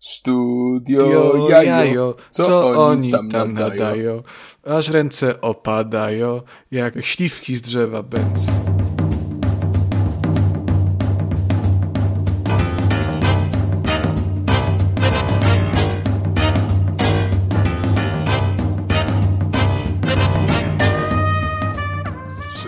[0.00, 3.70] Studio Dio, jajo, jajo, co, oni tam, nadają?
[3.70, 4.22] nadają?
[4.64, 8.46] Aż ręce opadają, jak śliwki z drzewa bęc.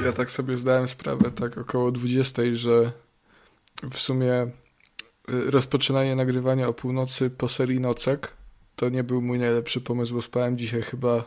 [0.04, 2.92] Ja tak sobie zdałem sprawę, tak około 20, że
[3.90, 4.50] w sumie
[5.28, 8.32] rozpoczynanie nagrywania o północy po serii nocek
[8.76, 11.24] to nie był mój najlepszy pomysł, bo spałem dzisiaj chyba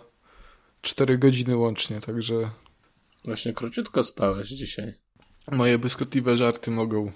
[0.82, 2.50] 4 godziny łącznie, także
[3.26, 4.94] Właśnie króciutko spałeś dzisiaj.
[5.52, 7.12] moje błyskotliwe żarty mogą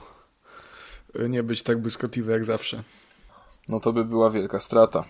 [1.20, 2.84] y, nie być tak błyskotliwe jak zawsze.
[3.68, 5.06] No to by była wielka strata.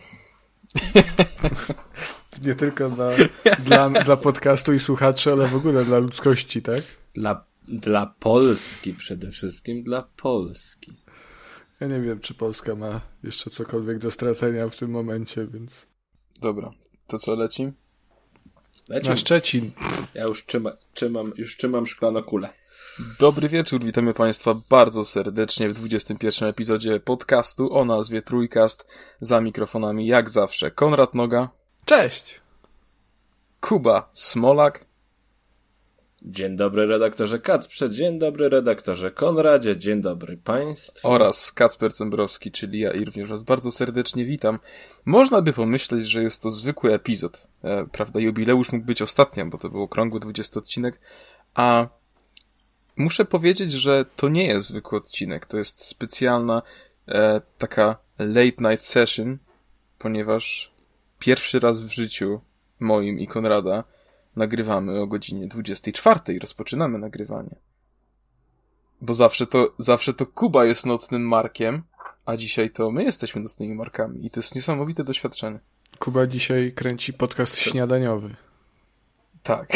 [2.46, 3.10] Nie tylko dla,
[3.60, 6.82] dla, dla podcastu i słuchaczy, ale w ogóle dla ludzkości, tak?
[7.14, 10.94] Dla, dla Polski przede wszystkim, dla Polski.
[11.80, 15.86] Ja nie wiem, czy Polska ma jeszcze cokolwiek do stracenia w tym momencie, więc...
[16.42, 16.72] Dobra,
[17.08, 17.72] to co leci?
[18.90, 19.72] Leci, Na Szczecin.
[20.14, 22.50] ja już trzyma, trzymam, już trzymam szklaną kulę.
[23.20, 28.88] Dobry wieczór, witamy Państwa bardzo serdecznie w 21 epizodzie podcastu o nazwie Trójkast.
[29.22, 31.50] Za mikrofonami jak zawsze Konrad Noga,
[31.86, 32.42] Cześć!
[33.62, 34.86] Kuba Smolak
[36.28, 41.12] Dzień dobry redaktorze Kacprze, dzień dobry redaktorze Konradzie, dzień dobry państwu.
[41.12, 44.60] oraz Kacper Cembrowski, czyli ja i również Was bardzo serdecznie witam.
[45.06, 47.48] Można by pomyśleć, że jest to zwykły epizod.
[47.64, 51.00] E, prawda, jubileusz mógł być ostatnią, bo to był okrągły 20 odcinek,
[51.54, 51.88] a
[52.98, 55.46] muszę powiedzieć, że to nie jest zwykły odcinek.
[55.46, 56.62] To jest specjalna
[57.08, 59.38] e, taka late night session,
[60.00, 60.72] ponieważ
[61.20, 62.42] pierwszy raz w życiu
[62.80, 63.84] moim i Konrada
[64.36, 67.56] nagrywamy o godzinie 24 i rozpoczynamy nagrywanie.
[69.02, 71.84] Bo zawsze to, zawsze to Kuba jest nocnym markiem,
[72.26, 74.26] a dzisiaj to my jesteśmy nocnymi markami.
[74.26, 75.60] I to jest niesamowite doświadczenie.
[76.00, 78.36] Kuba dzisiaj kręci podcast śniadaniowy.
[79.44, 79.68] Tak.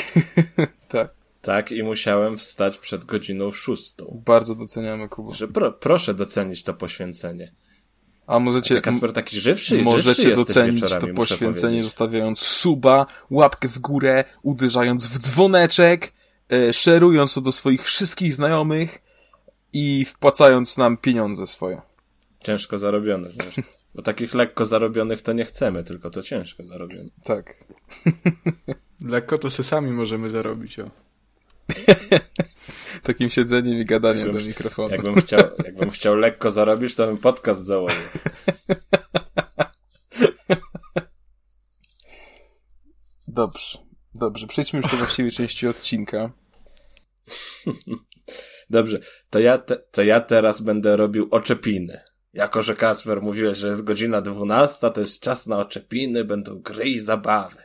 [0.87, 1.19] tak.
[1.41, 4.21] Tak, i musiałem wstać przed godziną szóstą.
[4.25, 5.33] Bardzo doceniamy Kuba.
[5.33, 7.51] Że pro, proszę docenić to poświęcenie.
[8.29, 11.83] A możecie, Ty, Kacper, taki żywszy, żywszy możecie jesteś docenić to poświęcenie, powiedzieć.
[11.83, 16.13] zostawiając suba, łapkę w górę, uderzając w dzwoneczek,
[16.51, 19.01] e, szerując to do swoich wszystkich znajomych
[19.73, 21.81] i wpłacając nam pieniądze swoje.
[22.43, 23.61] Ciężko zarobione zresztą.
[23.95, 27.09] Bo takich lekko zarobionych to nie chcemy, tylko to ciężko zarobione.
[27.23, 27.63] Tak.
[29.01, 30.89] Lekko to se sami możemy zarobić, o.
[33.03, 34.89] Takim siedzeniem i gadaniem Jakbym- do mikrofonu.
[34.89, 38.03] Jakbym chciał, jakbym chciał lekko zarobić, to bym podcast założył.
[43.27, 43.77] Dobrze.
[44.15, 46.31] Dobrze, przejdźmy już do właściwej części odcinka.
[48.69, 48.99] Dobrze,
[49.29, 52.01] to ja, te, to ja teraz będę robił oczepiny.
[52.33, 56.89] Jako, że Kacper mówiłeś, że jest godzina 12, to jest czas na oczepiny, będą gry
[56.89, 57.63] i zabawy.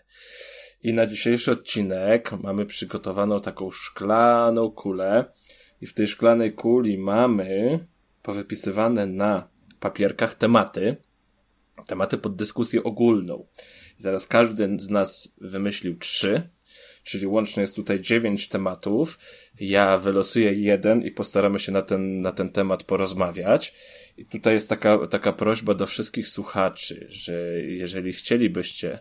[0.85, 5.25] I na dzisiejszy odcinek mamy przygotowaną taką szklaną kulę.
[5.81, 7.79] I w tej szklanej kuli mamy
[8.23, 9.49] powypisywane na
[9.81, 10.97] papierkach tematy.
[11.87, 13.47] Tematy pod dyskusję ogólną.
[14.01, 16.49] I teraz każdy z nas wymyślił trzy,
[17.05, 19.19] czyli łącznie jest tutaj dziewięć tematów.
[19.61, 23.75] Ja wylosuję jeden i postaramy się na ten, na ten temat porozmawiać.
[24.17, 28.99] I tutaj jest taka, taka prośba do wszystkich słuchaczy, że jeżeli chcielibyście,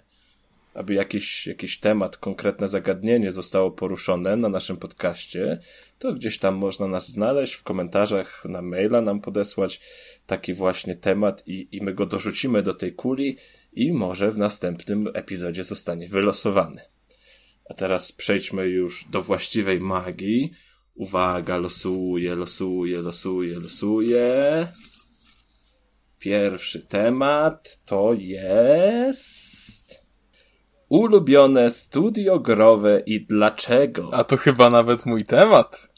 [0.73, 5.59] aby jakiś, jakiś temat, konkretne zagadnienie zostało poruszone na naszym podcaście,
[5.99, 9.81] to gdzieś tam można nas znaleźć w komentarzach, na maila nam podesłać
[10.27, 13.37] taki właśnie temat i, i my go dorzucimy do tej kuli
[13.73, 16.81] i może w następnym epizodzie zostanie wylosowany.
[17.69, 20.51] A teraz przejdźmy już do właściwej magii.
[20.95, 24.67] Uwaga, losuję, losuję, losuję, losuję.
[26.19, 29.52] Pierwszy temat to jest
[30.93, 34.09] ulubione studio growe i dlaczego.
[34.13, 35.89] A to chyba nawet mój temat.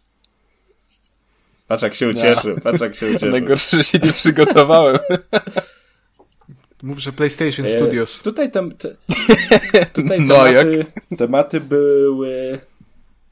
[1.67, 3.31] Patrz jak się ucieszył, patrz jak się ucieszył.
[3.31, 4.99] Najgorsze, że się nie przygotowałem.
[6.83, 8.21] Mów, że PlayStation E, Studios.
[8.21, 8.95] Tutaj, tem, te,
[9.93, 10.85] tutaj No, tematy,
[11.17, 12.59] tematy były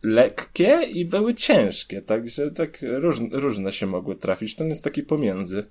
[0.04, 4.56] lekkie i były ciężkie, także tak różne, różne się mogły trafić.
[4.56, 5.66] Ten jest taki pomiędzy,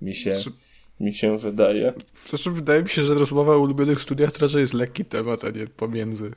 [0.00, 0.34] mi się,
[1.00, 1.92] mi się wydaje.
[2.28, 5.50] Zresztą wydaje mi się, że rozmowa o ulubionych studiach to raczej jest lekki temat, a
[5.50, 6.32] nie pomiędzy.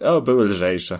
[0.00, 0.98] O, były lżejsze.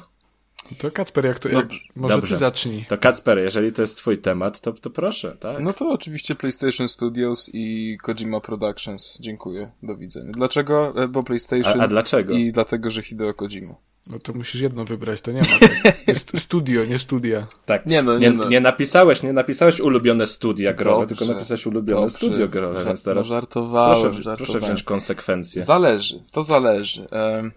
[0.79, 2.35] To Kacper, jak to, jak, Dobrze, może dobrze.
[2.35, 2.85] ty zacznij.
[2.89, 5.61] To Kacper, jeżeli to jest twój temat, to, to proszę, tak?
[5.61, 9.19] No to oczywiście PlayStation Studios i Kojima Productions.
[9.21, 9.71] Dziękuję.
[9.83, 10.31] Do widzenia.
[10.33, 10.93] Dlaczego?
[11.03, 12.33] E, Bo PlayStation A- a dlaczego?
[12.35, 13.75] i dlatego, że Hideo Kojima.
[14.11, 15.47] No to musisz jedno wybrać, to nie ma.
[15.83, 15.97] Tak.
[16.09, 17.47] Jest studio, nie studia.
[17.67, 17.87] Tak.
[17.87, 18.49] Nie, no, nie, nie, no.
[18.49, 22.17] nie napisałeś, nie napisałeś ulubione studia growe, Dobrze, tylko napisałeś ulubione dobrze.
[22.17, 24.37] studio growe, więc teraz No, żartowałem, proszę, żartowałem.
[24.37, 25.63] proszę wziąć konsekwencje.
[25.63, 27.09] Zależy, to zależy.
[27.11, 27.53] Em,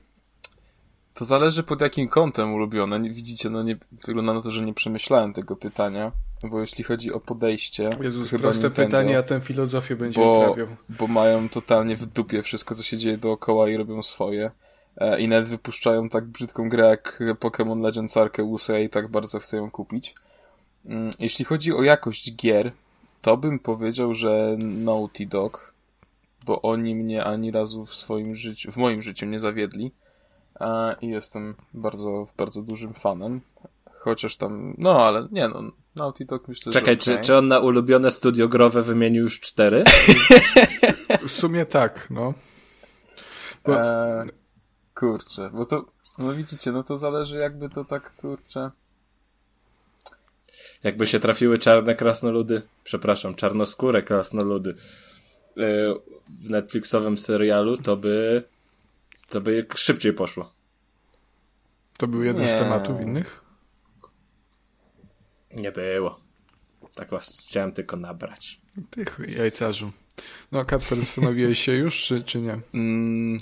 [1.18, 3.00] to zależy pod jakim kątem ulubione.
[3.00, 6.12] Widzicie, no nie, wygląda na to, że nie przemyślałem tego pytania,
[6.44, 10.40] bo jeśli chodzi o podejście, Jezus, chyba proste Nintendo, pytanie, a ten filozofię będzie bo,
[10.40, 10.68] uprawiał.
[10.90, 14.52] bo mają totalnie w dupie wszystko, co się dzieje dookoła i robią swoje.
[14.98, 19.40] E, I nawet wypuszczają tak brzydką grę jak Pokémon Legends Arceus, ja i tak bardzo
[19.40, 20.16] chcę ją kupić.
[20.86, 22.72] Mm, Jeśli chodzi o jakość gier,
[23.22, 25.74] to bym powiedział, że Naughty Dog,
[26.46, 29.92] bo oni mnie ani razu w swoim życiu, w moim życiu nie zawiedli.
[30.60, 33.42] E, I jestem bardzo, bardzo dużym fanem.
[33.94, 35.64] Chociaż tam, no ale nie no,
[35.96, 37.24] Naughty Dog myślę, Czekaj, że czy, okej.
[37.26, 39.84] czy on na ulubione studio growe wymienił już cztery?
[41.28, 42.34] W sumie tak, no.
[43.66, 44.26] Bo- E,
[44.96, 45.86] kurczę, bo to,
[46.18, 48.72] no widzicie, no to zależy jakby to tak, kurczę.
[50.84, 54.70] Jakby się trafiły czarne krasnoludy, przepraszam, czarnoskóre krasnoludy
[55.56, 55.66] yy,
[56.46, 58.44] w Netflixowym serialu, to by
[59.30, 60.52] to by szybciej poszło.
[62.54, 62.60] Nie.
[62.60, 63.42] tematów innych.
[65.54, 66.20] Nie było.
[66.96, 68.62] Tak was chciałem tylko nabrać.
[68.90, 69.92] Ty chuj, jajcarzu.
[70.52, 72.60] No, Kacper, zastanowiłeś się już, czy, czy nie?
[72.74, 73.42] Mm,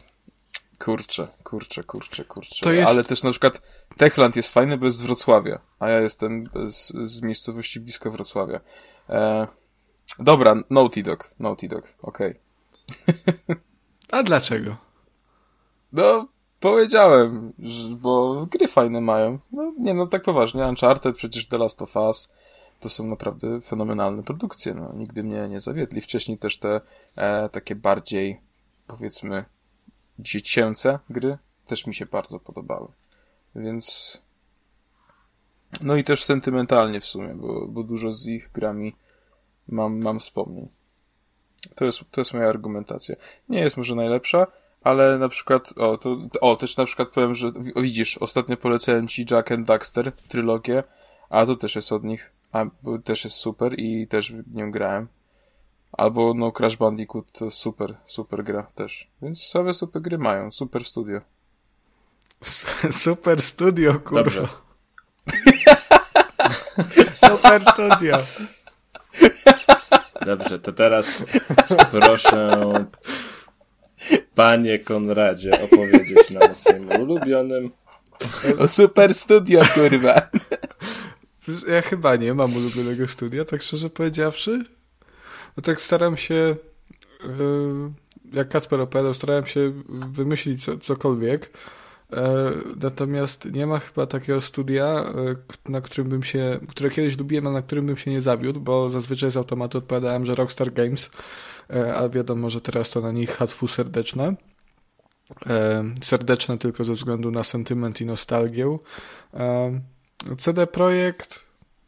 [0.80, 2.66] kurczę, kurczę, kurczę, kurczę.
[2.66, 3.62] To jest- Ale też na przykład
[3.98, 8.60] Techland jest fajny, bo jest z Wrocławia, a ja jestem z, z miejscowości blisko Wrocławia.
[9.10, 9.48] E,
[10.20, 12.36] dobra, Naughty Dog, Naughty Dog, okej.
[14.12, 14.85] A dlaczego?
[15.96, 16.28] No,
[16.60, 17.54] powiedziałem,
[17.90, 19.40] bo gry fajne mają.
[19.52, 20.66] No, nie no, tak poważnie.
[20.66, 22.34] Uncharted, przecież The Last of Us,
[22.80, 24.74] to są naprawdę fenomenalne produkcje.
[24.74, 26.02] No, nigdy mnie nie zawiedli.
[26.02, 26.82] Wcześniej też te
[27.16, 28.40] e, takie bardziej,
[28.88, 29.46] powiedzmy,
[30.20, 31.38] dziecięce gry
[31.68, 32.88] też mi się bardzo podobały.
[33.56, 34.18] Więc...
[35.82, 38.96] No i też sentymentalnie w sumie, bo, bo dużo z ich grami
[39.68, 40.68] mam, mam wspomnień.
[41.76, 43.16] To jest, to jest moja argumentacja.
[43.50, 44.48] Nie jest może najlepsza,
[44.86, 49.08] ale na przykład, o, to, o, też na przykład powiem, że o, widzisz, ostatnio polecałem
[49.08, 50.84] ci Jack and Daxter, trylogię,
[51.30, 54.72] a to też jest od nich, a bo też jest super i też w nią
[54.72, 55.08] grałem.
[55.92, 59.08] Albo, no, Crash Bandicoot to super, super gra też.
[59.22, 61.22] Więc same super gry mają, super studio.
[62.92, 64.24] Super studio, kurwa.
[64.24, 64.48] Dobrze.
[67.28, 68.18] Super studio.
[70.26, 71.24] Dobrze, to teraz
[71.92, 72.52] proszę
[74.36, 77.72] panie Konradzie opowiedzieć nam o swoim ulubionym.
[78.60, 80.22] O, super studio, kurwa!
[81.68, 84.66] Ja chyba nie mam ulubionego studia, tak szczerze powiedziawszy.
[85.58, 86.56] No tak staram się,
[87.24, 87.92] yy,
[88.34, 91.52] jak Kacper opowiadał, starałem się wymyślić co, cokolwiek.
[92.14, 94.86] E, Natomiast nie ma chyba takiego studia,
[95.68, 98.60] e, na którym bym się, które kiedyś lubiłem, a na którym bym się nie zawiódł,
[98.60, 101.55] bo zazwyczaj z automatu odpowiadałem, że Rockstar Games, e,
[101.96, 104.36] a wiadomo, że teraz to na nich hatfu serdeczne.
[105.48, 108.78] E, Serdeczne tylko ze względu na sentyment i nostalgię.
[109.34, 109.80] E,
[110.38, 111.46] CD Projekt.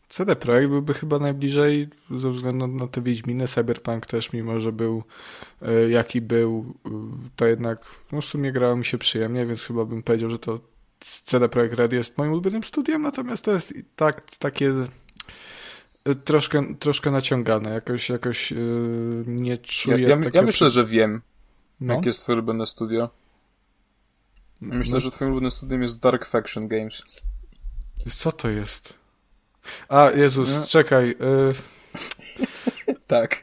[0.10, 3.48] CD Projekt byłby chyba najbliżej ze względu na te Wiedźminy.
[3.48, 5.04] Cyberpunk też, mimo że był
[5.62, 6.90] e, jaki był, e,
[7.36, 10.60] to jednak no w sumie grało mi się przyjemnie, więc chyba bym powiedział, że to
[11.00, 14.88] CD Projekt Red jest moim ulubionym studiem, natomiast to jest i tak takie e,
[16.15, 17.69] troszkę, troszkę naciągane.
[17.74, 18.56] Jakoś, jakoś e,
[19.27, 21.21] nie Ja, czuję ja, ja takiego myślę, przy- że wiem,
[21.81, 21.94] no.
[21.94, 23.09] jakie jest twoje ulubione studio.
[24.61, 27.02] Myślę, że twoim ulubionym studiem jest Dark Faction Games.
[28.09, 28.94] Co to jest?
[29.90, 30.66] A, Jezus, No.
[30.68, 31.09] czekaj.
[31.11, 33.42] y, Tak.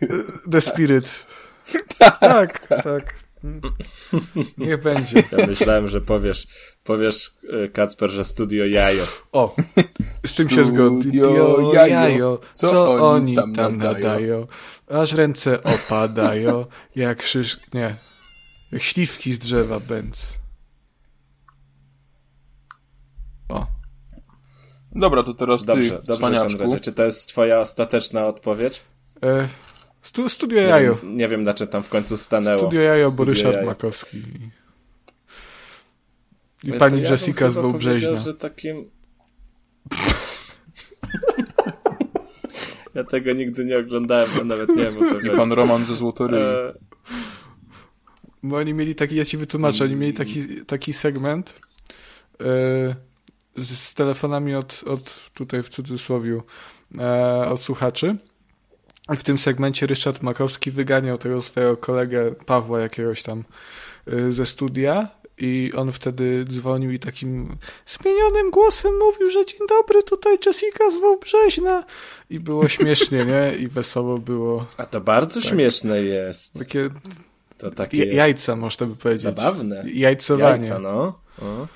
[0.50, 1.26] The Spirit.
[2.20, 3.14] tak, tak.
[4.58, 5.22] Niech będzie.
[5.38, 6.46] Ja myślałem, że powiesz,
[6.84, 7.34] powiesz
[7.64, 9.04] e, Kacper, że studio Jajo.
[9.32, 9.54] O,
[10.26, 11.00] z tym się zgodzę.
[11.00, 12.38] Studio Jajo.
[12.52, 13.94] Co, Co oni tam, tam nadają?
[14.04, 14.46] nadają?
[14.88, 17.58] Aż ręce opadają, jak szysz...
[17.74, 17.96] Nie.
[18.72, 20.34] Jak śliwki z drzewa bęc.
[23.48, 23.66] O.
[24.92, 26.20] Dobra, to teraz Dobrze, ty, dobrze.
[26.20, 26.80] Konradzie.
[26.80, 28.82] Czy to jest twoja ostateczna odpowiedź?
[29.22, 29.48] E,
[30.04, 30.94] stu, studio Nie Jajo.
[30.94, 32.58] wiem, nie wiem na czym tam w końcu stanęło.
[32.58, 33.66] Studio Jajo, bo Studio Ryszard Jajo.
[33.66, 34.22] Makowski.
[36.64, 38.08] I pani ja bym Jessica z Wałbrzeźna.
[38.08, 38.90] powiedział, że takim...
[42.94, 45.30] ja tego nigdy nie oglądałem, bo nawet nie wiem o co I chodzi.
[45.36, 46.38] pan Roman ze Złotoryi.
[46.40, 46.72] E,
[48.42, 51.60] Bo oni mieli taki, ja ci wytłumaczę, oni mieli taki, taki segment
[52.40, 52.44] e,
[53.56, 56.40] z, z telefonami od, od, tutaj w cudzysłowie,
[56.98, 58.16] e, od słuchaczy.
[59.08, 63.44] W tym segmencie Ryszard Makowski wyganiał tego swojego kolegę Pawła jakiegoś tam
[64.06, 65.08] e, ze studia
[65.38, 67.56] i on wtedy dzwonił i takim
[67.86, 71.84] zmienionym głosem mówił, że dzień dobry, tutaj Jessica z Wałbrzeźna
[72.30, 73.56] i było śmiesznie, nie?
[73.56, 74.66] I wesoło było.
[74.76, 75.50] A to bardzo tak.
[75.50, 76.58] śmieszne jest.
[76.58, 76.90] Takie,
[77.58, 79.22] to takie jajca, można by powiedzieć.
[79.22, 79.84] Zabawne.
[79.92, 80.68] Jajcowanie.
[80.68, 81.18] Jajca, no.
[81.42, 81.66] O.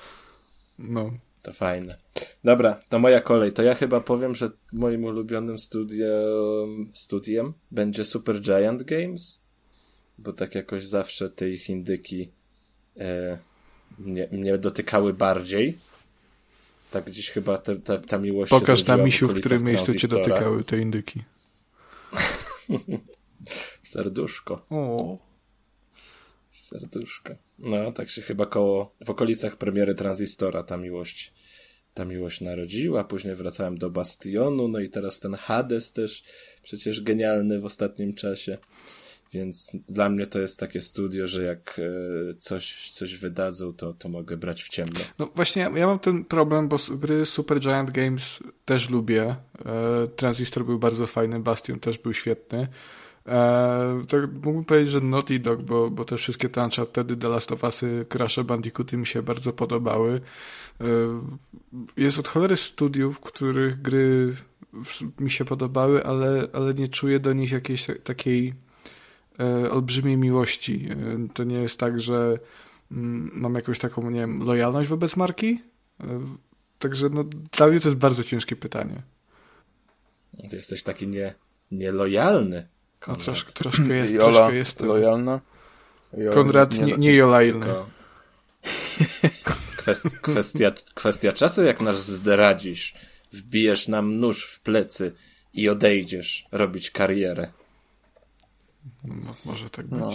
[0.79, 1.11] No.
[1.49, 1.97] To fajne.
[2.43, 3.51] Dobra, to moja kolej.
[3.51, 9.41] To ja chyba powiem, że moim ulubionym studiem, studiem będzie Super Giant Games,
[10.17, 12.29] bo tak jakoś zawsze te ich indyki
[12.99, 13.37] e,
[13.99, 15.77] mnie, mnie dotykały bardziej.
[16.91, 20.63] Tak gdzieś chyba te, te, ta miłość Pokaż na misiu, w którym miejscu cię dotykały
[20.63, 21.23] te indyki.
[23.83, 24.65] Serduszko.
[24.69, 25.17] O.
[26.69, 27.33] Serduszko.
[27.59, 31.33] No, tak się chyba koło, w okolicach premiery Transistora ta miłość,
[31.93, 33.03] ta miłość narodziła.
[33.03, 36.23] Później wracałem do Bastionu, no i teraz ten Hades też
[36.63, 38.57] przecież genialny w ostatnim czasie.
[39.33, 44.09] Więc dla mnie to jest takie studio, że jak e, coś, coś wydadzą, to, to
[44.09, 44.99] mogę brać w ciemno.
[45.19, 49.35] No właśnie, ja mam ten problem, bo gry Super Giant Games też lubię.
[49.65, 52.67] E, Transistor był bardzo fajny, Bastion też był świetny.
[53.29, 57.51] E, tak mógłbym powiedzieć, że Naughty Dog, bo, bo te wszystkie te Uncharted, The Last
[57.51, 60.21] of Usy, Crash Bandicooty mi się bardzo podobały.
[60.81, 60.85] E,
[61.97, 64.35] jest od cholery studiów, których gry
[65.19, 68.53] mi się podobały, ale, ale nie czuję do nich jakiejś takiej
[69.39, 70.87] e, olbrzymiej miłości.
[70.91, 72.39] E, to nie jest tak, że
[72.91, 75.61] mm, mam jakąś taką, nie wiem, lojalność wobec marki.
[75.99, 76.21] E,
[76.79, 77.23] także no,
[77.57, 79.01] dla mnie to jest bardzo ciężkie pytanie.
[80.49, 81.35] Ty jesteś taki nie,
[81.71, 82.67] nielojalny.
[83.07, 85.41] No, troszkę, troszkę jest, Jola troszkę jest lojalna.
[86.17, 87.65] Jola, Konrad nie, nie, nie jolajny.
[89.77, 92.93] Kwestia, kwestia, kwestia czasu, jak nas zdradzisz,
[93.31, 95.15] wbijesz nam nóż w plecy
[95.53, 97.51] i odejdziesz robić karierę.
[99.03, 99.99] No, może tak być.
[99.99, 100.11] No.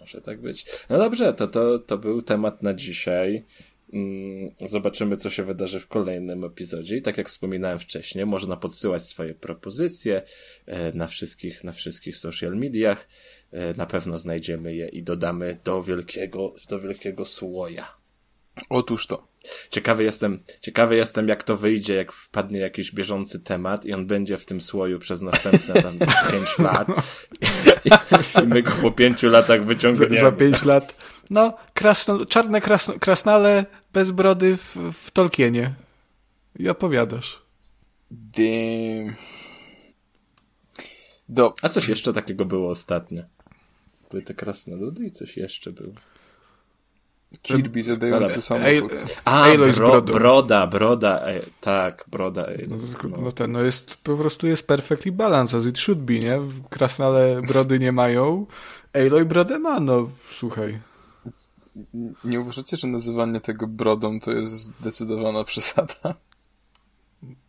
[0.00, 0.66] Może tak być.
[0.90, 3.44] No dobrze, to, to, to był temat na dzisiaj.
[3.92, 6.96] Mm, zobaczymy, co się wydarzy w kolejnym epizodzie.
[6.96, 10.22] I tak jak wspominałem wcześniej, można podsyłać swoje propozycje
[10.66, 13.08] e, na wszystkich, na wszystkich social mediach.
[13.52, 18.00] E, na pewno znajdziemy je i dodamy do wielkiego, do wielkiego słoja.
[18.68, 19.30] Otóż to.
[19.70, 24.36] Ciekawy jestem, ciekawy jestem, jak to wyjdzie, jak wpadnie jakiś bieżący temat i on będzie
[24.36, 25.98] w tym słoju przez następne tam
[26.32, 26.88] pięć lat.
[27.84, 27.90] I,
[28.42, 30.16] I my go po pięciu latach wyciągniemy.
[30.16, 30.94] Za, za pięć lat.
[31.30, 35.74] No, krasno, czarne krasno, krasnale bez brody w, w Tolkienie.
[36.58, 37.42] I opowiadasz.
[38.10, 39.14] Damn.
[41.28, 41.54] Do...
[41.62, 43.22] A coś jeszcze takiego było ostatnio?
[44.10, 45.92] Były te krasnoludy i coś jeszcze było.
[47.42, 48.92] Kirby zadający samochód.
[49.24, 52.46] A, bro, broda, broda, ej, tak, broda.
[52.46, 52.76] Ej, no,
[53.08, 53.16] no.
[53.22, 56.40] no ten, no jest, po prostu jest perfectly balance, as it should be, nie?
[56.70, 58.46] Krasnale brody nie mają,
[58.92, 60.78] Aloy brodę ma, no słuchaj.
[62.24, 66.14] Nie uważacie, że nazywanie tego brodą to jest zdecydowana przesada?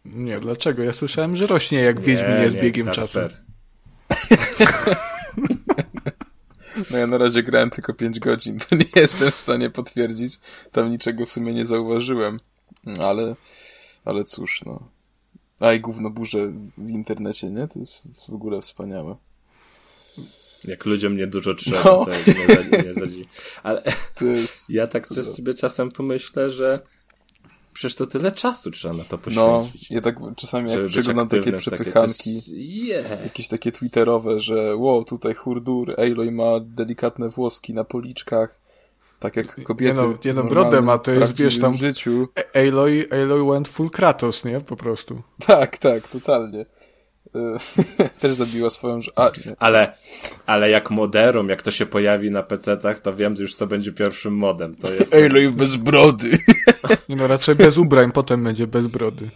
[0.06, 0.84] Nie, dlaczego?
[0.84, 3.32] Ja słyszałem, że rośnie jak nie, Wiedźmin jest biegiem Kasper.
[3.32, 3.42] czasu.
[6.92, 10.40] No ja na razie grałem tylko 5 godzin, to nie jestem w stanie potwierdzić.
[10.72, 12.40] Tam niczego w sumie nie zauważyłem.
[13.02, 13.36] Ale,
[14.06, 14.80] ale cóż, no.
[15.60, 17.68] A i gówno burze w internecie, nie?
[17.68, 19.16] To jest w ogóle wspaniałe.
[20.66, 22.06] Jak ludziom nie dużo trzeba, no.
[22.06, 23.26] to nie, nie zadzi.
[23.64, 23.84] Ale
[24.22, 24.70] jest...
[24.80, 26.80] ja tak sobie czasem pomyślę, że
[27.74, 29.90] przecież to tyle czasu trzeba na to poświęcić.
[29.90, 32.50] No, ja tak czasami jak przeglądam takie przepychanki, takie, jest...
[32.50, 33.24] yeah.
[33.24, 38.60] jakieś takie twitterowe, że wow, tutaj hurdur, Aloy ma delikatne włoski na policzkach,
[39.20, 40.02] tak jak kobiety.
[40.02, 42.28] No, nie no brodę ma, to jest, wiesz, tam życiu.
[42.54, 44.62] Aloy, Aloy went full Kratos, nie?
[44.62, 45.22] Po prostu.
[45.48, 46.66] Tak, tak, totalnie.
[48.22, 49.00] też zabiła swoją...
[49.16, 49.94] A, ale,
[50.46, 54.36] ale jak moderum, jak to się pojawi na PC-tach, to wiem już, co będzie pierwszym
[54.36, 54.76] modem.
[54.76, 55.14] To jest...
[55.14, 56.38] Aloy bez brody.
[57.10, 59.32] no raczej bez ubrań, potem będzie bez brody.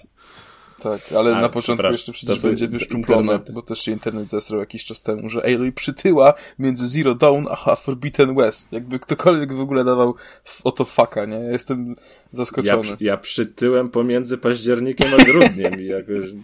[0.80, 4.86] Tak, ale A, na początku jeszcze przecież będzie wyszczumplone, bo też się internet zesrał jakiś
[4.86, 8.72] czas temu, że Aloy przytyła między Zero Dawn a Forbidden West.
[8.72, 10.15] Jakby ktokolwiek w ogóle dawał
[10.63, 11.36] o to faka, nie?
[11.36, 11.96] Ja jestem
[12.32, 12.89] zaskoczony.
[12.89, 16.25] Ja, ja przytyłem pomiędzy październikiem a grudniem i jakoś...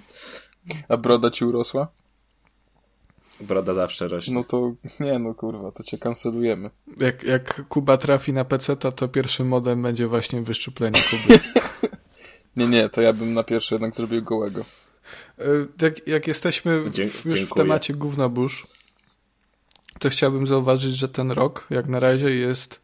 [0.89, 1.87] A broda ci urosła?
[3.41, 4.33] Broda zawsze rośnie.
[4.33, 6.69] No to, nie no kurwa, to cię kancelujemy.
[6.97, 11.39] Jak, jak Kuba trafi na PC, to, pierwszym modem będzie właśnie wyszczuplenie Kuby.
[12.57, 14.65] nie, nie, to ja bym na pierwszy jednak zrobił gołego.
[15.39, 15.43] E,
[15.81, 18.67] jak, jak jesteśmy w, już w temacie Gównobórz,
[19.99, 22.81] to chciałbym zauważyć, że ten rok, jak na razie, jest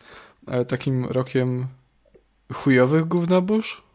[0.47, 1.67] e, takim rokiem
[2.53, 3.86] chujowych gównobórz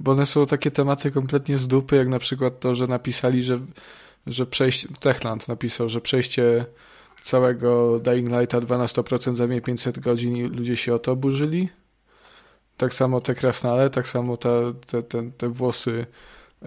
[0.00, 3.60] bo one są takie tematy kompletnie z dupy, jak na przykład to, że napisali, że,
[4.26, 6.64] że przejście, Techland napisał, że przejście
[7.22, 11.68] całego Dying Lighta 12% za mniej 500 godzin i ludzie się o to burzyli.
[12.76, 16.06] Tak samo te krasnale, tak samo te, te, te, te włosy
[16.62, 16.66] e,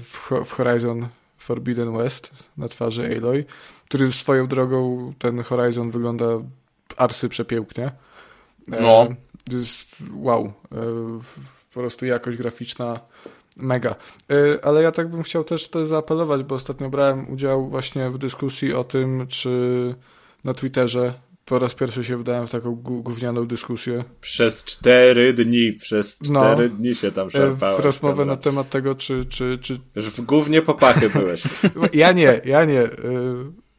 [0.00, 1.08] w, Horizon
[1.38, 3.44] Forbidden West na twarzy Aloy,
[3.88, 6.26] który swoją drogą ten Horizon wygląda
[6.96, 7.92] arsy przepięknie.
[8.72, 9.08] E, no.
[9.52, 10.52] Jest wow.
[11.74, 13.00] Po prostu jakość graficzna
[13.56, 13.94] Mega.
[14.32, 18.18] Y, ale ja tak bym chciał też, też zaapelować, bo ostatnio brałem udział właśnie w
[18.18, 19.94] dyskusji o tym, czy
[20.44, 24.04] na Twitterze po raz pierwszy się wdałem w taką gównianą dyskusję.
[24.20, 26.40] Przez cztery dni, przez no.
[26.40, 27.82] cztery no, dni się tam y, szarpałem.
[27.82, 29.80] W rozmowę na temat tego, czy, czy, czy...
[29.96, 31.42] Już w głównie popachy byłeś.
[31.92, 32.90] ja nie, ja nie.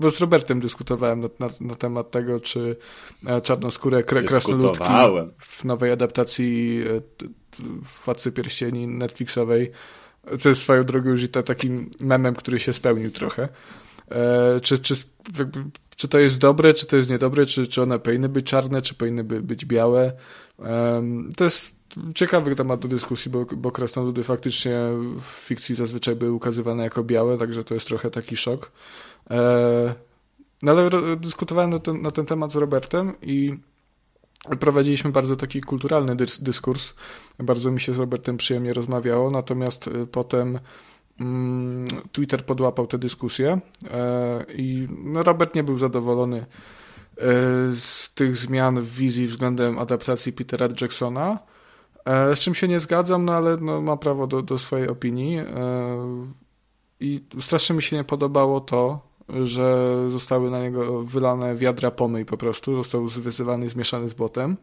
[0.01, 2.75] Bo z Robertem dyskutowałem na, na, na temat tego, czy
[3.25, 4.84] e, czarnoskóre krasnoludki
[5.39, 7.01] w nowej adaptacji e,
[8.05, 9.72] Władcy Pierścieni Netflixowej,
[10.39, 13.50] co jest swoją drogą już i to takim memem, który się spełnił trochę.
[14.12, 14.96] E, czy, czy,
[15.96, 18.96] czy to jest dobre, czy to jest niedobre, czy, czy one powinny być czarne, czy
[18.96, 20.13] powinny by być białe.
[21.38, 21.81] To jest
[22.15, 24.79] ciekawy temat do dyskusji, bo, bo krasnoludy faktycznie
[25.22, 28.72] w fikcji zazwyczaj były ukazywane jako białe, także to jest trochę taki szok.
[29.30, 29.96] E,
[30.63, 33.58] no ale dyskutowałem na ten, na ten temat z Robertem i
[34.60, 36.94] prowadziliśmy bardzo taki kulturalny dyskurs.
[37.40, 40.60] Bardzo mi się z Robertem przyjemnie rozmawiało, natomiast e, potem
[41.20, 43.60] mm, Twitter podłapał tę dyskusję
[43.92, 46.46] e, i no, Robert nie był zadowolony
[47.75, 51.40] z tych zmian w wizji względem adaptacji Petera Jacksona.
[52.06, 55.40] Z czym się nie zgadzam, no ale no, ma prawo do, do swojej opinii.
[57.00, 59.11] I strasznie mi się nie podobało to,
[59.43, 64.57] że zostały na niego wylane wiadra pomyj po prostu, został wyzywany, zmieszany z botem.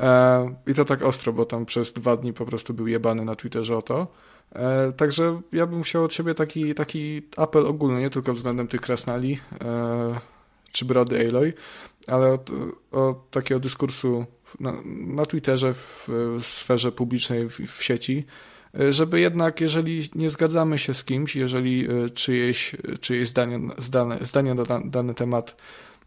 [0.00, 3.36] E, I to tak ostro, bo tam przez dwa dni po prostu był jebany na
[3.36, 4.06] Twitterze o to.
[4.52, 8.80] E, także ja bym chciał od siebie taki, taki apel ogólny, nie tylko względem tych
[8.80, 10.20] krasnali e,
[10.72, 11.52] czy brody Aloy,
[12.06, 12.50] ale od,
[12.92, 14.24] od takiego dyskursu
[14.60, 16.08] na, na Twitterze, w,
[16.40, 18.26] w sferze publicznej, w, w sieci,
[18.88, 24.54] żeby jednak, jeżeli nie zgadzamy się z kimś, jeżeli e, czyjeś, czyjeś zdanie, zdane, zdanie
[24.54, 25.56] na dany temat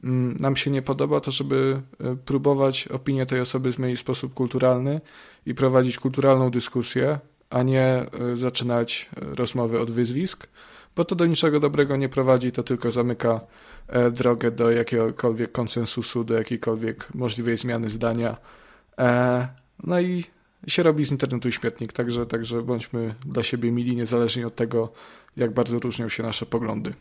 [0.04, 4.34] mm, nam się nie podoba, to żeby e, próbować opinię tej osoby zmienić w sposób
[4.34, 5.02] kulturalny
[5.46, 10.48] i prowadzić kulturalną dyskusję, a nie e, zaczynać rozmowy od wyzwisk,
[10.96, 13.40] bo to do niczego dobrego nie prowadzi, to tylko zamyka
[14.12, 18.38] drogę do jakiegokolwiek konsensusu, do jakiejkolwiek możliwej zmiany zdania.
[19.84, 20.24] No i
[20.68, 24.94] się robi z internetu śmietnik, także, także bądźmy dla siebie mili, niezależnie od tego,
[25.38, 26.94] jak bardzo różnią się nasze poglądy.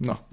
[0.00, 0.24] No.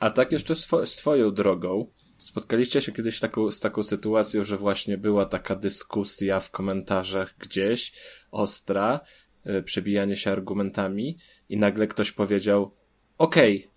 [0.00, 1.86] A tak jeszcze swo swoją drogą,
[2.18, 7.92] spotkaliście się kiedyś taką, z taką sytuacją, że właśnie była taka dyskusja w komentarzach gdzieś,
[8.30, 9.00] ostra,
[9.44, 12.74] yy, przebijanie się argumentami i nagle ktoś powiedział,
[13.18, 13.70] okej, okay,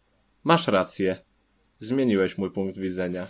[0.44, 1.18] masz rację,
[1.80, 3.28] zmieniłeś mój punkt widzenia.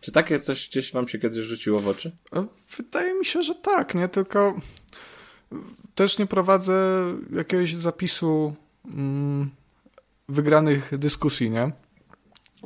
[0.00, 2.12] Czy takie coś gdzieś wam się kiedyś rzuciło w oczy?
[2.32, 4.08] E, wydaje mi się, że tak, nie?
[4.08, 4.60] Tylko
[5.94, 9.50] też nie prowadzę jakiegoś zapisu mm,
[10.28, 11.72] wygranych dyskusji, nie?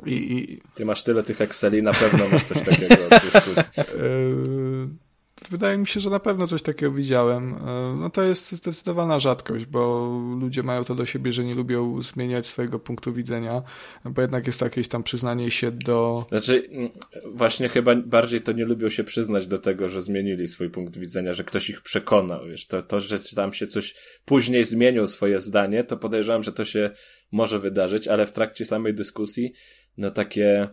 [0.05, 0.61] I, i...
[0.75, 3.63] Ty masz tyle tych Exceli, na pewno masz coś takiego od dyskusji.
[5.49, 7.53] Wydaje mi się, że na pewno coś takiego widziałem.
[7.53, 12.01] E, no to jest zdecydowana rzadkość, bo ludzie mają to do siebie, że nie lubią
[12.01, 13.63] zmieniać swojego punktu widzenia,
[14.05, 16.25] bo jednak jest to jakieś tam przyznanie się do...
[16.29, 16.89] Znaczy, mm,
[17.25, 21.33] właśnie chyba bardziej to nie lubią się przyznać do tego, że zmienili swój punkt widzenia,
[21.33, 23.95] że ktoś ich przekonał, wiesz, to, to że tam się coś
[24.25, 26.91] później zmienił swoje zdanie, to podejrzewam, że to się
[27.31, 29.53] może wydarzyć, ale w trakcie samej dyskusji,
[29.97, 30.67] no takie...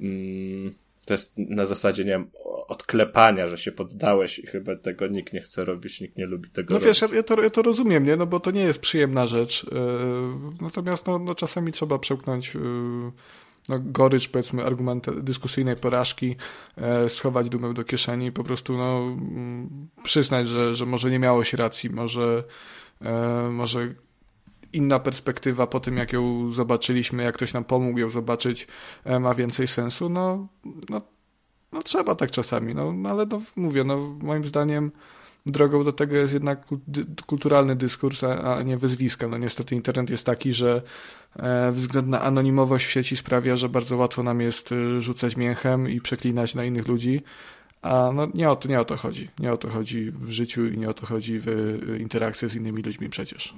[0.00, 0.74] Mm,
[1.08, 2.30] to jest na zasadzie, nie wiem,
[2.68, 6.74] odklepania, że się poddałeś i chyba tego nikt nie chce robić, nikt nie lubi tego
[6.74, 7.00] No robić.
[7.00, 8.16] wiesz, ja to, ja to rozumiem, nie?
[8.16, 9.64] No bo to nie jest przyjemna rzecz.
[9.64, 9.70] Yy,
[10.60, 12.60] natomiast no, no czasami trzeba przełknąć yy,
[13.68, 16.36] no, gorycz, powiedzmy, argument dyskusyjnej porażki,
[16.76, 21.18] yy, schować dumę do kieszeni i po prostu no, mm, przyznać, że, że może nie
[21.18, 22.44] miało się racji, może,
[23.50, 23.94] może
[24.72, 28.66] inna perspektywa po tym, jak ją zobaczyliśmy, jak ktoś nam pomógł ją zobaczyć,
[29.04, 30.48] e, ma więcej sensu, no,
[30.88, 31.00] no,
[31.72, 34.90] no trzeba tak czasami, no, no ale no, mówię, no moim zdaniem
[35.46, 36.66] drogą do tego jest jednak
[37.26, 39.28] kulturalny dyskurs, a nie wyzwiska.
[39.28, 40.82] No niestety internet jest taki, że
[41.36, 46.00] e, względna anonimowość w sieci sprawia, że bardzo łatwo nam jest e, rzucać mięchem i
[46.00, 47.22] przeklinać na innych ludzi,
[47.82, 49.28] a no nie o to, nie o to chodzi.
[49.38, 52.82] Nie o to chodzi w życiu i nie o to chodzi w interakcji z innymi
[52.82, 53.54] ludźmi przecież.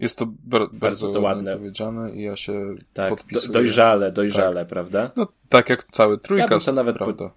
[0.00, 3.46] Jest to bar bardzo, to ładne powiedziane i ja się tak, podpisuję.
[3.46, 4.68] Do, dojrzale, dojrzale, tak.
[4.68, 5.10] prawda?
[5.16, 7.30] No tak jak cały trójkast, ja bym to nawet prawda?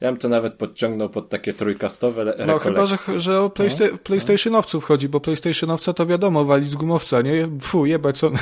[0.00, 3.98] Ja bym to nawet podciągnął pod takie trójkastowe No chyba, że, że o Playsta no?
[3.98, 7.48] PlayStationowców chodzi, bo PlayStationowca to wiadomo, wali z gumowca, nie?
[7.60, 8.30] Fu, jebać co...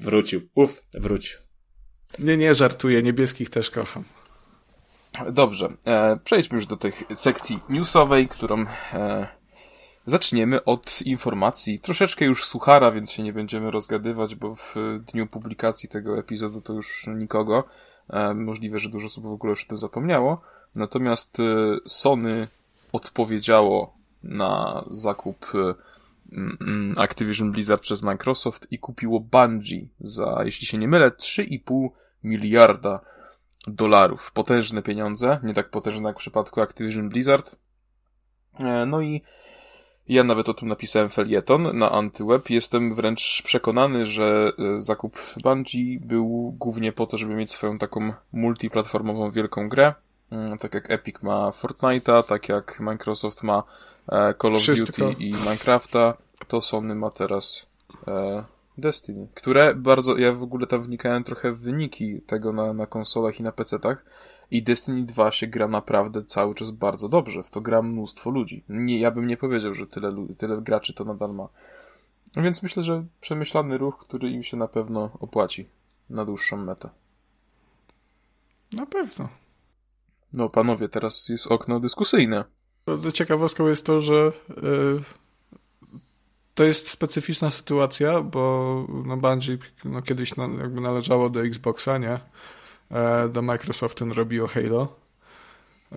[0.00, 0.40] Wrócił.
[0.54, 1.38] Uf, wrócił.
[2.18, 3.02] Nie, nie, żartuję.
[3.02, 4.04] Niebieskich też kocham.
[5.32, 9.26] Dobrze, e, przejdźmy już do tej sekcji newsowej, którą e,
[10.06, 11.78] zaczniemy od informacji.
[11.78, 14.74] Troszeczkę już suchara, więc się nie będziemy rozgadywać, bo w
[15.12, 17.64] dniu publikacji tego epizodu to już nikogo.
[18.10, 20.40] E, możliwe, że dużo osób w ogóle już o tym zapomniało.
[20.74, 21.42] Natomiast e,
[21.86, 22.48] Sony
[22.92, 25.74] odpowiedziało na zakup e,
[26.32, 31.88] mm, Activision Blizzard przez Microsoft i kupiło Bungie za, jeśli się nie mylę, 3,5
[32.24, 33.00] miliarda
[33.66, 34.32] dolarów.
[34.34, 37.56] Potężne pieniądze, nie tak potężne jak w przypadku Activision Blizzard.
[38.86, 39.22] No i
[40.12, 42.50] ja nawet o tym napisałem felieton na Antyweb.
[42.50, 48.12] Jestem wręcz przekonany, że e, zakup Bungie był głównie po to, żeby mieć swoją taką
[48.32, 49.94] multiplatformową wielką grę.
[50.30, 53.62] Mm, tak jak Epic ma Fortnite'a, tak jak Microsoft ma
[54.08, 55.02] e, Call of Wszystko.
[55.02, 56.14] Duty i Minecrafta,
[56.48, 57.66] to Sony ma teraz
[58.78, 63.40] Destiny, które bardzo, ja w ogóle tam wnikałem trochę w wyniki tego na, na konsolach
[63.40, 64.04] i na PC-tach
[64.52, 68.64] i Destiny 2 się gra naprawdę cały czas bardzo dobrze, w to gra mnóstwo ludzi.
[68.68, 71.48] Nie, ja bym nie powiedział, że tyle, tyle graczy to nadal ma.
[72.36, 75.68] No więc myślę, że przemyślany ruch, który im się na pewno opłaci
[76.10, 76.88] na dłuższą metę.
[78.72, 79.28] Na pewno.
[80.32, 82.44] No panowie, teraz jest okno dyskusyjne.
[83.14, 85.02] Ciekawostką jest to, że yy,
[86.54, 92.20] to jest specyficzna sytuacja, bo no Bungie no, kiedyś na, jakby należało do Xboxa, nie?
[92.92, 94.96] E, do Microsoftu robiło Halo.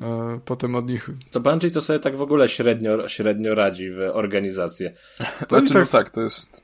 [0.01, 1.09] E, potem od nich...
[1.31, 4.93] To Bungie to sobie tak w ogóle średnio, średnio radzi w organizację.
[5.47, 6.61] To znaczy, tak, no tak, to jest...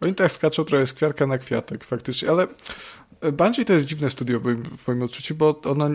[0.00, 2.46] Oni tak skaczą trochę z kwiatka na kwiatek faktycznie, ale
[3.32, 4.40] Bungie to jest dziwne studio
[4.76, 5.90] w moim odczuciu, bo ono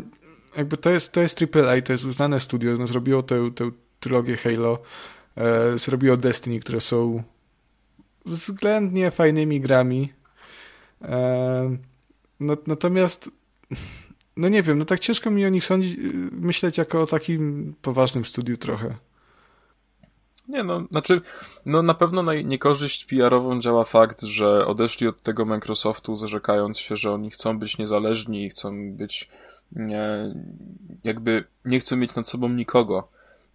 [0.58, 4.38] jakby to jest, to jest AAA, to jest uznane studio, ono zrobiło tę, tę trylogię
[4.38, 4.82] Halo,
[5.38, 7.24] e, zrobiło Destiny, które są
[8.26, 10.14] względnie fajnymi grami.
[11.02, 11.78] E,
[12.40, 13.32] no, natomiast
[14.38, 15.98] no nie wiem, no tak ciężko mi o nich sądzić,
[16.32, 18.96] myśleć jako o takim poważnym studiu trochę.
[20.50, 21.22] Nie, no, znaczy,
[21.66, 26.96] no na pewno na niekorzyść PR-ową działa fakt, że odeszli od tego Microsoftu, zarzekając się,
[26.96, 29.30] że oni chcą być niezależni i chcą być,
[29.72, 30.36] nie,
[31.04, 33.08] jakby nie chcą mieć nad sobą nikogo.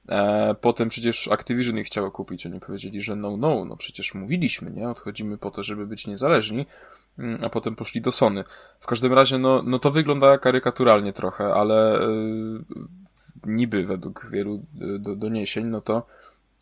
[0.08, 4.70] E, potem przecież Activision ich chciało kupić, oni powiedzieli, że no, no, no przecież mówiliśmy,
[4.70, 6.66] nie, odchodzimy po to, żeby być niezależni,
[7.42, 8.44] a potem poszli do Sony.
[8.80, 12.08] W każdym razie, no, no to wygląda karykaturalnie trochę, ale e,
[13.46, 16.06] niby według wielu e, do, doniesień, no to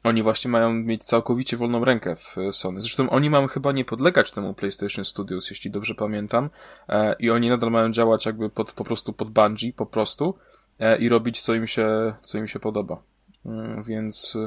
[0.05, 2.81] oni właśnie mają mieć całkowicie wolną rękę w Sony.
[2.81, 6.51] Zresztą oni mają chyba nie podlegać temu PlayStation Studios, jeśli dobrze pamiętam,
[6.89, 10.35] e, i oni nadal mają działać jakby pod, po prostu pod Bungie, po prostu,
[10.79, 13.03] e, i robić co im się, co im się podoba.
[13.47, 14.39] Mm, więc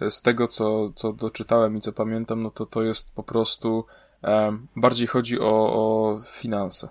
[0.00, 3.84] e, z tego, co, co doczytałem i co pamiętam, no to to jest po prostu
[4.76, 6.88] bardziej chodzi o, o finanse.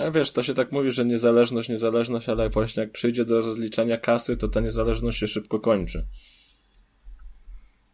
[0.00, 3.96] A wiesz, to się tak mówi, że niezależność, niezależność, ale właśnie jak przyjdzie do rozliczania
[3.96, 6.06] kasy, to ta niezależność się szybko kończy.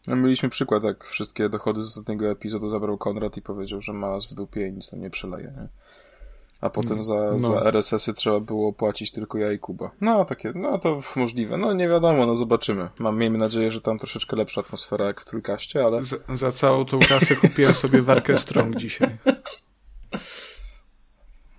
[0.07, 4.11] No, mieliśmy przykład, jak wszystkie dochody z ostatniego epizodu zabrał Konrad i powiedział, że ma
[4.11, 5.53] nas w dupie i nic tam nie przeleje.
[5.57, 5.69] Nie?
[6.61, 7.39] A potem za, no.
[7.39, 9.91] za RSS-y trzeba było płacić tylko ja i Kuba.
[10.01, 11.57] No, takie, no to możliwe.
[11.57, 12.89] No, nie wiadomo, no zobaczymy.
[12.99, 16.03] Mam, miejmy nadzieję, że tam troszeczkę lepsza atmosfera jak w Trójkaście, ale...
[16.03, 19.17] Za, za całą tą kasę kupiłem sobie warkę Strong dzisiaj.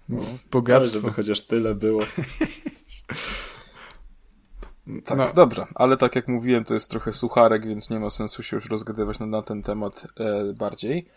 [0.10, 0.20] No,
[0.52, 0.94] Bogactwo.
[0.94, 2.02] Ale żeby chociaż tyle było.
[5.06, 5.34] Tak, no.
[5.34, 8.70] dobrze, ale tak jak mówiłem, to jest trochę sucharek, więc nie ma sensu się już
[8.70, 11.10] rozgadywać na, na ten temat e, bardziej.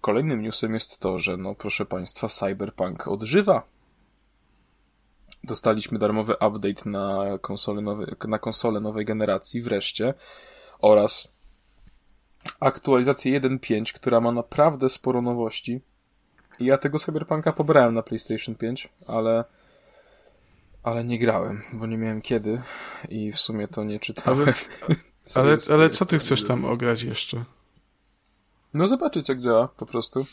[0.00, 3.62] Kolejnym newsem jest to, że no proszę Państwa, Cyberpunk odżywa.
[5.44, 10.14] Dostaliśmy darmowy update na konsolę, nowej, na konsolę nowej generacji wreszcie
[10.78, 11.28] oraz
[12.60, 15.80] aktualizację 1.5, która ma naprawdę sporo nowości.
[16.58, 19.44] I ja tego Cyberpunka pobrałem na PlayStation 5, ale
[20.82, 22.62] ale nie grałem, bo nie miałem kiedy
[23.08, 24.48] i w sumie to nie czytałem.
[24.48, 24.96] Ale,
[25.34, 27.44] ale, ale co ty chcesz tam ograć jeszcze?
[28.74, 30.26] No zobaczyć jak działa po prostu.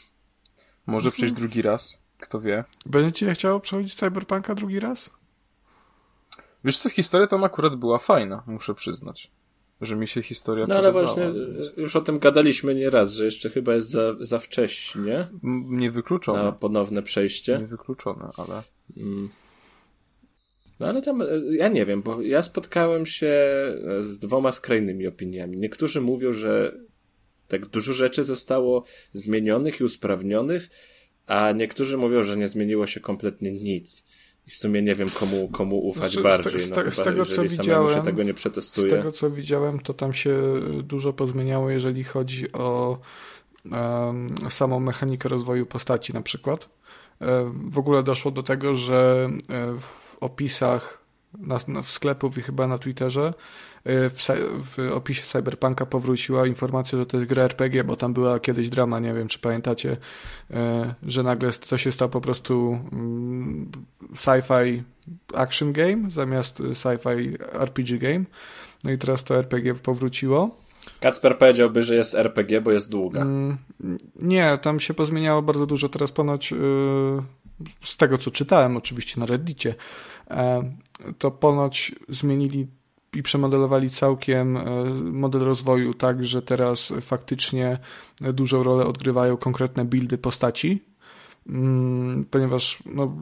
[0.85, 2.63] Może przejść drugi raz, kto wie.
[2.85, 5.09] Będzie ci chciało przechodzić Cyberpunka drugi raz?
[6.63, 9.31] Wiesz co, historia tam akurat była fajna, muszę przyznać.
[9.81, 11.31] Że mi się historia No ale właśnie,
[11.77, 15.27] już o tym gadaliśmy nie raz, że jeszcze chyba jest za, za wcześnie.
[15.43, 16.43] Niewykluczone.
[16.43, 17.57] Na ponowne przejście.
[17.57, 18.63] Niewykluczone, ale...
[18.97, 19.29] Mm.
[20.79, 23.35] No ale tam, ja nie wiem, bo ja spotkałem się
[24.01, 25.57] z dwoma skrajnymi opiniami.
[25.57, 26.77] Niektórzy mówią, że
[27.47, 28.83] tak dużo rzeczy zostało
[29.13, 30.69] zmienionych i usprawnionych,
[31.25, 34.05] a niektórzy mówią, że nie zmieniło się kompletnie nic.
[34.47, 36.59] I w sumie nie wiem, komu, komu ufać znaczy, bardziej.
[36.59, 38.89] Z, te, no, chyba, z tego, co widziałem, się tego nie przetestuje.
[38.89, 40.41] Z tego, co widziałem, to tam się
[40.83, 42.99] dużo pozmieniało, jeżeli chodzi o
[44.49, 46.69] samą mechanikę rozwoju postaci na przykład.
[47.53, 49.29] W ogóle doszło do tego, że
[49.79, 50.96] w opisach
[51.37, 53.33] na, w sklepów i chyba na Twitterze
[53.85, 54.27] w,
[54.63, 58.99] w, opisie Cyberpunka powróciła informacja, że to jest gra RPG, bo tam była kiedyś drama,
[58.99, 59.97] nie wiem czy pamiętacie,
[61.03, 63.71] że nagle to się stał po prostu mm,
[64.15, 64.83] sci-fi
[65.33, 68.25] action game zamiast sci-fi RPG game.
[68.83, 70.55] No i teraz to RPG powróciło.
[70.99, 73.21] Kacper powiedziałby, że jest RPG, bo jest długa.
[73.21, 73.57] Mm,
[74.15, 75.89] nie, tam się pozmieniało bardzo dużo.
[75.89, 76.57] Teraz ponoć yy,
[77.83, 79.75] z tego, co czytałem oczywiście na Reddicie,
[81.17, 82.67] to ponoć zmienili
[83.13, 84.63] i przemodelowali całkiem e,
[84.95, 87.79] model rozwoju tak, że teraz faktycznie
[88.21, 90.83] dużą rolę odgrywają konkretne buildy postaci,
[91.49, 93.15] mm, ponieważ no,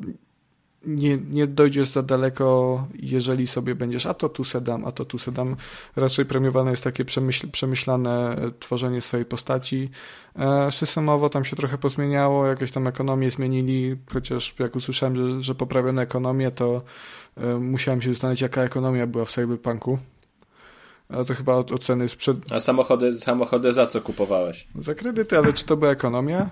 [0.86, 5.18] nie, nie dojdziesz za daleko, jeżeli sobie będziesz, a to tu sedam, a to tu
[5.18, 5.56] sedam.
[5.96, 9.90] Raczej premiowane jest takie przemyśl, przemyślane tworzenie swojej postaci.
[10.36, 15.56] E, systemowo tam się trochę pozmieniało, jakieś tam ekonomię zmienili, chociaż jak usłyszałem, że, że
[15.56, 16.82] poprawiono ekonomię, to
[17.38, 20.00] e, musiałem się zastanowić, jaka ekonomia była w Cyberpunku.
[21.10, 22.38] A to chyba oceny sprzed...
[22.52, 24.68] A samochody, samochody za co kupowałeś?
[24.80, 26.50] Za kredyty, ale czy to była ekonomia?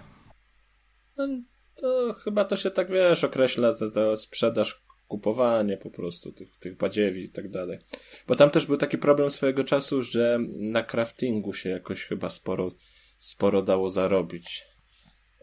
[1.76, 7.24] To chyba to się tak, wiesz, określa, to sprzedaż, kupowanie po prostu tych, tych badziewi
[7.24, 7.80] i tak dalej.
[8.28, 12.72] Bo tam też był taki problem swojego czasu, że na craftingu się jakoś chyba sporo,
[13.20, 14.66] sporo dało zarobić.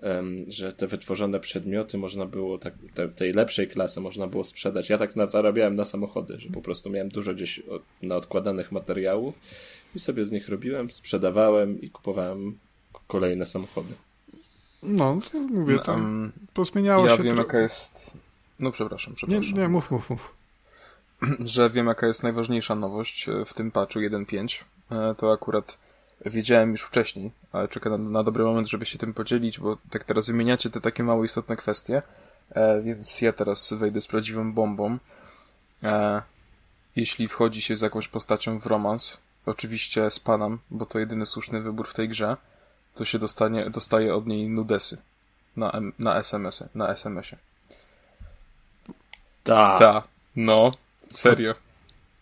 [0.02, 4.90] Um, że te wytworzone przedmioty można było, tak, te, tej lepszej klasy można było sprzedać.
[4.90, 8.72] Ja tak na, zarabiałem na samochody, że po prostu miałem dużo gdzieś od, na odkładanych
[8.72, 9.34] materiałów
[9.94, 12.58] i sobie z nich robiłem, sprzedawałem i kupowałem
[13.06, 13.94] kolejne samochody.
[14.82, 15.18] No,
[15.50, 17.22] mówię, no, tam pozmieniało ja się.
[17.22, 18.10] Ja wiem, jaka jest.
[18.58, 19.44] No, przepraszam, przepraszam.
[19.44, 20.34] Nie, nie, mów, mów, mów.
[21.40, 24.64] Że wiem, jaka jest najważniejsza nowość e, w tym patchu 1.5.
[24.90, 25.78] E, to akurat
[26.26, 30.04] wiedziałem już wcześniej, ale czekam na, na, dobry moment, żeby się tym podzielić, bo tak
[30.04, 32.02] teraz wymieniacie te takie mało istotne kwestie,
[32.50, 34.98] e, więc ja teraz wejdę z prawdziwą bombą.
[36.96, 41.60] Jeśli wchodzi się z jakąś postacią w romans, oczywiście z panem, bo to jedyny słuszny
[41.60, 42.36] wybór w tej grze,
[43.00, 44.98] to się dostanie, dostaje od niej nudesy
[45.56, 47.38] na, na SMS-ie, na SMS-ie.
[49.44, 49.78] Ta.
[49.78, 50.02] Ta.
[50.36, 51.54] No, serio.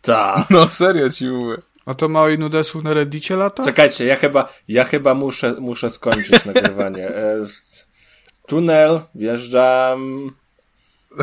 [0.02, 0.44] Ta.
[0.50, 1.56] No, serio ci mówię.
[1.86, 3.64] A to małej nudesów na Reddicie lata?
[3.64, 7.08] Czekajcie, ja chyba, ja chyba muszę, muszę skończyć nagrywanie.
[7.18, 7.46] E,
[8.46, 10.30] tunel, wjeżdżam.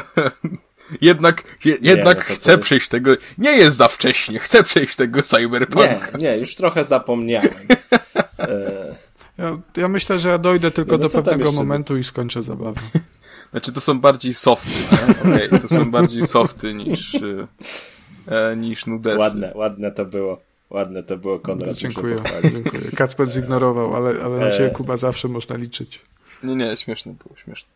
[1.01, 5.21] jednak, je, jednak nie, no chcę przejść tego, nie jest za wcześnie, chcę przejść tego
[5.21, 6.17] cyberpunka.
[6.17, 7.67] Nie, nie, już trochę zapomniałem.
[9.39, 12.43] E, ja, ja myślę, że ja dojdę tylko no, no do pewnego momentu i skończę
[12.43, 12.81] zabawę.
[13.51, 14.69] Znaczy to są bardziej softy,
[15.21, 17.15] okay, to są bardziej softy niż,
[18.27, 19.19] e, niż nudesy.
[19.19, 20.41] Ładne, ładne to było.
[20.69, 21.75] Ładne to było, Konrad.
[21.75, 22.17] Dziękuję,
[22.53, 22.83] dziękuję.
[22.95, 24.69] Kacper zignorował, ale, ale na siebie e...
[24.69, 26.01] Kuba zawsze można liczyć.
[26.43, 27.69] Nie, nie, śmieszne było, śmieszne.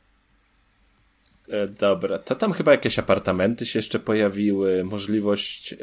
[1.49, 5.77] E, dobra, to tam chyba jakieś apartamenty się jeszcze pojawiły, możliwość e,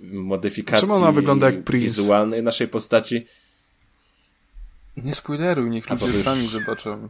[0.00, 3.26] modyfikacji Czemu ona wygląda jak wizualnej naszej postaci.
[4.96, 6.24] Nie spoileruj, niech ludzie już...
[6.24, 7.08] sami zobaczą.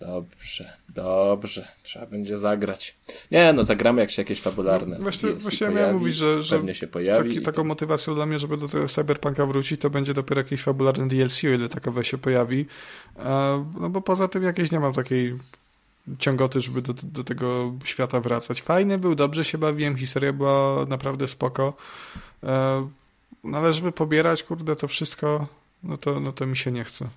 [0.00, 1.68] Dobrze, dobrze.
[1.82, 2.98] Trzeba będzie zagrać.
[3.30, 4.96] Nie, no zagramy jak się jakieś fabularne.
[4.96, 7.28] No, właśnie właśnie pojawi, miałem mówić, że, że pewnie się pojawi.
[7.28, 11.08] Taki, taką motywacją dla mnie, żeby do tego Cyberpunka wrócić, to będzie dopiero jakiś fabularny
[11.08, 12.66] DLC, o ile takowe się pojawi.
[13.80, 15.34] No bo poza tym jakieś nie mam takiej
[16.18, 18.62] ciągoty, żeby do, do tego świata wracać.
[18.62, 21.76] Fajny był, dobrze się bawiłem, historia była naprawdę spoko.
[23.44, 25.48] No ale żeby pobierać, kurde, to wszystko,
[25.82, 27.08] no to, no to mi się nie chce.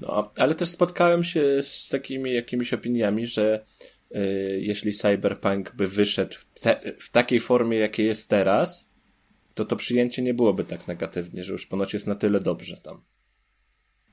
[0.00, 3.64] No, ale też spotkałem się z takimi jakimiś opiniami, że
[4.16, 8.90] y, jeśli Cyberpunk by wyszedł te, w takiej formie, jakiej jest teraz,
[9.54, 13.00] to to przyjęcie nie byłoby tak negatywnie, że już ponoć jest na tyle dobrze tam.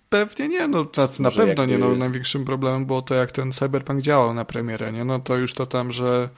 [0.09, 1.77] Pewnie nie, no to, na pewno nie.
[1.77, 1.99] No, jest...
[1.99, 5.05] Największym problemem było to, jak ten Cyberpunk działał na premierę, nie?
[5.05, 6.29] No to już to tam, że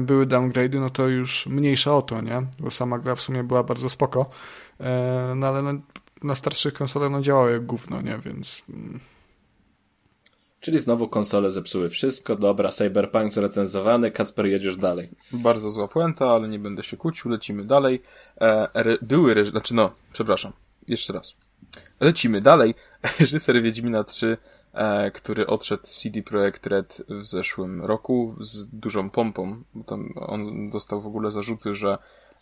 [0.00, 2.42] były downgrade'y, no to już mniejsza o to, nie?
[2.58, 4.30] Bo sama gra w sumie była bardzo spoko.
[4.80, 5.72] E, no ale no,
[6.22, 8.18] na starszych konsolach no działało jak gówno, nie?
[8.18, 8.62] Więc...
[8.68, 9.00] Mm.
[10.60, 15.08] Czyli znowu konsole zepsuły wszystko, dobra, Cyberpunk zrecenzowany, Kasper jedziesz dalej.
[15.32, 18.02] Bardzo zła puenta, ale nie będę się kłócił, lecimy dalej.
[18.40, 19.50] E, re, były, reż...
[19.50, 20.52] znaczy no, przepraszam,
[20.88, 21.36] jeszcze raz.
[22.00, 22.74] Lecimy dalej.
[23.20, 24.36] Reżyser Wiedźmina 3, e,
[25.14, 31.06] który odszedł CD Projekt Red w zeszłym roku z dużą pompą, tam on dostał w
[31.06, 31.98] ogóle zarzuty, że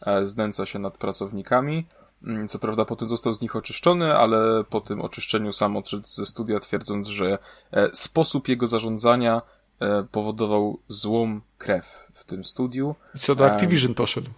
[0.06, 1.86] e, znęca się nad pracownikami.
[2.24, 6.26] Mm, co prawda potem został z nich oczyszczony, ale po tym oczyszczeniu sam odszedł ze
[6.26, 7.38] studia, twierdząc, że
[7.72, 9.42] e, sposób jego zarządzania
[9.80, 12.94] e, powodował złą krew w tym studiu.
[13.18, 14.30] Co do Activision poszedł.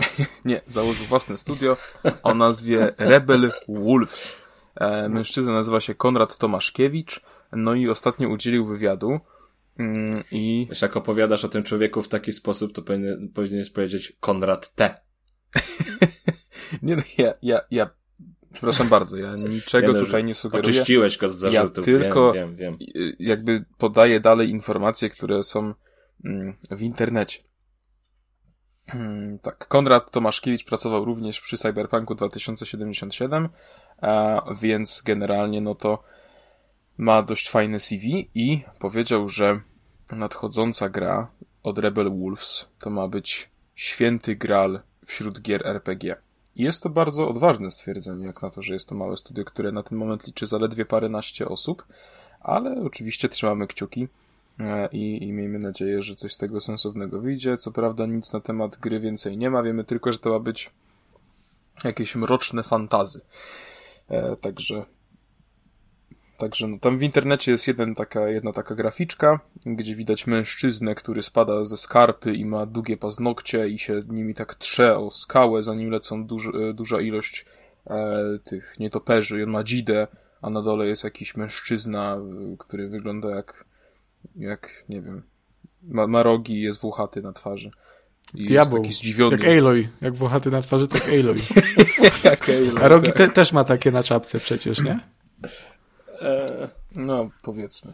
[0.44, 1.76] Nie, założył własne studio
[2.22, 4.45] o nazwie Rebel Wolves.
[4.76, 7.20] E, mężczyzna nazywa się Konrad Tomaszkiewicz,
[7.52, 9.20] no i ostatnio udzielił wywiadu
[9.78, 10.66] mm, i...
[10.68, 14.94] Wiesz, jak opowiadasz o tym człowieku w taki sposób, to powinien, powinieneś powiedzieć Konrad T.
[16.82, 17.90] nie, no, ja, ja, ja,
[18.52, 20.70] przepraszam bardzo, ja niczego nie no, tutaj nie sugeruję.
[20.70, 23.12] Oczyściłeś go z zarzutów, ja tylko wiem, wiem, wiem.
[23.18, 25.74] jakby podaję dalej informacje, które są
[26.24, 27.38] mm, w internecie.
[28.88, 33.48] Hmm, tak, Konrad Tomaszkiewicz pracował również przy Cyberpunku 2077,
[33.85, 33.85] a
[34.60, 36.02] więc generalnie no to
[36.98, 39.60] ma dość fajne CV i powiedział, że
[40.12, 41.28] nadchodząca gra
[41.62, 46.16] od Rebel Wolves to ma być święty gral wśród gier RPG.
[46.56, 49.72] I jest to bardzo odważne stwierdzenie, jak na to, że jest to małe studio, które
[49.72, 51.86] na ten moment liczy zaledwie paręnaście osób,
[52.40, 54.08] ale oczywiście trzymamy kciuki
[54.60, 57.56] e, i, i miejmy nadzieję, że coś z tego sensownego wyjdzie.
[57.56, 60.70] Co prawda nic na temat gry więcej nie ma, wiemy tylko, że to ma być
[61.84, 63.20] jakieś mroczne fantazy.
[64.10, 64.84] E, także
[66.36, 71.22] Także no, tam w internecie jest jeden taka, jedna taka graficzka, gdzie widać mężczyznę, który
[71.22, 75.90] spada ze skarpy i ma długie paznokcie i się nimi tak trze o skałę, zanim
[75.90, 77.46] lecą duż, e, duża ilość
[77.86, 79.40] e, tych nietoperzy.
[79.40, 80.06] I on ma dzidę,
[80.42, 82.18] a na dole jest jakiś mężczyzna,
[82.58, 83.64] który wygląda jak,
[84.36, 85.22] jak nie wiem,
[85.82, 87.70] ma, ma rogi i jest włochaty na twarzy.
[88.34, 88.82] I Diabeł.
[88.82, 89.36] taki zdziwiony.
[89.36, 89.88] Jak Aloy.
[90.00, 91.36] Jak włochaty na twarzy, tak Aloy.
[92.24, 92.84] jak Aloy.
[92.84, 93.16] A rogi tak.
[93.16, 95.00] te, też ma takie na czapce przecież, nie?
[96.22, 97.92] E, no, powiedzmy.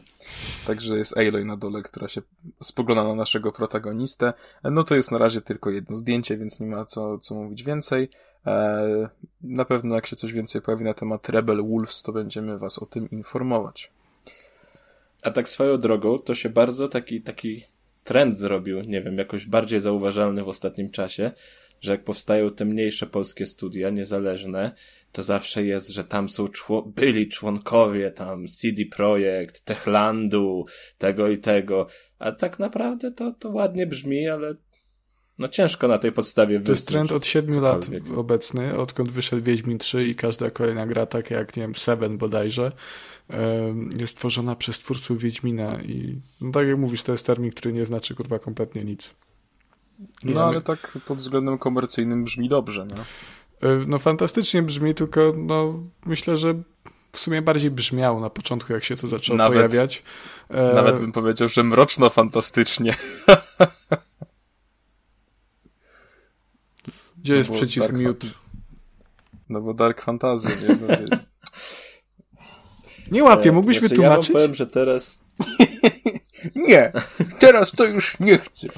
[0.66, 2.22] Także jest Aloy na dole, która się
[2.62, 4.32] spogląda na naszego protagonistę.
[4.62, 7.62] E, no to jest na razie tylko jedno zdjęcie, więc nie ma co, co mówić
[7.62, 8.08] więcej.
[8.46, 9.08] E,
[9.42, 12.86] na pewno jak się coś więcej pojawi na temat Rebel Wolves, to będziemy was o
[12.86, 13.90] tym informować.
[15.22, 17.64] A tak swoją drogą, to się bardzo taki, taki
[18.04, 21.30] trend zrobił, nie wiem, jakoś bardziej zauważalny w ostatnim czasie,
[21.80, 24.72] że jak powstają te mniejsze polskie studia niezależne,
[25.12, 30.66] to zawsze jest, że tam są czło byli członkowie tam CD Projekt, Techlandu,
[30.98, 31.86] tego i tego,
[32.18, 34.54] a tak naprawdę to, to ładnie brzmi, ale
[35.42, 39.78] no ciężko na tej podstawie To jest trend od 7 lat obecny, odkąd wyszedł Wiedźmin
[39.78, 42.72] 3 i każda kolejna gra, tak jak, nie wiem, Seven bodajże,
[43.98, 47.84] jest tworzona przez twórców Wiedźmina i no tak jak mówisz, to jest termin, który nie
[47.84, 49.14] znaczy kurwa kompletnie nic.
[50.24, 53.02] No ale tak pod względem komercyjnym brzmi dobrze, no.
[53.68, 56.54] E, no fantastycznie brzmi, tylko no myślę, że
[57.12, 60.02] w sumie bardziej brzmiało na początku, jak się to zaczęło nawet, pojawiać.
[60.48, 62.94] E, nawet bym powiedział, że mroczno fantastycznie.
[67.22, 68.26] Gdzie no jest przycisk dark mute?
[69.48, 70.76] No bo Dark Fantasy, nie?
[70.88, 71.18] No,
[73.10, 74.28] nie łapię, mógłbyś znaczy, wytłumaczyć?
[74.28, 75.18] Ja wam powiem, że teraz...
[76.68, 76.92] nie,
[77.38, 78.68] teraz to już nie chcę.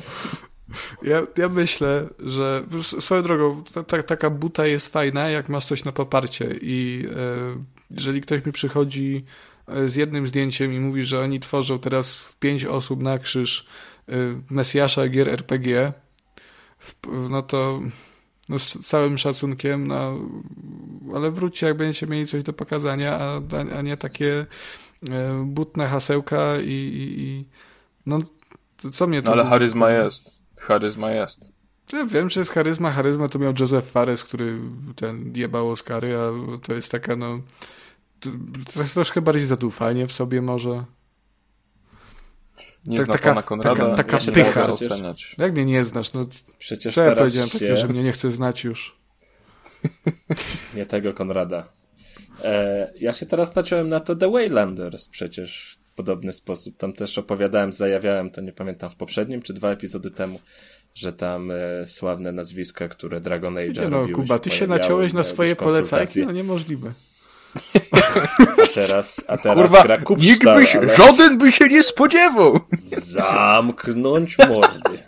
[1.02, 2.64] Ja, ja myślę, że
[3.00, 7.64] swoją drogą ta, ta, taka buta jest fajna, jak masz coś na poparcie i e,
[7.90, 9.24] jeżeli ktoś mi przychodzi
[9.68, 13.66] e, z jednym zdjęciem i mówi, że oni tworzą teraz w pięć osób na krzyż
[14.09, 14.12] e,
[14.50, 15.92] Mesjasza gier RPG,
[16.78, 16.94] w,
[17.30, 17.80] no to
[18.48, 20.18] no z całym szacunkiem, no,
[21.14, 23.40] ale wróćcie, jak będziecie mieli coś do pokazania, a,
[23.76, 24.46] a nie takie
[25.11, 27.44] e, butne hasełka i, i, i
[28.07, 28.18] no,
[28.92, 29.30] co mnie to...
[29.30, 30.30] No, ale charyzma jest.
[30.57, 31.54] Charyzma jest.
[31.92, 32.92] Ja wiem, że jest charyzma.
[32.92, 34.61] Charyzma to miał Joseph Fares, który
[34.96, 36.30] ten jebał Oscary, a
[36.62, 37.40] to jest taka, no,
[38.94, 40.85] troszkę bardziej zadufanie w sobie może.
[42.86, 43.96] Nie tak, zna taka, pana Konrada.
[43.96, 44.74] Taka, taka pycha.
[45.38, 46.12] Jak mnie nie znasz?
[46.12, 46.26] No,
[46.58, 47.52] Przecież co ja powiedziałem się...
[47.52, 48.96] takiego, że mnie nie chce znać już.
[50.76, 51.68] nie tego Konrada.
[52.44, 56.76] E, ja się teraz naciąłem na to The Waylanders przecież podobny sposób.
[56.76, 60.40] Tam też opowiadałem, zajawiałem to, nie pamiętam, w poprzednim czy dwa epizody temu,
[60.94, 65.22] że tam e, sławne nazwiska, które Dragon Age no, robiły Kuba, ty się naciąłeś na
[65.22, 66.26] swoje polecajki?
[66.26, 66.92] No niemożliwe.
[68.62, 70.96] A teraz, a teraz Kurwa, gra nikt by się, ale...
[70.96, 72.60] żaden by się nie spodziewał.
[72.88, 74.98] Zamknąć mordy.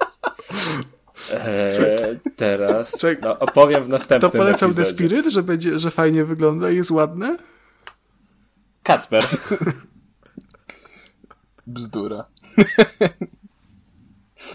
[1.33, 4.91] Eee, teraz no, opowiem w następnym Kto polecał epizodzie.
[4.91, 7.37] The Spirit, że, będzie, że fajnie wygląda i jest ładne?
[8.83, 9.27] Kacper.
[11.67, 12.25] Bzdura.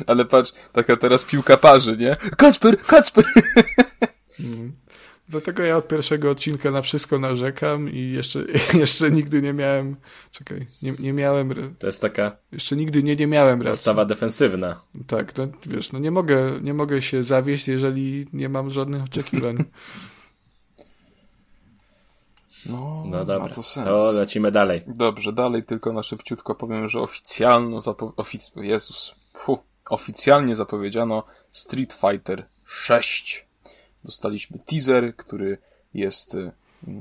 [0.07, 2.15] Ale patrz, taka teraz piłka parzy, nie?
[2.37, 3.25] Kacper, Kacper!
[4.39, 4.73] Mm.
[5.31, 8.39] Dlatego ja od pierwszego odcinka na wszystko narzekam i jeszcze,
[8.79, 9.95] jeszcze nigdy nie miałem.
[10.31, 11.75] Czekaj, nie, nie miałem.
[11.79, 12.37] To jest taka.
[12.51, 13.71] Jeszcze nigdy nie, nie miałem racji.
[13.71, 14.81] Postawa defensywna.
[15.07, 19.57] Tak, no wiesz, no nie mogę, nie mogę się zawieść, jeżeli nie mam żadnych oczekiwań.
[22.65, 23.87] No, no dobra, to, sens.
[23.87, 24.81] to lecimy dalej.
[24.87, 29.15] Dobrze, dalej tylko na szybciutko powiem, że oficjalno zapo ofic Jezus,
[29.45, 29.59] Puh.
[29.89, 33.50] oficjalnie zapowiedziano Street Fighter 6
[34.03, 35.57] dostaliśmy teaser, który
[35.93, 36.51] jest y,
[36.87, 36.91] y,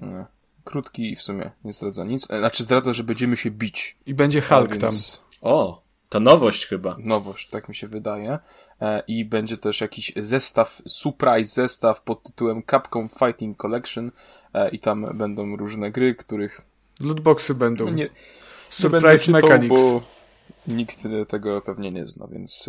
[0.65, 2.31] krótki i w sumie nie zdradza nic.
[2.31, 3.97] E, znaczy zdradza, że będziemy się bić.
[4.07, 4.95] I będzie Hulk tam.
[5.41, 6.97] O, to nowość chyba.
[6.99, 8.39] Nowość, tak mi się wydaje.
[8.81, 14.11] E, I będzie też jakiś zestaw, surprise zestaw pod tytułem Capcom Fighting Collection
[14.55, 16.61] e, i tam będą różne gry, których...
[17.01, 17.85] Lootboxy będą.
[17.85, 18.09] No nie,
[18.71, 19.69] surprise nie Mechanics.
[19.69, 20.03] bo
[20.69, 20.99] nikt
[21.29, 22.69] tego pewnie nie zna, więc...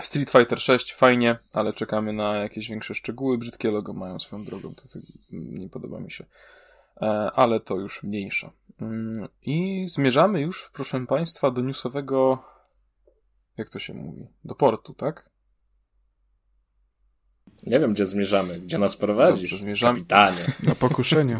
[0.00, 3.38] Street Fighter 6 fajnie, ale czekamy na jakieś większe szczegóły.
[3.38, 4.82] Brzydkie logo mają swoją drogą, to
[5.32, 6.24] nie podoba mi się.
[7.02, 8.50] E, Ale to już mniejsza.
[8.80, 12.44] Mm, I zmierzamy już, proszę Państwa, do newsowego.
[13.56, 14.26] Jak to się mówi?
[14.44, 15.30] Do portu, tak?
[17.62, 19.50] Nie wiem, gdzie zmierzamy, gdzie nas prowadzisz.
[19.50, 19.94] Dobrze, zmierzamy.
[19.94, 20.52] Kapitanie.
[20.62, 21.38] Na pokuszenie.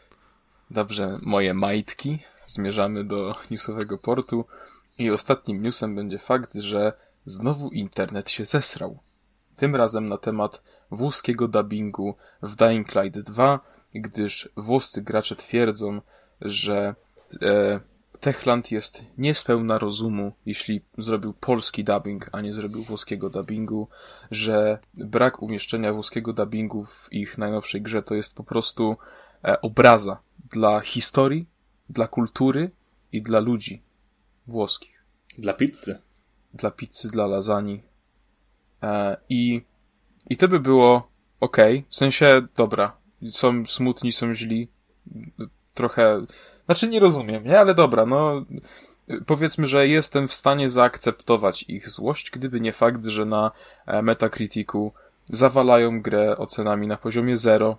[0.70, 2.18] Dobrze, moje majtki.
[2.46, 4.44] Zmierzamy do newsowego portu.
[4.98, 6.92] I ostatnim newsem będzie fakt, że
[7.24, 8.98] znowu internet się zesrał.
[9.56, 13.60] Tym razem na temat włoskiego dubbingu w Dying Light 2,
[13.94, 16.00] gdyż włoscy gracze twierdzą,
[16.40, 16.94] że
[17.42, 17.80] e,
[18.20, 23.88] Techland jest niespełna rozumu, jeśli zrobił polski dubbing, a nie zrobił włoskiego dubbingu,
[24.30, 28.96] że brak umieszczenia włoskiego dubbingu w ich najnowszej grze to jest po prostu
[29.44, 30.18] e, obraza
[30.52, 31.46] dla historii,
[31.90, 32.70] dla kultury
[33.12, 33.82] i dla ludzi
[34.46, 35.04] włoskich.
[35.38, 35.98] Dla pizzy.
[36.54, 37.78] Dla pizzy, dla lasagne.
[38.82, 39.62] E, I,
[40.30, 41.08] I to by było
[41.40, 41.56] ok.
[41.88, 42.96] W sensie, dobra,
[43.28, 44.68] są smutni, są źli.
[45.74, 46.26] Trochę,
[46.66, 47.60] znaczy nie rozumiem, nie?
[47.60, 48.44] Ale dobra, no
[49.26, 53.50] powiedzmy, że jestem w stanie zaakceptować ich złość, gdyby nie fakt, że na
[53.86, 54.92] e, Metacriticu
[55.28, 57.78] zawalają grę ocenami na poziomie 0,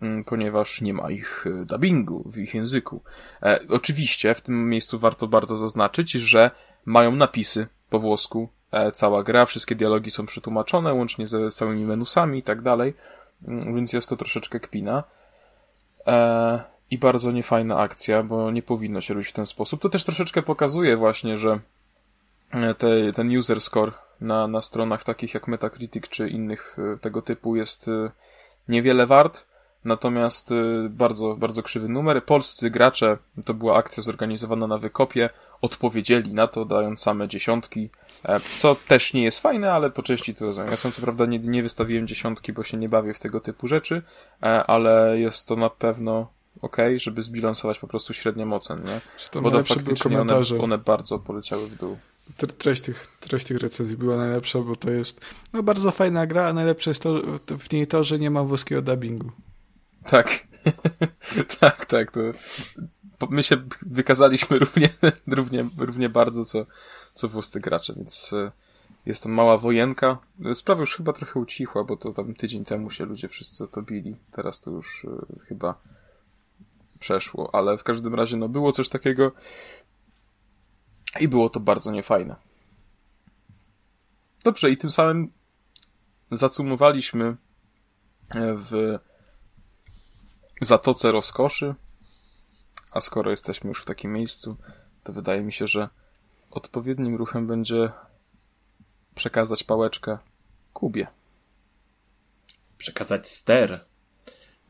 [0.00, 3.02] mm, ponieważ nie ma ich e, dubbingu w ich języku.
[3.42, 6.50] E, oczywiście w tym miejscu warto bardzo zaznaczyć, że
[6.84, 8.48] mają napisy po włosku.
[8.72, 12.94] E, cała gra, wszystkie dialogi są przetłumaczone, łącznie ze całymi menusami i tak dalej,
[13.46, 15.04] Mm, więc jest to troszeczkę kpina.
[16.06, 16.60] E,
[16.90, 19.82] I bardzo niefajna akcja, bo nie powinno się robić w ten sposób.
[19.82, 21.60] To też troszeczkę pokazuje właśnie, że
[22.50, 27.56] e, te, ten user score na, na stronach takich jak Metacritic czy innych tego typu
[27.56, 27.90] jest
[28.68, 29.46] niewiele wart.
[29.84, 30.50] Natomiast
[30.90, 32.24] bardzo, bardzo krzywy numer.
[32.24, 35.30] Polscy gracze, to była akcja zorganizowana na wykopie,
[35.62, 37.90] odpowiedzieli na to, dając same dziesiątki,
[38.24, 40.70] e, co też nie jest fajne, ale po części to rozumiem.
[40.70, 43.68] Ja sam co prawda nie, nie wystawiłem dziesiątki, bo się nie bawię w tego typu
[43.68, 44.02] rzeczy,
[44.42, 46.28] e, ale jest to na pewno
[46.62, 49.00] ok, żeby zbilansować po prostu średnią ocen, nie?
[49.40, 51.98] Bo to faktycznie one, one bardzo poleciały w dół.
[52.38, 55.20] Tre- Treść tych, treść tych recenzji była najlepsza, bo to jest
[55.52, 57.14] no, bardzo fajna gra, a najlepsze jest to,
[57.58, 59.30] w niej to, że nie ma włoskiego dubbingu.
[60.04, 60.46] Tak.
[61.60, 62.12] tak, tak.
[62.12, 62.20] To
[63.30, 64.88] my się wykazaliśmy równie,
[65.26, 66.66] równie, równie bardzo, co,
[67.14, 68.52] co włoscy gracze, więc e,
[69.06, 70.18] jest to mała wojenka.
[70.54, 74.16] Sprawa już chyba trochę ucichła, bo to tam tydzień temu się ludzie wszyscy to bili.
[74.32, 75.74] Teraz to już e, chyba
[76.98, 79.32] przeszło, ale w każdym razie no było coś takiego
[81.20, 82.36] i było to bardzo niefajne.
[84.44, 85.32] Dobrze, i tym samym
[86.30, 88.98] zacumowaliśmy e, w
[90.60, 91.74] Zatoce Rozkoszy.
[92.90, 94.56] A skoro jesteśmy już w takim miejscu,
[95.04, 95.88] to wydaje mi się, że
[96.50, 97.92] odpowiednim ruchem będzie
[99.14, 100.18] przekazać pałeczkę
[100.72, 101.06] Kubie.
[102.78, 103.84] Przekazać ster.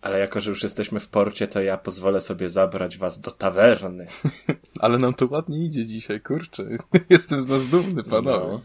[0.01, 4.07] Ale jako, że już jesteśmy w porcie, to ja pozwolę sobie zabrać was do tawerny.
[4.81, 6.65] Ale nam to ładnie idzie dzisiaj, kurczę.
[7.11, 8.53] Jestem z nas dumny, panowie.
[8.53, 8.61] No.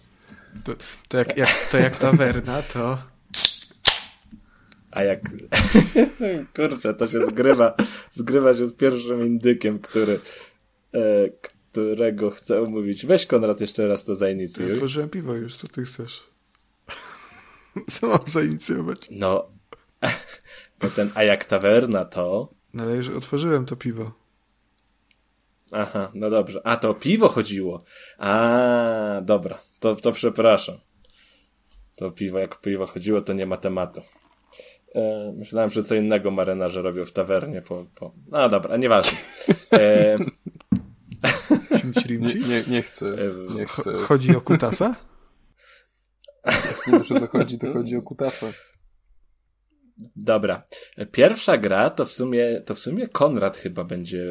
[0.64, 0.74] To,
[1.08, 2.98] to, jak, jak, to jak tawerna, to
[4.94, 5.20] A jak...
[6.56, 7.76] Kurczę, to się zgrywa,
[8.12, 10.20] zgrywa się z pierwszym indykiem, który,
[10.94, 11.00] e,
[11.72, 13.06] którego chcę omówić.
[13.06, 14.72] Weź Konrad jeszcze raz to ja zainicjuj.
[14.72, 16.24] otworzyłem piwo już, co ty chcesz?
[17.92, 19.08] Co mam zainicjować?
[19.12, 19.50] No,
[20.84, 22.54] no ten, a jak tawerna to...
[22.74, 24.12] No ale już otworzyłem to piwo.
[25.72, 26.62] Aha, no dobrze.
[26.68, 27.84] A, to o piwo chodziło.
[28.18, 29.60] A, dobra.
[29.80, 30.78] To, to przepraszam.
[31.96, 34.02] To piwo, jak piwo chodziło, to nie ma tematu.
[34.96, 37.86] E, myślałem, że co innego marynarze robią w tawernie po...
[37.96, 38.12] po...
[38.28, 39.18] No dobra, nieważne.
[39.74, 40.18] E,
[42.20, 43.06] Nie, nie, nie chcę,
[43.56, 43.94] nie Cho- chcę.
[43.94, 44.96] Chodzi o kutasa?
[46.88, 48.48] Nie wiem, o co chodzi, to chodzi o kutasa.
[50.16, 50.64] Dobra.
[51.12, 54.26] Pierwsza gra to w sumie, to w sumie Konrad chyba będzie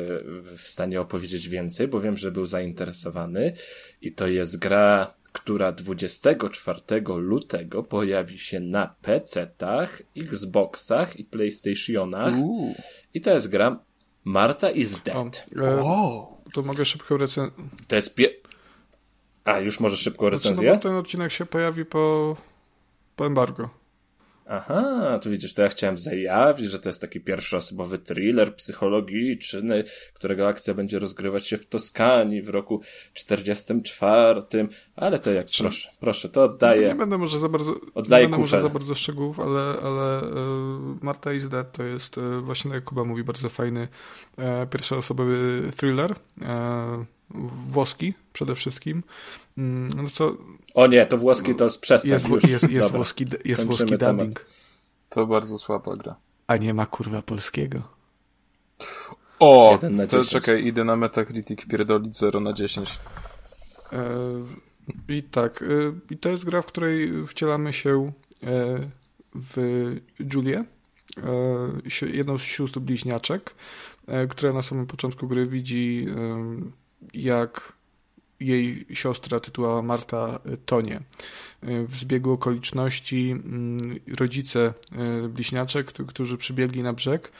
[0.57, 3.53] w stanie opowiedzieć więcej, bo wiem, że był zainteresowany.
[4.01, 6.81] I to jest gra, która 24
[7.17, 12.35] lutego pojawi się na PC-tach, Xboxach i PlayStationach.
[12.35, 12.75] Uuu.
[13.15, 13.79] I to jest gra
[14.25, 15.47] Marta is O, Dead.
[15.57, 16.37] e, Wow.
[16.53, 17.53] to mogę szybko recenzję.
[17.89, 18.29] To jest pie...
[19.45, 20.73] A, już możesz szybko Znaczy, no recenzję?
[20.73, 22.37] bo ten odcinek się pojawi po,
[23.17, 23.71] po embargo.
[24.49, 29.84] Aha, to widzisz, to ja chciałem zajawić, że to jest taki pierwszoosobowy thriller psychologiczny,
[30.14, 32.80] którego akcja będzie rozgrywać się w Toskanii w roku
[33.14, 34.40] 44,
[34.97, 36.88] ale to jak, proszę, proszę, to oddaję.
[36.88, 40.24] Nie będę może za bardzo, oddaję nie będę może za bardzo szczegółów, ale, ale y,
[41.01, 43.88] Marta is Dead to jest y, właśnie, jak Kuba mówi, bardzo fajny
[44.38, 46.14] y, pierwszoosobowy thriller,
[47.35, 49.03] włoski przede wszystkim.
[49.59, 50.37] Mm, no co,
[50.74, 52.45] o nie, to włoski to jest przestań jest, już.
[52.45, 54.47] Jest, jest włoski, jest włoski dubbing.
[55.09, 56.16] To bardzo słaba gra.
[56.47, 57.83] A nie ma kurwa polskiego.
[59.39, 59.78] O,
[60.09, 62.99] to czekaj, idę na Metacritic pierdolić 0 na 10.
[63.93, 64.05] E,
[65.09, 65.66] I tak, e,
[66.11, 68.12] i to jest gra, w której wcielamy się
[68.43, 68.78] e,
[69.35, 69.97] w
[70.35, 70.64] Julię,
[72.03, 73.55] jedną z sióstr bliźniaczek,
[74.30, 76.07] która na samym początku gry widzi
[77.14, 77.72] jak
[78.40, 81.00] jej siostra tytułowa Marta tonie.
[81.62, 87.32] W zbiegu okoliczności mm, rodzice e, bliźniaczek, którzy przybiegli na brzeg,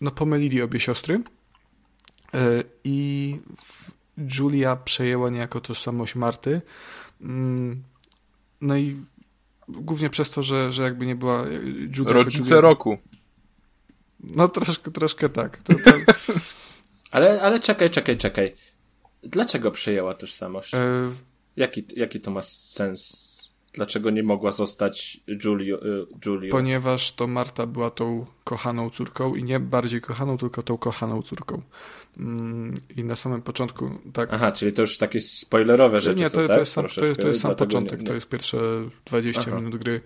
[0.00, 1.22] no pomylili obie siostry
[2.84, 3.38] i
[4.38, 6.60] Julia przejęła niejako tożsamość Marty.
[7.20, 7.82] Mm,
[8.60, 8.96] no i
[9.68, 11.44] głównie przez to, że, że jakby nie była
[11.96, 12.12] Julia...
[12.12, 12.60] Rodzice Julia...
[12.60, 12.98] roku.
[14.20, 15.58] No troszkę, troszkę tak.
[15.58, 15.90] To, to...
[17.16, 18.54] ale, ale czekaj, czekaj, czekaj.
[19.22, 20.74] Dlaczego przejęła tożsamość?
[20.74, 21.10] E...
[21.56, 23.36] Jaki, jaki to ma sens?
[23.72, 26.50] Dlaczego nie mogła zostać Julio, y, Julio?
[26.50, 31.62] Ponieważ to Marta była tą kochaną córką i nie bardziej kochaną, tylko tą kochaną córką.
[32.16, 34.28] Mm, I na samym początku tak.
[34.32, 36.58] Aha, czyli to już takie spoilerowe rzeczy nie, to, są, to, tak?
[36.58, 38.06] jest sam, to, jest, to jest sam początek, nie, nie.
[38.06, 38.58] to jest pierwsze
[39.04, 39.56] 20 Aha.
[39.56, 40.00] minut gry.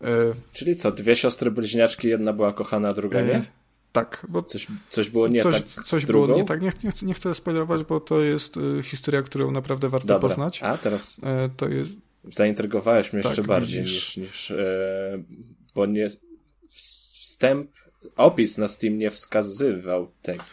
[0.00, 0.06] E...
[0.52, 3.42] Czyli co, dwie siostry bliźniaczki, jedna była kochana, a druga nie?
[3.96, 5.84] Tak, bo coś, coś było nie coś, tak.
[5.84, 6.62] Coś było nie tak.
[6.62, 10.28] Nie, nie, nie, chcę spoilerować, bo to jest y, historia, którą naprawdę warto Dobra.
[10.28, 10.62] poznać.
[10.62, 11.20] A teraz.
[11.22, 11.92] E, to jest.
[12.32, 15.22] Zaintrygowałeś mnie tak, jeszcze bardziej niż, niż e,
[15.74, 16.08] bo nie
[16.68, 17.70] wstęp,
[18.16, 20.44] opis na Steam nie wskazywał tego.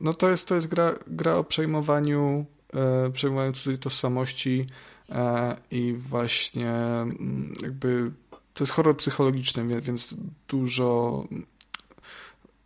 [0.00, 4.66] No to jest, to jest gra, gra o przejmowaniu, e, przejmowaniu cudzej tożsamości
[5.08, 8.10] e, i właśnie mm, jakby
[8.54, 10.14] to jest horror psychologiczny, więc
[10.48, 11.24] dużo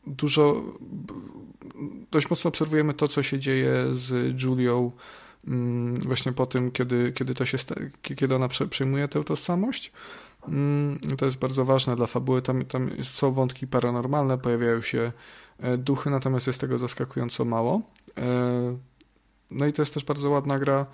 [0.07, 0.63] dużo
[2.11, 4.93] dość mocno obserwujemy to, co się dzieje z Julią
[5.47, 7.59] mm, właśnie po tym, kiedy, kiedy, to się,
[8.03, 9.93] kiedy ona przejmuje tę tożsamość.
[10.49, 12.43] Mm, to jest bardzo ważne dla fabuły.
[12.43, 15.13] Tam, tam są wątki paranormalne, pojawiają się
[15.59, 17.83] e, duchy, natomiast jest tego zaskakująco mało.
[18.19, 18.77] E,
[19.51, 20.87] no i to jest też bardzo ładna gra.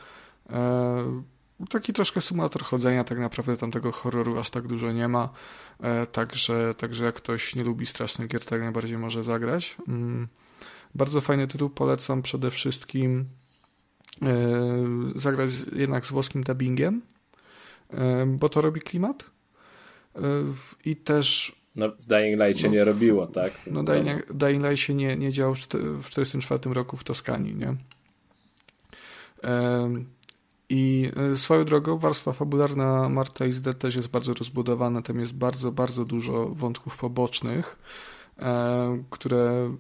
[1.63, 5.29] E, taki troszkę symulator chodzenia, tak naprawdę tam tego horroru aż tak dużo nie ma.
[6.13, 9.77] Także, także jak ktoś nie lubi strasznych gier, tak najbardziej może zagrać.
[9.89, 10.29] Mm,
[10.95, 13.25] bardzo fajny tytuł, polecam przede wszystkim
[15.17, 17.03] zagrać jednak z włoskim dubbingiem,
[18.27, 19.31] bo to robi klimat.
[20.85, 21.57] I też.
[21.77, 23.53] No, w Dying Light się no, nie robiło, tak?
[23.71, 27.77] No, Dying, Dying Light się nie, nie działo w 1944 roku w Toskanii, nie?
[30.73, 35.03] I e, swoją drogą warstwa fabularna Marta is Dead też jest bardzo rozbudowana.
[35.03, 37.79] Tam jest bardzo, bardzo dużo wątków pobocznych,
[38.39, 39.75] e, które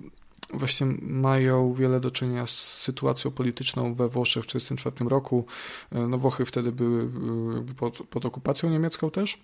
[0.54, 5.44] właśnie mają wiele do czynienia z sytuacją polityczną we Włoszech w 1944 roku.
[5.92, 7.10] E, no Włochy wtedy były
[7.76, 9.38] pod, pod okupacją niemiecką też.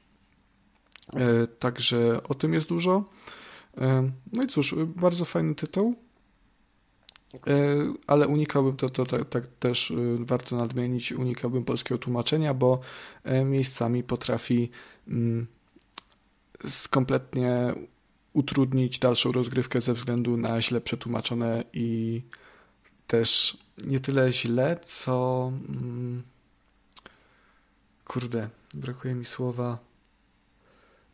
[1.59, 3.05] Także o tym jest dużo.
[4.33, 5.95] No i cóż, bardzo fajny tytuł,
[8.07, 12.81] ale unikałbym, to, to tak, tak też warto nadmienić, unikałbym polskiego tłumaczenia, bo
[13.45, 14.71] miejscami potrafi
[15.09, 15.47] mm,
[16.91, 17.75] kompletnie
[18.33, 22.23] utrudnić dalszą rozgrywkę ze względu na źle przetłumaczone i
[23.07, 26.23] też nie tyle źle, co mm,
[28.05, 29.79] kurde, brakuje mi słowa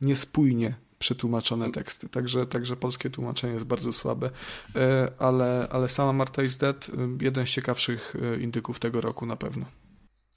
[0.01, 0.75] niespójnie
[1.05, 2.09] przetłumaczone teksty.
[2.09, 4.31] Także, także polskie tłumaczenie jest bardzo słabe.
[4.77, 9.27] E, ale, ale sama Marta is Dead, e, jeden z ciekawszych e, indyków tego roku
[9.27, 9.67] na pewno.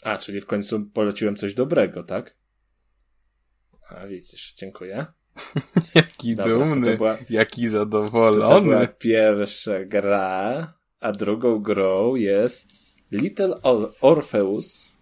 [0.02, 2.36] A, czyli w końcu poleciłem coś dobrego, tak?
[3.90, 5.06] A widzisz, dziękuję.
[5.96, 8.40] jaki Dobra, dumny, to to była, jaki zadowolony.
[8.40, 12.68] To, to była pierwsza gra, a drugą grą jest
[13.12, 13.62] Little
[14.02, 14.97] Orpheus Mm,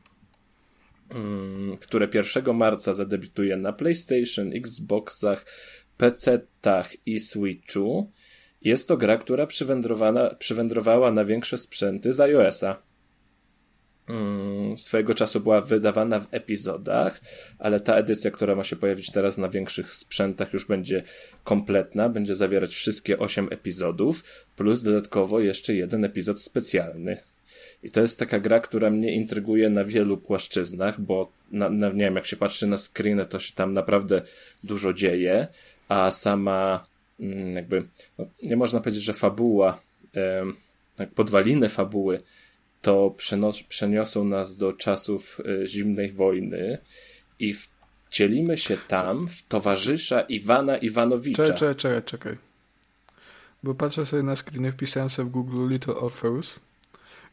[1.80, 5.46] które 1 marca zadebiutuje na PlayStation, Xboxach,
[5.98, 8.12] PC-tach i Switchu.
[8.62, 9.48] Jest to gra, która
[10.40, 12.82] przywędrowała na większe sprzęty z iOS-a.
[14.10, 17.22] Mm, swojego czasu była wydawana w epizodach,
[17.60, 21.04] ale ta edycja, która ma się pojawić teraz na większych sprzętach, już będzie
[21.44, 24.24] kompletna, będzie zawierać wszystkie 8 epizodów,
[24.56, 27.18] plus dodatkowo jeszcze jeden epizod specjalny.
[27.86, 32.04] I to jest taka gra, która mnie intryguje na wielu płaszczyznach, bo na, na, nie
[32.04, 34.22] wiem, jak się patrzy na screeny, to się tam naprawdę
[34.64, 35.48] dużo dzieje,
[35.90, 36.86] a sama
[37.20, 37.84] mm, jakby,
[38.18, 39.80] no, nie można powiedzieć, że fabuła,
[40.96, 42.22] tak podwaliny fabuły
[42.82, 46.78] to przenos, przeniosą nas do czasów e, zimnej wojny
[47.40, 47.54] i
[48.10, 51.44] wcielimy się tam w towarzysza Iwana Iwanowicza.
[51.44, 52.38] Czekaj, czekaj, czekaj, czekaj.
[53.64, 56.60] Bo patrzę sobie na screeny, wpisałem sobie w Google Little Orpheus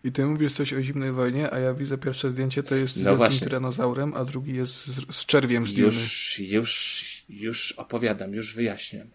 [0.05, 3.03] i ty mówisz coś o zimnej wojnie, a ja widzę pierwsze zdjęcie, to jest z
[3.03, 8.55] no wielkim tyranozaurem, a drugi jest z, z czerwiem z Już, już, już opowiadam, już
[8.55, 9.11] wyjaśniam.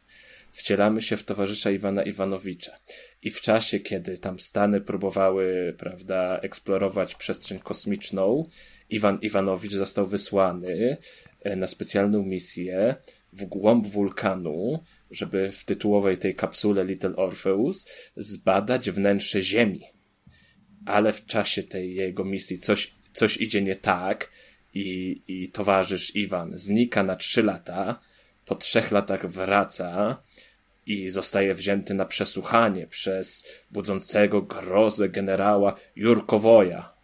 [0.51, 2.71] Wcielamy się w towarzysza Iwana Iwanowicza.
[3.23, 8.45] I w czasie, kiedy tam Stany próbowały, prawda, eksplorować przestrzeń kosmiczną,
[8.89, 10.97] Iwan Iwanowicz został wysłany
[11.41, 12.95] e, na specjalną misję
[13.33, 19.96] w głąb wulkanu, żeby w tytułowej tej kapsule Little Orpheus zbadać wnętrze Ziemi
[20.87, 24.31] ale w czasie tej jego misji coś, coś idzie nie tak
[24.73, 27.99] i, i towarzysz Iwan znika na trzy lata,
[28.45, 30.21] po trzech latach wraca
[30.85, 36.96] i zostaje wzięty na przesłuchanie przez budzącego grozę generała Jurkowoja.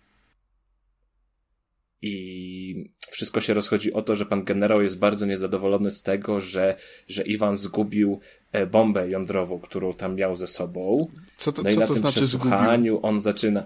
[2.05, 6.75] I wszystko się rozchodzi o to, że pan generał jest bardzo niezadowolony z tego, że,
[7.07, 8.19] że Iwan zgubił
[8.51, 11.07] e, bombę jądrową, którą tam miał ze sobą.
[11.37, 13.09] Co to, no i co na to tym znaczy przesłuchaniu zgubił?
[13.09, 13.65] on zaczyna.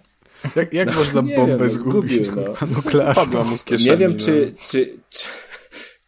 [0.55, 2.25] Jak, jak no, można bombę wiem, zgubić?
[2.25, 2.55] Zgubił,
[3.33, 3.43] no.
[3.43, 4.19] mu z kieszeni, Nie wiem, no.
[4.19, 5.25] czy, czy, czy,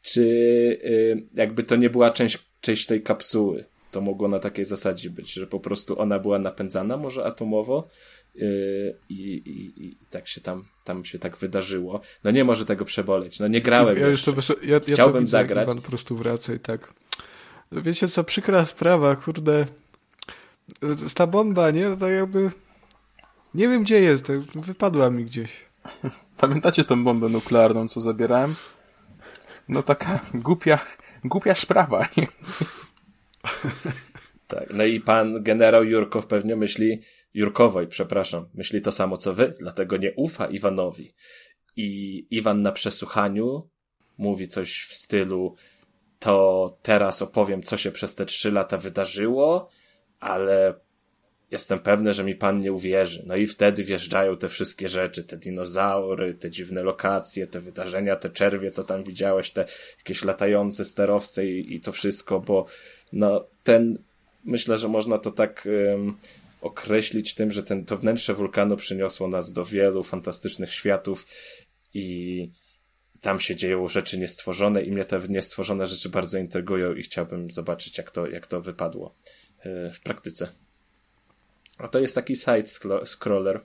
[0.01, 3.65] czy y, jakby to nie była część, część tej kapsuły.
[3.91, 7.87] To mogło na takiej zasadzie być, że po prostu ona była napędzana może atomowo
[9.09, 12.01] i, i, i tak się tam, tam się tak wydarzyło.
[12.23, 13.39] No nie może tego przeboleć.
[13.39, 14.31] No nie grałem ja jeszcze.
[14.31, 15.67] Już to ja, ja Chciałbym widzę, zagrać.
[15.67, 16.93] Pan po prostu wraca i tak.
[17.71, 19.65] Wiecie co, przykra sprawa, kurde.
[21.15, 21.97] Ta bomba, nie?
[21.99, 22.51] To jakby
[23.53, 25.51] nie wiem gdzie jest, wypadła mi gdzieś.
[26.37, 28.55] Pamiętacie tą bombę nuklearną, co zabierałem?
[29.69, 30.79] No taka głupia,
[31.23, 32.27] głupia sprawa, nie?
[34.73, 37.01] No i pan generał Jurkow pewnie myśli,
[37.33, 41.13] Jurkowoj, przepraszam, myśli to samo co wy, dlatego nie ufa Iwanowi.
[41.75, 43.69] I Iwan na przesłuchaniu
[44.17, 45.55] mówi coś w stylu,
[46.19, 49.69] to teraz opowiem, co się przez te trzy lata wydarzyło,
[50.19, 50.73] ale
[51.51, 53.23] jestem pewny, że mi pan nie uwierzy.
[53.27, 58.29] No i wtedy wjeżdżają te wszystkie rzeczy, te dinozaury, te dziwne lokacje, te wydarzenia, te
[58.29, 59.65] czerwie, co tam widziałeś, te
[59.97, 62.65] jakieś latające sterowce i, i to wszystko, bo
[63.13, 63.97] no ten,
[64.49, 66.17] myślę, że można to tak um,
[66.61, 71.25] określić tym, że ten, to wnętrze wulkanu przyniosło nas do wielu fantastycznych światów
[71.93, 72.49] i
[73.21, 77.97] tam się dzieją rzeczy niestworzone i mnie te niestworzone rzeczy bardzo intrygują i chciałbym zobaczyć,
[77.97, 79.15] jak to, jak to wypadło
[79.59, 80.47] e, w praktyce.
[81.77, 83.59] A to jest taki side-scroller,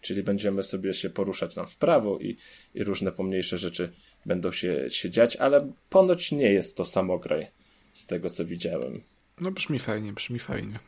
[0.00, 2.36] czyli będziemy sobie się poruszać tam w prawo i,
[2.74, 3.92] i różne pomniejsze rzeczy
[4.26, 7.46] będą się, się dziać, ale ponoć nie jest to samograj
[7.94, 9.11] z tego, co widziałem.
[9.40, 10.78] No brzmi fajnie, brzmi fajnie.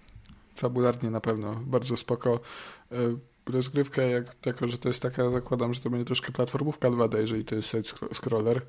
[0.57, 2.41] Fabularnie na pewno bardzo spoko.
[2.93, 2.97] E,
[3.47, 7.45] rozgrywka, jak, jako że to jest taka, zakładam, że to będzie troszkę platformówka 2D, jeżeli
[7.45, 8.61] to jest side-scroller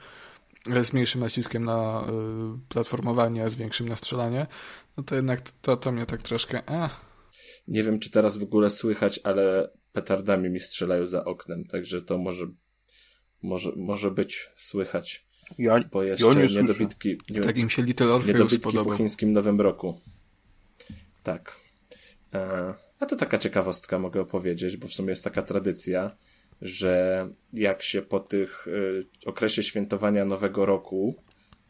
[0.83, 4.47] z mniejszym naciskiem na y, platformowanie, a z większym na strzelanie,
[4.97, 6.67] no to jednak to, to mnie tak troszkę...
[6.67, 7.05] Eh
[7.67, 12.17] nie wiem, czy teraz w ogóle słychać, ale petardami mi strzelają za oknem, także to
[12.17, 12.45] może,
[13.41, 15.24] może, może być słychać.
[15.91, 19.61] Bo jeszcze ja nie niedobitki, nie, tak im się Little Orpheus niedobitki po chińskim Nowym
[19.61, 20.01] Roku.
[21.23, 21.55] Tak.
[22.33, 26.15] E, a to taka ciekawostka mogę opowiedzieć, bo w sumie jest taka tradycja,
[26.61, 31.15] że jak się po tych y, okresie świętowania Nowego Roku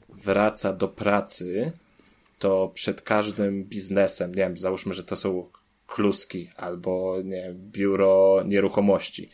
[0.10, 1.72] wraca do pracy,
[2.40, 5.50] to przed każdym biznesem, nie wiem, załóżmy, że to są
[5.88, 9.30] kluski albo nie, biuro nieruchomości,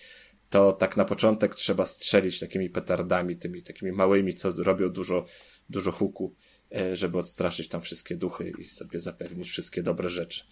[0.51, 5.25] to tak na początek trzeba strzelić takimi petardami, tymi takimi małymi, co robią dużo,
[5.69, 6.35] dużo huku,
[6.75, 10.43] e, żeby odstraszyć tam wszystkie duchy i sobie zapewnić wszystkie dobre rzeczy.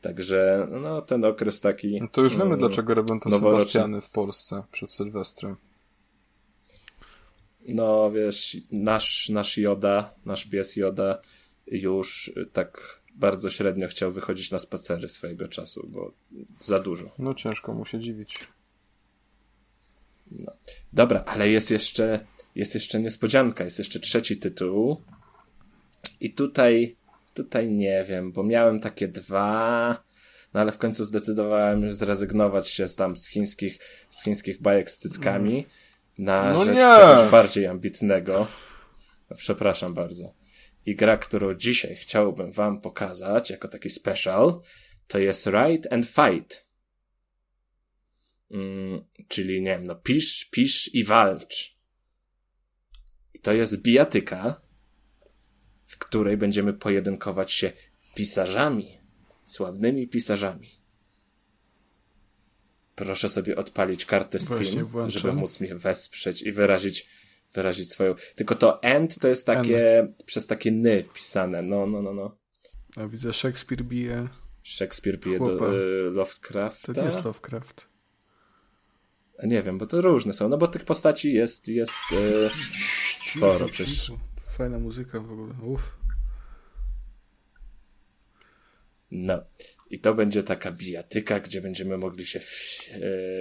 [0.00, 2.00] Także, no, ten okres taki.
[2.00, 5.56] No to już wiemy, mm, dlaczego robią to Sebastiany w Polsce przed Sylwestrem.
[7.68, 11.20] No, wiesz, nasz, nasz Joda, nasz pies Joda
[11.66, 16.12] już tak bardzo średnio chciał wychodzić na spacery swojego czasu, bo
[16.60, 17.10] za dużo.
[17.18, 18.48] No ciężko mu się dziwić.
[20.30, 20.52] No.
[20.92, 22.20] Dobra, ale jest jeszcze,
[22.54, 25.02] jest jeszcze niespodzianka, jest jeszcze trzeci tytuł.
[26.20, 26.96] I tutaj,
[27.34, 30.02] tutaj nie wiem, bo miałem takie dwa,
[30.54, 33.78] no ale w końcu zdecydowałem zrezygnować się z tam z chińskich,
[34.10, 35.70] z chińskich bajek z cyckami mm.
[36.18, 36.94] na no rzecz nie.
[36.94, 38.46] czegoś bardziej ambitnego.
[39.36, 40.34] Przepraszam bardzo.
[40.86, 44.60] I gra, którą dzisiaj chciałbym wam pokazać jako taki special,
[45.08, 46.67] to jest Ride and Fight.
[48.50, 51.78] Mm, czyli nie wiem, no pisz, pisz i walcz.
[53.34, 54.60] I to jest bijatyka,
[55.86, 57.72] w której będziemy pojedynkować się
[58.14, 58.98] pisarzami,
[59.44, 60.78] sławnymi pisarzami.
[62.94, 67.08] Proszę sobie odpalić kartę Steam, żeby móc mnie wesprzeć i wyrazić,
[67.54, 68.14] wyrazić swoją.
[68.34, 70.22] Tylko to end to jest takie end.
[70.22, 71.62] przez takie ny pisane.
[71.62, 72.36] No, no, no, no.
[72.96, 74.28] Ja widzę Shakespeare bije.
[74.62, 76.86] Shakespeare bije do y, Lovecraft.
[76.94, 77.88] To jest Lovecraft.
[79.42, 80.48] Nie wiem, bo to różne są.
[80.48, 82.50] No bo tych postaci jest, jest y,
[83.30, 84.12] sporo przecież.
[84.56, 85.54] Fajna muzyka w ogóle.
[85.62, 85.98] Uff.
[89.10, 89.42] No.
[89.90, 92.44] I to będzie taka bijatyka, gdzie będziemy mogli się w,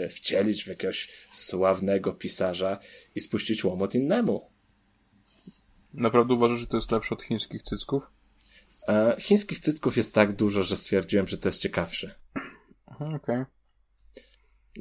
[0.03, 2.79] e, wcielić w jakiegoś sławnego pisarza
[3.15, 4.51] i spuścić łomot innemu.
[5.93, 8.03] Naprawdę uważasz, że to jest lepsze od chińskich cycków?
[8.87, 12.15] E, chińskich cycków jest tak dużo, że stwierdziłem, że to jest ciekawsze.
[12.99, 13.15] Okej.
[13.15, 13.56] Okay.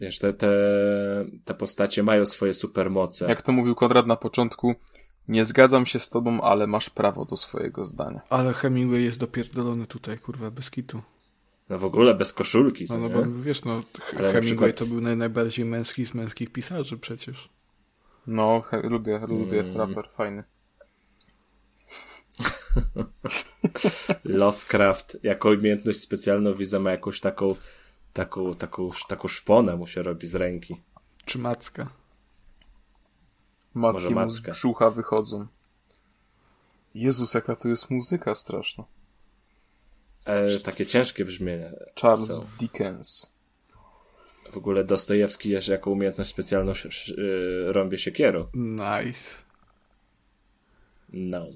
[0.01, 0.51] Wiesz, te, te,
[1.44, 3.28] te postacie mają swoje supermoce.
[3.28, 4.74] Jak to mówił Konrad na początku,
[5.28, 8.20] nie zgadzam się z tobą, ale masz prawo do swojego zdania.
[8.30, 11.03] Ale Hemingway jest dopierdolony tutaj, kurwa, bez kitu.
[11.68, 13.82] No w ogóle bez koszulki, No, no bo wiesz, no
[14.18, 14.76] ale Hemingway przykład...
[14.76, 17.49] to był naj, najbardziej męski z męskich pisarzy przecież.
[18.26, 19.76] No, he, lubię, lubię, mm.
[19.76, 20.44] raper, fajny.
[24.24, 27.55] Lovecraft jako umiejętność specjalną widzę ma jakąś taką
[28.16, 30.76] taką, taką, taką szponę mu się robi z ręki.
[31.24, 31.90] Czy macka?
[33.74, 35.46] Macki mu z brzucha wychodzą.
[36.94, 38.84] Jezus, jaka to jest muzyka straszna.
[40.24, 41.72] E, takie ciężkie brzmienie.
[42.00, 42.46] Charles są.
[42.58, 43.32] Dickens.
[44.52, 46.72] W ogóle Dostojewski jeszcze jako umiejętność specjalną
[47.16, 48.46] yy, rąbie siekierą.
[48.54, 49.30] Nice.
[51.08, 51.46] No.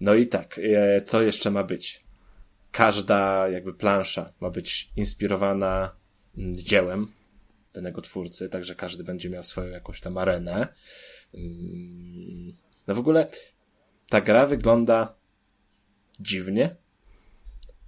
[0.00, 2.07] No i tak, e, co jeszcze ma być?
[2.78, 5.96] Każda jakby plansza ma być inspirowana
[6.36, 7.12] mm, dziełem
[7.74, 10.68] danego twórcy, także każdy będzie miał swoją jakąś tam arenę.
[11.34, 12.56] Mm,
[12.86, 13.30] no w ogóle
[14.08, 15.14] ta gra wygląda
[16.20, 16.76] dziwnie.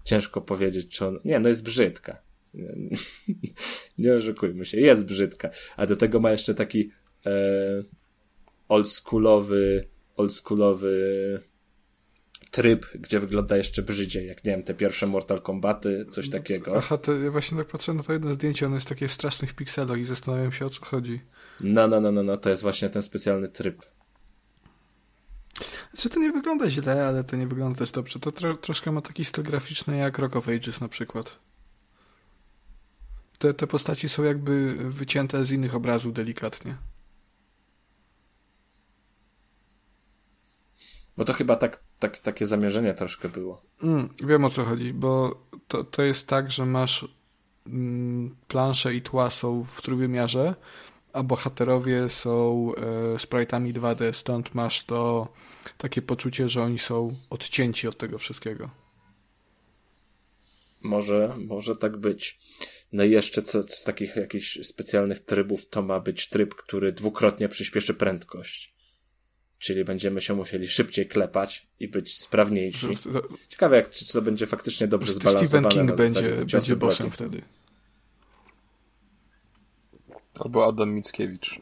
[0.04, 1.20] Ciężko powiedzieć, czy on.
[1.24, 2.22] Nie, no jest brzydka.
[3.98, 5.50] Nie, oszukujmy się, jest brzydka.
[5.76, 6.90] A do tego ma jeszcze taki
[7.26, 7.30] e,
[8.68, 11.49] oldschoolowy, oldschoolowy
[12.50, 16.76] tryb, gdzie wygląda jeszcze brzydziej, jak nie wiem, te pierwsze Mortal Kombaty, coś takiego.
[16.76, 19.98] Aha, to ja właśnie tak patrzę na to jedno zdjęcie, ono jest takie strasznych pikselach
[19.98, 21.20] i zastanawiam się o co chodzi.
[21.60, 23.82] No, no, no, no, no, to jest właśnie ten specjalny tryb.
[25.92, 28.18] Znaczy to nie wygląda źle, ale to nie wygląda też dobrze.
[28.18, 31.38] To tro troszkę ma taki styl graficzny jak Rock of Ages na przykład.
[33.38, 36.76] Te, te postaci są jakby wycięte z innych obrazów delikatnie.
[41.16, 43.62] Bo to chyba tak, tak, takie zamierzenie troszkę było.
[43.82, 47.08] Mm, wiem o co chodzi, bo to, to jest tak, że masz
[47.66, 50.54] mm, plansze i tła są w trójwymiarze,
[51.12, 52.80] a bohaterowie są e,
[53.16, 55.28] sprite'ami 2D, stąd masz to
[55.78, 58.70] takie poczucie, że oni są odcięci od tego wszystkiego.
[60.82, 62.38] Może, może tak być.
[62.92, 67.48] No i jeszcze co z takich jakichś specjalnych trybów to ma być tryb, który dwukrotnie
[67.48, 68.74] przyspieszy prędkość.
[69.60, 72.88] Czyli będziemy się musieli szybciej klepać i być sprawniejsi.
[73.48, 75.70] Ciekawe, jak, czy to będzie faktycznie dobrze zbalansowane.
[75.70, 77.42] Stephen King będzie, będzie bossem wtedy.
[80.40, 81.60] Albo Adam Mickiewicz.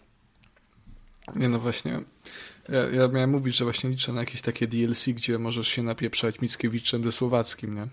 [1.37, 2.01] Nie no właśnie.
[2.69, 6.41] Ja, ja miałem mówić, że właśnie liczę na jakieś takie DLC, gdzie możesz się napieprzać
[6.41, 7.87] Mickiewiczem ze Słowackim, nie?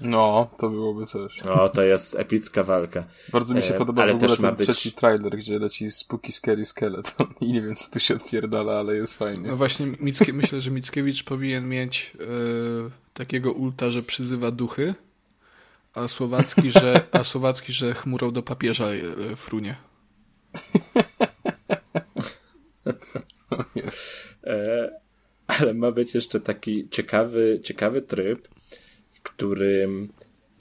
[0.00, 1.44] No, to byłoby coś.
[1.44, 3.04] No, to jest epicka walka.
[3.32, 4.68] Bardzo mi się e, podoba ale w ogóle też ten być...
[4.68, 8.96] trzeci trailer, gdzie leci Spooky Scary Skeleton i nie wiem, co tu się odpierdala, ale
[8.96, 9.48] jest fajnie.
[9.48, 12.24] No właśnie, Mickie, myślę, że Mickiewicz powinien mieć e,
[13.14, 14.94] takiego ulta, że przyzywa duchy,
[15.94, 19.76] a Słowacki, że, a Słowacki, że chmurą do papieża e, frunie.
[24.44, 24.90] e,
[25.46, 28.48] ale ma być jeszcze taki ciekawy, ciekawy tryb,
[29.22, 30.12] w którym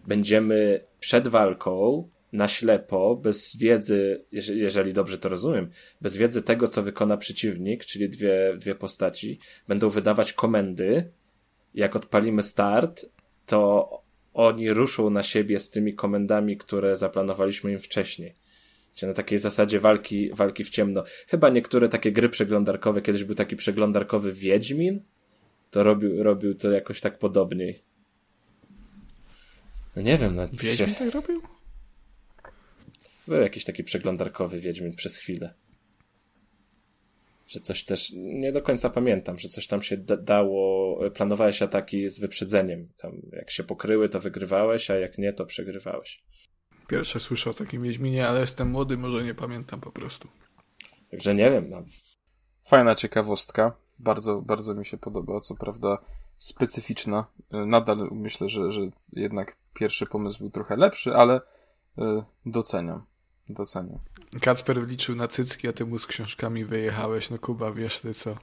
[0.07, 5.69] będziemy przed walką na ślepo, bez wiedzy, jeżeli dobrze to rozumiem,
[6.01, 11.11] bez wiedzy tego, co wykona przeciwnik, czyli dwie, dwie postaci, będą wydawać komendy.
[11.73, 13.05] Jak odpalimy start,
[13.45, 13.89] to
[14.33, 18.35] oni ruszą na siebie z tymi komendami, które zaplanowaliśmy im wcześniej.
[18.93, 21.03] Czyli na takiej zasadzie walki, walki w ciemno.
[21.27, 25.01] Chyba niektóre takie gry przeglądarkowe, kiedyś był taki przeglądarkowy Wiedźmin,
[25.71, 27.90] to robił, robił to jakoś tak podobniej.
[29.95, 30.47] No nie wiem, no.
[30.47, 30.95] Wiedźmin się...
[30.95, 31.41] tak robił?
[33.27, 35.53] Był jakiś taki przeglądarkowy Wiedźmin przez chwilę.
[37.47, 42.19] Że coś też, nie do końca pamiętam, że coś tam się dało, planowałeś ataki z
[42.19, 42.89] wyprzedzeniem.
[42.97, 46.23] Tam jak się pokryły, to wygrywałeś, a jak nie, to przegrywałeś.
[46.87, 50.27] pierwsze słyszę o takim Wiedźminie, ale jestem młody, może nie pamiętam po prostu.
[51.11, 51.69] Także nie wiem.
[51.69, 51.83] No.
[52.65, 53.75] Fajna ciekawostka.
[53.99, 55.41] Bardzo, bardzo mi się podoba.
[55.41, 55.97] Co prawda
[56.41, 57.25] specyficzna.
[57.51, 58.81] Nadal myślę, że, że
[59.13, 61.41] jednak pierwszy pomysł był trochę lepszy, ale
[61.97, 63.03] e, doceniam.
[63.49, 63.99] Doceniam.
[64.41, 67.29] Kacper wliczył na cycki, a ty mu z książkami wyjechałeś.
[67.29, 68.35] No Kuba, wiesz ty co.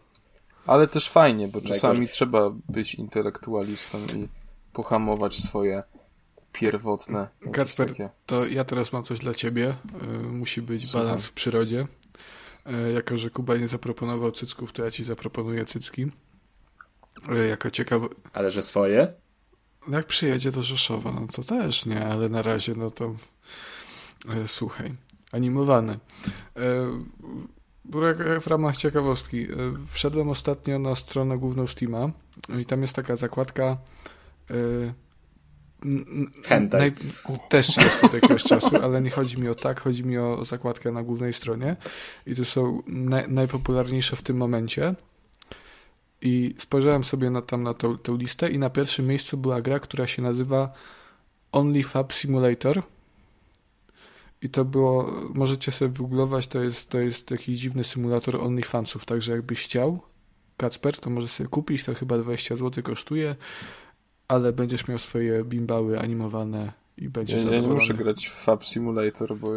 [0.67, 4.29] Ale też fajnie, bo czasami trzeba być intelektualistą i
[4.73, 5.83] pohamować swoje
[6.53, 7.29] pierwotne.
[7.53, 8.11] Kacper, takie...
[8.27, 9.77] to ja teraz mam coś dla ciebie.
[10.03, 11.01] Y, musi być Słucham.
[11.01, 11.87] balans w przyrodzie.
[12.95, 16.07] Jako, że Kuba nie zaproponował cycków, to ja ci zaproponuję cycki.
[17.33, 18.09] Y, jako ciekawe.
[18.33, 19.13] Ale że swoje?
[19.89, 23.15] No jak przyjedzie do Rzeszowa, no to też nie, ale na razie no to
[24.47, 24.95] słuchaj,
[25.33, 25.99] animowane.
[28.41, 29.47] W ramach ciekawostki,
[29.91, 32.11] wszedłem ostatnio na stronę główną Steama
[32.61, 33.77] i tam jest taka zakładka
[36.45, 36.93] Hentai.
[37.49, 40.93] Też jest od jakiegoś czasu, ale nie chodzi mi o tak, chodzi mi o zakładkę
[40.93, 41.77] na głównej stronie
[42.27, 42.83] i to są
[43.29, 44.95] najpopularniejsze w tym momencie.
[46.23, 49.81] I spojrzałem sobie na, tam na tą, tą listę i na pierwszym miejscu była gra,
[49.81, 50.73] która się nazywa
[51.53, 52.83] OnlyFab Simulator.
[54.43, 59.33] I to było, możecie sobie wygooglować, to jest, to jest jakiś dziwny symulator OnlyFansów, także
[59.33, 60.03] jakbyś chciał,
[60.57, 63.37] Kacper, to może sobie kupić, to chyba 20 zł kosztuje
[64.29, 68.65] ale będziesz miał swoje bimbały animowane i będziesz ja, ja nie muszę grać w Fab
[68.65, 69.51] Simulator, bo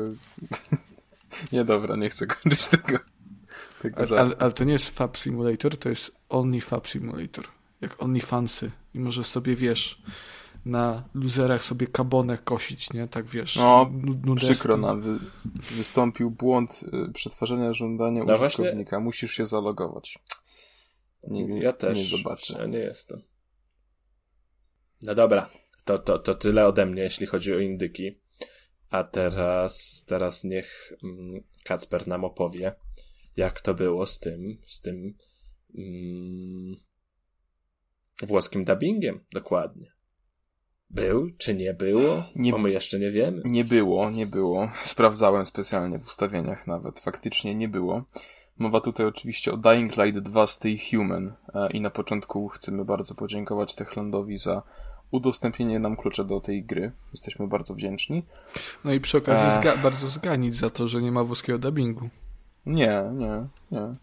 [1.51, 2.99] nie dobra, nie chcę kończyć tego.
[3.95, 7.45] Ale, ale, to nie jest Fab Simulator, to jest Only Fab Simulator.
[7.82, 8.71] Jak Only Fansy.
[8.93, 10.01] I możesz sobie, wiesz,
[10.65, 13.07] na luzerach sobie kabonę kosić, nie?
[13.07, 13.55] Tak wiesz.
[13.55, 13.91] No,
[14.36, 15.01] przykro nam.
[15.01, 15.19] Wy,
[15.55, 18.89] wystąpił błąd y, przetwarzania żądania no użytkownika.
[18.89, 18.99] Właśnie...
[18.99, 20.19] Musisz się zalogować.
[21.27, 21.97] Nie, ja też.
[21.97, 22.55] Nie zobaczę.
[22.59, 23.21] Ja nie jestem.
[25.01, 25.49] No dobra,
[25.86, 28.19] to, to, to tyle ode mnie, jeśli chodzi o indyki.
[28.89, 32.75] A teraz, teraz niech mm, Kacper nam opowie,
[33.38, 35.13] jak to było z tym, z tym
[35.77, 36.75] mm,
[38.21, 39.91] włoskim dubbingiem, dokładnie.
[40.89, 42.23] Był, czy nie było?
[42.36, 43.41] Nie, Bo my jeszcze nie wiemy.
[43.45, 44.71] Nie było, nie było.
[44.82, 46.99] Sprawdzałem specjalnie w ustawieniach nawet.
[46.99, 48.03] Faktycznie nie było.
[48.57, 53.15] Mowa tutaj oczywiście o Dying Light 2 Stay Human e, i na początku chcemy bardzo
[53.15, 54.63] podziękować Techlandowi za
[55.11, 56.91] udostępnienie nam klucza do tej gry.
[57.11, 58.23] Jesteśmy bardzo wdzięczni.
[58.86, 59.61] No i przy okazji e...
[59.61, 62.09] zga bardzo zganić za to, że nie ma włoskiego dubbingu.
[62.66, 63.95] Nie, nie, nie.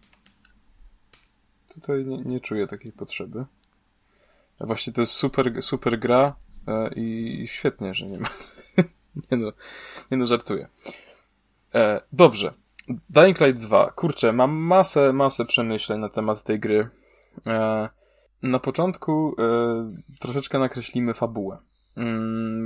[1.75, 3.45] Tutaj nie, nie czuję takiej potrzeby.
[4.61, 6.37] Właśnie to jest super, super gra
[6.69, 8.29] e, i świetnie, że nie ma.
[9.31, 9.53] nie, no,
[10.11, 10.69] nie no, żartuję.
[11.75, 12.53] E, dobrze.
[13.11, 13.91] Dying Light 2.
[13.91, 16.89] Kurczę, mam masę, masę przemyśleń na temat tej gry.
[17.47, 17.89] E,
[18.43, 19.37] na początku
[20.21, 21.59] troszeczkę nakreślimy fabułę,
[21.99, 22.01] y,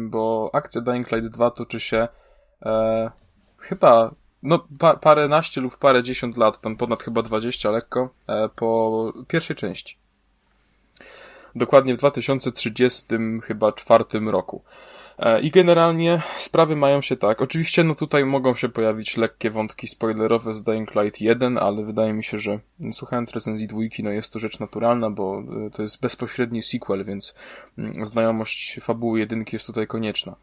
[0.08, 2.08] bo akcja Dying Light 2 toczy się
[3.58, 8.48] chyba no pa, parę naście lub parę dziesiąt lat, tam ponad chyba dwadzieścia lekko, e,
[8.48, 9.96] po pierwszej części.
[11.54, 13.06] Dokładnie w 2030
[13.42, 14.62] chyba czwartym roku.
[15.18, 17.42] E, I generalnie sprawy mają się tak.
[17.42, 22.12] Oczywiście, no tutaj mogą się pojawić lekkie wątki spoilerowe z Dying Light 1, ale wydaje
[22.12, 22.60] mi się, że
[22.92, 27.34] słuchając recenzji dwójki, no jest to rzecz naturalna, bo e, to jest bezpośredni sequel, więc
[27.78, 30.36] mm, znajomość fabuły jedynki jest tutaj konieczna.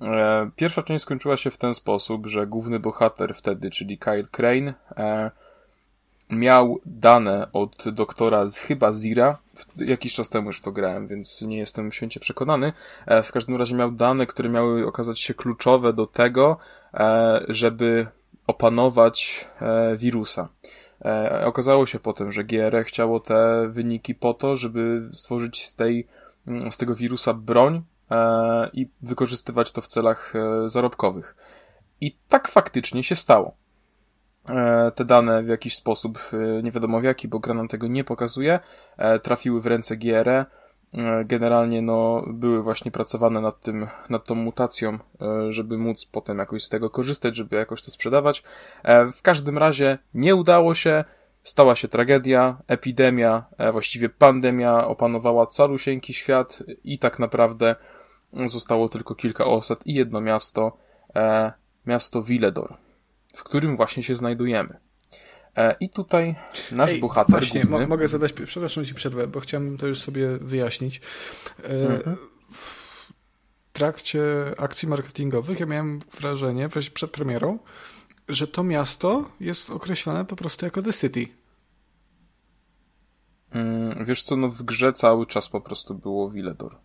[0.00, 4.74] E, pierwsza część skończyła się w ten sposób, że główny bohater wtedy, czyli Kyle Crane,
[6.30, 9.38] miał dane od doktora z chyba Zira,
[9.76, 12.72] jakiś czas temu już to grałem, więc nie jestem święcie przekonany.
[13.06, 16.56] E, w każdym razie miał dane, które miały okazać się kluczowe do tego,
[16.94, 18.06] e, żeby
[18.46, 20.48] opanować e, wirusa.
[21.44, 26.06] Okazało się potem, że GR chciało te wyniki po to, żeby stworzyć z tej,
[26.46, 27.82] mm, z tego wirusa broń
[28.72, 30.32] i wykorzystywać to w celach
[30.66, 31.36] zarobkowych.
[32.00, 33.56] I tak faktycznie się stało.
[34.48, 37.86] E, te dane w jakiś sposób, e, nie wiadomo w jaki, bo gra nam tego
[37.86, 38.60] nie pokazuje,
[38.96, 40.46] e, trafiły w ręce GRE.
[41.24, 44.98] Generalnie no, były właśnie pracowane nad tym, nad tą mutacją,
[45.50, 48.42] żeby móc potem jakoś z tego korzystać, żeby jakoś to sprzedawać.
[49.14, 51.04] W każdym razie nie udało się,
[51.42, 57.76] stała się tragedia, epidemia, właściwie pandemia opanowała calusieńki świat i tak naprawdę
[58.44, 60.76] zostało tylko kilka osad i jedno miasto,
[61.86, 62.76] miasto Villedor
[63.36, 64.80] w którym właśnie się znajdujemy.
[65.56, 66.34] E, I tutaj
[66.72, 67.30] nasz Ej, bohater.
[67.30, 67.78] Właśnie, główny...
[67.80, 68.32] mo mogę zadać.
[68.32, 71.00] Przepraszam, ci przerwę, bo chciałem to już sobie wyjaśnić.
[71.64, 72.16] E, mhm.
[72.52, 73.12] W
[73.72, 74.22] trakcie
[74.58, 77.58] akcji marketingowych ja miałem wrażenie, przed premierą,
[78.28, 81.28] że to miasto jest określone po prostu jako The City.
[83.50, 86.76] Mm, wiesz co, no w grze cały czas po prostu było Villedor.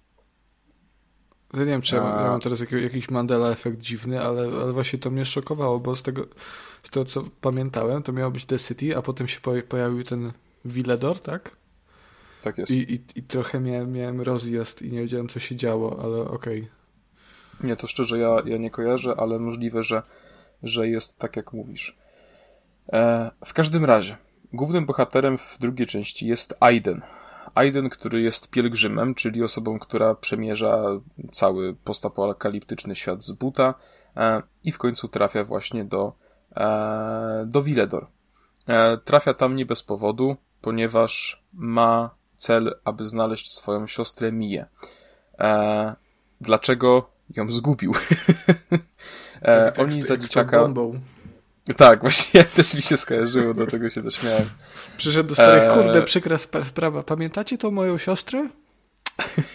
[1.53, 4.41] Ja nie wiem, czy ja, mam, ja mam teraz jakiś, jakiś Mandela efekt dziwny, ale,
[4.41, 6.25] ale właśnie to mnie szokowało, bo z tego,
[6.83, 9.39] z tego co pamiętałem, to miało być The City, a potem się
[9.69, 10.31] pojawił ten
[10.65, 11.51] Villedor, tak?
[12.43, 12.71] Tak jest.
[12.71, 16.59] I, i, i trochę miałem, miałem rozjazd i nie wiedziałem, co się działo, ale okej.
[16.59, 17.67] Okay.
[17.67, 20.03] Nie, to szczerze ja, ja nie kojarzę, ale możliwe, że,
[20.63, 21.97] że jest tak, jak mówisz.
[22.93, 24.17] E, w każdym razie,
[24.53, 27.01] głównym bohaterem w drugiej części jest Aiden.
[27.55, 30.83] Aiden, który jest pielgrzymem, czyli osobą, która przemierza
[31.31, 33.73] cały postapokaliptyczny świat z buta
[34.17, 36.13] e, i w końcu trafia właśnie do,
[36.55, 38.07] e, do Villedor.
[38.67, 44.65] E, trafia tam nie bez powodu, ponieważ ma cel, aby znaleźć swoją siostrę Mię.
[45.39, 45.95] E,
[46.41, 47.93] dlaczego ją zgubił?
[49.41, 50.59] tak, tak, oni za dzieciaka...
[50.61, 50.99] Bombą.
[51.77, 54.49] Tak, właśnie też mi się skojarzyło, do tego się zaśmiałem.
[54.97, 55.73] Przyszedł do starych, eee...
[55.73, 57.03] kurde, przykra sprawa.
[57.03, 58.49] Pamiętacie tą moją siostrę?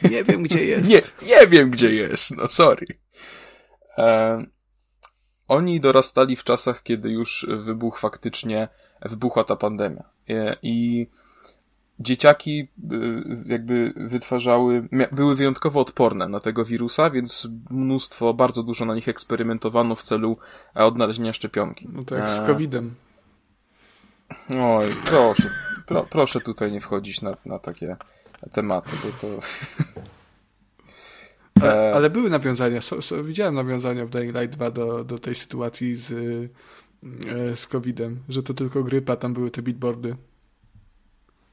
[0.02, 0.88] Nie wiem, gdzie jest.
[0.88, 2.86] nie, nie wiem, gdzie jest, no sorry.
[3.96, 4.46] Eee,
[5.48, 8.68] oni dorastali w czasach, kiedy już wybuch faktycznie,
[9.02, 10.04] wybuchła ta pandemia.
[10.28, 11.06] E, I
[12.00, 18.94] dzieciaki y, jakby wytwarzały, były wyjątkowo odporne na tego wirusa, więc mnóstwo, bardzo dużo na
[18.94, 20.36] nich eksperymentowano w celu
[20.76, 21.88] e, odnalezienia szczepionki.
[21.92, 22.94] No tak, z e, COVID-em.
[24.60, 25.50] Oj, proszę,
[25.86, 27.96] pro, proszę tutaj nie wchodzić na, na takie
[28.52, 29.38] tematy, bo to...
[31.60, 35.34] Ale, ale były nawiązania, so, so, widziałem nawiązania w Dying Light 2 do, do tej
[35.34, 40.16] sytuacji z, e, z COVID-em, że to tylko grypa, tam były te beatboardy.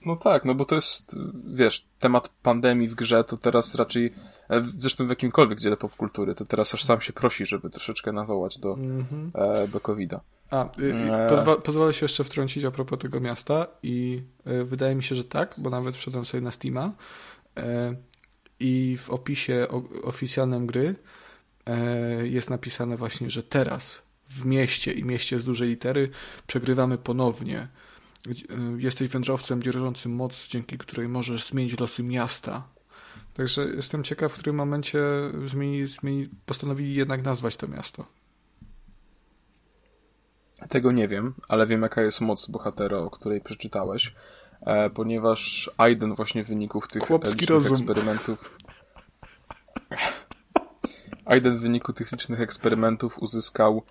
[0.05, 4.13] No tak, no bo to jest, wiesz, temat pandemii w grze to teraz raczej,
[4.49, 8.59] e, zresztą w jakimkolwiek dziele popkultury, to teraz aż sam się prosi, żeby troszeczkę nawołać
[8.59, 9.29] do, mm-hmm.
[9.33, 10.19] e, do COVID-a.
[10.49, 11.27] A, y, y, e...
[11.29, 15.23] pozwa- pozwolę się jeszcze wtrącić a propos tego miasta i y, wydaje mi się, że
[15.23, 16.91] tak, bo nawet wszedłem sobie na Steama
[17.57, 17.95] e,
[18.59, 20.95] i w opisie o, oficjalnym gry
[21.65, 26.09] e, jest napisane właśnie, że teraz w mieście i mieście z dużej litery
[26.47, 27.92] przegrywamy ponownie Y,
[28.77, 32.67] jesteś wędrowcem dzierżącym moc, dzięki której możesz zmienić losy miasta.
[33.33, 35.03] Także jestem ciekaw, w którym momencie
[35.45, 38.05] zmieni, zmieni, postanowili jednak nazwać to miasto.
[40.69, 44.15] Tego nie wiem, ale wiem jaka jest moc bohatera, o której przeczytałeś,
[44.61, 47.73] e, ponieważ Aiden właśnie w wyników tych licznych rozum.
[47.73, 48.57] eksperymentów
[51.25, 53.83] Aiden w wyniku tych licznych eksperymentów uzyskał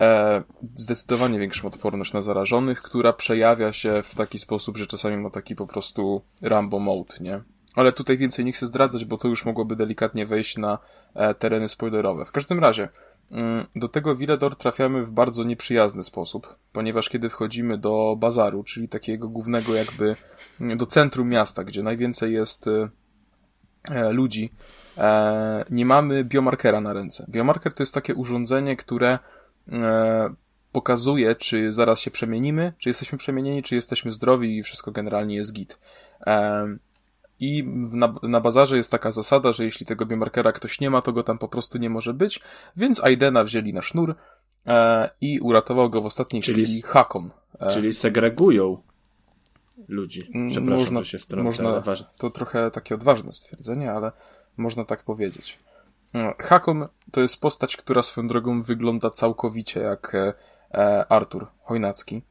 [0.00, 0.42] e,
[0.74, 5.56] zdecydowanie większą odporność na zarażonych, która przejawia się w taki sposób, że czasami ma taki
[5.56, 7.40] po prostu Rambo mode, nie?
[7.74, 10.78] Ale tutaj więcej nie chcę zdradzać, bo to już mogłoby delikatnie wejść na
[11.14, 12.24] e, tereny spoilerowe.
[12.24, 12.88] W każdym razie,
[13.30, 18.88] mm, do tego Villedor trafiamy w bardzo nieprzyjazny sposób, ponieważ kiedy wchodzimy do bazaru, czyli
[18.88, 20.16] takiego głównego jakby
[20.60, 22.88] mm, do centrum miasta, gdzie najwięcej jest e,
[23.90, 24.50] e ludzi,
[25.70, 27.26] nie mamy biomarkera na ręce.
[27.28, 29.18] Biomarker to jest takie urządzenie, które
[29.72, 30.34] E,
[30.72, 35.52] pokazuje, czy zaraz się przemienimy, czy jesteśmy przemienieni, czy jesteśmy zdrowi i wszystko generalnie jest
[35.52, 35.78] git.
[36.26, 36.66] E,
[37.40, 41.12] I na, na bazarze jest taka zasada, że jeśli tego biomarkera ktoś nie ma, to
[41.12, 42.40] go tam po prostu nie może być,
[42.76, 44.14] więc Aidena wzięli na sznur
[44.66, 47.30] e, i uratował go w ostatniej czyli, chwili Hakon.
[47.70, 48.82] Czyli segregują
[49.88, 50.30] ludzi.
[50.48, 51.96] Przepraszam, można, że się wtrącę, można.
[52.18, 54.12] To trochę takie odważne stwierdzenie, ale
[54.56, 55.58] można tak powiedzieć.
[56.14, 60.34] No, Hakon to jest postać, która swoją drogą wygląda całkowicie jak e,
[60.74, 62.22] e, Artur Chojnacki,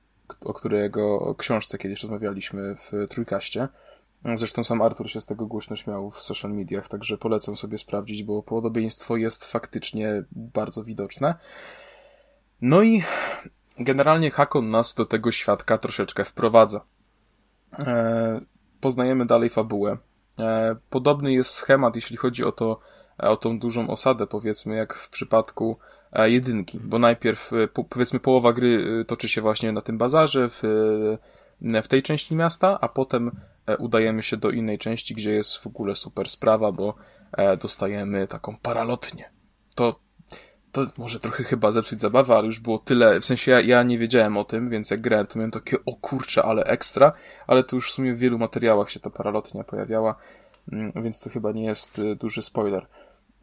[0.42, 3.68] o którego książce kiedyś rozmawialiśmy w Trójkaście.
[4.36, 8.24] Zresztą sam Artur się z tego głośno śmiał w social mediach, także polecam sobie sprawdzić,
[8.24, 11.36] bo podobieństwo jest faktycznie bardzo widoczne.
[12.62, 13.04] No i
[13.80, 16.82] generalnie Hakon nas do tego świadka troszeczkę wprowadza.
[17.80, 18.42] E,
[18.82, 19.98] poznajemy dalej fabułę.
[20.40, 22.80] E, podobny jest schemat, jeśli chodzi o to,
[23.22, 25.78] o tą dużą osadę, powiedzmy, jak w przypadku
[26.14, 30.50] e, jedynki, bo najpierw, e, powiedzmy, połowa gry e, toczy się właśnie na tym bazarze,
[30.50, 30.62] w,
[31.84, 33.32] w tej części miasta, a potem
[33.80, 36.96] udajemy się do innej części, gdzie jest w ogóle super sprawa, bo
[37.62, 39.30] dostajemy taką paralotnię.
[39.76, 40.00] To,
[40.72, 43.98] to może trochę chyba zepsuć zabawę, ale już było tyle, w sensie ja, ja nie
[43.98, 47.12] wiedziałem o tym, więc jak grałem, to miałem takie, o kurcze, ale ekstra,
[47.48, 50.16] ale to już w sumie w wielu materiałach się ta paralotnia pojawiała,
[50.72, 52.88] mm, więc to chyba nie jest duży spoiler.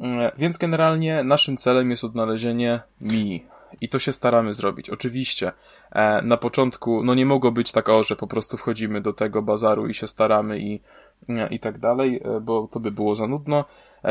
[0.01, 3.47] E, więc generalnie naszym celem jest odnalezienie Mii.
[3.81, 4.91] I to się staramy zrobić.
[4.91, 5.53] Oczywiście,
[5.93, 9.43] e, na początku, no nie mogło być tak, o, że po prostu wchodzimy do tego
[9.43, 10.81] bazaru i się staramy i,
[11.29, 13.65] e, i tak dalej, bo to by było za nudno.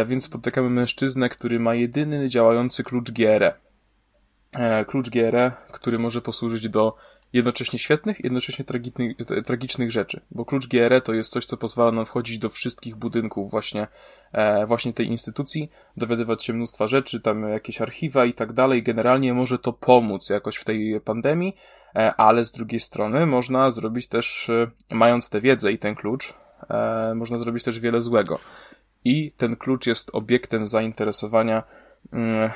[0.05, 3.53] Więc spotykamy mężczyznę, który ma jedyny działający klucz GR.
[4.87, 6.95] Klucz GR, który może posłużyć do
[7.33, 8.65] jednocześnie świetnych, jednocześnie
[9.45, 13.51] tragicznych rzeczy, bo klucz GRE to jest coś, co pozwala nam wchodzić do wszystkich budynków
[13.51, 13.87] właśnie,
[14.31, 18.83] e, właśnie tej instytucji, dowiadywać się mnóstwa rzeczy, tam jakieś archiwa i tak dalej.
[18.83, 21.55] Generalnie może to pomóc jakoś w tej pandemii,
[21.95, 26.33] e, ale z drugiej strony można zrobić też, e, mając tę wiedzę i ten klucz,
[26.69, 28.39] e, można zrobić też wiele złego.
[29.05, 31.63] I ten klucz jest obiektem zainteresowania
[32.13, 32.49] mm,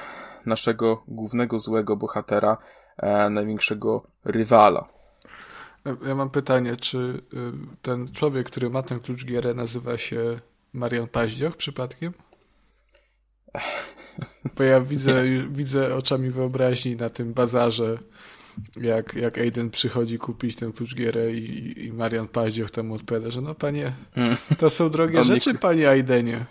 [0.45, 2.80] naszego głównego złego bohatera, e,
[3.29, 4.87] największego rywala.
[6.05, 7.21] Ja mam pytanie, czy y,
[7.81, 10.39] ten człowiek, który ma ten klucz GR nazywa się
[10.73, 12.13] Marian Paździoch przypadkiem?
[14.57, 17.97] Bo ja widzę, widzę oczami wyobraźni na tym bazarze,
[18.77, 23.41] jak, jak Aiden przychodzi kupić ten klucz GR i, i Marian Paździoch tam odpowiada, że
[23.41, 24.35] no panie, mm.
[24.57, 25.59] to są drogie rzeczy, nie...
[25.59, 26.45] panie Aidenie.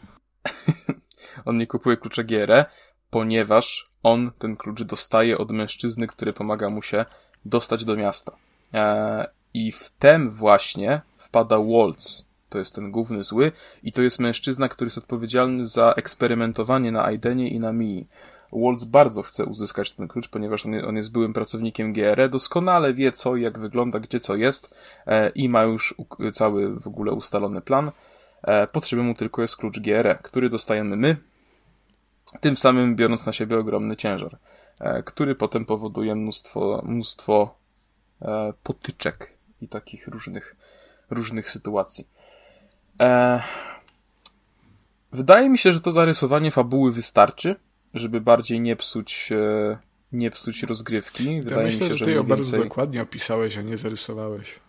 [1.44, 2.64] On nie kupuje klucza GR,
[3.10, 7.04] ponieważ on ten klucz dostaje od mężczyzny, który pomaga mu się
[7.44, 8.32] dostać do miasta.
[8.74, 12.30] E, I w tem właśnie wpada Waltz.
[12.48, 17.04] To jest ten główny zły i to jest mężczyzna, który jest odpowiedzialny za eksperymentowanie na
[17.04, 18.06] Aidenie i na Mii.
[18.52, 23.36] Waltz bardzo chce uzyskać ten klucz, ponieważ on, jest byłym pracownikiem GRE, doskonale wie co
[23.36, 24.74] i jak wygląda, gdzie co jest
[25.06, 25.94] e, i ma już
[26.32, 27.90] cały w ogóle ustalony plan.
[28.42, 31.16] E, potrzebny mu tylko jest klucz GRE, który dostajemy my,
[32.40, 34.38] tym samym biorąc na siebie ogromny ciężar,
[34.80, 37.54] e, który potem powoduje mnóstwo, mnóstwo
[38.22, 40.56] e, potyczek i takich różnych,
[41.10, 42.08] różnych sytuacji.
[43.00, 43.42] E,
[45.12, 47.56] wydaje mi się, że to zarysowanie fabuły wystarczy,
[47.94, 49.32] żeby bardziej nie psuć,
[50.12, 51.40] nie psuć rozgrywki.
[51.42, 52.36] Wydaje ja myślę, mi się, że ty ją więcej...
[52.36, 54.60] bardzo dokładnie opisałeś, a nie zarysowałeś.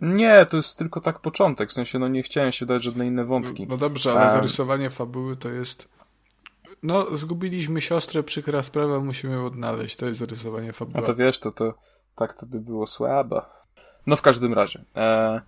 [0.00, 3.24] Nie, to jest tylko tak początek, w sensie no nie chciałem się dać żadne inne
[3.24, 3.62] wątki.
[3.62, 5.88] No, no dobrze, ale zarysowanie fabuły to jest
[6.86, 9.96] no, zgubiliśmy siostrę, przykra sprawa, musimy ją odnaleźć.
[9.96, 11.04] To jest zarysowanie fabuły.
[11.04, 11.74] A to wiesz, to, to
[12.16, 13.42] tak to by było słabe.
[14.06, 14.84] No w każdym razie.
[14.96, 15.40] E,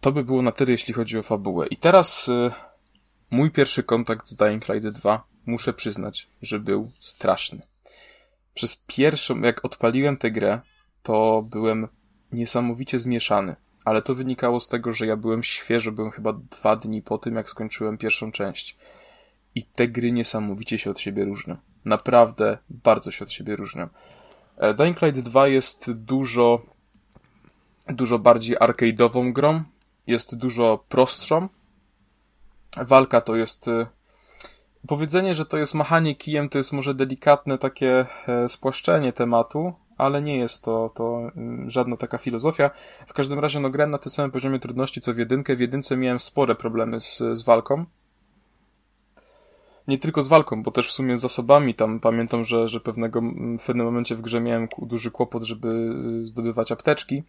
[0.00, 1.66] to by było na tyle, jeśli chodzi o fabułę.
[1.66, 2.50] I teraz e,
[3.30, 7.62] mój pierwszy kontakt z Dying Light 2, muszę przyznać, że był straszny.
[8.54, 10.60] Przez pierwszą, jak odpaliłem tę grę,
[11.02, 11.88] to byłem
[12.32, 13.56] niesamowicie zmieszany.
[13.84, 17.36] Ale to wynikało z tego, że ja byłem świeżo, byłem chyba dwa dni po tym,
[17.36, 18.76] jak skończyłem pierwszą część.
[19.54, 21.56] I te gry niesamowicie się od siebie różnią.
[21.84, 23.88] Naprawdę bardzo się od siebie różnią.
[24.56, 26.62] E, Dying Light 2 jest dużo,
[27.88, 29.62] dużo bardziej arcade'ową grą.
[30.06, 31.48] Jest dużo prostszą.
[32.76, 33.86] Walka to jest e,
[34.88, 40.22] Powiedzenie, że to jest machanie kijem, to jest może delikatne takie e, spłaszczenie tematu, ale
[40.22, 42.70] nie jest to, to mm, żadna taka filozofia.
[43.06, 45.56] W każdym razie, no, grałem na tym samym poziomie trudności co w jedynkę.
[45.56, 47.84] W jedynce miałem spore problemy z, z walką
[49.88, 51.74] nie tylko z walką, bo też w sumie z zasobami.
[51.74, 53.20] Tam pamiętam, że, że pewnego,
[53.58, 55.68] w pewnym momencie w grze miałem duży kłopot, żeby
[56.22, 57.22] y, zdobywać apteczki.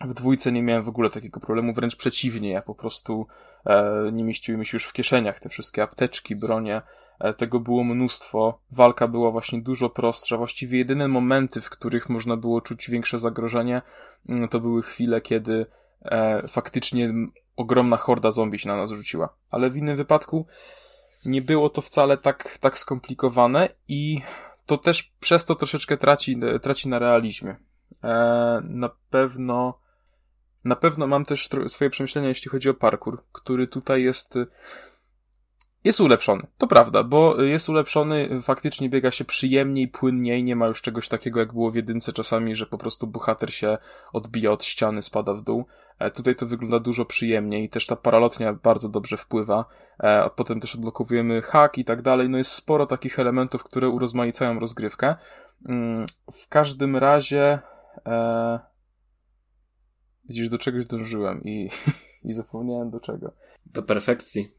[0.00, 3.26] W dwójce nie miałem w ogóle takiego problemu, wręcz przeciwnie, ja po prostu
[3.66, 6.82] e, nie mieściły mi się już w kieszeniach te wszystkie apteczki, bronie,
[7.20, 12.36] e, tego było mnóstwo, walka była właśnie dużo prostsza, właściwie jedyne momenty, w których można
[12.36, 13.82] było czuć większe zagrożenie,
[14.28, 15.66] mm, to były chwile, kiedy
[16.04, 17.14] e, faktycznie
[17.56, 19.34] ogromna horda zombie się na nas rzuciła.
[19.50, 20.46] Ale w innym wypadku
[21.24, 24.20] nie było to wcale tak, tak skomplikowane i
[24.66, 27.56] to też przez to troszeczkę traci, traci na realizmie.
[28.04, 29.78] E, na pewno,
[30.64, 34.38] na pewno mam też swoje przemyślenia, jeśli chodzi o parkour, który tutaj jest,
[35.84, 36.46] jest ulepszony.
[36.58, 41.40] To prawda, bo jest ulepszony, faktycznie biega się przyjemniej, płynniej, nie ma już czegoś takiego
[41.40, 43.78] jak było w jedynce czasami, że po prostu bohater się
[44.12, 45.66] odbija od ściany, spada w dół.
[46.02, 49.64] E, tutaj to wygląda dużo przyjemniej, też ta paralotnia bardzo dobrze wpływa.
[49.98, 52.28] E, potem też odblokowujemy hak i tak dalej.
[52.28, 55.16] No jest sporo takich elementów, które urozmaicają rozgrywkę.
[55.68, 57.58] Mm, w każdym razie
[58.06, 58.58] e...
[60.24, 61.70] widzisz, do czegoś dążyłem i,
[62.28, 63.32] i zapomniałem do czego.
[63.66, 64.54] Do perfekcji.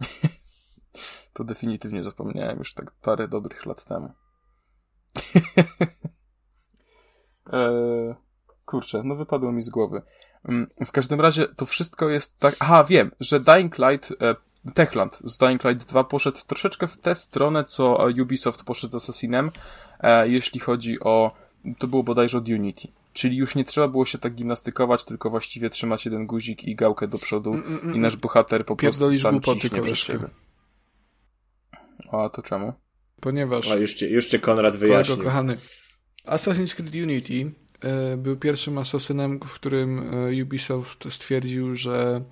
[1.34, 4.12] to definitywnie zapomniałem już tak parę dobrych lat temu.
[7.52, 8.14] e...
[8.64, 10.02] Kurczę, no wypadło mi z głowy.
[10.48, 12.56] Mm, w każdym razie to wszystko jest tak.
[12.58, 14.34] Aha, wiem, że Dying Light, e,
[14.74, 19.50] Techland z Dying Light 2 poszedł troszeczkę w tę stronę, co Ubisoft poszedł z Assassinem,
[20.00, 21.32] e, jeśli chodzi o.
[21.78, 22.88] To było bodajże od Unity.
[23.12, 27.08] Czyli już nie trzeba było się tak gimnastykować, tylko właściwie trzymać jeden guzik i gałkę
[27.08, 27.96] do przodu mm, mm, mm.
[27.96, 30.28] i nasz bohater po prostu sam ciśnie przez siebie.
[32.12, 32.72] A to czemu?
[33.20, 33.70] Ponieważ...
[33.70, 35.16] A już cię, już cię Konrad wyjaśnił.
[35.16, 35.56] Kolego kochany,
[36.26, 37.52] Assassin's Creed Unity
[38.16, 42.22] był pierwszym asasynem, w którym e, Ubisoft stwierdził, że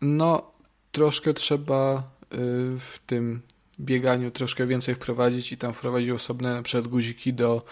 [0.00, 0.52] no
[0.92, 2.36] troszkę trzeba e,
[2.78, 3.40] w tym
[3.80, 7.64] bieganiu troszkę więcej wprowadzić i tam wprowadził osobne na przykład guziki do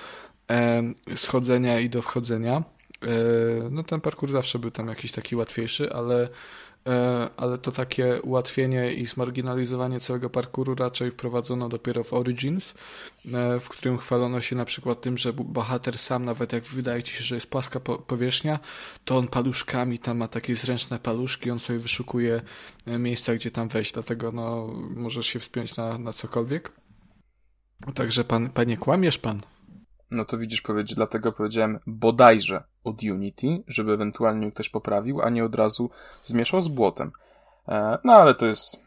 [0.50, 0.82] e,
[1.14, 2.62] schodzenia i do wchodzenia.
[3.02, 3.08] E,
[3.70, 6.28] no ten parkour zawsze był tam jakiś taki łatwiejszy, ale E,
[7.36, 12.74] ale to takie ułatwienie i zmarginalizowanie całego parkuru raczej wprowadzono dopiero w Origins,
[13.34, 17.16] e, w którym chwalono się na przykład tym, że bohater sam, nawet jak wydaje ci
[17.16, 18.58] się, że jest płaska powierzchnia,
[19.04, 22.42] to on paluszkami tam ma takie zręczne paluszki, on sobie wyszukuje
[22.86, 26.72] e, miejsca, gdzie tam wejść, dlatego no, możesz się wspiąć na, na cokolwiek.
[27.94, 29.42] Także pan, panie, kłamiesz pan.
[30.10, 35.44] No to widzisz, powiedzieć, dlatego powiedziałem bodajże od Unity, żeby ewentualnie ktoś poprawił, a nie
[35.44, 35.90] od razu
[36.22, 37.12] zmieszał z błotem.
[37.68, 38.86] E, no ale to jest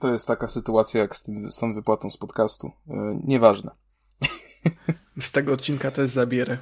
[0.00, 2.70] to jest taka sytuacja jak z, tym, z tą wypłatą z podcastu.
[2.90, 3.70] E, nieważne.
[5.20, 6.58] Z tego odcinka też zabierę.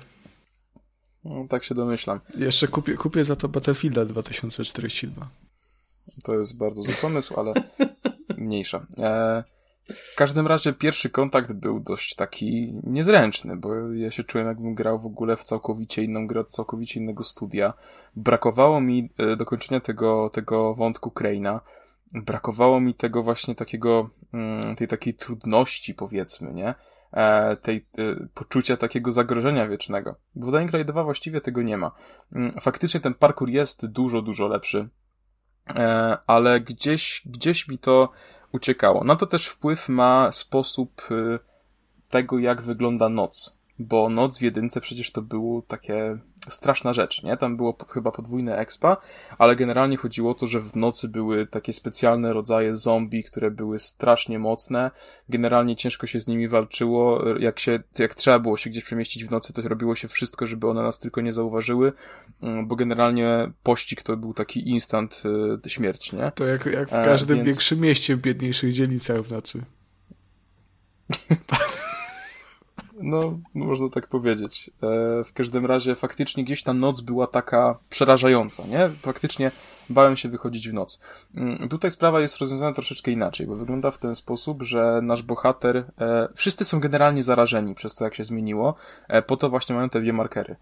[1.24, 2.20] No, tak się domyślam.
[2.34, 5.28] Jeszcze kupię, kupię za to Battlefielda 2042.
[6.24, 7.54] To jest bardzo zły pomysł, ale
[8.38, 8.86] mniejsza.
[8.98, 9.44] E,
[9.88, 14.98] w każdym razie pierwszy kontakt był dość taki niezręczny, bo ja się czułem jakbym grał
[15.00, 17.72] w ogóle w całkowicie inną grę od całkowicie innego studia.
[18.16, 21.60] Brakowało mi e, dokończenia tego, tego wątku Kraina.
[22.14, 26.74] Brakowało mi tego właśnie takiego, mm, tej takiej trudności powiedzmy, nie?
[27.12, 30.14] E, tej e, poczucia takiego zagrożenia wiecznego.
[30.34, 31.90] Bo w Dying Light 2 właściwie tego nie ma.
[32.32, 34.88] Mm, faktycznie ten parkour jest dużo, dużo lepszy.
[36.26, 38.08] Ale gdzieś, gdzieś mi to
[38.54, 39.04] uciekało.
[39.04, 41.38] Na to też wpływ ma sposób y,
[42.10, 43.58] tego, jak wygląda noc.
[43.78, 46.18] Bo noc w jedynce przecież to było takie
[46.48, 47.36] straszna rzecz, nie?
[47.36, 48.96] Tam było chyba podwójne expa,
[49.38, 53.78] ale generalnie chodziło o to, że w nocy były takie specjalne rodzaje zombie, które były
[53.78, 54.90] strasznie mocne.
[55.28, 57.28] Generalnie ciężko się z nimi walczyło.
[57.38, 60.68] Jak się, jak trzeba było się gdzieś przemieścić w nocy, to robiło się wszystko, żeby
[60.68, 61.92] one nas tylko nie zauważyły,
[62.42, 65.22] mm, bo generalnie pościg to był taki instant
[65.66, 66.32] y, śmierć, nie?
[66.34, 67.46] To jak, jak w każdym e, więc...
[67.46, 69.64] większym mieście w biedniejszych dzielnicach w nocy.
[73.00, 74.70] No, można tak powiedzieć.
[74.70, 78.88] E, w każdym razie faktycznie gdzieś ta noc była taka przerażająca, nie?
[78.88, 79.50] Faktycznie
[79.90, 81.00] bałem się wychodzić w noc.
[81.34, 85.76] Mm, tutaj sprawa jest rozwiązana troszeczkę inaczej, bo wygląda w ten sposób, że nasz bohater,
[85.76, 88.74] e, wszyscy są generalnie zarażeni przez to, jak się zmieniło,
[89.08, 90.56] e, po to właśnie mają te biomarkery.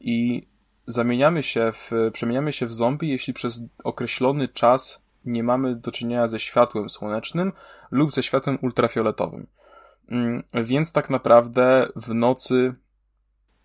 [0.00, 0.46] I
[0.86, 6.28] zamieniamy się w, przemieniamy się w zombie, jeśli przez określony czas nie mamy do czynienia
[6.28, 7.52] ze światłem słonecznym
[7.90, 9.46] lub ze światłem ultrafioletowym.
[10.10, 12.74] Mm, więc tak naprawdę w nocy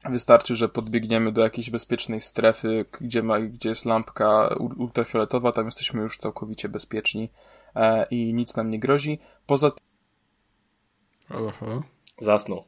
[0.09, 6.01] wystarczy, że podbiegniemy do jakiejś bezpiecznej strefy, gdzie, ma, gdzie jest lampka ultrafioletowa, tam jesteśmy
[6.01, 7.29] już całkowicie bezpieczni
[7.75, 9.19] e, i nic nam nie grozi.
[9.45, 9.81] Poza tym.
[12.21, 12.63] Zasnął.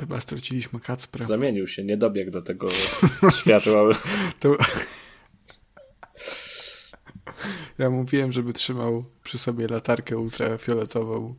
[0.00, 1.24] Chyba straciliśmy Kacpra.
[1.24, 2.68] Zamienił się, nie dobiegł do tego
[3.40, 3.82] światła.
[4.40, 4.56] to...
[7.78, 11.34] Ja mówiłem, żeby trzymał przy sobie latarkę ultrafioletową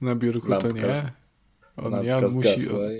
[0.00, 0.68] na biurku Lampka.
[0.68, 1.12] to nie.
[1.76, 2.70] On Lampka on musi...
[2.70, 2.90] On...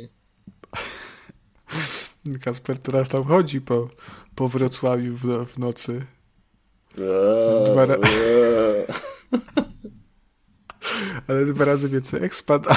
[2.45, 3.89] Kasper teraz tam chodzi po,
[4.35, 6.07] po Wrocławiu w, w nocy.
[6.99, 7.95] Eee, dwa ra...
[7.95, 8.87] Eee.
[11.29, 12.67] Ale dwa razy więcej ekspat.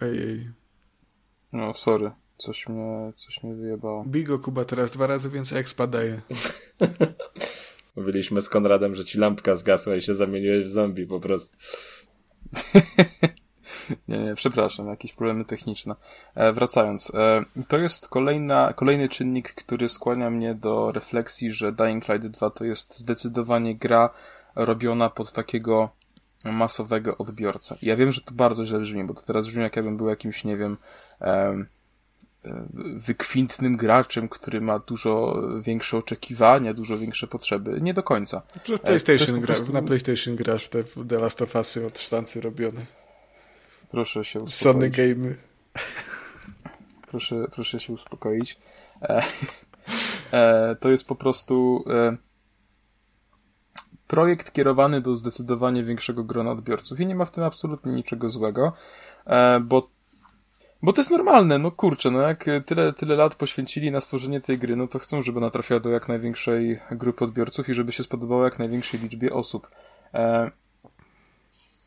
[0.00, 0.50] Ej,
[1.52, 2.10] No, sorry.
[2.36, 4.04] Coś mnie, coś mnie wyjebało.
[4.04, 6.22] Bigo Kuba teraz dwa razy więcej ekspat daje.
[7.98, 11.56] Mówiliśmy z Konradem, że ci lampka zgasła i się zamieniłeś w zombie po prostu.
[14.08, 15.94] nie, nie, przepraszam, jakieś problemy techniczne.
[16.34, 22.08] E, wracając, e, to jest kolejna, kolejny czynnik, który skłania mnie do refleksji, że Dying
[22.08, 24.10] Light 2 to jest zdecydowanie gra
[24.54, 25.88] robiona pod takiego
[26.44, 27.76] masowego odbiorcę.
[27.82, 30.08] Ja wiem, że to bardzo źle brzmi, bo to teraz brzmi, jak ja bym był
[30.08, 30.76] jakimś, nie wiem,
[32.96, 37.80] wykwintnym graczem, który ma dużo większe oczekiwania, dużo większe potrzeby.
[37.80, 38.42] Nie do końca.
[38.74, 39.72] E, PlayStation gra, prostu...
[39.72, 42.86] Na PlayStation grasz w te The Last of Usy od sztancy robione.
[43.90, 44.62] Proszę się uspokoić.
[44.62, 45.34] Sony Game.
[47.10, 48.58] Proszę, proszę się uspokoić.
[49.02, 49.22] E,
[50.32, 52.16] e, to jest po prostu e,
[54.06, 58.72] projekt kierowany do zdecydowanie większego grona odbiorców i nie ma w tym absolutnie niczego złego,
[59.26, 59.90] e, bo
[60.82, 64.58] bo to jest normalne, no kurczę, no jak tyle, tyle lat poświęcili na stworzenie tej
[64.58, 68.02] gry, no to chcą, żeby ona trafiła do jak największej grupy odbiorców i żeby się
[68.02, 69.70] spodobała jak największej liczbie osób.
[70.14, 70.50] E,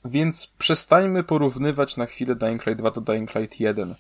[0.06, 3.96] więc przestańmy porównywać na chwilę Dying Light 2 do Dying Light 1.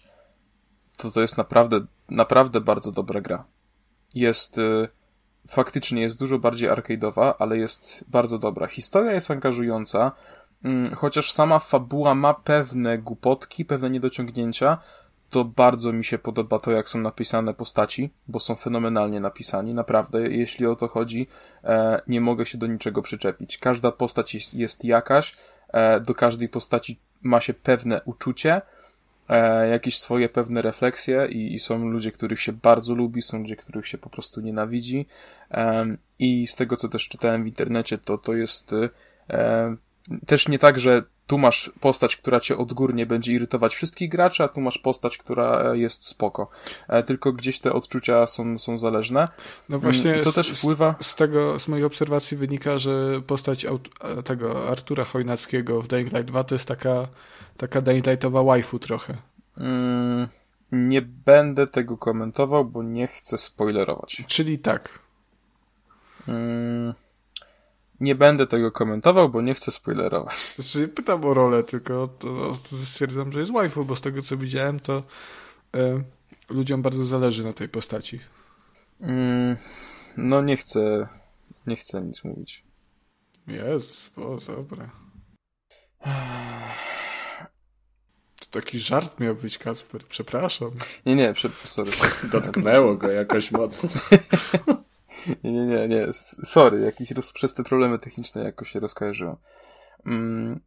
[0.98, 3.46] To to jest naprawdę, naprawdę bardzo dobra gra.
[4.16, 4.88] Jest, e,
[5.48, 8.68] faktycznie jest dużo bardziej arcade'owa, ale jest bardzo dobra.
[8.68, 10.12] Historia jest angażująca,
[10.96, 14.78] chociaż sama fabuła ma pewne głupotki, pewne niedociągnięcia,
[15.32, 20.22] to bardzo mi się podoba to, jak są napisane postaci, bo są fenomenalnie napisani, naprawdę.
[20.30, 21.28] Jeśli o to chodzi,
[21.64, 23.58] e, nie mogę się do niczego przyczepić.
[23.58, 25.36] Każda postać jest, jakaś,
[25.70, 28.62] e, do każdej postaci ma się pewne uczucie,
[29.30, 33.56] e, jakieś swoje pewne refleksje i, i, są ludzie, których się bardzo lubi, są ludzie,
[33.56, 35.06] których się po prostu nienawidzi.
[36.20, 38.76] I z tego, co też czytałem w internecie, to to jest
[40.26, 44.48] też nie tak, że tu masz postać, która cię odgórnie będzie irytować wszystkich graczy, a
[44.48, 46.50] tu masz postać, która jest spoko.
[46.88, 49.26] E, tylko gdzieś te odczucia są, są zależne.
[49.70, 50.96] No właśnie, to też wpływa.
[51.02, 53.90] Z, z, tego, z mojej obserwacji wynika, że postać aut,
[54.24, 57.08] tego Artura Chojnackiego w Dying Light 2 to jest taka,
[57.58, 59.18] taka Dying Lightowa waifu trochę.
[59.58, 60.28] Mm,
[60.72, 64.24] nie będę tego komentował, bo nie chcę spoilerować.
[64.28, 65.00] Czyli tak.
[66.28, 66.94] Mm.
[68.02, 70.54] Nie będę tego komentował, bo nie chcę spoilerować.
[70.56, 74.38] Znaczy, pytam o rolę, tylko to, to stwierdzam, że jest waifu, bo z tego co
[74.38, 75.04] widziałem, to
[75.76, 76.04] e,
[76.50, 78.20] ludziom bardzo zależy na tej postaci.
[79.02, 79.58] Mm,
[80.18, 81.08] no nie chcę,
[81.68, 82.64] nie chcę nic mówić.
[83.48, 84.90] Jezus, o, dobra.
[88.40, 90.72] To taki żart miał być, Kasper, przepraszam.
[91.06, 91.92] Nie, nie, prze sorry.
[92.32, 93.90] Dotknęło go jakoś mocno.
[95.44, 96.14] Nie, nie, nie, nie.
[96.44, 97.34] Sorry, jakiś roz...
[97.34, 99.36] przez te problemy techniczne jakoś się rozkojarzyłem.
[100.06, 100.60] Mm,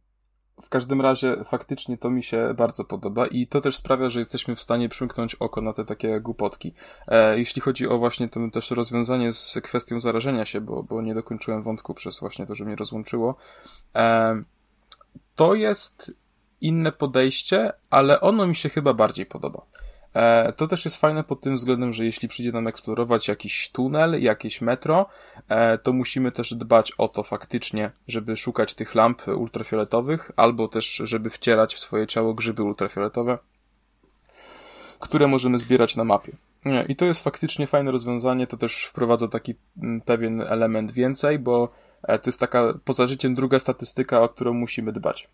[0.61, 4.55] w każdym razie faktycznie to mi się bardzo podoba i to też sprawia, że jesteśmy
[4.55, 6.73] w stanie przymknąć oko na te takie głupotki.
[7.07, 11.15] E, jeśli chodzi o właśnie to też rozwiązanie z kwestią zarażenia się, bo, bo nie
[11.15, 13.35] dokończyłem wątku przez właśnie to, że mnie rozłączyło,
[13.95, 14.43] e,
[15.35, 16.11] to jest
[16.61, 19.65] inne podejście, ale ono mi się chyba bardziej podoba.
[20.15, 24.21] E, to też jest fajne pod tym względem, że jeśli przyjdzie nam eksplorować jakiś tunel,
[24.23, 25.05] jakieś metro,
[25.49, 31.01] e, to musimy też dbać o to faktycznie, żeby szukać tych lamp ultrafioletowych, albo też,
[31.03, 33.37] żeby wcierać w swoje ciało grzyby ultrafioletowe,
[34.99, 36.31] które możemy zbierać na mapie.
[36.87, 41.69] I to jest faktycznie fajne rozwiązanie, to też wprowadza taki mm, pewien element więcej, bo
[42.03, 45.27] e, to jest taka poza życiem druga statystyka, o którą musimy dbać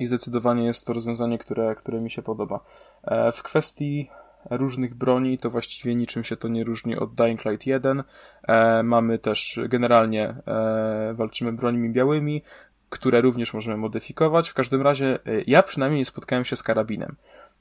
[0.00, 2.60] i zdecydowanie jest to rozwiązanie, które, które mi się podoba.
[3.04, 4.10] E, w kwestii
[4.50, 8.02] różnych broni, to właściwie niczym się to nie różni od Dying Light 1.
[8.48, 12.42] E, mamy też generalnie e, walczymy brońmi białymi,
[12.90, 14.48] które również możemy modyfikować.
[14.48, 17.16] W każdym razie ja przynajmniej nie spotkałem się z karabinem.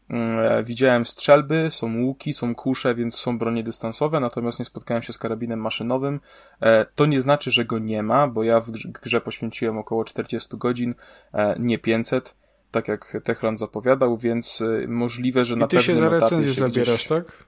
[0.10, 5.14] Mm, widziałem strzelby, są łuki, są kusze, więc są bronie dystansowe, natomiast nie spotkałem się
[5.14, 6.20] z karabinem maszynowym.
[6.96, 10.96] To nie znaczy, że go nie ma, bo ja w grze poświęciłem około 40 godzin,
[11.60, 12.36] nie 500
[12.72, 17.08] tak jak Techland zapowiadał, więc możliwe, że I na ty się za recenzję zabierasz, gdzieś...
[17.08, 17.46] tak?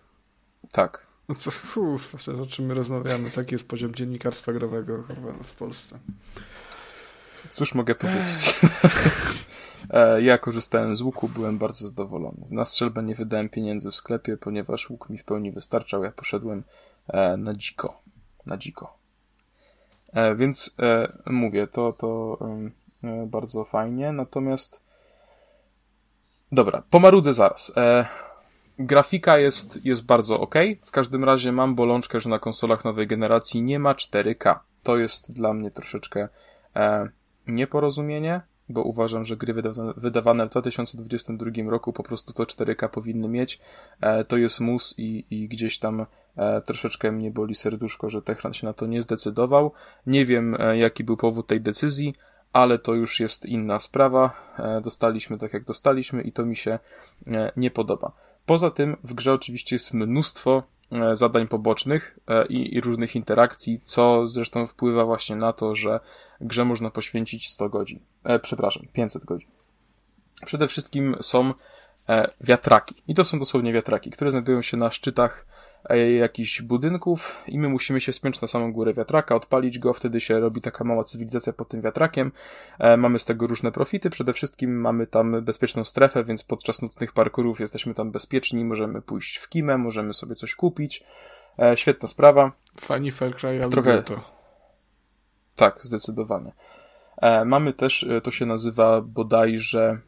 [0.71, 1.05] Tak.
[1.29, 1.51] No co,
[1.81, 5.03] uf, o czym my rozmawiamy, jaki jest poziom dziennikarstwa growego
[5.43, 5.99] w Polsce.
[7.49, 8.59] Cóż mogę powiedzieć?
[9.89, 12.45] E, ja korzystałem z łuku, byłem bardzo zadowolony.
[12.49, 16.03] Na strzelbę nie wydałem pieniędzy w sklepie, ponieważ łuk mi w pełni wystarczał.
[16.03, 16.63] Ja poszedłem
[17.07, 18.01] e, na dziko.
[18.45, 18.97] Na dziko.
[20.13, 20.75] E, więc
[21.25, 22.37] mówię, to, to
[23.27, 24.11] bardzo fajnie.
[24.11, 24.81] Natomiast
[26.51, 27.73] Dobra, pomarudzę zaraz.
[28.79, 30.55] Grafika jest, jest bardzo ok.
[30.85, 34.59] W każdym razie mam bolączkę, że na konsolach nowej generacji nie ma 4K.
[34.83, 36.27] To jest dla mnie troszeczkę
[36.75, 37.09] e,
[37.47, 38.41] nieporozumienie,
[38.71, 39.53] bo uważam, że gry
[39.97, 43.59] wydawane, w 2022 roku po prostu to 4K powinny mieć.
[44.01, 46.05] E, to jest mus i, i gdzieś tam
[46.37, 49.71] e, troszeczkę mnie boli serduszko, że Techland się na to nie zdecydował.
[50.07, 52.15] Nie wiem, e, jaki był powód tej decyzji
[52.53, 54.55] ale to już jest inna sprawa.
[54.83, 56.79] Dostaliśmy tak jak dostaliśmy i to mi się
[57.57, 58.11] nie podoba.
[58.45, 60.63] Poza tym w grze oczywiście jest mnóstwo
[61.13, 62.19] zadań pobocznych
[62.49, 65.99] i, i różnych interakcji, co zresztą wpływa właśnie na to, że
[66.41, 67.99] grze można poświęcić 100 godzin.
[68.23, 69.49] E, przepraszam, 500 godzin.
[70.45, 71.53] Przede wszystkim są
[72.41, 72.95] wiatraki.
[73.07, 75.60] I to są dosłownie wiatraki, które znajdują się na szczytach E,
[76.19, 80.39] jakichś budynków i my musimy się spiąć na samą górę wiatraka, odpalić go, wtedy się
[80.39, 82.31] robi taka mała cywilizacja pod tym wiatrakiem.
[82.79, 87.13] E, mamy z tego różne profity, przede wszystkim mamy tam bezpieczną strefę, więc podczas nocnych
[87.13, 91.03] parkurów jesteśmy tam bezpieczni, możemy pójść w kimę, możemy sobie coś kupić.
[91.59, 92.51] E, świetna sprawa.
[92.79, 94.03] Fani Far Cry Trochę...
[94.03, 94.21] to.
[95.55, 96.51] Tak, zdecydowanie.
[97.45, 99.99] Mamy też, to się nazywa bodajże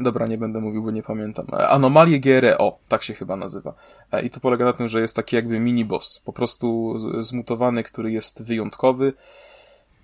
[0.00, 1.46] Dobra, nie będę mówił, bo nie pamiętam.
[1.52, 3.74] E, Anomalie GRO, tak się chyba nazywa.
[4.12, 6.20] E, I to polega na tym, że jest taki jakby mini-boss.
[6.24, 9.12] Po prostu zmutowany, który jest wyjątkowy,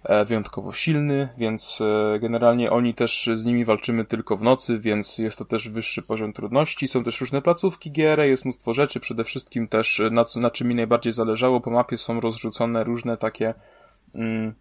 [0.05, 1.83] e, wyjątkowo silny, więc
[2.21, 6.33] generalnie oni też z nimi walczymy tylko w nocy, więc jest to też wyższy poziom
[6.33, 6.89] trudności.
[6.89, 10.75] Są też różne placówki GR, jest mnóstwo rzeczy, przede wszystkim też na, na czym mi
[10.75, 13.55] najbardziej zależało, po mapie są rozrzucone różne takie...
[14.15, 14.55] Mm,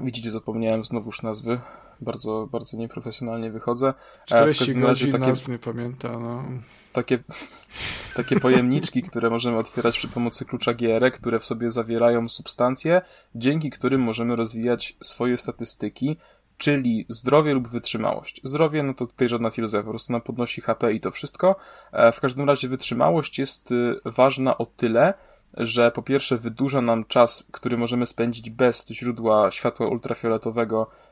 [0.00, 1.60] widzicie, zapomniałem znowuż nazwy
[2.04, 3.94] bardzo, bardzo nieprofesjonalnie wychodzę.
[4.26, 6.44] 40 godzin takie, nazw nie pamięta, no.
[6.92, 7.18] Takie,
[8.16, 13.02] takie pojemniczki, które możemy otwierać przy pomocy klucza GR, które w sobie zawierają substancje,
[13.34, 16.16] dzięki którym możemy rozwijać swoje statystyki,
[16.58, 18.40] czyli zdrowie lub wytrzymałość.
[18.44, 21.56] Zdrowie, no to tutaj żadna filozofia, po prostu nam podnosi HP i to wszystko.
[21.92, 25.14] E, w każdym razie wytrzymałość jest y, ważna o tyle,
[25.56, 31.03] że po pierwsze wydłuża nam czas, który możemy spędzić bez źródła światła ultrafioletowego e,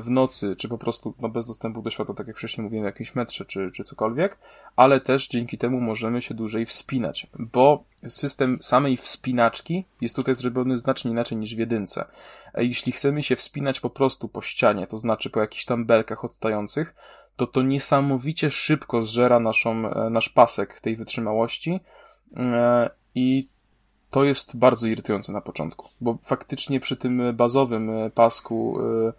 [0.00, 3.14] w nocy, czy po prostu no, bez dostępu do światła, tak jak wcześniej mówiłem, jakimś
[3.14, 4.38] metrze, czy, czy cokolwiek,
[4.76, 10.78] ale też dzięki temu możemy się dłużej wspinać, bo system samej wspinaczki jest tutaj zrobiony
[10.78, 12.04] znacznie inaczej niż w jedynce.
[12.54, 16.24] E, jeśli chcemy się wspinać po prostu po ścianie, to znaczy po jakichś tam belkach
[16.24, 16.94] odstających,
[17.36, 21.80] to to niesamowicie szybko zżera naszą, e, nasz pasek tej wytrzymałości
[23.14, 23.48] i
[24.12, 29.12] to jest bardzo irytujące na początku, bo faktycznie przy tym bazowym e, pasku, e, e,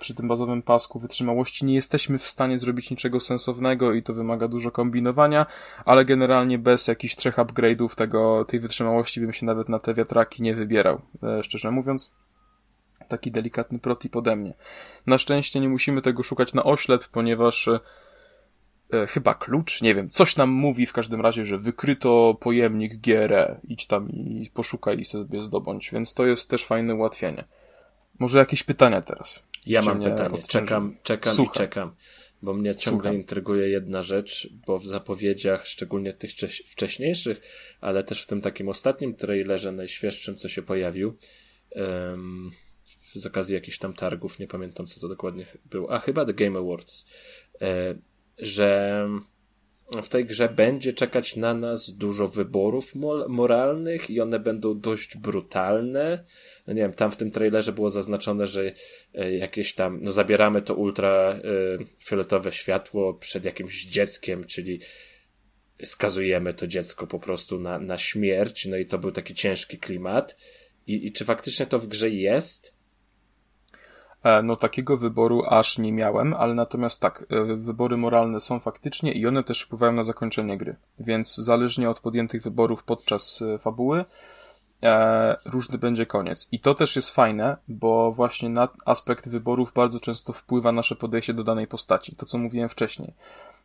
[0.00, 4.48] przy tym bazowym pasku wytrzymałości nie jesteśmy w stanie zrobić niczego sensownego i to wymaga
[4.48, 5.46] dużo kombinowania,
[5.84, 10.42] ale generalnie bez jakichś trzech upgrade'ów tego, tej wytrzymałości bym się nawet na te wiatraki
[10.42, 11.00] nie wybierał,
[11.42, 12.12] szczerze mówiąc.
[13.08, 14.54] Taki delikatny protip ode mnie.
[15.06, 17.80] Na szczęście nie musimy tego szukać na oślep, ponieważ e,
[19.06, 23.86] chyba klucz, nie wiem, coś nam mówi w każdym razie, że wykryto pojemnik GRE, idź
[23.86, 27.44] tam i poszukaj i sobie zdobądź, więc to jest też fajne ułatwienie.
[28.18, 29.42] Może jakieś pytania teraz?
[29.66, 31.54] Ja mam pytanie, czekam, czekam Słucham.
[31.54, 31.94] i czekam,
[32.42, 33.14] bo mnie ciągle Słucham.
[33.14, 36.30] intryguje jedna rzecz, bo w zapowiedziach, szczególnie tych
[36.66, 37.40] wcześniejszych,
[37.80, 41.16] ale też w tym takim ostatnim trailerze, najświeższym, co się pojawił,
[41.70, 42.50] um,
[43.14, 46.58] z okazji jakichś tam targów, nie pamiętam co to dokładnie było, a chyba The Game
[46.58, 47.10] Awards,
[47.60, 47.94] e,
[48.38, 49.08] że
[50.02, 52.94] w tej grze będzie czekać na nas dużo wyborów
[53.28, 56.24] moralnych i one będą dość brutalne.
[56.66, 58.72] No nie wiem, tam w tym trailerze było zaznaczone, że
[59.14, 64.80] e, jakieś tam, no zabieramy to ultrafioletowe e, światło przed jakimś dzieckiem, czyli
[65.84, 70.36] skazujemy to dziecko po prostu na, na śmierć, no i to był taki ciężki klimat.
[70.86, 72.81] I, I czy faktycznie to w grze jest?
[74.22, 79.12] E, no takiego wyboru aż nie miałem, ale natomiast tak, e, wybory moralne są faktycznie
[79.12, 80.76] i one też wpływają na zakończenie gry.
[80.98, 84.04] Więc zależnie od podjętych wyborów podczas e, fabuły,
[84.82, 86.48] e, różny będzie koniec.
[86.52, 91.34] I to też jest fajne, bo właśnie na aspekt wyborów bardzo często wpływa nasze podejście
[91.34, 92.16] do danej postaci.
[92.16, 93.12] To, co mówiłem wcześniej.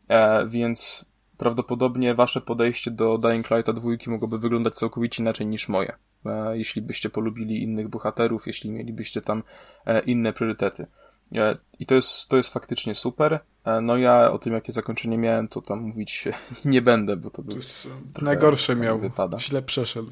[0.10, 1.06] E, więc
[1.38, 5.94] prawdopodobnie wasze podejście do Dying Lighta dwójki mogłoby wyglądać całkowicie inaczej niż moje.
[6.26, 9.44] E, jeśli byście polubili innych bohaterów, jeśli mielibyście tam
[9.86, 10.88] e, inne priorytety.
[11.36, 13.40] E, I to jest, to jest faktycznie super.
[13.82, 16.28] No ja o tym, jakie zakończenie miałem, to tam mówić
[16.66, 17.90] nie będę, bo to, to jest
[18.22, 19.00] najgorsze miał.
[19.00, 19.40] Wypada.
[19.40, 20.12] Źle przeszedł.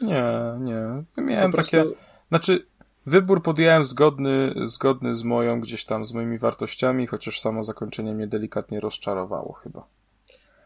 [0.00, 0.24] Nie,
[0.60, 1.04] nie.
[1.22, 1.76] Miałem prostu...
[1.76, 1.90] takie.
[2.28, 2.66] Znaczy,
[3.06, 8.26] wybór podjąłem zgodny, zgodny z moją, gdzieś tam, z moimi wartościami, chociaż samo zakończenie mnie
[8.26, 9.80] delikatnie rozczarowało chyba.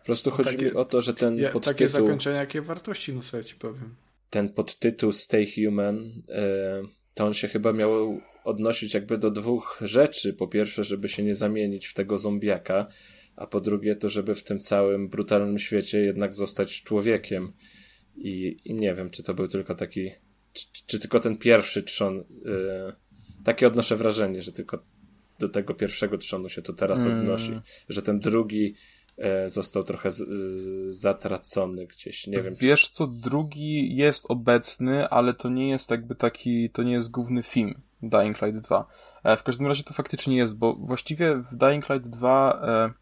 [0.00, 1.74] Po prostu chodzi takie, mi o to, że ten ja, podtytuł...
[1.74, 3.94] Takie zakończenie, jakie wartości, no sobie ci powiem
[4.34, 6.82] ten podtytuł Stay Human, e,
[7.14, 10.32] to on się chyba miał odnosić jakby do dwóch rzeczy.
[10.32, 12.86] Po pierwsze, żeby się nie zamienić w tego zombiaka,
[13.36, 17.52] a po drugie to, żeby w tym całym brutalnym świecie jednak zostać człowiekiem.
[18.16, 20.10] I, i nie wiem, czy to był tylko taki,
[20.52, 22.16] czy, czy tylko ten pierwszy trzon.
[22.16, 22.92] Yy,
[23.44, 24.84] takie odnoszę wrażenie, że tylko
[25.38, 27.20] do tego pierwszego trzonu się to teraz mm.
[27.20, 27.52] odnosi.
[27.88, 28.74] Że ten drugi
[29.46, 32.54] został trochę z, z, zatracony gdzieś, nie wiem.
[32.60, 37.42] Wiesz co, drugi jest obecny, ale to nie jest jakby taki, to nie jest główny
[37.42, 38.86] film Dying Light 2.
[39.24, 42.92] E, w każdym razie to faktycznie jest, bo właściwie w Dying Light 2 e,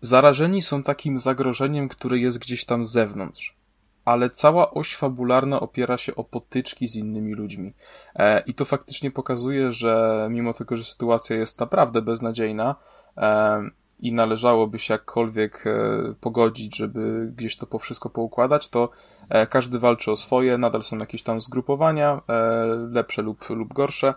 [0.00, 3.56] zarażeni są takim zagrożeniem, które jest gdzieś tam z zewnątrz.
[4.04, 7.72] Ale cała oś fabularna opiera się o potyczki z innymi ludźmi.
[8.14, 12.76] E, I to faktycznie pokazuje, że mimo tego, że sytuacja jest naprawdę beznadziejna,
[13.16, 13.70] e,
[14.00, 18.90] i należałoby się jakkolwiek e, pogodzić, żeby gdzieś to po wszystko poukładać, to
[19.28, 24.14] e, każdy walczy o swoje, nadal są jakieś tam zgrupowania, e, lepsze lub, lub gorsze.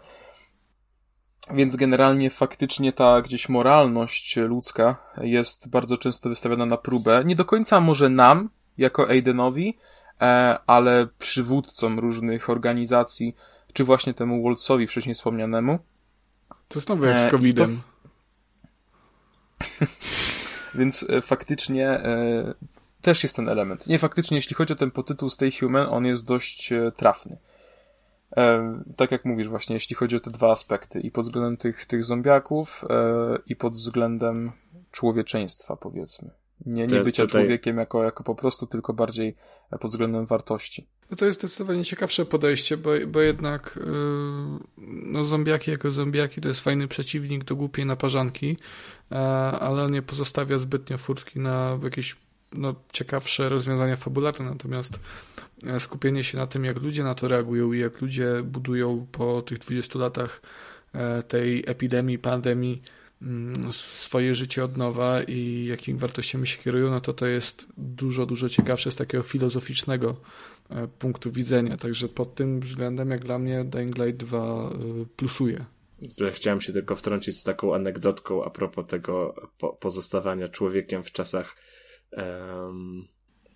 [1.54, 7.24] Więc generalnie faktycznie ta gdzieś moralność ludzka jest bardzo często wystawiona na próbę.
[7.26, 9.78] Nie do końca może nam, jako Aidenowi,
[10.68, 13.36] ale przywódcom różnych organizacji,
[13.74, 15.80] czy właśnie temu Wolcowi wcześniej wspomnianemu.
[16.68, 17.82] To znowu jak z COVID-em.
[20.76, 22.54] Więc e, faktycznie e,
[23.02, 23.88] też jest ten element.
[23.88, 27.38] Nie, faktycznie, jeśli chodzi o ten podtytuł Stay Human, on jest dość e, trafny.
[28.98, 31.00] Tak jak mówisz właśnie, jeśli chodzi o te dwa aspekty.
[31.00, 32.86] I pod względem tych, tych zombiaków,
[33.48, 34.52] i pod względem
[34.92, 36.30] człowieczeństwa, powiedzmy.
[36.66, 37.42] Nie, nie bycia tutaj...
[37.42, 39.36] człowiekiem jako, jako po prostu, tylko bardziej
[39.80, 40.88] pod względem wartości.
[41.12, 46.48] No to jest zdecydowanie ciekawsze podejście, bo, bo jednak yy, no zombiaki jako zombiaki to
[46.48, 48.48] jest fajny przeciwnik do głupiej naparzanki,
[49.12, 52.16] yy, ale on nie pozostawia zbytnio furtki na jakieś
[52.56, 55.00] no, ciekawsze rozwiązania fabularne, natomiast
[55.68, 59.42] e, skupienie się na tym, jak ludzie na to reagują i jak ludzie budują po
[59.42, 60.42] tych 20 latach
[60.94, 62.82] e, tej epidemii, pandemii
[63.72, 68.50] swoje życie od nowa i jakimi wartościami się kierują, no to to jest dużo, dużo
[68.50, 70.16] ciekawsze z takiego filozoficznego
[70.70, 71.78] e, punktu widzenia.
[71.78, 74.70] Także pod tym względem, jak dla mnie, Dying Light 2
[75.16, 75.66] plusuje.
[76.34, 79.36] Chciałem się tylko wtrącić z taką anegdotką a propos tego
[79.80, 81.56] pozostawania człowiekiem w czasach
[82.12, 83.08] um,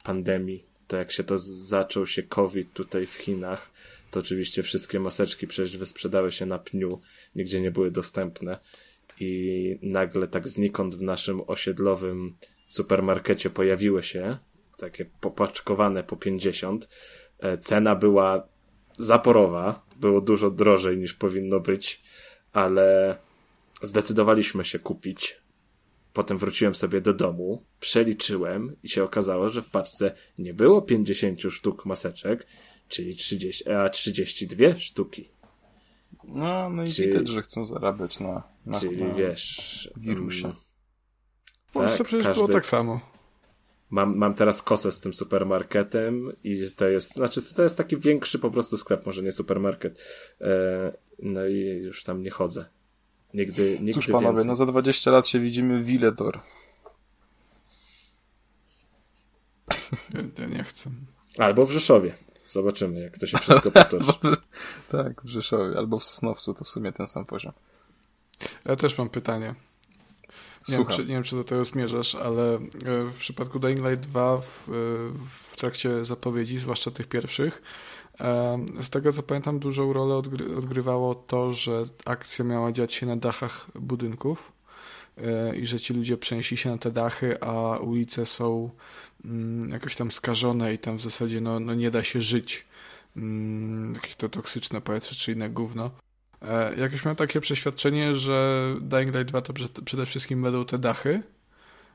[0.03, 3.71] pandemii, to jak się to zaczął się COVID tutaj w Chinach,
[4.11, 7.01] to oczywiście wszystkie maseczki przecież wysprzedały się na pniu,
[7.35, 8.59] nigdzie nie były dostępne
[9.19, 12.33] i nagle tak znikąd w naszym osiedlowym
[12.67, 14.37] supermarkecie pojawiły się
[14.77, 16.89] takie popaczkowane po 50.
[17.39, 18.47] E, cena była
[18.97, 22.01] zaporowa, było dużo drożej niż powinno być,
[22.53, 23.17] ale
[23.81, 25.41] zdecydowaliśmy się kupić
[26.17, 31.41] Potem wróciłem sobie do domu, przeliczyłem i się okazało, że w paczce nie było 50
[31.49, 32.47] sztuk maseczek,
[32.87, 35.29] czyli 30, a 32 sztuki.
[36.23, 39.91] No, no i czyli, widać, że chcą zarabiać na, na Czyli na wiesz...
[39.97, 40.45] Wirusie.
[40.45, 40.57] Mm,
[41.67, 42.43] w Polsce tak, przecież każdy...
[42.43, 42.99] było tak samo.
[43.89, 48.39] Mam, mam teraz kosę z tym supermarketem i to jest, znaczy to jest taki większy
[48.39, 50.03] po prostu sklep, może nie supermarket.
[50.41, 52.65] E, no i już tam nie chodzę.
[53.33, 54.47] Nigdy, nigdy Cóż panowie, więcej.
[54.47, 56.39] no za 20 lat się widzimy w Villedor.
[60.13, 60.89] Ja, ja nie chcę.
[61.37, 62.13] Albo w Rzeszowie.
[62.49, 64.13] Zobaczymy, jak to się wszystko potoczy.
[64.91, 65.77] tak, w Rzeszowie.
[65.77, 67.53] Albo w Sosnowcu, to w sumie ten sam poziom.
[68.65, 69.55] Ja też mam pytanie.
[70.69, 72.59] Nie wiem, czy, nie wiem, czy do tego zmierzasz, ale e,
[73.11, 74.71] w przypadku Dying Light 2 w, e,
[75.51, 77.61] w trakcie zapowiedzi, zwłaszcza tych pierwszych,
[78.81, 83.15] z tego co pamiętam, dużą rolę odgry odgrywało to, że akcja miała dziać się na
[83.15, 84.56] dachach budynków e,
[85.55, 88.69] i że ci ludzie przenieśli się na te dachy, a ulice są
[89.25, 92.65] mm, jakoś tam skażone i tam w zasadzie no, no nie da się żyć.
[93.17, 95.91] Mm, jakieś to toksyczne powietrze czy inne gówno.
[96.41, 99.53] E, jakoś miałem takie przeświadczenie, że Dying Light 2 to
[99.85, 101.21] przede wszystkim będą te dachy.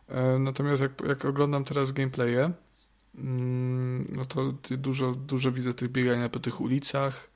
[0.08, 2.52] E, natomiast jak, jak oglądam teraz gameplaye,
[3.18, 7.30] Mm, no to dużo, dużo widzę tych biegania po tych ulicach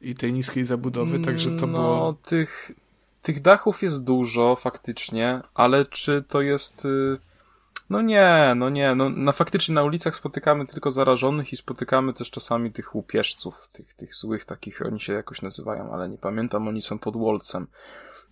[0.00, 2.12] i tej niskiej zabudowy, także to no, było...
[2.12, 2.72] tych,
[3.22, 6.84] tych dachów jest dużo faktycznie, ale czy to jest...
[6.84, 7.18] Y,
[7.90, 12.30] no nie, no nie, no, no faktycznie na ulicach spotykamy tylko zarażonych i spotykamy też
[12.30, 16.82] czasami tych łupieżców, tych, tych złych takich, oni się jakoś nazywają, ale nie pamiętam, oni
[16.82, 17.66] są pod Wolcem.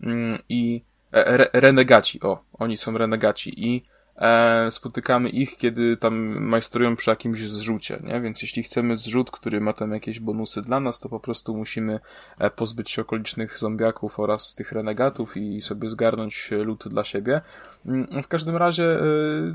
[0.02, 3.84] Mm, I e, re, renegaci, o, oni są renegaci i
[4.20, 8.20] e, spotykamy ich, kiedy tam majstrują przy jakimś zrzucie, nie?
[8.20, 12.00] Więc jeśli chcemy zrzut, który ma tam jakieś bonusy dla nas, to po prostu musimy
[12.38, 17.40] e, pozbyć się okolicznych zombiaków oraz tych renegatów i sobie zgarnąć lód dla siebie.
[17.86, 19.02] Mm, w każdym razie, e,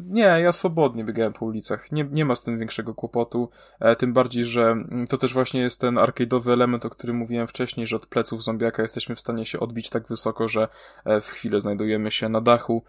[0.09, 1.91] nie, ja swobodnie biegałem po ulicach.
[1.91, 3.49] Nie, nie ma z tym większego kłopotu.
[3.79, 7.47] E, tym bardziej, że mm, to też właśnie jest ten arcade'owy element, o którym mówiłem
[7.47, 10.67] wcześniej, że od pleców zombiaka jesteśmy w stanie się odbić tak wysoko, że
[11.05, 12.83] w chwilę znajdujemy się na dachu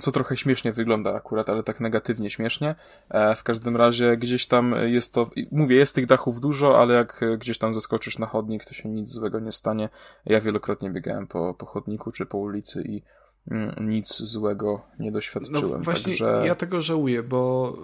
[0.00, 2.74] co trochę śmiesznie wygląda akurat, ale tak negatywnie śmiesznie.
[3.10, 7.20] E, w każdym razie gdzieś tam jest to, mówię, jest tych dachów dużo, ale jak
[7.38, 9.88] gdzieś tam zaskoczysz na chodnik, to się nic złego nie stanie.
[10.26, 13.02] Ja wielokrotnie biegałem po, po chodniku czy po ulicy i
[13.50, 15.70] mm, nic złego nie doświadczyłem.
[15.70, 16.42] No właśnie także...
[16.46, 17.76] ja tego żałuję, bo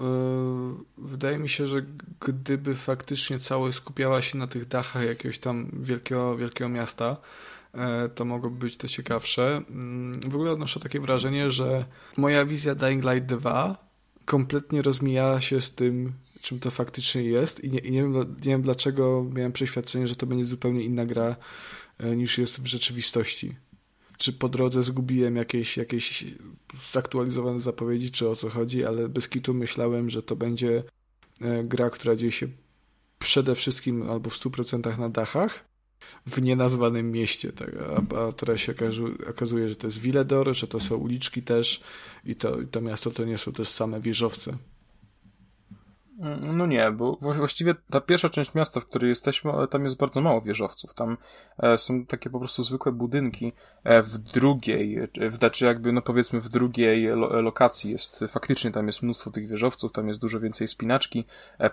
[0.98, 1.78] yy, wydaje mi się, że
[2.20, 7.53] gdyby faktycznie całość skupiała się na tych dachach jakiegoś tam wielkiego, wielkiego miasta, E,
[8.14, 9.62] to mogłoby być to ciekawsze.
[9.70, 11.84] Mm, w ogóle odnoszę takie wrażenie, że
[12.16, 13.84] moja wizja Dying Light 2
[14.24, 18.24] kompletnie rozmija się z tym, czym to faktycznie jest i nie, i nie, wiem, nie
[18.52, 21.36] wiem dlaczego miałem przeświadczenie, że to będzie zupełnie inna gra
[21.98, 23.56] e, niż jest w rzeczywistości.
[24.18, 26.24] Czy po drodze zgubiłem jakieś, jakieś
[26.90, 30.82] zaktualizowane zapowiedzi, czy o co chodzi, ale bez kitu myślałem, że to będzie
[31.40, 32.48] e, gra, która dzieje się
[33.18, 35.64] przede wszystkim albo w 100% na dachach,
[36.26, 37.52] w nienazwanym mieście.
[37.52, 37.70] Tak?
[37.76, 38.74] A, a teraz się
[39.30, 41.80] okazuje, że to jest Villedor, że to są uliczki też
[42.24, 44.56] i to, i to miasto to nie są też same wieżowce.
[46.20, 50.20] Mm, no nie, bo właściwie ta pierwsza część miasta, w której jesteśmy, tam jest bardzo
[50.20, 50.94] mało wieżowców.
[50.94, 51.16] Tam
[51.58, 53.52] e, są takie po prostu zwykłe budynki.
[53.84, 58.70] E, w drugiej, e, w, znaczy jakby, no powiedzmy w drugiej lo, lokacji jest, faktycznie
[58.70, 61.24] tam jest mnóstwo tych wieżowców, tam jest dużo więcej spinaczki.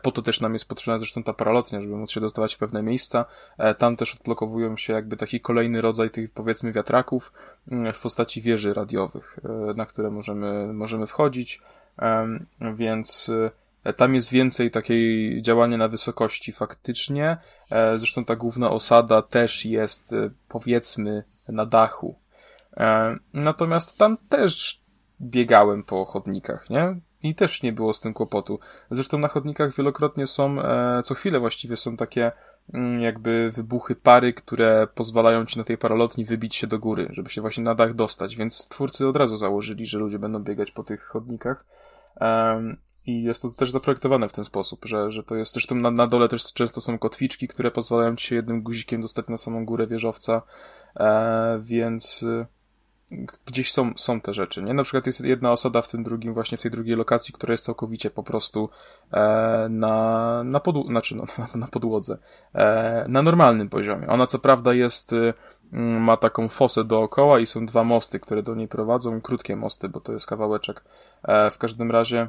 [0.01, 2.83] Po to też nam jest potrzebna zresztą ta paralotnia, żeby móc się dostawać w pewne
[2.83, 3.25] miejsca.
[3.77, 7.33] Tam też odblokowują się jakby taki kolejny rodzaj tych powiedzmy wiatraków
[7.71, 9.39] mm, w postaci wieży radiowych,
[9.75, 11.61] na które możemy, możemy wchodzić.
[12.73, 13.31] Więc
[13.97, 17.37] tam jest więcej takiej działania na wysokości faktycznie.
[17.71, 22.15] E, zresztą ta główna osada też jest e, powiedzmy na dachu.
[23.33, 24.81] Natomiast tam też
[25.21, 26.95] biegałem po chodnikach, nie?
[27.23, 28.59] I też nie było z tym kłopotu.
[28.91, 30.57] Zresztą na chodnikach wielokrotnie są,
[31.03, 32.31] co chwilę właściwie są takie
[32.73, 37.29] mm, jakby wybuchy pary, które pozwalają ci na tej paralotni wybić się do góry, żeby
[37.29, 40.83] się właśnie na dach dostać, więc twórcy od razu założyli, że ludzie będą biegać po
[40.83, 41.65] tych chodnikach.
[43.11, 46.07] I jest to też zaprojektowane w ten sposób, że, że to jest, zresztą na, na
[46.07, 49.87] dole też często są kotwiczki, które pozwalają ci się jednym guzikiem dostać na samą górę
[49.87, 50.41] wieżowca,
[50.95, 52.45] e, więc e,
[53.45, 54.73] gdzieś są, są te rzeczy, nie?
[54.73, 57.65] Na przykład jest jedna osada w tym drugim, właśnie w tej drugiej lokacji, która jest
[57.65, 58.69] całkowicie po prostu
[59.11, 61.25] e, na, na, podł- znaczy, no,
[61.55, 62.17] na, podłodze,
[62.55, 64.07] e, na normalnym poziomie.
[64.07, 65.33] Ona co prawda jest, y,
[65.99, 69.99] ma taką fosę dookoła i są dwa mosty, które do niej prowadzą, krótkie mosty, bo
[69.99, 70.83] to jest kawałeczek.
[71.23, 72.27] E, w każdym razie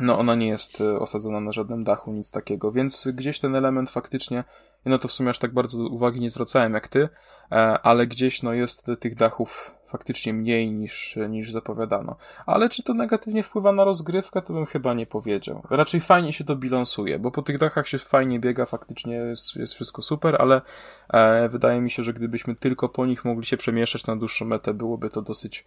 [0.00, 3.90] no ona nie jest e, osadzona na żadnym dachu, nic takiego, więc gdzieś ten element
[3.90, 4.44] faktycznie,
[4.84, 7.08] no to w sumie aż tak bardzo uwagi nie zwracałem jak ty,
[7.52, 12.16] e, ale gdzieś no jest tych dachów faktycznie mniej niż, niż zapowiadano.
[12.46, 15.62] Ale czy to negatywnie wpływa na rozgrywkę, to bym chyba nie powiedział.
[15.70, 19.74] Raczej fajnie się to bilansuje, bo po tych dachach się fajnie biega, faktycznie jest, jest
[19.74, 20.62] wszystko super, ale
[21.08, 24.74] e, wydaje mi się, że gdybyśmy tylko po nich mogli się przemieszczać na dłuższą metę,
[24.74, 25.64] byłoby to dosyć,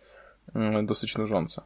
[0.55, 1.61] mm, dosyć nużące.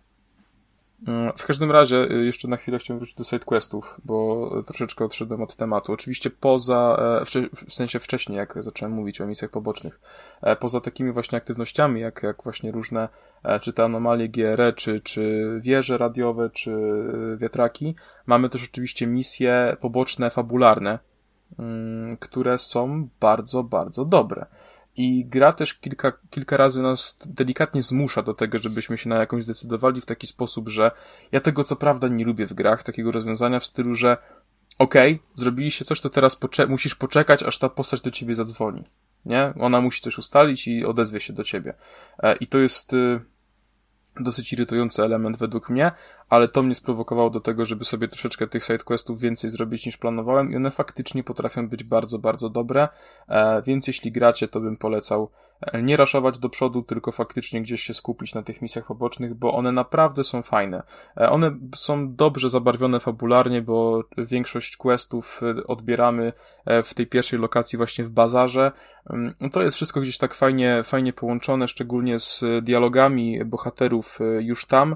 [1.08, 5.42] Mm, w każdym razie, y, jeszcze na chwilę chciałem wrócić do sidequestów, bo troszeczkę odszedłem
[5.42, 5.94] od tematu.
[5.94, 10.00] Oczywiście poza, e, w sensie wcześniej, jak zacząłem mówić o misjach pobocznych,
[10.42, 13.10] e, poza takimi właśnie aktywnościami, jak, jak właśnie różne,
[13.44, 16.74] e, czy te anomalie GRE, czy, czy wieże radiowe, czy
[17.38, 17.96] wiatraki,
[18.26, 21.00] mamy też oczywiście misje poboczne, fabularne,
[21.60, 24.46] mm, które są bardzo, bardzo dobre.
[24.98, 29.44] I gra też kilka, kilka razy nas delikatnie zmusza do tego, żebyśmy się na jakąś
[29.44, 30.92] zdecydowali w taki sposób, że
[31.32, 34.18] ja tego co prawda nie lubię w grach, takiego rozwiązania w stylu, że
[34.78, 38.84] okej, okay, zrobiliście coś, to teraz pocze musisz poczekać, aż ta postać do ciebie zadzwoni.
[39.26, 39.54] Nie?
[39.60, 41.74] Ona musi coś ustalić i odezwie się do ciebie.
[42.20, 43.22] E, I to jest y,
[44.20, 45.92] dosyć irytujący element według mnie,
[46.30, 50.52] ale to mnie sprowokowało do tego, żeby sobie troszeczkę tych sidequestów więcej zrobić niż planowałem
[50.52, 52.88] i one faktycznie potrafią być bardzo, bardzo dobre,
[53.28, 55.30] e, więc jeśli gracie, to bym polecał
[55.82, 59.72] nie raszować do przodu, tylko faktycznie gdzieś się skupić na tych misjach pobocznych, bo one
[59.72, 60.84] naprawdę są fajne.
[61.18, 66.34] E, one są dobrze zabarwione fabularnie, bo większość questów odbieramy
[66.84, 68.72] w tej pierwszej lokacji właśnie w bazarze.
[69.10, 74.96] Mm, to jest wszystko gdzieś tak fajnie, fajnie połączone, szczególnie z dialogami bohaterów już tam,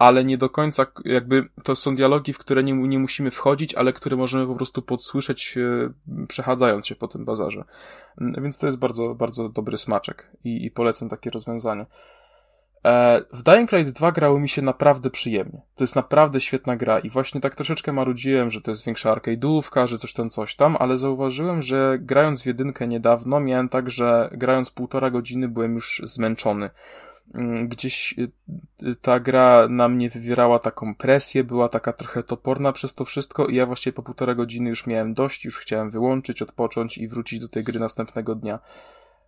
[0.00, 3.92] ale nie do końca, jakby to są dialogi, w które nie, nie musimy wchodzić, ale
[3.92, 7.64] które możemy po prostu podsłyszeć, e, przechadzając się po tym bazarze.
[8.18, 11.86] Więc to jest bardzo, bardzo dobry smaczek i, i polecam takie rozwiązanie.
[12.84, 15.62] E, w Dying Light 2 grało mi się naprawdę przyjemnie.
[15.76, 19.86] To jest naprawdę świetna gra i właśnie tak troszeczkę marudziłem, że to jest większa arcade'ówka,
[19.86, 24.30] że coś tam, coś tam, ale zauważyłem, że grając w jedynkę niedawno miałem tak, że
[24.32, 26.70] grając półtora godziny byłem już zmęczony.
[27.34, 28.30] Mm, gdzieś y,
[28.82, 33.46] y, ta gra na mnie wywierała taką presję, była taka trochę toporna przez to wszystko
[33.46, 37.40] i ja właściwie po półtora godziny już miałem dość, już chciałem wyłączyć, odpocząć i wrócić
[37.40, 38.58] do tej gry następnego dnia.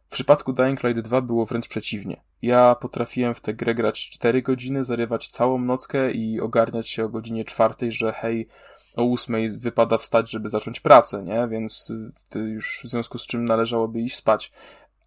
[0.09, 2.21] W przypadku Dying Light 2 było wręcz przeciwnie.
[2.43, 7.09] Ja potrafiłem w tę grę grać 4 godziny, zarywać całą nockę i ogarniać się o
[7.09, 8.49] godzinie czwartej, że hej,
[8.97, 11.49] o ósmej wypada wstać, żeby zacząć pracę, nie?
[11.51, 11.93] Więc
[12.37, 14.53] y, już w związku z czym należałoby iść spać.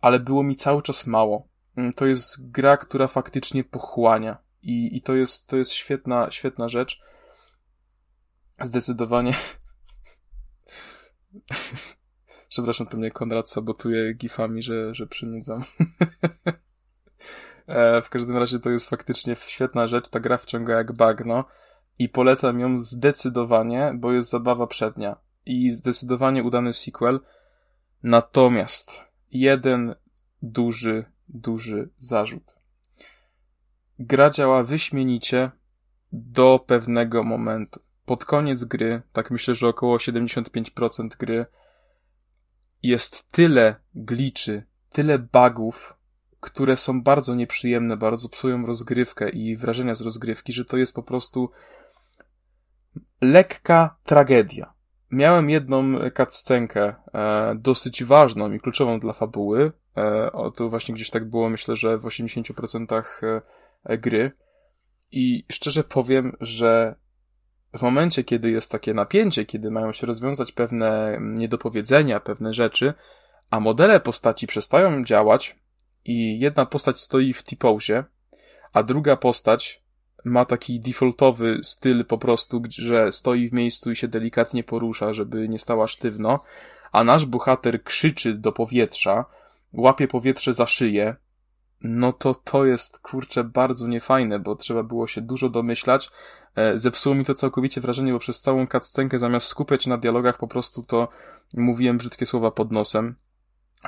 [0.02, 1.48] Ale było mi cały czas mało
[1.96, 4.38] to jest gra, która faktycznie pochłania.
[4.62, 7.02] I, i to jest, to jest świetna, świetna rzecz.
[8.62, 9.34] Zdecydowanie.
[12.50, 15.64] Przepraszam, to mnie Konrad sabotuje gifami, że, że przynudzam.
[17.68, 20.10] E, w każdym razie to jest faktycznie świetna rzecz.
[20.10, 21.46] Ta gra wciąga jak bagno
[22.00, 25.16] i polecam ją zdecydowanie, bo jest zabawa przednia
[25.46, 27.20] i zdecydowanie udany sequel.
[28.04, 29.96] Natomiast jeden
[30.42, 32.56] duży duży zarzut.
[34.00, 35.52] Gra działa wyśmienicie
[36.12, 37.80] do pewnego momentu.
[38.06, 41.46] Pod koniec gry, tak myślę, że około 75% gry,
[42.84, 45.98] jest tyle gliczy, tyle bugów,
[46.40, 51.04] które są bardzo nieprzyjemne, bardzo psują rozgrywkę i wrażenia z rozgrywki, że to jest po
[51.04, 51.50] prostu
[53.22, 54.75] lekka tragedia.
[55.12, 61.10] Miałem jedną cutscenkę, e, dosyć ważną i kluczową dla fabuły, E, o, to właśnie gdzieś
[61.10, 63.04] tak było, myślę, że w 80%
[63.86, 64.32] e, gry.
[65.12, 66.96] I szczerze powiem, że
[67.74, 72.94] w momencie, kiedy jest takie napięcie, kiedy mają się rozwiązać pewne niedopowiedzenia, pewne rzeczy,
[73.50, 75.60] a modele postaci przestają działać
[76.06, 78.04] i jedna postać stoi w T-pose,
[78.74, 79.84] a druga postać
[80.26, 85.50] ma taki defaultowy styl po prostu, że stoi w miejscu i się delikatnie porusza, żeby
[85.50, 86.40] nie stała sztywno,
[86.92, 89.26] a nasz bohater krzyczy do powietrza,
[89.74, 91.16] łapie powietrze za szyję,
[91.82, 96.10] no to to jest, kurczę, bardzo niefajne, bo trzeba było się dużo domyślać.
[96.56, 100.48] E, zepsuło mi to całkowicie wrażenie, bo przez całą cutscenkę zamiast skupiać na dialogach po
[100.48, 101.08] prostu to
[101.54, 103.16] mówiłem brzydkie słowa pod nosem,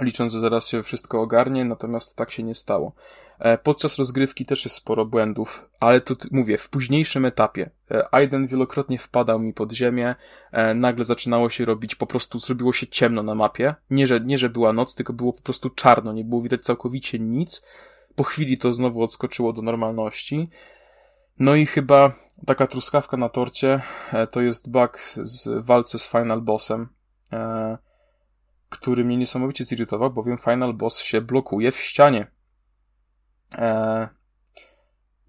[0.02, 2.96] licząc, że zaraz się wszystko ogarnie, natomiast tak się nie stało.
[3.40, 7.70] E, podczas rozgrywki też jest sporo błędów, ale to mówię, w późniejszym etapie.
[7.92, 10.16] E, Aiden wielokrotnie wpadał mi pod ziemię,
[10.52, 13.76] e, nagle zaczynało się robić, po prostu zrobiło się ciemno na mapie.
[13.90, 17.20] Nie że, nie, że była noc, tylko było po prostu czarno, nie było widać całkowicie
[17.20, 17.66] nic.
[18.16, 20.50] Po chwili to znowu odskoczyło do normalności.
[21.40, 22.12] No i chyba
[22.46, 23.82] taka truskawka na torcie
[24.32, 26.88] to jest bug z walce z Final Bossem,
[28.70, 32.28] który mnie niesamowicie zirytował, bowiem Final Boss się blokuje w ścianie
[33.56, 34.08] E,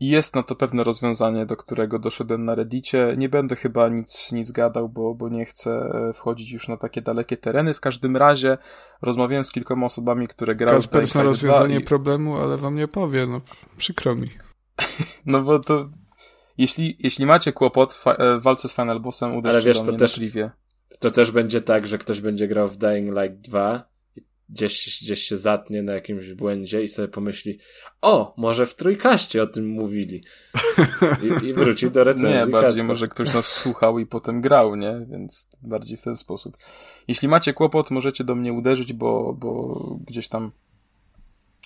[0.00, 3.14] jest na to pewne rozwiązanie, do którego doszedłem na Reddicie.
[3.16, 7.02] Nie będę chyba nic, nic gadał, bo, bo nie chcę e, wchodzić już na takie
[7.02, 7.74] dalekie tereny.
[7.74, 8.58] W każdym razie
[9.02, 11.84] rozmawiałem z kilkoma osobami, które grały Kasper w rozwiązanie i...
[11.84, 13.40] problemu, ale wam nie powie, no
[13.76, 14.30] przykro mi.
[15.26, 15.88] no bo to
[16.58, 19.92] jeśli, jeśli macie kłopot w e, walce z Final Bossem, uderzcie ale wiesz, do mnie
[19.92, 20.20] to też.
[21.00, 23.88] To też będzie tak, że ktoś będzie grał w Dying Light 2
[24.48, 27.58] gdzieś, gdzieś się zatnie na jakimś błędzie i sobie pomyśli,
[28.02, 30.24] o, może w trójkaście o tym mówili.
[31.22, 32.28] I, i wróci do recenzji.
[32.28, 32.84] Nie, bardziej Kacper.
[32.84, 35.06] może ktoś nas słuchał i potem grał, nie?
[35.10, 36.56] Więc bardziej w ten sposób.
[37.08, 39.74] Jeśli macie kłopot, możecie do mnie uderzyć, bo, bo
[40.06, 40.52] gdzieś tam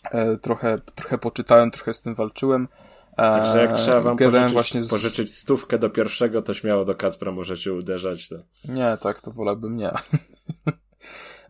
[0.04, 2.68] e, trochę, trochę poczytałem, trochę z tym walczyłem.
[3.12, 4.90] E, Także jak trzeba wam pożyczyć, właśnie z...
[4.90, 8.28] pożyczyć stówkę do pierwszego, to śmiało do Kacpra możecie uderzać.
[8.28, 8.36] To...
[8.68, 9.90] Nie, tak, to wolałbym nie.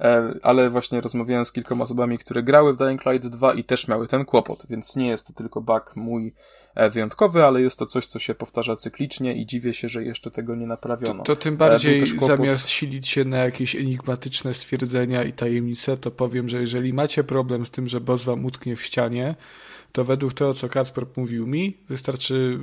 [0.03, 3.89] E, ale właśnie rozmawiałem z kilkoma osobami, które grały w Dying Light 2 i też
[3.89, 6.35] miały ten kłopot, więc nie jest to tylko bug mój
[6.74, 10.31] e, wyjątkowy, ale jest to coś, co się powtarza cyklicznie i dziwię się, że jeszcze
[10.31, 11.23] tego nie naprawiono.
[11.23, 16.49] To, to tym bardziej zamiast silić się na jakieś enigmatyczne stwierdzenia i tajemnice, to powiem,
[16.49, 19.35] że jeżeli macie problem z tym, że boss wam utknie w ścianie,
[19.93, 22.59] to według tego, co Kacper mówił mi, wystarczy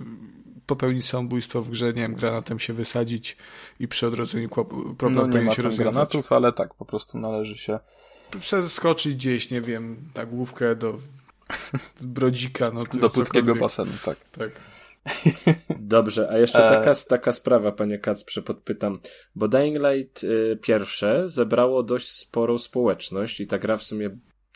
[0.70, 3.38] popełnić samobójstwo w grze, nie wiem, granatem się wysadzić
[3.80, 4.50] i przy odrodzeniu
[4.98, 5.94] problem no, powinien się rozwiązać.
[5.94, 7.80] granatów, ale tak, po prostu należy się
[8.40, 10.98] przeskoczyć gdzieś, nie wiem, na główkę do
[12.02, 12.72] brodzika.
[12.74, 14.18] No, do płytkiego basenu, tak.
[14.32, 14.52] tak.
[15.80, 19.00] Dobrze, a jeszcze e, taka, taka sprawa, panie Kacprze, podpytam,
[19.36, 24.10] bo Dying Light y, pierwsze zebrało dość sporą społeczność i ta gra w sumie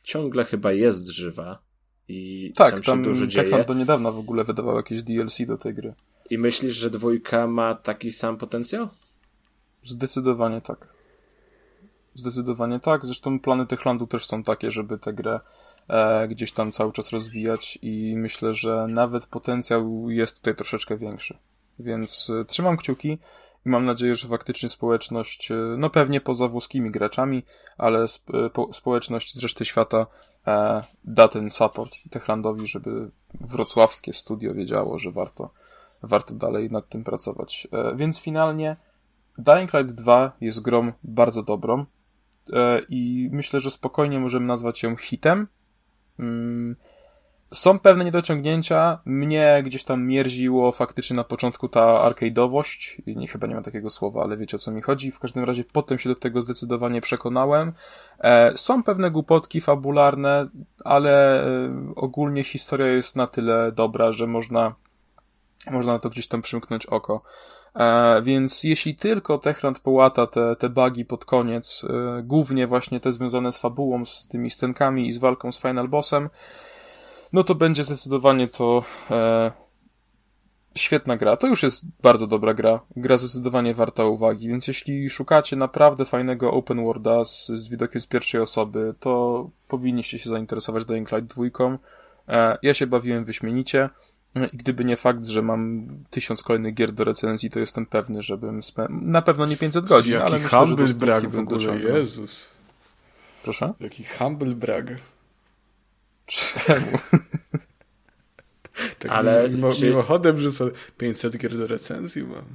[0.03, 1.59] ciągle chyba jest żywa.
[2.07, 3.63] I tak, tam się tam dużo dzieje.
[3.63, 5.93] do niedawna w ogóle wydawał jakieś DLC do tej gry.
[6.29, 8.87] I myślisz, że dwójka ma taki sam potencjał?
[9.83, 10.87] Zdecydowanie tak.
[12.15, 13.05] Zdecydowanie tak.
[13.05, 15.39] Zresztą plany Techlandu też są takie, żeby tę grę
[15.87, 21.37] e, gdzieś tam cały czas rozwijać i myślę, że nawet potencjał jest tutaj troszeczkę większy.
[21.79, 23.17] Więc e, trzymam kciuki
[23.65, 27.43] i mam nadzieję, że faktycznie społeczność, e, no pewnie poza włoskimi graczami,
[27.77, 30.07] ale e, po, społeczność z reszty świata
[30.47, 33.09] e, da ten support Techlandowi, żeby
[33.41, 35.49] wrocławskie studio wiedziało, że warto,
[36.03, 37.67] warto dalej nad tym pracować.
[37.71, 38.75] E, więc finalnie
[39.37, 41.85] Dying Light 2 jest grą bardzo dobrą
[42.53, 45.47] e, i myślę, że spokojnie możemy nazwać ją hitem.
[46.19, 46.75] Mm,
[47.51, 48.99] są pewne niedociągnięcia.
[49.05, 53.01] Mnie gdzieś tam mierziło faktycznie na początku ta arcade'owość.
[53.15, 55.11] Nie, chyba nie ma takiego słowa, ale wiecie o co mi chodzi.
[55.11, 57.73] W każdym razie potem się do tego zdecydowanie przekonałem.
[58.19, 60.47] E, są pewne głupotki fabularne,
[60.83, 64.75] ale e, ogólnie historia jest na tyle dobra, że można,
[65.71, 67.21] można na to gdzieś tam przymknąć oko.
[67.75, 73.11] E, więc jeśli tylko Techland połata te, te bugi pod koniec, e, głównie właśnie te
[73.11, 76.29] związane z fabułą, z tymi scenkami i z walką z Final Bossem,
[77.33, 79.51] no to będzie zdecydowanie to e,
[80.75, 81.37] świetna gra.
[81.37, 82.79] To już jest bardzo dobra gra.
[82.95, 88.07] Gra zdecydowanie warta uwagi, więc jeśli szukacie naprawdę fajnego open worlda z, z widokiem z
[88.07, 91.77] pierwszej osoby, to powinniście się zainteresować Dying Light 2.
[92.27, 93.89] E, ja się bawiłem wyśmienicie.
[94.53, 98.63] I gdyby nie fakt, że mam tysiąc kolejnych gier do recenzji, to jestem pewny, żebym
[98.63, 98.87] spę...
[98.89, 102.49] na pewno nie 500 godzin, Jaki ale myślę, że brak w ogóle, Jezus.
[103.43, 103.73] Proszę?
[103.79, 104.85] Jaki humble brag.
[106.25, 106.97] Czemu?
[108.99, 109.85] tak Ale mimo, czy...
[109.85, 112.45] mimochodem rzucę 500 gier do recenzji mam.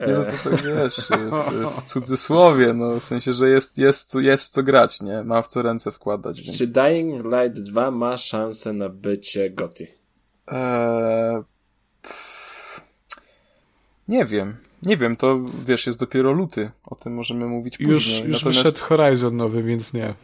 [0.00, 4.04] Nie, no to tak wiesz, w, w cudzysłowie, no w sensie, że jest, jest, w
[4.04, 5.24] co, jest w co grać, nie?
[5.24, 6.42] Ma w co ręce wkładać.
[6.42, 6.58] Więc...
[6.58, 9.86] Czy Dying Light 2 ma szansę na bycie GOTY?
[10.46, 11.42] Eee,
[14.08, 14.56] nie wiem.
[14.82, 16.70] Nie wiem, to wiesz, jest dopiero luty.
[16.86, 17.92] O tym możemy mówić później.
[17.92, 18.44] Już, już Natomiast...
[18.44, 20.14] wyszedł Horizon nowy, więc nie.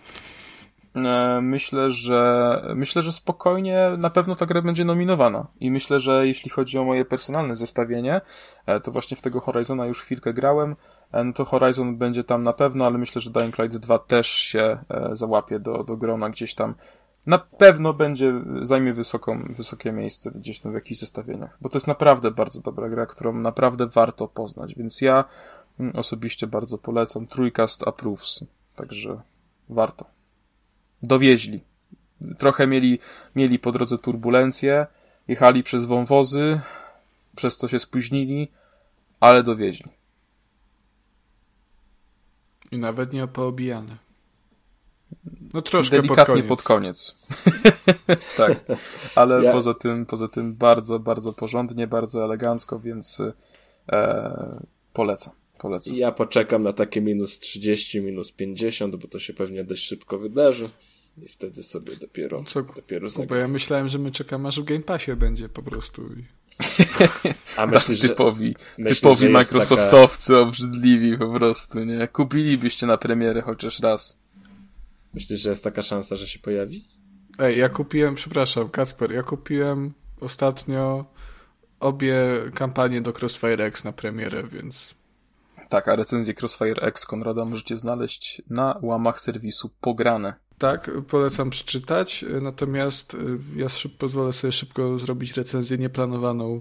[0.97, 5.47] E, myślę, że myślę, że spokojnie na pewno ta gra będzie nominowana.
[5.61, 8.21] I myślę, że jeśli chodzi o moje personalne zestawienie,
[8.67, 10.77] e, to właśnie w tego Horizona już chwilkę grałem.
[11.13, 14.29] E, no to Horizon będzie tam na pewno, ale myślę, że Dying Light 2 też
[14.29, 14.79] się
[15.13, 16.75] załapie do, do grona gdzieś tam.
[17.27, 21.59] Na pewno będzie, zajmie wysoką, wysokie miejsce gdzieś tam w jakichś zestawieniach.
[21.61, 24.75] Bo to jest naprawdę bardzo dobra gra, którą naprawdę warto poznać.
[24.75, 25.25] Więc ja
[25.81, 27.27] mm, osobiście bardzo polecam.
[27.27, 28.45] Trójkast approves.
[28.77, 29.21] Także
[29.69, 30.20] warto
[31.03, 31.61] dowieźli.
[32.39, 32.99] Trochę mieli,
[33.37, 34.87] mieli po drodze turbulencje,
[35.29, 36.61] jechali przez wąwozy,
[37.37, 38.49] przez co się spóźnili,
[39.21, 39.91] ale dowieźli.
[42.71, 43.97] I nawet nie poobijane.
[45.55, 47.17] No troszkę Delikatnie pod koniec.
[47.17, 47.77] Pod koniec.
[48.37, 48.79] tak.
[49.15, 49.53] Ale ja...
[49.53, 53.23] poza tym, poza tym bardzo, bardzo porządnie, bardzo elegancko, więc
[53.93, 54.23] e,
[54.93, 55.40] polecam.
[55.61, 55.97] Polecam.
[55.97, 60.69] Ja poczekam na takie minus 30, minus 50, bo to się pewnie dość szybko wydarzy.
[61.23, 64.83] I wtedy sobie dopiero, Co, dopiero Bo ja myślałem, że my czekamy, aż w Game
[64.83, 66.03] Passie będzie po prostu.
[67.57, 70.41] A myślisz, typowi, myślisz, typowi Microsoftowcy taka...
[70.41, 72.09] obrzydliwi po prostu, nie?
[72.09, 74.19] Kupilibyście na premierę chociaż raz.
[75.15, 76.85] Myślisz, że jest taka szansa, że się pojawi?
[77.39, 81.05] Ej, ja kupiłem, przepraszam, Kasper, ja kupiłem ostatnio
[81.81, 82.17] obie
[82.55, 85.00] kampanie do Crossfire X na premierę, więc
[85.71, 90.35] tak, a recenzję Crossfire X Konrada możecie znaleźć na łamach serwisu Pograne.
[90.59, 93.19] Tak, polecam przeczytać, natomiast y,
[93.57, 96.61] ja szyb, pozwolę sobie szybko zrobić recenzję nieplanowaną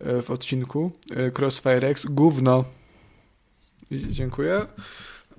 [0.00, 0.92] y, w odcinku.
[1.12, 2.64] Y, Crossfire X, gówno.
[3.90, 4.66] Dziękuję.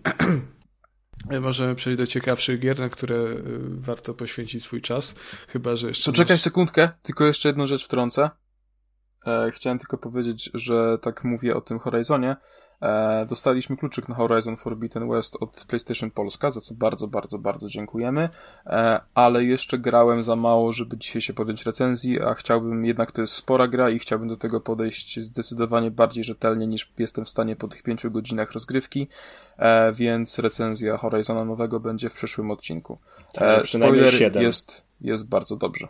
[1.42, 3.36] Możemy przejść do ciekawszych gier, na które
[3.70, 5.16] warto poświęcić swój czas,
[5.48, 6.12] chyba że jeszcze...
[6.12, 6.42] To czekaj masz...
[6.42, 8.30] sekundkę, tylko jeszcze jedną rzecz wtrącę.
[9.28, 12.36] E, chciałem tylko powiedzieć, że tak mówię o tym Horizonie,
[13.28, 18.30] dostaliśmy kluczyk na Horizon Forbidden West od PlayStation Polska, za co bardzo, bardzo, bardzo dziękujemy.
[18.66, 23.22] E, ale jeszcze grałem za mało, żeby dzisiaj się podjąć recenzji, a chciałbym, jednak to
[23.22, 27.56] jest spora gra i chciałbym do tego podejść zdecydowanie bardziej rzetelnie niż jestem w stanie
[27.56, 29.08] po tych pięciu godzinach rozgrywki,
[29.58, 32.98] e, więc recenzja Horizona nowego będzie w przyszłym odcinku.
[33.34, 34.44] Także przynajmniej Spoiler 7.
[34.44, 35.88] Jest, jest bardzo dobrze.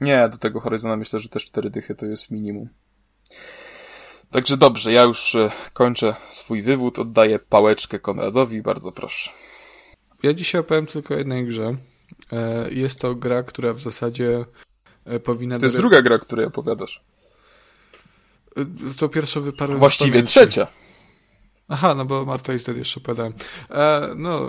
[0.00, 2.68] Nie, do tego Horizona myślę, że też cztery dychy to jest minimum.
[4.30, 9.30] Także dobrze, ja już e, kończę swój wywód, oddaję pałeczkę Konradowi, bardzo proszę.
[10.22, 11.76] Ja dzisiaj opowiem tylko o jednej grze.
[12.32, 14.44] E, jest to gra, która w zasadzie
[15.04, 15.58] e, powinna...
[15.58, 17.00] To jest druga gra, której opowiadasz.
[18.98, 20.66] To pierwsza wyparła Właściwie trzecia.
[21.68, 23.32] Aha, no bo Marta wtedy jeszcze opowiadałem.
[23.70, 24.48] E, no,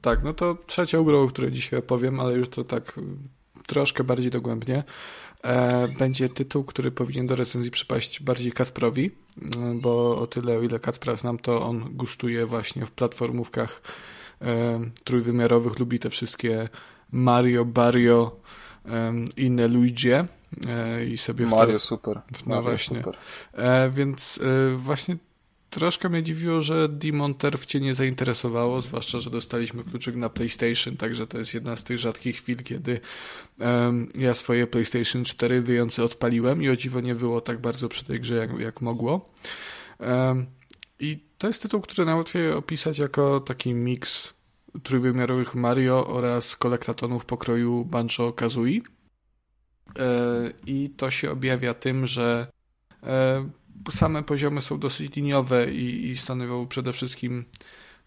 [0.00, 3.00] tak, no to trzecia grą, o której dzisiaj opowiem, ale już to tak
[3.68, 4.84] troszkę bardziej dogłębnie.
[5.44, 9.48] E, będzie tytuł, który powinien do recenzji przypaść bardziej Kacprowi, e,
[9.82, 13.82] bo o tyle, o ile Kacpra znam, to on gustuje właśnie w platformówkach
[14.42, 16.68] e, trójwymiarowych, lubi te wszystkie
[17.12, 18.36] Mario, Bario,
[19.36, 20.08] inne Luigi
[21.08, 22.16] i sobie Mario super.
[22.16, 22.98] No Mario właśnie.
[22.98, 23.16] Super.
[23.90, 24.40] Więc
[24.76, 25.16] właśnie
[25.70, 30.96] Troszkę mnie dziwiło, że Demon Turf cię nie zainteresowało, zwłaszcza, że dostaliśmy kluczyk na PlayStation,
[30.96, 33.00] także to jest jedna z tych rzadkich chwil, kiedy
[33.58, 38.04] um, ja swoje PlayStation 4 wyjące odpaliłem i o dziwo nie było tak bardzo przy
[38.04, 39.32] tej grze, jak, jak mogło.
[40.00, 40.46] Um,
[41.00, 44.34] I to jest tytuł, który najłatwiej opisać jako taki miks
[44.82, 48.80] trójwymiarowych Mario oraz kolektatonów pokroju Banjo-Kazooie.
[49.98, 52.46] E, I to się objawia tym, że
[53.02, 53.48] e,
[53.90, 57.44] same poziomy są dosyć liniowe i, i stanowią przede wszystkim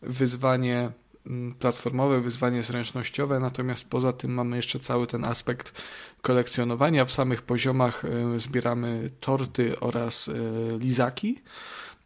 [0.01, 0.91] wyzwanie
[1.25, 5.83] mm, platformowe, wyzwanie zręcznościowe, natomiast poza tym mamy jeszcze cały ten aspekt
[6.21, 7.05] kolekcjonowania.
[7.05, 10.33] W samych poziomach e, zbieramy torty oraz e,
[10.77, 11.39] lizaki.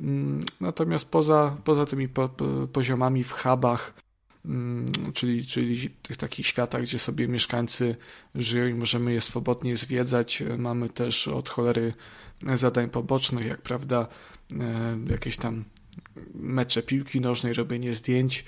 [0.02, 3.94] Mm, natomiast poza, poza tymi po, po, poziomami w hubach,
[4.46, 7.96] mm, czyli, czyli tych takich światach, gdzie sobie mieszkańcy
[8.36, 11.94] żyją i możemy je swobodnie zwiedzać, e, mamy też od cholery
[12.56, 14.08] zadań pobocznych, jak prawda,
[14.60, 15.64] e, jakieś tam
[16.34, 18.46] mecze piłki nożnej, robienie zdjęć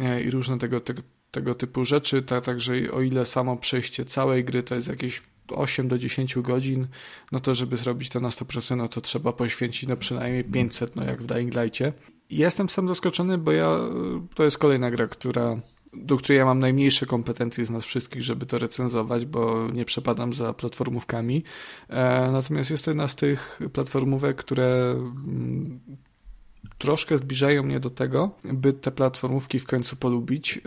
[0.00, 2.22] e, i różne tego, tego, tego typu rzeczy.
[2.22, 6.86] Tak, także o ile samo przejście całej gry to jest jakieś 8 do 10 godzin,
[7.32, 11.04] no to żeby zrobić to na 100%, no to trzeba poświęcić no przynajmniej 500, no
[11.04, 11.92] jak w Dying Light'cie.
[12.30, 13.78] Jestem sam zaskoczony, bo ja,
[14.34, 15.56] to jest kolejna gra, która
[15.92, 20.32] do której ja mam najmniejsze kompetencje z nas wszystkich, żeby to recenzować, bo nie przepadam
[20.32, 21.44] za platformówkami.
[21.88, 25.80] E, natomiast jest to jedna z tych platformówek, które mm,
[26.78, 30.60] troszkę zbliżają mnie do tego, by te platformówki w końcu polubić.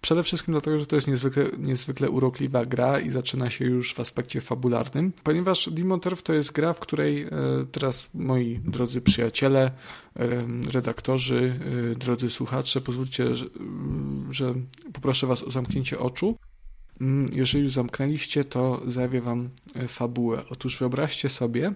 [0.00, 4.00] Przede wszystkim dlatego, że to jest niezwykle, niezwykle urokliwa gra i zaczyna się już w
[4.00, 7.30] aspekcie fabularnym, ponieważ Demon Turf to jest gra, w której e,
[7.72, 9.70] teraz moi drodzy przyjaciele,
[10.16, 11.60] e, redaktorzy,
[11.92, 13.46] e, drodzy słuchacze, pozwólcie, że,
[14.30, 14.54] że
[14.92, 16.36] poproszę was o zamknięcie oczu.
[17.00, 19.48] Mm, jeżeli już zamknęliście, to zjawię wam
[19.88, 20.42] fabułę.
[20.50, 21.74] Otóż wyobraźcie sobie,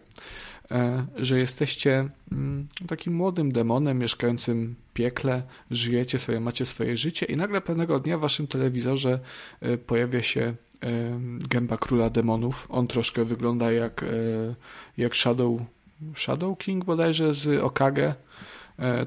[0.70, 7.26] E, że jesteście mm, takim młodym demonem mieszkającym w piekle, żyjecie sobie, macie swoje życie
[7.26, 9.20] i nagle pewnego dnia w waszym telewizorze
[9.60, 10.54] e, pojawia się e,
[11.48, 12.66] gęba króla demonów.
[12.70, 14.04] On troszkę wygląda jak,
[14.96, 15.60] jak Shadow,
[16.16, 18.14] Shadow King bodajże z Okage,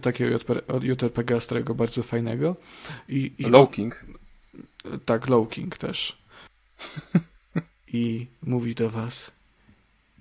[0.01, 0.39] takiego
[0.81, 2.55] JRPG starego, bardzo fajnego.
[3.09, 4.05] I, i Low King.
[5.05, 6.17] Tak, Low King też.
[7.93, 9.31] I mówi do was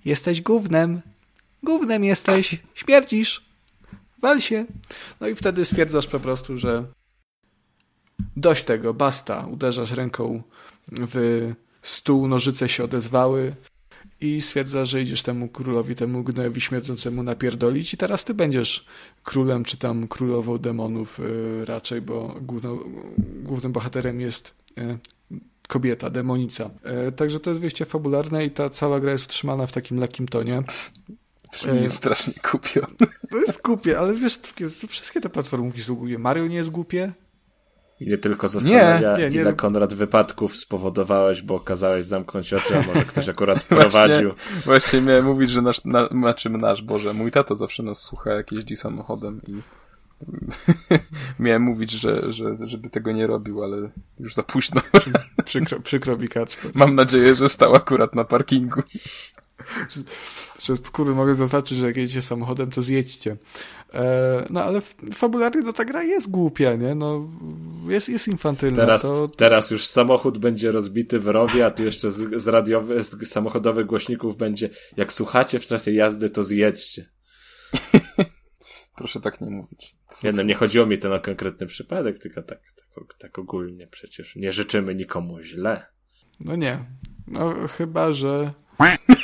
[0.05, 1.01] jesteś gównem,
[1.63, 3.45] Gównem jesteś, śmierdzisz,
[4.21, 4.65] wal się.
[5.19, 6.85] No i wtedy stwierdzasz po prostu, że
[8.35, 9.47] dość tego, basta.
[9.51, 10.43] Uderzasz ręką
[10.87, 13.55] w stół, nożyce się odezwały
[14.21, 18.85] i stwierdzasz, że idziesz temu królowi, temu gnojowi śmierdzącemu napierdolić i teraz ty będziesz
[19.23, 22.79] królem, czy tam królową demonów yy, raczej, bo główno,
[23.43, 24.97] głównym bohaterem jest yy,
[25.67, 26.69] kobieta, demonica.
[27.05, 30.27] Yy, także to jest wyjście fabularne i ta cała gra jest utrzymana w takim lekkim
[30.27, 30.63] tonie.
[31.51, 32.95] Brzmi jest strasznie kupiony.
[33.29, 34.39] To jest głupie, ale wiesz,
[34.87, 36.19] wszystkie te platformówki są głupie.
[36.19, 37.11] Mario nie jest głupie?
[37.99, 39.41] I nie tylko zastanawia, nie, nie, nie.
[39.41, 44.33] ile Konrad wypadków spowodowałeś, bo kazałeś zamknąć oczy, a może ktoś akurat prowadził.
[44.33, 48.31] Właśnie, właśnie miałem mówić, że nasz, na, znaczy nasz, Boże, mój tato zawsze nas słucha,
[48.31, 49.61] jak jeździ samochodem i
[51.39, 54.81] miałem mówić, że, że, żeby tego nie robił, ale już za późno.
[55.45, 56.71] Przykro, przykro mi Kacper.
[56.75, 58.81] Mam nadzieję, że stał akurat na parkingu.
[60.63, 63.37] Że, kurde, mogę zaznaczyć, że jak jedziecie samochodem, to zjedźcie.
[63.93, 64.81] E, no ale
[65.13, 66.95] fabularnie no, ta gra jest głupia, nie?
[66.95, 67.29] No,
[67.87, 68.75] jest, jest infantylna.
[68.77, 69.27] Teraz, to...
[69.27, 73.85] teraz już samochód będzie rozbity w rowie, a tu jeszcze z, z, radiowy, z samochodowych
[73.85, 77.09] głośników będzie jak słuchacie w czasie jazdy, to zjedźcie.
[78.97, 79.95] Proszę tak nie mówić.
[80.23, 82.59] Nie, no nie chodziło mi to na konkretny przypadek, tylko tak,
[82.95, 84.35] tak, tak ogólnie przecież.
[84.35, 85.85] Nie życzymy nikomu źle.
[86.39, 86.85] No nie.
[87.27, 88.53] No chyba, że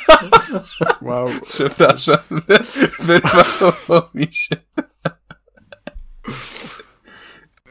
[1.02, 1.28] Wow.
[1.46, 2.18] Przepraszam,
[3.06, 4.56] wyrwało mi się.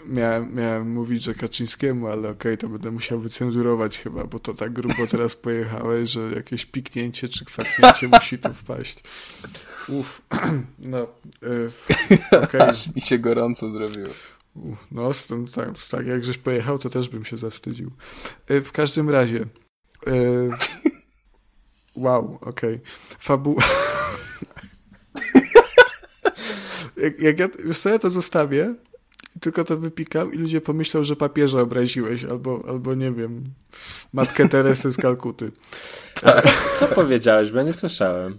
[0.05, 4.53] Miałem, miałem mówić, że Kaczyńskiemu, ale okej, okay, to będę musiał wycenzurować chyba, bo to
[4.53, 9.03] tak grubo teraz pojechałeś, że jakieś piknięcie czy kwaknięcie musi tu wpaść.
[9.87, 10.21] Uff,
[10.79, 11.07] no,
[11.41, 11.71] yy,
[12.43, 12.63] okay.
[12.69, 14.09] Aż mi się gorąco zrobiło.
[14.55, 17.91] Uf, no, z tym, tak, tak jak żeś pojechał, to też bym się zawstydził.
[18.49, 19.45] Yy, w każdym razie,
[20.05, 20.49] yy,
[21.95, 22.75] Wow, okej.
[22.75, 22.79] Okay.
[23.19, 23.55] Fabu...
[26.97, 28.75] jak, jak ja, co, ja to zostawię,
[29.39, 33.43] tylko to wypikam i ludzie pomyślą, że papieża obraziłeś, albo, albo nie wiem,
[34.13, 35.51] matkę Teresy z Kalkuty.
[36.23, 38.37] A co, co powiedziałeś, bo ja nie słyszałem.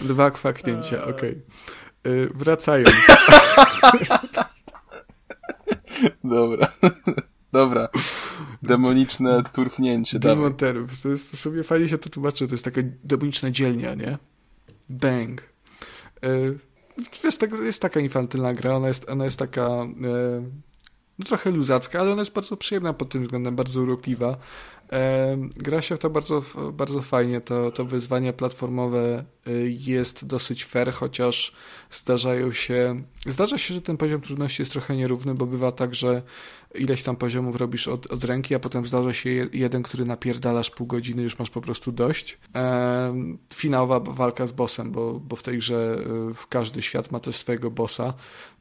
[0.00, 1.42] Dwa kwaknięcia, okej.
[2.04, 2.28] Okay.
[2.34, 2.90] Wracając.
[6.24, 6.72] Dobra.
[7.52, 7.88] Dobra.
[8.62, 10.18] Demoniczne turfnięcie.
[10.18, 11.00] Demonterów.
[11.02, 14.18] To jest sobie fajnie się to tłumaczy, to jest taka demoniczna dzielnia, nie?
[14.88, 15.42] Bang.
[16.22, 16.58] Yy,
[17.24, 20.42] wiesz, tak, jest taka infantylna gra, ona jest, ona jest taka yy,
[21.18, 24.36] no trochę luzacka, ale ona jest bardzo przyjemna pod tym względem, bardzo urokliwa.
[25.56, 26.42] Gra się w to bardzo,
[26.72, 27.40] bardzo fajnie.
[27.40, 31.52] To, to wyzwanie platformowe y, jest dosyć fair, chociaż
[31.90, 33.02] zdarzają się.
[33.26, 36.22] Zdarza się, że ten poziom trudności jest trochę nierówny, bo bywa tak, że
[36.74, 40.86] ileś tam poziomów robisz od, od ręki, a potem zdarza się jeden, który napierdalasz pół
[40.86, 42.38] godziny, już masz po prostu dość.
[43.54, 47.36] Finałowa walka z bossem, bo, bo w tej grze y, w każdy świat ma też
[47.36, 48.14] swojego bossa.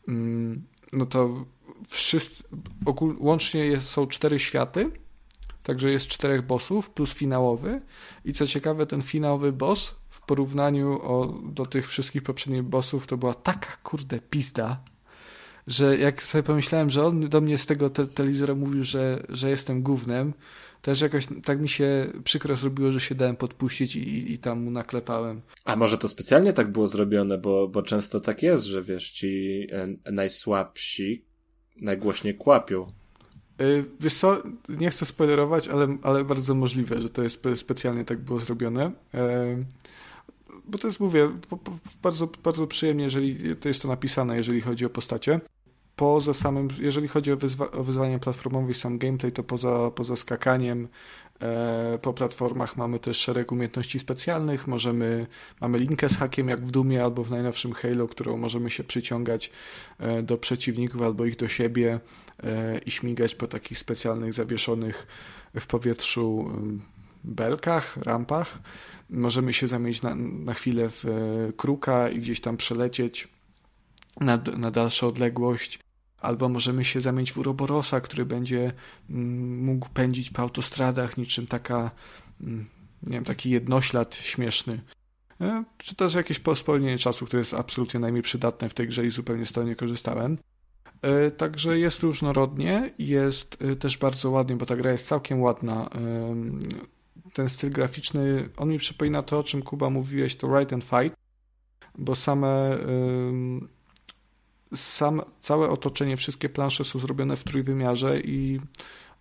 [0.08, 0.64] Mm,
[0.94, 1.46] no to
[1.88, 2.44] wszyscy,
[2.86, 4.92] ogól, łącznie jest, są cztery światy
[5.64, 7.82] Także jest czterech bossów plus finałowy.
[8.26, 13.18] I co ciekawe, ten finałowy boss w porównaniu o, do tych wszystkich poprzednich bossów to
[13.18, 14.84] była taka kurde pizda,
[15.68, 19.50] że jak sobie pomyślałem, że on do mnie z tego te telewizora mówił, że, że
[19.50, 20.34] jestem gównem,
[20.82, 24.72] też jakoś tak mi się przykro zrobiło, że się dałem podpuścić i, i tam mu
[24.72, 25.42] naklepałem.
[25.66, 29.68] A może to specjalnie tak było zrobione, bo, bo często tak jest, że wiesz, ci
[29.72, 31.26] e, najsłabsi
[31.76, 32.88] najgłośniej kłapią.
[33.62, 38.20] Y, wiesz co, nie chcę spoilerować, ale, ale bardzo możliwe, że to jest specjalnie tak
[38.20, 38.92] było zrobione.
[39.14, 39.58] E,
[40.66, 41.30] bo to jest, mówię,
[42.04, 45.40] bardzo, bardzo przyjemnie, jeżeli to jest to napisane, jeżeli chodzi o postacie.
[45.96, 50.16] poza samym, jeżeli chodzi o, wyzwa, o wyzwanie platformowe i sam gameplay, to poza, poza
[50.16, 50.88] skakaniem
[51.42, 55.28] e, po platformach mamy też szereg umiejętności specjalnych, możemy,
[55.62, 59.52] mamy linkę z hakiem jak w Dumie albo w najnowszym Halo, którą możemy się przyciągać
[60.00, 62.31] e, do przeciwników albo ich do siebie e,
[62.86, 65.08] i śmigać po takich specjalnych zawieszonych
[65.60, 66.52] w powietrzu
[67.24, 68.60] belkach, rampach.
[69.10, 73.28] Możemy się zamienić na, na chwilę w e, kruka i gdzieś tam przelecieć
[74.20, 75.80] na, na dalszą odległość.
[76.22, 78.74] Albo możemy się zamienić w uroborosa, który będzie
[79.10, 81.92] mm, mógł pędzić po autostradach niczym taka,
[82.42, 82.70] mm,
[83.04, 84.82] nie wiem, taki jednoślad śmieszny.
[85.42, 89.10] E, czy też jakieś spowolnienie czasu, które jest absolutnie najmniej przydatne w tej grze i
[89.10, 90.38] zupełnie z tego nie korzystałem.
[91.02, 95.90] E, także jest różnorodnie, jest też bardzo ładnie, bo ta gra jest całkiem ładna.
[97.34, 101.16] Ten styl graficzny, on mi przypomina to, o czym Kuba mówiłeś, to Right and Fight,
[101.98, 102.78] bo same
[104.76, 108.60] sam, całe otoczenie, wszystkie plansze są zrobione w trójwymiarze i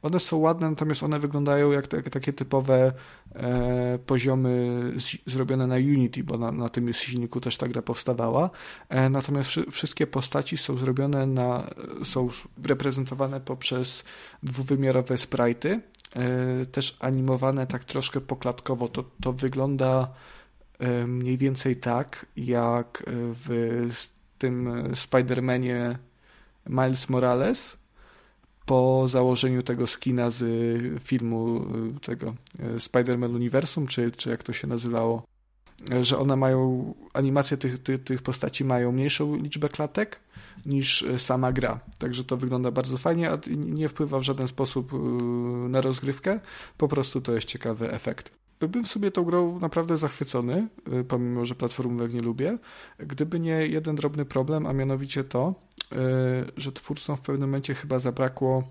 [0.02, 2.93] one są ładne, natomiast one wyglądają jak, jak takie typowe
[3.35, 8.51] e, poziomy z, zrobione na Unity, bo na, na tym silniku też ta gra powstawała.
[8.89, 11.70] E, natomiast wszy, wszystkie postaci są zrobione na,
[12.05, 12.28] są
[12.64, 14.05] reprezentowane poprzez
[14.43, 15.81] dwuwymiarowe sprite'y,
[16.16, 18.89] E, też animowane tak troszkę poklatkowo.
[18.89, 20.09] To, to wygląda
[20.78, 23.02] e, mniej więcej tak, jak
[23.47, 23.86] w
[24.39, 25.97] tym Spider-Manie
[26.66, 27.77] Miles Morales
[28.70, 30.42] po założeniu tego skina z
[31.02, 31.60] filmu
[31.97, 32.34] e, tego
[32.76, 35.22] Spider-Man Uniwersum, czy, czy jak to się nazywało,
[36.02, 40.20] że one mają, animacje tych, tych, tych postaci mają mniejszą liczbę klatek,
[40.66, 41.80] niż sama gra.
[41.98, 44.92] Także to wygląda bardzo fajnie, a nie wpływa w żaden sposób
[45.68, 46.40] na rozgrywkę.
[46.76, 48.32] Po prostu to jest ciekawy efekt.
[48.61, 52.59] Byłbym sobie tą grą naprawdę zachwycony, e, pomimo, że platformówek nie lubię,
[52.99, 55.55] gdyby nie jeden drobny problem, a mianowicie to,
[56.57, 58.65] że twórcom w pewnym momencie chyba zabrakło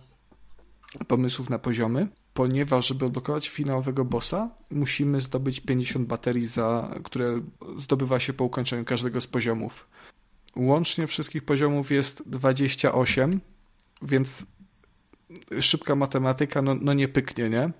[1.07, 7.41] pomysłów na poziomy, ponieważ żeby odblokować finałowego bossa, musimy zdobyć 50 baterii, za, które
[7.77, 9.87] zdobywa się po ukończeniu każdego z poziomów.
[10.55, 13.39] Łącznie wszystkich poziomów jest 28,
[14.01, 14.45] więc
[15.59, 17.71] szybka matematyka no, no nie pyknie, nie?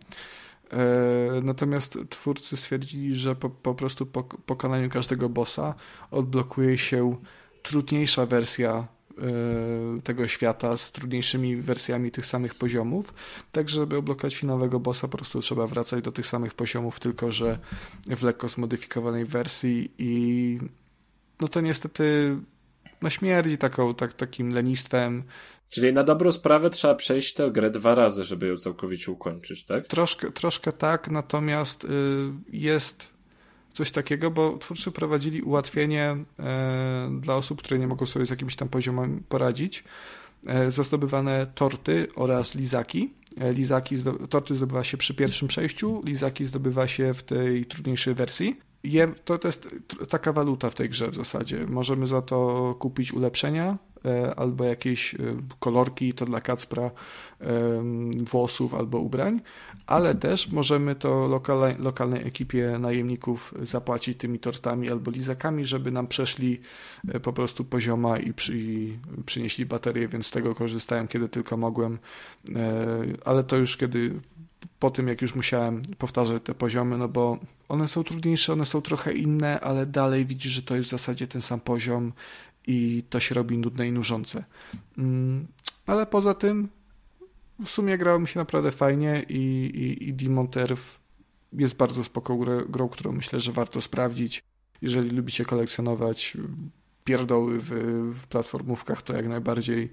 [0.73, 5.75] E, natomiast twórcy stwierdzili, że po, po prostu po pokonaniu każdego bossa
[6.11, 7.15] odblokuje się
[7.63, 8.87] trudniejsza wersja
[9.17, 13.13] e, tego świata z trudniejszymi wersjami tych samych poziomów.
[13.51, 17.59] Tak, żeby odblokować finałowego bossa, po prostu trzeba wracać do tych samych poziomów, tylko że
[18.07, 20.59] w lekko zmodyfikowanej wersji i
[21.39, 22.35] no to niestety
[23.01, 25.23] no śmierdzi taką, tak, takim lenistwem.
[25.69, 29.87] Czyli na dobrą sprawę trzeba przejść tę grę dwa razy, żeby ją całkowicie ukończyć, tak?
[29.87, 31.87] Troszkę, troszkę tak, natomiast y,
[32.51, 33.19] jest
[33.73, 38.55] coś takiego, bo twórcy prowadzili ułatwienie e, dla osób, które nie mogą sobie z jakimś
[38.55, 39.83] tam poziomem poradzić.
[40.47, 43.13] E, za zdobywane torty oraz lizaki.
[43.37, 43.95] E, lizaki,
[44.29, 49.37] torty zdobywa się przy pierwszym przejściu, lizaki zdobywa się w tej trudniejszej wersji je, to,
[49.37, 49.67] to jest
[50.09, 51.65] taka waluta w tej grze w zasadzie.
[51.69, 53.77] Możemy za to kupić ulepszenia e,
[54.35, 55.17] albo jakieś e,
[55.59, 56.91] kolorki, to dla Kacpra
[58.31, 59.41] włosów albo ubrań,
[59.87, 66.07] ale też możemy to lokalnej, lokalnej ekipie najemników zapłacić tymi tortami albo lizakami, żeby nam
[66.07, 66.61] przeszli
[67.07, 71.57] e, po prostu pozioma i, przy, i przynieśli baterię, więc z tego korzystałem kiedy tylko
[71.57, 71.97] mogłem,
[73.25, 74.19] ale to już kiedy
[74.79, 77.37] po tym, jak już musiałem powtarzać te poziomy, no bo
[77.69, 81.27] one są trudniejsze, one są trochę inne, ale dalej widzisz, że to jest w zasadzie
[81.27, 82.13] ten sam poziom
[82.69, 84.43] i to się robi nudne i nużące.
[84.97, 85.47] Mm,
[85.85, 86.69] ale poza tym
[87.65, 89.35] w sumie grało mi się naprawdę fajnie i,
[89.75, 90.99] i, i Demon Turf
[91.53, 92.37] jest bardzo spoko
[92.69, 94.43] grą, którą myślę, że warto sprawdzić.
[94.81, 96.37] Jeżeli lubicie kolekcjonować
[97.03, 97.69] pierdoły w,
[98.21, 99.89] w platformówkach, to jak najbardziej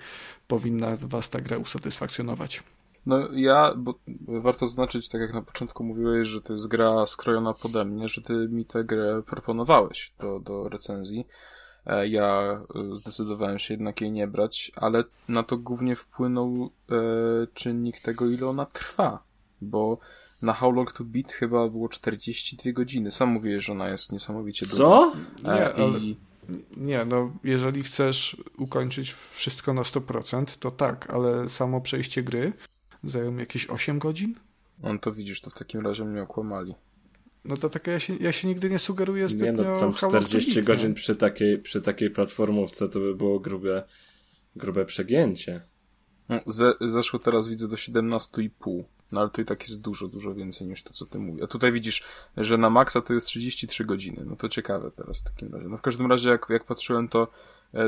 [0.48, 2.62] powinna was ta gra usatysfakcjonować.
[3.06, 3.94] No ja, bo
[4.28, 8.22] warto zaznaczyć, tak jak na początku mówiłeś, że to jest gra skrojona pode mnie, że
[8.22, 11.26] ty mi tę grę proponowałeś do, do recenzji.
[11.86, 16.94] E, ja e, zdecydowałem się jednak jej nie brać, ale na to głównie wpłynął e,
[17.54, 19.22] czynnik tego, ile ona trwa,
[19.60, 19.98] bo
[20.42, 23.10] na How Long to Beat chyba było 42 godziny.
[23.10, 25.12] Sam mówiłeś, że ona jest niesamowicie Co?
[25.34, 25.52] długa.
[25.52, 25.98] E, nie, ale...
[25.98, 26.16] I...
[26.76, 32.52] Nie, no jeżeli chcesz ukończyć wszystko na 100%, to tak, ale samo przejście gry
[33.06, 34.34] Zajął mi jakieś 8 godzin?
[34.82, 36.74] On to widzisz, to w takim razie mnie okłamali.
[37.46, 40.62] No to tak ja się, ja się nigdy nie sugeruję zbytnio Nie no, tam 40
[40.62, 43.82] godzin przy takiej, przy takiej platformówce to by było grube,
[44.56, 45.60] grube przegięcie.
[46.28, 48.84] No, ze, zeszło teraz widzę do 17,5.
[49.12, 51.42] No ale to i tak jest dużo, dużo więcej niż to, co ty mówisz.
[51.42, 52.02] A tutaj widzisz,
[52.36, 54.22] że na maksa to jest 33 godziny.
[54.26, 55.68] No to ciekawe teraz w takim razie.
[55.68, 57.28] No w każdym razie, jak, jak patrzyłem, to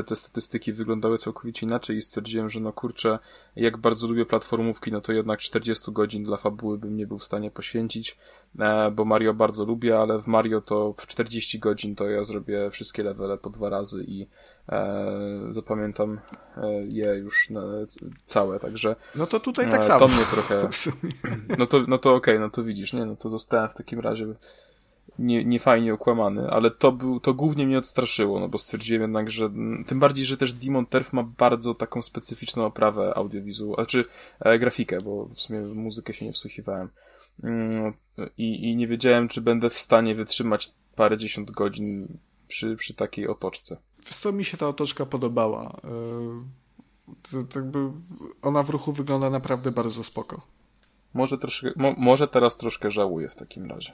[0.07, 3.19] te statystyki wyglądały całkowicie inaczej i stwierdziłem, że no kurczę,
[3.55, 7.23] jak bardzo lubię platformówki, no to jednak 40 godzin dla fabuły bym nie był w
[7.23, 8.17] stanie poświęcić,
[8.59, 12.69] e, bo Mario bardzo lubię, ale w Mario to w 40 godzin to ja zrobię
[12.71, 14.27] wszystkie levele po dwa razy i
[14.69, 16.19] e, zapamiętam
[16.57, 17.47] e, je już
[18.25, 19.99] całe, także no to tutaj tak samo.
[19.99, 20.69] To mnie trochę,
[21.59, 23.99] no to, no to okej, okay, no to widzisz, nie, no to zostałem w takim
[23.99, 24.25] razie
[25.19, 29.31] nie, nie fajnie okłamany, ale to był, to głównie mnie odstraszyło, no bo stwierdziłem jednak,
[29.31, 29.49] że
[29.87, 34.05] tym bardziej, że też Demon Turf ma bardzo taką specyficzną oprawę audiowizualną, znaczy
[34.39, 36.89] e, grafikę, bo w sumie muzykę się nie wsłuchiwałem.
[37.43, 37.93] Mm,
[38.37, 42.17] I, I nie wiedziałem, czy będę w stanie wytrzymać parę dziesiąt godzin
[42.47, 43.77] przy, przy takiej otoczce.
[44.05, 45.79] Wiesz co, mi się ta otoczka podobała.
[47.31, 47.79] Yy, to, jakby
[48.41, 50.41] ona w ruchu wygląda naprawdę bardzo spoko.
[51.13, 53.93] Może, troszkę, mo, może teraz troszkę żałuję w takim razie.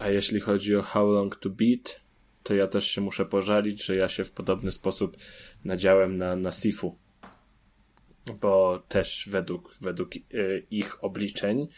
[0.00, 2.00] A jeśli chodzi o How Long to Beat,
[2.42, 5.16] to ja też się muszę pożalić, że ja się w podobny sposób
[5.64, 6.98] nadziałem na, na Sifu.
[8.40, 11.68] Bo też według, według y, ich obliczeń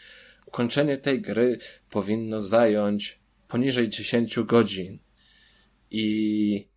[0.45, 1.57] ukończenie tej gry
[1.89, 4.99] powinno zająć poniżej 10 godzin.
[5.91, 6.67] I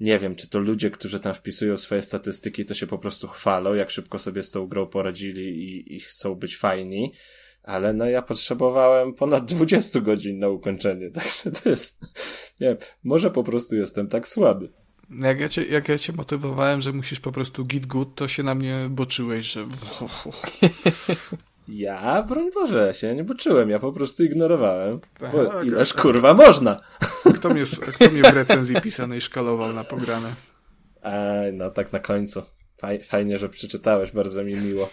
[0.00, 3.74] nie wiem, czy to ludzie, którzy tam wpisują swoje statystyki, to się po prostu chwalą,
[3.74, 7.12] jak szybko sobie z tą grą poradzili i, i chcą być fajni
[7.66, 12.00] ale no ja potrzebowałem ponad 20 godzin na ukończenie, także to jest,
[12.60, 14.68] nie wiem, może po prostu jestem tak słaby.
[15.10, 18.42] Jak ja, cię, jak ja cię motywowałem, że musisz po prostu git good, to się
[18.42, 19.66] na mnie boczyłeś, że...
[21.68, 26.02] Ja, broń Boże, się nie boczyłem, ja po prostu ignorowałem, tak, bo tak, ileż tak.
[26.02, 26.76] kurwa można.
[27.34, 27.62] Kto mnie,
[27.94, 30.34] kto mnie w recenzji pisanej szkalował na pograne?
[31.02, 32.42] Ej, no tak na końcu.
[32.76, 34.90] Faj, fajnie, że przeczytałeś, bardzo mi miło.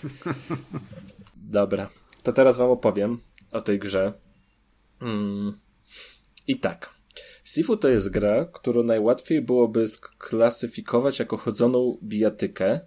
[1.35, 1.89] Dobra
[2.23, 3.19] to teraz wam opowiem
[3.51, 4.13] o tej grze.
[5.01, 5.53] Mm.
[6.47, 6.93] I tak.
[7.43, 12.79] Sifu to jest gra, którą najłatwiej byłoby sklasyfikować jako chodzoną bijatykę,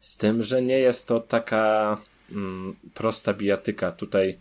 [0.00, 1.96] z tym, że nie jest to taka
[2.32, 3.92] mm, prosta bijatyka.
[3.92, 4.40] Tutaj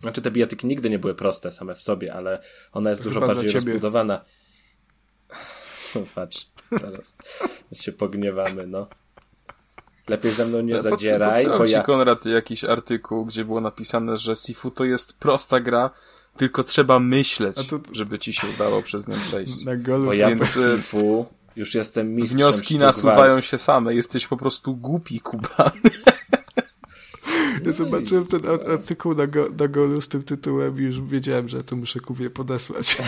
[0.00, 2.42] znaczy te bijatyki nigdy nie były proste same w sobie, ale
[2.72, 4.24] ona jest dużo bardziej rozbudowana.
[5.94, 7.16] No patrz, teraz
[7.72, 8.88] się pogniewamy, no.
[10.08, 11.78] Lepiej ze mną nie ja zadzieraj, bo ja...
[11.78, 15.90] ci Konrad jakiś artykuł, gdzie było napisane, że Sifu to jest prosta gra,
[16.36, 17.80] tylko trzeba myśleć, to...
[17.92, 19.64] żeby ci się udało przez nią przejść.
[19.64, 20.04] Na golu.
[20.04, 20.40] Bo ja Więc...
[20.40, 21.26] po e, Sifu
[21.56, 25.72] już jestem mistrzem Wnioski nasuwają się same, jesteś po prostu głupi, Kuba.
[27.66, 31.64] Ja zobaczyłem ten artykuł na, go, na golu z tym tytułem i już wiedziałem, że
[31.64, 32.96] to muszę Kubie podesłać.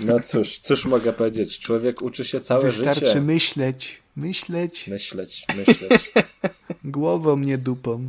[0.00, 1.58] No cóż, cóż mogę powiedzieć?
[1.58, 3.00] Człowiek uczy się całe Wystarczy życie.
[3.00, 4.02] Wystarczy myśleć.
[4.20, 4.86] Myśleć.
[4.86, 6.12] Myśleć, myśleć.
[6.84, 8.08] Głową, nie dupą.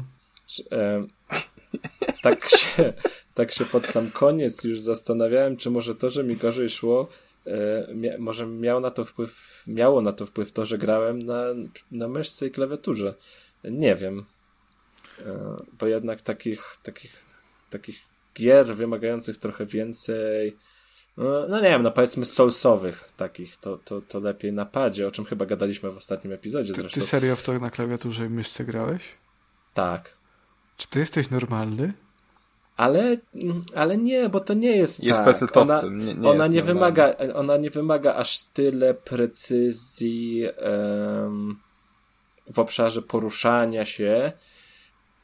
[0.72, 1.08] E,
[2.24, 2.94] tak, się,
[3.34, 7.08] tak się pod sam koniec już zastanawiałem, czy może to, że mi gorzej szło,
[7.48, 7.88] e,
[8.20, 11.44] może miał na to wpływ, miało na to wpływ to, że grałem na,
[11.92, 13.14] na myszce i klawiaturze.
[13.64, 14.26] Nie wiem.
[15.26, 17.26] E, bo jednak takich, takich,
[17.70, 18.00] takich
[18.36, 20.58] gier wymagających trochę więcej
[21.18, 25.12] no, no nie wiem, no powiedzmy soulsowych takich, to, to, to lepiej na padzie, o
[25.12, 27.02] czym chyba gadaliśmy w ostatnim epizodzie ty, zresztą.
[27.02, 29.02] Ty serio w to na klawiaturze i myszce grałeś?
[29.74, 30.14] Tak.
[30.78, 31.94] Czy ty jesteś normalny?
[32.78, 33.18] Ale,
[33.76, 35.58] ale nie, bo to nie jest, jest tak.
[35.58, 40.44] Ona, nie, nie, ona nie wymaga, ona nie wymaga aż tyle precyzji
[41.24, 41.60] um,
[42.54, 44.32] w obszarze poruszania się.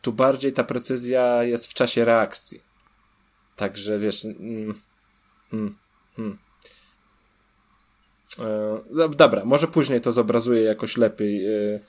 [0.01, 2.61] Tu bardziej ta precyzja jest w czasie reakcji.
[3.55, 4.81] Także wiesz, mm,
[5.52, 5.76] Hmm.
[6.15, 6.38] Hmm.
[8.40, 11.80] E, dobra, może później to zobrazuję jakoś lepiej, e,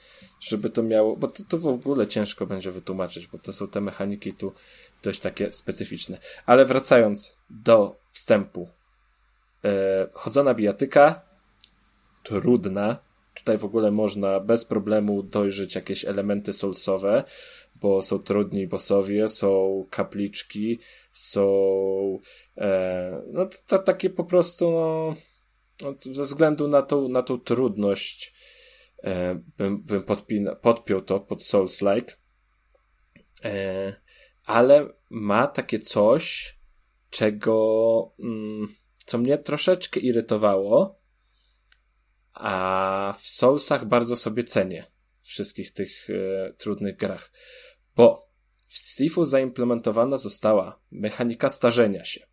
[0.41, 3.81] żeby to miało, bo to, to w ogóle ciężko będzie wytłumaczyć, bo to są te
[3.81, 4.53] mechaniki tu
[5.03, 6.19] dość takie specyficzne.
[6.47, 8.69] Ale wracając do wstępu.
[9.65, 11.21] E, chodzona bijatyka,
[12.23, 13.08] trudna.
[13.39, 17.25] Tutaj w ogóle można bez problemu dojrzeć jakieś elementy soulsowe,
[17.75, 20.79] bo są trudni bossowie, są kapliczki,
[21.13, 21.49] są
[22.57, 23.49] e, no
[23.79, 25.15] takie po prostu no,
[25.83, 28.35] no, ze względu na tą, na tą trudność
[29.05, 32.13] e, bym, bym podpina, podpiął to pod Souls-like.
[33.45, 33.93] E,
[34.47, 36.59] ale ma takie coś
[37.11, 38.69] czego mm,
[39.07, 40.99] co mnie troszeczkę irytowało
[42.39, 44.85] a w Soulsach bardzo sobie cenię
[45.23, 47.31] wszystkich tych e, trudnych grach
[47.99, 48.29] bo
[48.69, 52.27] w Sifu zaimplementowana została mechanika starzenia się,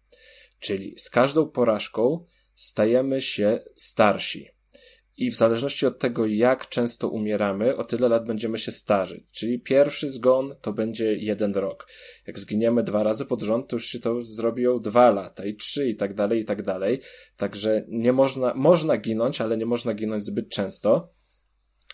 [0.60, 2.26] czyli z każdą porażką
[2.56, 4.50] stajemy się starsi.
[5.18, 9.24] I w zależności od tego, jak często umieramy, o tyle lat będziemy się starzyć.
[9.32, 11.88] Czyli pierwszy zgon to będzie jeden rok.
[12.28, 15.90] Jak zginiemy dwa razy pod rząd, to już się to zrobią dwa lata i trzy
[15.90, 17.00] i tak dalej, i tak dalej.
[17.38, 21.15] Także nie można, można ginąć, ale nie można ginąć zbyt często.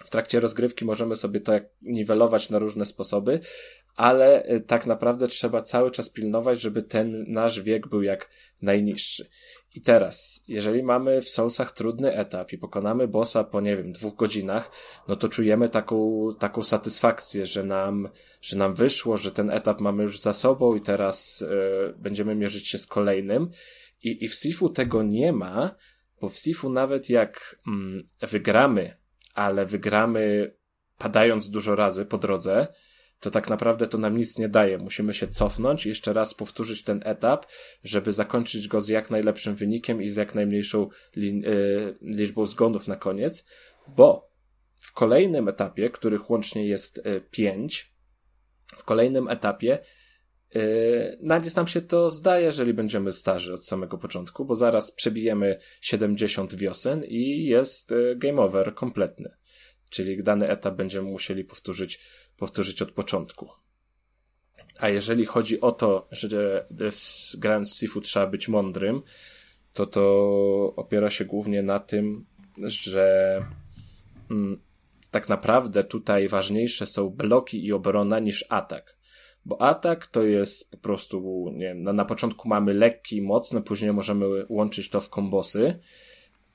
[0.06, 3.40] W trakcie rozgrywki możemy sobie to niwelować na różne sposoby,
[3.96, 8.30] ale y, tak naprawdę trzeba cały czas pilnować, żeby ten nasz wiek był jak
[8.62, 9.30] najniższy.
[9.76, 14.16] I teraz, jeżeli mamy w Soulsach trudny etap i pokonamy bossa po, nie wiem, dwóch
[14.16, 14.72] godzinach,
[15.08, 18.10] no to czujemy taką, taką satysfakcję, że nam,
[18.42, 21.48] że nam wyszło, że ten etap mamy już za sobą i teraz y,
[21.98, 23.50] będziemy mierzyć się z kolejnym.
[24.04, 25.76] I, I w Sifu tego nie ma,
[26.22, 29.01] bo w Sifu nawet jak mm, wygramy,
[29.34, 30.54] ale wygramy
[30.98, 32.68] padając dużo razy po drodze,
[33.20, 34.78] to tak naprawdę to nam nic nie daje.
[34.78, 37.46] Musimy się cofnąć jeszcze raz powtórzyć ten etap,
[37.84, 42.88] żeby zakończyć go z jak najlepszym wynikiem i z jak najmniejszą li y liczbą zgonów
[42.88, 43.46] na koniec,
[43.88, 44.32] bo
[44.80, 47.94] w kolejnym etapie, których łącznie jest y pięć,
[48.78, 49.80] w kolejnym etapie
[50.56, 54.92] Yy, na nic nam się to zdaje, jeżeli będziemy starzy od samego początku, bo zaraz
[54.92, 59.30] przebijemy 70 wiosen i jest y, game over kompletny.
[59.90, 62.00] Czyli dany etap będziemy musieli powtórzyć
[62.38, 63.50] powtórzyć od początku.
[64.80, 66.68] A jeżeli chodzi o to, że
[67.38, 69.02] grając w Sifu trzeba być mądrym,
[69.74, 72.26] to to opiera się głównie na tym,
[72.68, 73.36] że
[74.32, 74.62] mm,
[75.12, 78.98] tak naprawdę tutaj ważniejsze są bloki i obrona niż atak.
[79.46, 83.62] Bo atak to jest po prostu, nie wiem, na, na początku mamy lekki i mocny,
[83.62, 85.80] później możemy łączyć to w kombosy,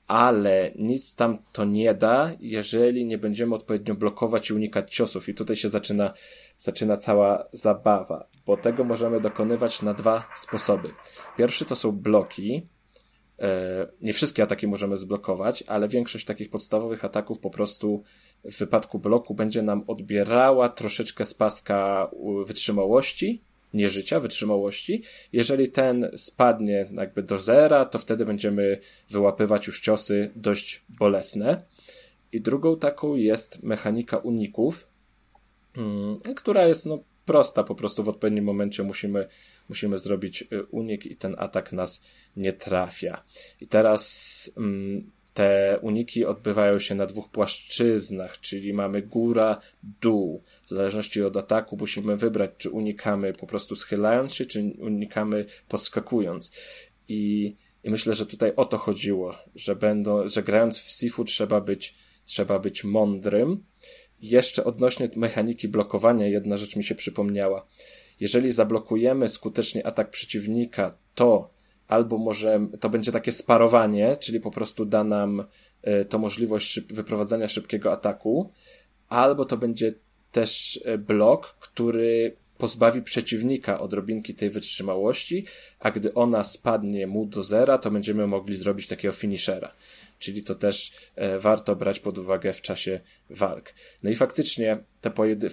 [0.07, 5.29] ale nic tam to nie da, jeżeli nie będziemy odpowiednio blokować i unikać ciosów.
[5.29, 6.13] I tutaj się zaczyna,
[6.57, 10.89] zaczyna cała zabawa, bo tego możemy dokonywać na dwa sposoby.
[11.37, 12.67] Pierwszy to są bloki.
[13.39, 18.03] E, nie wszystkie ataki możemy zblokować, ale większość takich podstawowych ataków po prostu
[18.43, 22.09] w wypadku bloku będzie nam odbierała troszeczkę z paska
[22.45, 23.41] wytrzymałości,
[23.73, 25.03] nie życia, wytrzymałości.
[25.33, 31.61] Jeżeli ten spadnie jakby do zera, to wtedy będziemy wyłapywać już ciosy dość bolesne.
[32.31, 34.87] I drugą taką jest mechanika uników,
[35.77, 39.27] mm, która jest no prosta, po prostu w odpowiednim momencie musimy,
[39.69, 42.01] musimy zrobić y, unik i ten atak nas
[42.35, 43.23] nie trafia.
[43.61, 49.61] I teraz mm, te uniki odbywają się na dwóch płaszczyznach, czyli mamy góra,
[50.01, 50.43] dół.
[50.65, 56.51] W zależności od ataku musimy wybrać, czy unikamy po prostu schylając się, czy unikamy podskakując.
[57.07, 61.61] I, i myślę, że tutaj o to chodziło, że będą, że grając w Sifu trzeba
[61.61, 61.95] być,
[62.25, 63.63] trzeba być mądrym.
[64.21, 67.65] Jeszcze odnośnie mechaniki blokowania jedna rzecz mi się przypomniała.
[68.19, 71.49] Jeżeli zablokujemy skutecznie atak przeciwnika, to
[71.87, 75.43] albo może to będzie takie sparowanie, czyli po prostu da nam
[75.81, 78.51] e, to możliwość wyprowadzania szybkiego ataku,
[79.09, 79.93] albo to będzie
[80.31, 85.45] też e, blok, który pozbawi przeciwnika odrobinki tej wytrzymałości,
[85.79, 89.73] a gdy ona spadnie mu do zera, to będziemy mogli zrobić takiego finishera.
[90.19, 92.99] Czyli to też e, warto brać pod uwagę w czasie
[93.29, 93.73] walk.
[94.03, 95.47] No i faktycznie te pojedy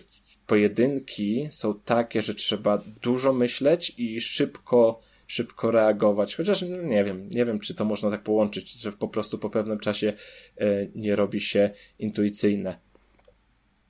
[0.47, 7.45] pojedynki są takie, że trzeba dużo myśleć i szybko szybko reagować, chociaż nie wiem, nie
[7.45, 10.13] wiem, czy to można tak połączyć, że po prostu po pewnym czasie
[10.57, 12.79] e, nie robi się intuicyjne.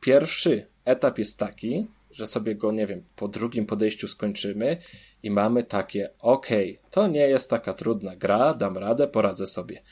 [0.01, 4.77] Pierwszy etap jest taki, że sobie go, nie wiem, po drugim podejściu skończymy
[5.23, 9.83] i mamy takie, okej, okay, to nie jest taka trudna gra, dam radę, poradzę sobie.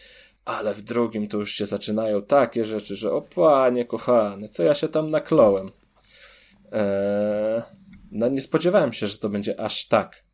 [0.44, 4.74] Ale w drugim to już się zaczynają takie rzeczy, że o panie kochany, co ja
[4.74, 5.70] się tam naklołem.
[6.72, 7.62] Eee,
[8.12, 10.24] no nie spodziewałem się, że to będzie aż tak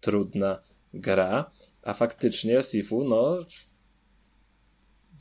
[0.00, 0.62] trudna
[0.94, 1.50] gra,
[1.82, 3.38] a faktycznie Sifu, no,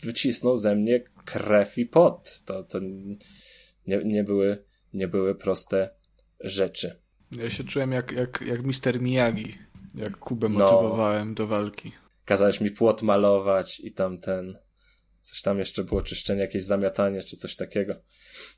[0.03, 2.41] wycisnął ze mnie krew i pot.
[2.45, 2.79] To, to
[3.87, 4.63] nie, nie, były,
[4.93, 5.89] nie były proste
[6.39, 7.01] rzeczy.
[7.31, 9.57] Ja się czułem jak, jak, jak Mister Miyagi,
[9.95, 10.59] jak Kubę no.
[10.59, 11.91] motywowałem do walki.
[12.27, 14.57] Kazałeś mi płot malować i tam ten
[15.21, 18.01] coś tam jeszcze było, czyszczenie, jakieś zamiatanie, czy coś takiego.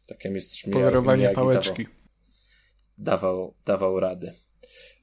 [0.07, 1.87] Takie mistrz Polerowanie pałeczki.
[2.97, 4.33] Dawał, dawał, dawał rady.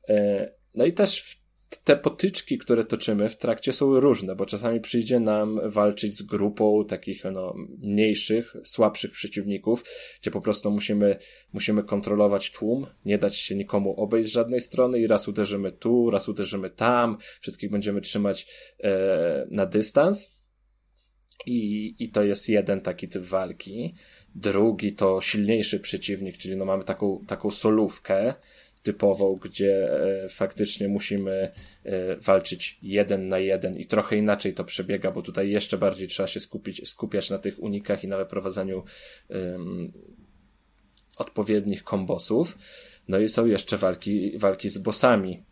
[0.09, 1.36] E, no i też
[1.85, 6.85] te potyczki, które toczymy w trakcie są różne, bo czasami przyjdzie nam walczyć z grupą
[6.89, 9.85] takich no, mniejszych, słabszych przeciwników,
[10.21, 11.17] gdzie po prostu musimy,
[11.53, 16.11] musimy kontrolować tłum, nie dać się nikomu obejść z żadnej strony i raz uderzymy tu,
[16.11, 18.47] raz uderzymy tam, wszystkich będziemy trzymać
[18.83, 20.37] e, na dystans.
[21.47, 23.95] I, I to jest jeden taki typ walki.
[24.35, 28.35] Drugi to silniejszy przeciwnik, czyli no mamy taką, taką solówkę,
[28.87, 29.93] typową, gdzie
[30.25, 31.53] e, faktycznie musimy
[31.85, 36.27] e, walczyć jeden na jeden i trochę inaczej to przebiega, bo tutaj jeszcze bardziej trzeba
[36.27, 38.85] się skupić, skupiać na tych unikach i na wyprowadzaniu
[41.17, 42.59] odpowiednich kombosów.
[43.09, 45.43] No i są jeszcze walki, walki z bossami.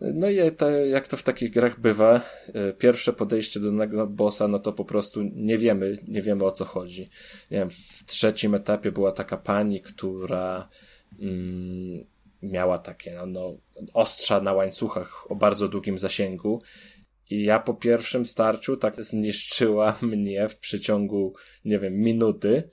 [0.00, 2.20] No i to, jak to w takich grach bywa,
[2.54, 6.52] e, pierwsze podejście do danego bossa, no to po prostu nie wiemy, nie wiemy o
[6.52, 7.02] co chodzi.
[7.50, 10.68] Nie wiem, w trzecim etapie była taka pani, która
[11.20, 12.04] mm,
[12.42, 13.54] miała takie, no, no,
[13.94, 16.62] ostrza na łańcuchach o bardzo długim zasięgu.
[17.30, 22.70] I ja po pierwszym starciu tak zniszczyła mnie w przeciągu, nie wiem, minuty.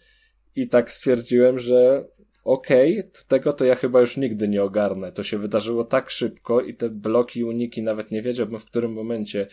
[0.56, 2.06] I tak stwierdziłem, że
[2.44, 5.12] okej, okay, tego to ja chyba już nigdy nie ogarnę.
[5.12, 9.48] To się wydarzyło tak szybko i te bloki, uniki nawet nie wiedziałbym, w którym momencie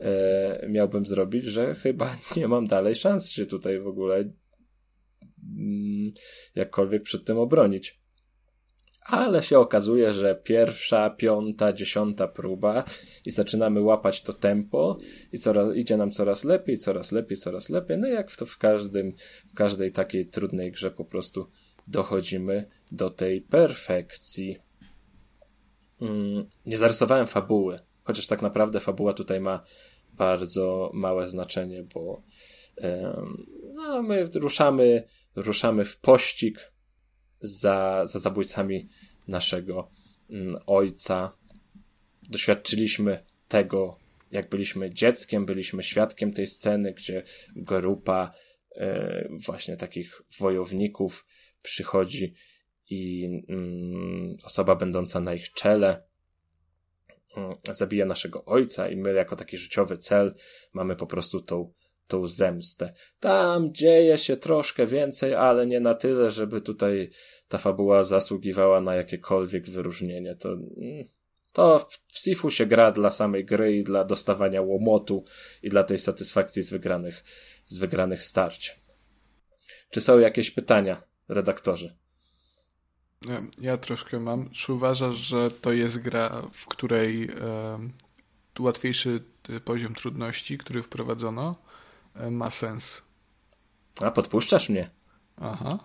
[0.00, 4.16] e, miałbym zrobić, że chyba nie mam dalej szans się tutaj w ogóle
[5.58, 6.12] mm,
[6.54, 8.01] jakkolwiek przed tym obronić.
[9.04, 12.84] Ale się okazuje, że pierwsza, piąta, dziesiąta próba
[13.24, 14.98] i zaczynamy łapać to tempo
[15.32, 17.98] i coraz, idzie nam coraz lepiej, coraz lepiej, coraz lepiej.
[17.98, 19.12] No jak to w każdym,
[19.50, 21.46] w każdej takiej trudnej grze po prostu
[21.86, 24.58] dochodzimy do tej perfekcji.
[26.00, 29.64] Mm, nie zarysowałem fabuły, chociaż tak naprawdę fabuła tutaj ma
[30.12, 32.22] bardzo małe znaczenie, bo
[33.74, 35.04] no, my ruszamy,
[35.36, 36.71] ruszamy w pościg
[37.42, 38.88] za, za zabójcami
[39.28, 39.90] naszego
[40.30, 41.36] mm, ojca.
[42.30, 43.98] Doświadczyliśmy tego,
[44.30, 47.22] jak byliśmy dzieckiem, byliśmy świadkiem tej sceny, gdzie
[47.56, 48.32] grupa
[48.76, 51.26] e, właśnie takich wojowników
[51.62, 52.34] przychodzi
[52.90, 56.04] i mm, osoba będąca na ich czele
[57.36, 60.34] mm, zabija naszego ojca i my jako taki życiowy cel
[60.72, 61.72] mamy po prostu tą,
[62.08, 62.92] tą zemstę.
[63.20, 67.10] Tam dzieje się troszkę więcej, ale nie na tyle, żeby tutaj
[67.48, 70.34] ta fabuła zasługiwała na jakiekolwiek wyróżnienie.
[70.36, 71.08] To, mm,
[71.52, 75.24] to w Sifu się gra dla samej gry i dla dostawania łomotu
[75.62, 77.24] i dla tej satysfakcji z wygranych,
[77.66, 78.80] z wygranych starć.
[79.90, 81.12] Czy są jakieś pytania?
[81.28, 81.96] redaktorzy.
[83.60, 84.50] Ja troszkę mam.
[84.50, 87.78] Czy uważasz, że to jest gra, w której e,
[88.60, 89.22] łatwiejszy
[89.64, 91.71] poziom trudności, który wprowadzono, e,
[92.14, 93.02] ma sens?
[94.00, 94.90] A, podpuszczasz mnie?
[95.36, 95.78] Aha.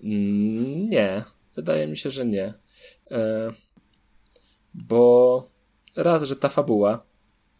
[0.00, 1.24] Mm, nie.
[1.56, 2.54] Wydaje mi się, że nie.
[3.10, 3.52] E,
[4.74, 5.50] bo
[5.96, 7.10] raz, że ta fabuła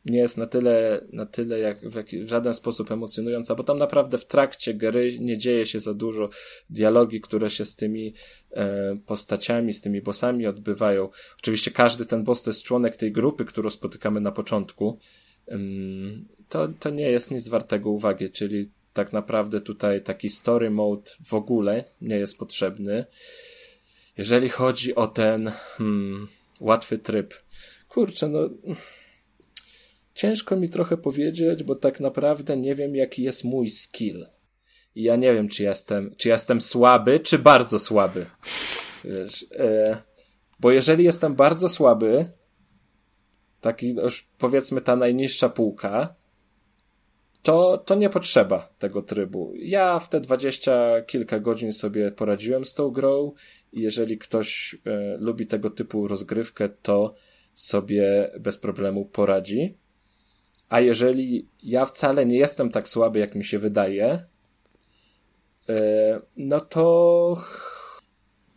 [0.04, 3.78] nie jest na tyle, na tyle jak w, jak, w żaden sposób emocjonująca, bo tam
[3.78, 6.28] naprawdę w trakcie gry nie dzieje się za dużo.
[6.70, 8.14] Dialogi, które się z tymi
[8.50, 11.08] e, postaciami, z tymi bossami odbywają.
[11.38, 14.98] Oczywiście każdy ten boss to jest członek tej grupy, którą spotykamy na początku.
[16.48, 21.34] To, to nie jest nic wartego uwagi, czyli tak naprawdę tutaj taki story mode w
[21.34, 23.04] ogóle nie jest potrzebny.
[24.16, 26.28] Jeżeli chodzi o ten hmm,
[26.60, 27.34] łatwy tryb,
[27.88, 28.50] kurczę, no
[30.20, 34.26] Ciężko mi trochę powiedzieć, bo tak naprawdę nie wiem, jaki jest mój skill.
[34.94, 38.26] I ja nie wiem, czy jestem, czy jestem słaby, czy bardzo słaby.
[39.04, 40.02] Wiesz, e,
[40.60, 42.30] bo jeżeli jestem bardzo słaby,
[43.60, 46.14] taki już powiedzmy ta najniższa półka,
[47.42, 49.52] to, to nie potrzeba tego trybu.
[49.56, 53.32] Ja w te dwadzieścia kilka godzin sobie poradziłem z tą grą
[53.72, 57.14] i jeżeli ktoś e, lubi tego typu rozgrywkę, to
[57.54, 59.74] sobie bez problemu poradzi.
[60.68, 64.24] A jeżeli ja wcale nie jestem tak słaby, jak mi się wydaje,
[65.68, 67.34] e, no to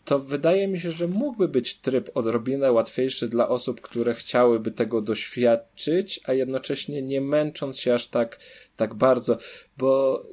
[0.05, 5.01] to wydaje mi się, że mógłby być tryb odrobinę łatwiejszy dla osób, które chciałyby tego
[5.01, 8.39] doświadczyć, a jednocześnie nie męcząc się aż tak,
[8.75, 9.38] tak bardzo,
[9.77, 10.23] bo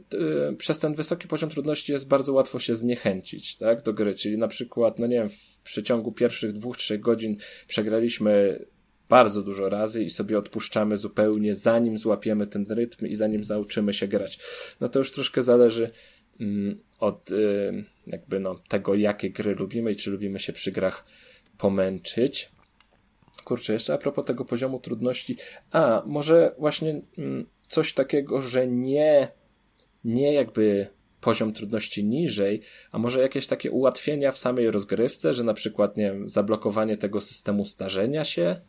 [0.53, 4.39] y, przez ten wysoki poziom trudności jest bardzo łatwo się zniechęcić, tak, do gry, czyli
[4.39, 7.37] na przykład, no nie wiem, w przeciągu pierwszych dwóch, trzech godzin
[7.67, 8.65] przegraliśmy
[9.09, 14.09] bardzo dużo razy i sobie odpuszczamy zupełnie, zanim złapiemy ten rytm i zanim nauczymy się
[14.09, 14.39] grać.
[14.81, 15.91] No to już troszkę zależy
[16.41, 21.05] mm, od y, jakby no, tego, jakie gry lubimy i czy lubimy się przy grach
[21.59, 22.51] pomęczyć.
[23.45, 25.37] Kurczę, jeszcze a propos tego poziomu trudności.
[25.73, 29.29] A, może właśnie mm, coś takiego, że nie,
[30.05, 30.87] nie jakby
[31.21, 32.61] poziom trudności niżej,
[32.93, 37.21] a może jakieś takie ułatwienia w samej rozgrywce, że na przykład, nie wiem, zablokowanie tego
[37.21, 38.61] systemu starzenia się,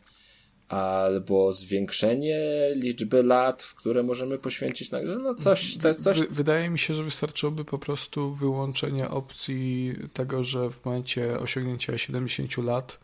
[0.72, 2.40] albo zwiększenie
[2.74, 6.20] liczby lat, w które możemy poświęcić na no coś, to coś.
[6.30, 12.56] Wydaje mi się, że wystarczyłoby po prostu wyłączenie opcji tego, że w momencie osiągnięcia 70
[12.56, 12.98] lat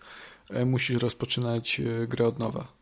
[0.51, 2.73] e, musisz rozpoczynać e, grę od nowa.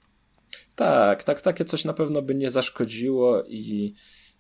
[0.76, 3.94] Tak, tak, takie coś na pewno by nie zaszkodziło i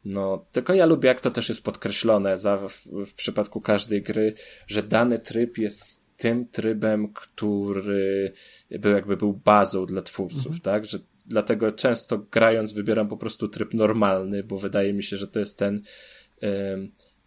[0.04, 4.34] no, tylko ja lubię, jak to też jest podkreślone za, w, w przypadku każdej gry,
[4.66, 8.32] że dany tryb jest tym trybem, który
[8.70, 10.60] był jakby był bazą dla twórców, mhm.
[10.60, 10.84] tak?
[10.84, 15.38] Że dlatego często grając wybieram po prostu tryb normalny, bo wydaje mi się, że to
[15.38, 15.82] jest ten,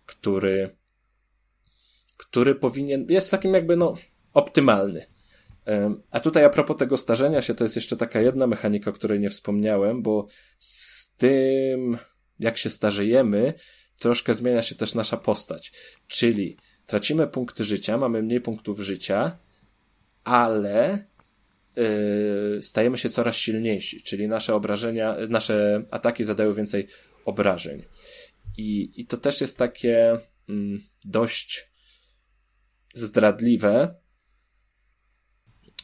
[0.05, 0.69] który,
[2.17, 3.95] który powinien, jest takim jakby no
[4.33, 5.05] optymalny.
[6.11, 9.19] A tutaj a propos tego starzenia się, to jest jeszcze taka jedna mechanika, o której
[9.19, 10.27] nie wspomniałem, bo
[10.59, 11.97] z tym,
[12.39, 13.53] jak się starzejemy,
[13.99, 15.71] troszkę zmienia się też nasza postać.
[16.07, 16.57] Czyli
[16.89, 19.37] tracimy punkty życia, mamy mniej punktów życia,
[20.23, 21.05] ale
[21.75, 26.87] yy, stajemy się coraz silniejsi, czyli nasze obrażenia, nasze ataki zadają więcej
[27.25, 27.83] obrażeń.
[28.57, 30.17] I, i to też jest takie
[30.49, 31.69] mm, dość
[32.93, 33.95] zdradliwe,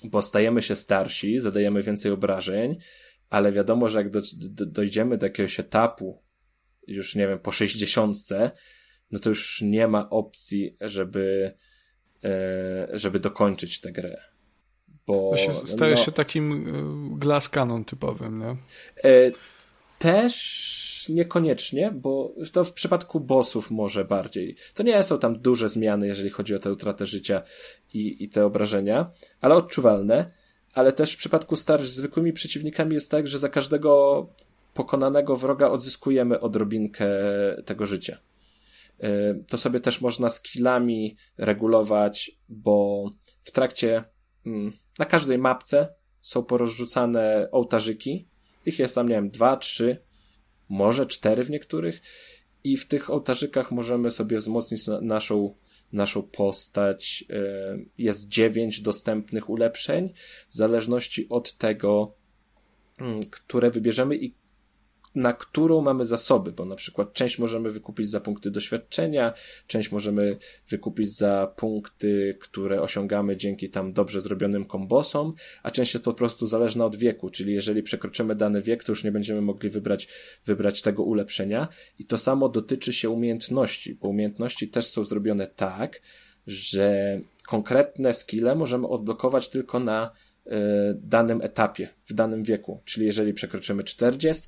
[0.03, 2.77] bo stajemy się starsi, zadajemy więcej obrażeń,
[3.30, 6.23] ale wiadomo, że jak do, do, dojdziemy do jakiegoś etapu,
[6.88, 8.52] już nie wiem, po sześćdziesiątce,
[9.15, 11.53] no to już nie ma opcji, żeby,
[12.23, 14.21] e, żeby dokończyć tę grę.
[15.07, 16.51] Bo, się, staje no, się takim
[17.15, 18.49] e, glass canon typowym, nie?
[19.09, 19.31] E,
[19.99, 24.55] też niekoniecznie, bo to w przypadku bossów może bardziej.
[24.73, 27.41] To nie są tam duże zmiany, jeżeli chodzi o tę utratę życia
[27.93, 29.11] i, i te obrażenia,
[29.41, 30.31] ale odczuwalne.
[30.73, 34.27] Ale też w przypadku starć z zwykłymi przeciwnikami jest tak, że za każdego
[34.73, 37.07] pokonanego wroga odzyskujemy odrobinkę
[37.65, 38.17] tego życia.
[39.03, 43.05] Y, to sobie też można skillami regulować, bo
[43.43, 44.03] w trakcie,
[44.45, 48.27] mm, na każdej mapce są porozrzucane ołtarzyki.
[48.65, 49.97] Ich jest tam, nie wiem, dwa, trzy,
[50.69, 52.01] może cztery w niektórych.
[52.63, 55.55] I w tych ołtarzykach możemy sobie wzmocnić naszą,
[55.93, 57.26] naszą postać.
[57.30, 60.13] Y, jest dziewięć dostępnych ulepszeń,
[60.49, 62.15] w zależności od tego,
[62.99, 64.34] mm, które wybierzemy i
[65.15, 69.33] na którą mamy zasoby, bo na przykład część możemy wykupić za punkty doświadczenia,
[69.67, 70.37] część możemy
[70.69, 75.33] wykupić za punkty, które osiągamy dzięki tam dobrze zrobionym kombosom,
[75.63, 79.03] a część jest po prostu zależna od wieku, czyli jeżeli przekroczymy dany wiek, to już
[79.03, 80.07] nie będziemy mogli wybrać,
[80.45, 81.67] wybrać tego ulepszenia.
[81.99, 86.01] I to samo dotyczy się umiejętności, bo umiejętności też są zrobione tak,
[86.47, 90.11] że konkretne skille możemy odblokować tylko na
[90.95, 92.81] danym etapie, w danym wieku.
[92.85, 94.47] Czyli jeżeli przekroczymy 40,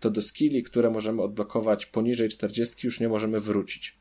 [0.00, 3.98] to do skilli, które możemy odblokować poniżej 40, już nie możemy wrócić.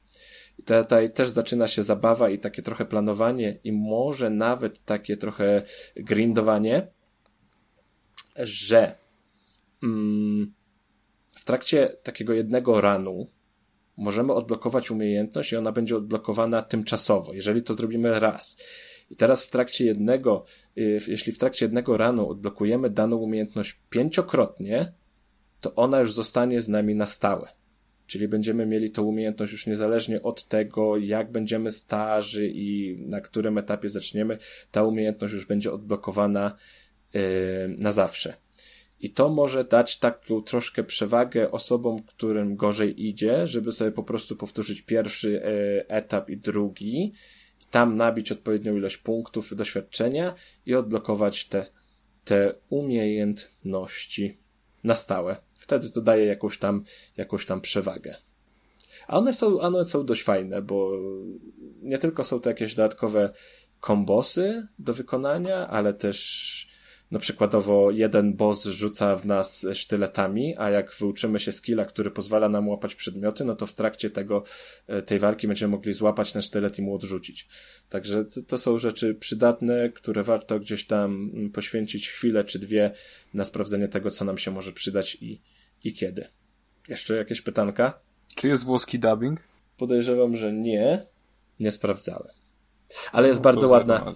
[0.59, 5.61] I tutaj też zaczyna się zabawa i takie trochę planowanie i może nawet takie trochę
[5.95, 6.87] grindowanie,
[8.37, 8.95] że
[9.83, 10.53] mm,
[11.27, 13.27] w trakcie takiego jednego ranu
[13.97, 18.57] możemy odblokować umiejętność i ona będzie odblokowana tymczasowo, jeżeli to zrobimy raz.
[19.09, 20.45] I teraz w trakcie jednego,
[20.77, 24.93] y, jeśli w trakcie jednego ranu odblokujemy daną umiejętność pięciokrotnie,
[25.61, 27.47] to ona już zostanie z nami na stałe.
[28.07, 33.57] Czyli będziemy mieli tą umiejętność już niezależnie od tego, jak będziemy starzy i na którym
[33.57, 34.37] etapie zaczniemy,
[34.71, 36.55] ta umiejętność już będzie odblokowana
[37.13, 37.21] yy,
[37.67, 38.33] na zawsze.
[38.99, 44.35] I to może dać taką troszkę przewagę osobom, którym gorzej idzie, żeby sobie po prostu
[44.35, 47.13] powtórzyć pierwszy yy, etap i drugi
[47.73, 50.33] tam nabić odpowiednią ilość punktów doświadczenia
[50.65, 51.65] i odblokować te,
[52.25, 54.37] te umiejętności
[54.83, 55.37] na stałe.
[55.59, 56.83] Wtedy to daje jakąś tam,
[57.17, 58.15] jakąś tam przewagę.
[59.07, 60.91] A one są, one są dość fajne, bo
[61.81, 63.33] nie tylko są to jakieś dodatkowe
[63.79, 66.72] kombosy do wykonania, ale też
[67.11, 72.49] no przykładowo jeden boss rzuca w nas sztyletami, a jak wyuczymy się skilla, który pozwala
[72.49, 74.43] nam łapać przedmioty, no to w trakcie tego,
[74.87, 77.47] e, tej walki będziemy mogli złapać ten sztylet i mu odrzucić.
[77.89, 82.91] Także to, to są rzeczy przydatne, które warto gdzieś tam mm, poświęcić chwilę czy dwie
[83.33, 85.41] na sprawdzenie tego, co nam się może przydać i,
[85.83, 86.27] i kiedy.
[86.87, 87.99] Jeszcze jakieś pytanka?
[88.35, 89.39] Czy jest włoski dubbing?
[89.77, 91.05] Podejrzewam, że nie.
[91.59, 92.42] Nie sprawdzałem.
[93.11, 94.13] Ale jest no, bardzo ładna.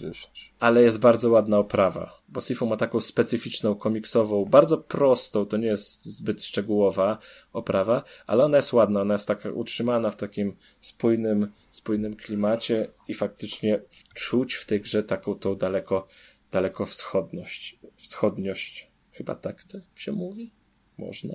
[0.59, 5.67] Ale jest bardzo ładna oprawa, bo Sifu ma taką specyficzną, komiksową, bardzo prostą, to nie
[5.67, 7.17] jest zbyt szczegółowa
[7.53, 13.13] oprawa, ale ona jest ładna, ona jest taka utrzymana w takim spójnym, spójnym klimacie i
[13.13, 13.81] faktycznie
[14.13, 16.07] czuć w tej grze taką tą daleko,
[16.51, 17.79] daleko wschodność.
[17.97, 18.91] Wschodniość.
[19.11, 20.51] Chyba tak to się mówi?
[20.97, 21.33] Można.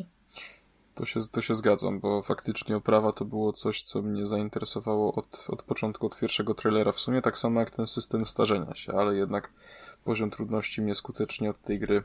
[0.95, 5.45] To się, to się zgadzam, bo faktycznie oprawa to było coś, co mnie zainteresowało od,
[5.49, 6.93] od początku, od pierwszego trailera.
[6.93, 9.53] W sumie tak samo jak ten system starzenia się, ale jednak
[10.05, 12.03] poziom trudności mnie skutecznie od tej gry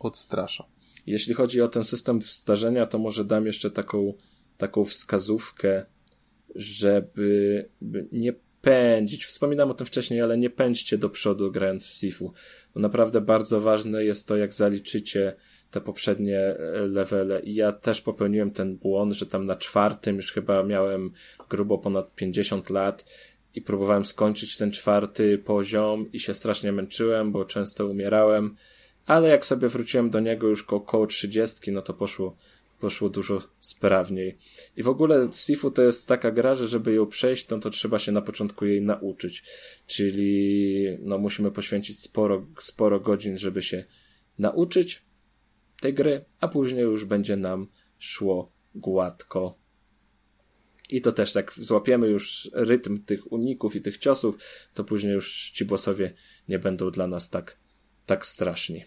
[0.00, 0.64] odstrasza.
[1.06, 4.14] Jeśli chodzi o ten system starzenia, to może dam jeszcze taką,
[4.58, 5.86] taką wskazówkę,
[6.54, 7.68] żeby
[8.12, 8.32] nie
[8.62, 9.24] pędzić.
[9.24, 12.32] Wspominam o tym wcześniej, ale nie pędźcie do przodu grając w Sifu.
[12.74, 15.32] Bo naprawdę bardzo ważne jest to, jak zaliczycie
[15.70, 16.56] te poprzednie e,
[16.86, 21.10] levele i ja też popełniłem ten błąd, że tam na czwartym już chyba miałem
[21.48, 23.04] grubo ponad 50 lat
[23.54, 28.56] i próbowałem skończyć ten czwarty poziom i się strasznie męczyłem, bo często umierałem,
[29.06, 32.36] ale jak sobie wróciłem do niego już ko koło trzydziestki, no to poszło,
[32.82, 34.38] poszło dużo sprawniej.
[34.76, 37.98] I w ogóle Sifu to jest taka gra, że żeby ją przejść, no to trzeba
[37.98, 39.44] się na początku jej nauczyć.
[39.86, 43.84] Czyli no musimy poświęcić sporo, sporo godzin, żeby się
[44.38, 45.02] nauczyć
[45.80, 47.68] tej gry, a później już będzie nam
[47.98, 49.58] szło gładko.
[50.90, 54.36] I to też tak złapiemy już rytm tych uników i tych ciosów,
[54.74, 56.12] to później już ci bossowie
[56.48, 57.58] nie będą dla nas tak,
[58.06, 58.84] tak straszni.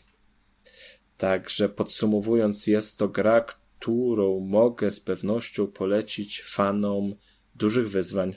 [1.18, 3.46] Także podsumowując, jest to gra,
[3.80, 7.16] którą mogę z pewnością polecić fanom
[7.56, 8.36] dużych wyzwań.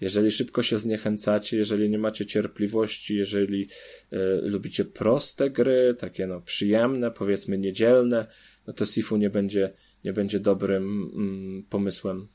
[0.00, 3.68] Jeżeli szybko się zniechęcacie, jeżeli nie macie cierpliwości, jeżeli
[4.12, 8.26] y, lubicie proste gry, takie no przyjemne, powiedzmy niedzielne,
[8.66, 9.72] no to Sifu nie będzie,
[10.04, 12.28] nie będzie dobrym mm, pomysłem.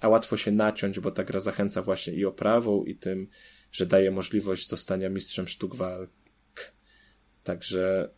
[0.00, 3.28] A łatwo się naciąć, bo ta gra zachęca właśnie i oprawą, i tym,
[3.72, 6.10] że daje możliwość zostania mistrzem sztuk walk.
[7.44, 8.10] Także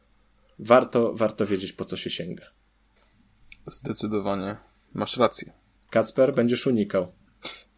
[0.60, 2.44] warto, warto wiedzieć, po co się sięga.
[3.66, 4.56] Zdecydowanie.
[4.94, 5.52] Masz rację.
[5.90, 7.12] Kacper, będziesz unikał.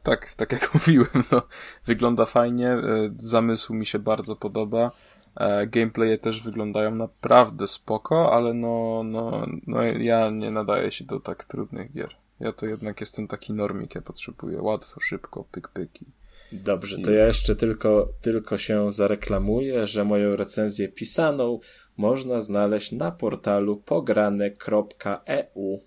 [0.03, 1.43] Tak, tak jak mówiłem, no,
[1.87, 4.91] wygląda fajnie, e, zamysł mi się bardzo podoba.
[5.37, 11.21] E, gameplaye też wyglądają naprawdę spoko, ale no, no, no ja nie nadaję się do
[11.21, 12.17] tak trudnych gier.
[12.41, 16.07] Ja to jednak jestem taki normik, ja potrzebuję łatwo, szybko, pyk, pyki.
[16.53, 21.61] Dobrze, to ja jeszcze tylko, tylko się zareklamuję, że moją recenzję pisaną
[21.97, 25.81] można znaleźć na portalu pograne.eu.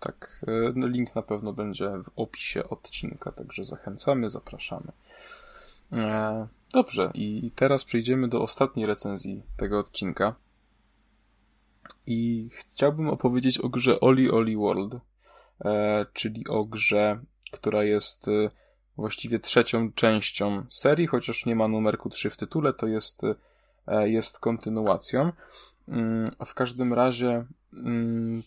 [0.00, 4.92] Tak, e, no, link na pewno będzie w opisie odcinka, także zachęcamy, zapraszamy.
[5.92, 10.34] E, dobrze, i teraz przejdziemy do ostatniej recenzji tego odcinka.
[12.06, 14.94] I chciałbym opowiedzieć o grze Oli Oli World,
[15.64, 17.20] e, czyli o grze,
[17.52, 18.26] która jest
[18.96, 23.22] właściwie trzecią częścią serii, chociaż nie ma numerku 3 w tytule, to jest,
[24.04, 25.32] jest kontynuacją.
[25.88, 28.42] Mm, a w każdym razie mm,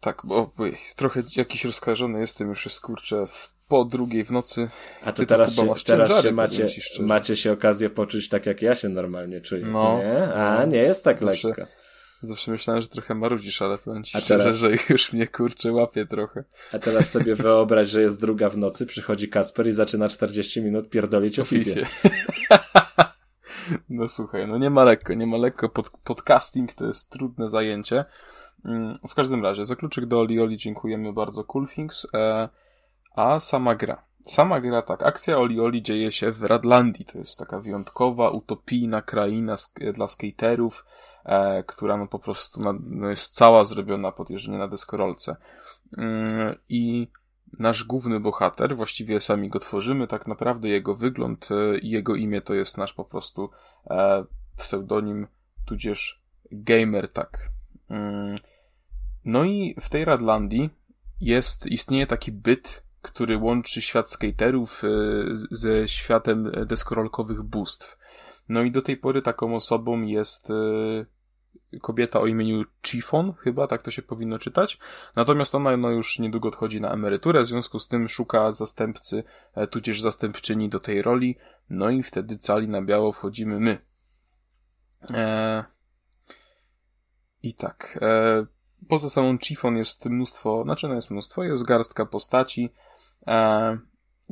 [0.00, 0.50] tak, bo
[0.96, 3.24] trochę jakiś rozkażony jestem, już jest kurczę
[3.68, 4.68] po drugiej w nocy.
[5.04, 6.68] A to teraz, się, teraz się macie,
[7.00, 10.34] macie się okazję poczuć tak, jak ja się normalnie czuję, no, nie?
[10.34, 10.66] A, no.
[10.66, 11.48] nie jest tak Zawsze.
[11.48, 11.66] lekko.
[12.22, 14.56] Zawsze myślałem, że trochę marudzisz, ale powiem ci A szczerze, teraz...
[14.56, 16.44] że już mnie kurczę łapie trochę.
[16.72, 20.90] A teraz sobie wyobraź, że jest druga w nocy, przychodzi Kasper i zaczyna 40 minut
[20.90, 21.80] pierdolić o FIFA.
[23.88, 25.68] no słuchaj, no nie ma lekko, nie ma lekko.
[25.68, 28.04] Pod, podcasting to jest trudne zajęcie.
[28.64, 32.48] Mm, w każdym razie, za kluczyk do Oli Oli dziękujemy bardzo Coolthings, e,
[33.14, 34.02] a sama gra.
[34.26, 39.02] Sama gra tak, akcja Oli Oli dzieje się w Radlandii, to jest taka wyjątkowa, utopijna
[39.02, 39.54] kraina
[39.94, 40.84] dla skaterów,
[41.24, 45.36] e, która no po prostu na, no jest cała zrobiona pod jeżdżenie na deskorolce.
[45.98, 47.08] Mm, I
[47.58, 52.40] nasz główny bohater, właściwie sami go tworzymy, tak naprawdę jego wygląd e, i jego imię
[52.40, 53.50] to jest nasz po prostu
[53.90, 54.24] e,
[54.56, 55.26] pseudonim,
[55.66, 56.22] tudzież
[56.52, 57.48] gamer, tak.
[57.90, 58.36] Mm,
[59.24, 60.70] no i w tej Radlandii
[61.20, 64.88] jest, istnieje taki byt, który łączy świat skaterów e,
[65.50, 67.98] ze światem deskorolkowych bóstw.
[68.48, 70.48] No i do tej pory taką osobą jest
[71.82, 74.78] kobieta o imieniu Chiffon, chyba tak to się powinno czytać.
[75.16, 79.24] Natomiast ona no, już niedługo odchodzi na emeryturę, w związku z tym szuka zastępcy,
[79.54, 81.36] e, tudzież zastępczyni do tej roli.
[81.70, 83.78] No i wtedy cali na biało wchodzimy my.
[85.10, 85.64] E...
[87.42, 87.98] I tak.
[88.02, 88.46] E...
[88.88, 92.72] Poza samą Chiffon jest mnóstwo, znaczy no jest mnóstwo, jest garstka postaci,
[93.26, 93.78] e...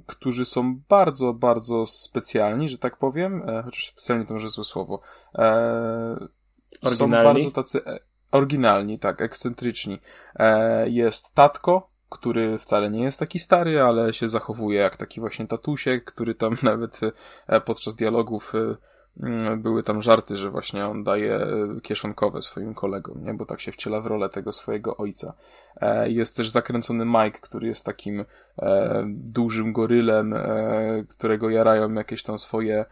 [0.06, 3.62] którzy są bardzo, bardzo specjalni, że tak powiem, e...
[3.62, 5.00] chociaż specjalnie to może złe słowo.
[5.34, 6.36] E
[6.82, 7.42] Oryginalni?
[7.42, 7.98] Są bardzo tacy e,
[8.32, 10.00] oryginalni, tak, ekscentryczni.
[10.36, 15.46] E, jest Tatko, który wcale nie jest taki stary, ale się zachowuje jak taki właśnie
[15.46, 17.00] tatusiek, który tam nawet
[17.46, 18.52] e, podczas dialogów
[19.20, 21.46] mm, były tam żarty, że właśnie on daje
[21.82, 23.34] kieszonkowe swoim kolegom, nie?
[23.34, 25.34] bo tak się wciela w rolę tego swojego ojca.
[26.06, 28.24] Jest też zakręcony Mike, który jest takim
[29.06, 30.34] dużym gorylem,
[31.08, 32.84] którego jarają jakieś tam swoje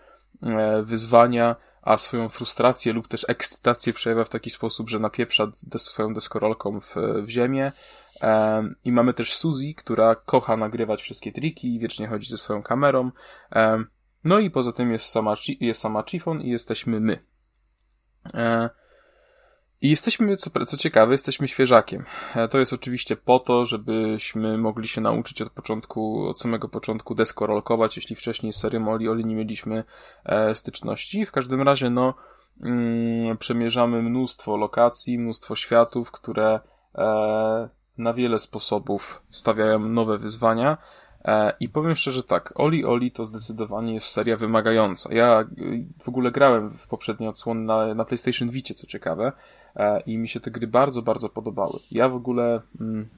[0.83, 6.81] wyzwania a swoją frustrację lub też ekscytację przejawia w taki sposób, że napieprza swoją deskorolką
[6.81, 7.73] w, w ziemię.
[8.85, 13.11] I mamy też Suzy, która kocha nagrywać wszystkie triki i wiecznie chodzi ze swoją kamerą.
[14.25, 17.25] No i poza tym jest sama, jest sama Chiffon i jesteśmy my.
[18.35, 18.69] Um,
[19.85, 22.05] i jesteśmy, co, co ciekawe, jesteśmy świeżakiem.
[22.37, 27.15] E, to jest oczywiście po to, żebyśmy mogli się nauczyć od początku, od samego początku
[27.15, 29.85] deskorolkować, jeśli wcześniej z serią Oli Oli nie mieliśmy
[30.25, 31.27] e, styczności.
[31.27, 32.15] W każdym razie, no,
[32.63, 36.61] mm, przemierzamy mnóstwo lokacji, mnóstwo światów, które
[36.95, 40.79] e, na wiele sposobów stawiają nowe wyzwania.
[41.25, 45.15] E, I powiem szczerze tak, Oli Oli to zdecydowanie jest seria wymagająca.
[45.15, 49.33] Ja y, w ogóle grałem w poprzednie odsłony na, na PlayStation Vicie, co ciekawe,
[50.07, 51.79] i mi się te gry bardzo, bardzo podobały.
[51.91, 53.09] Ja w ogóle mm,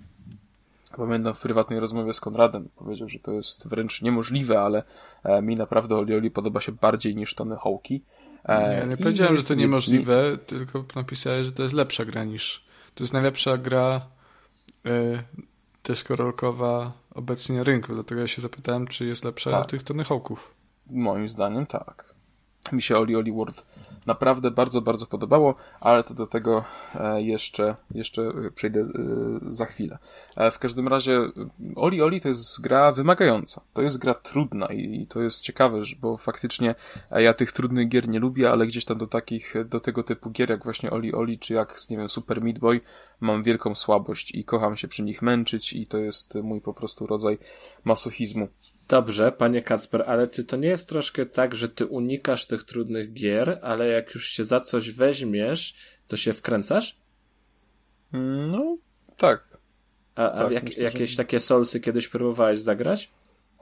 [0.96, 4.82] pamiętam w prywatnej rozmowie z Konradem, powiedział, że to jest wręcz niemożliwe, ale
[5.24, 8.00] e, mi naprawdę Oli Oli podoba się bardziej niż Tony Hawk'i.
[8.48, 12.64] Nie, nie powiedziałem, że to niemożliwe, tylko napisałem, że to jest lepsza gra niż.
[12.94, 14.06] To jest najlepsza gra
[14.86, 15.22] y,
[15.84, 19.62] deskorolkowa obecnie na rynku, dlatego ja się zapytałem, czy jest lepsza tak.
[19.62, 20.54] od tych Tony Hawków.
[20.90, 22.15] Moim zdaniem tak.
[22.72, 23.64] Mi się Oli Oli World
[24.06, 26.64] naprawdę bardzo, bardzo podobało, ale to do tego
[26.94, 28.86] e, jeszcze, jeszcze przejdę e,
[29.48, 29.98] za chwilę.
[30.36, 31.20] E, w każdym razie
[31.76, 33.60] Oli Oli to jest gra wymagająca.
[33.72, 36.74] To jest gra trudna i to jest ciekawe, bo faktycznie
[37.10, 40.50] ja tych trudnych gier nie lubię, ale gdzieś tam do takich, do tego typu gier
[40.50, 42.80] jak właśnie Oli Oli, czy jak, nie wiem, Super Meat Boy,
[43.20, 47.06] mam wielką słabość i kocham się przy nich męczyć i to jest mój po prostu
[47.06, 47.38] rodzaj
[47.84, 48.48] masochizmu.
[48.88, 53.12] Dobrze, panie Kacper, ale czy to nie jest troszkę tak, że ty unikasz tych trudnych
[53.12, 55.74] gier, ale jak już się za coś weźmiesz,
[56.08, 56.96] to się wkręcasz?
[58.50, 58.76] No,
[59.16, 59.58] tak.
[60.14, 61.16] A, a tak, jak, myślę, jakieś że...
[61.16, 63.10] takie solsy kiedyś próbowałeś zagrać?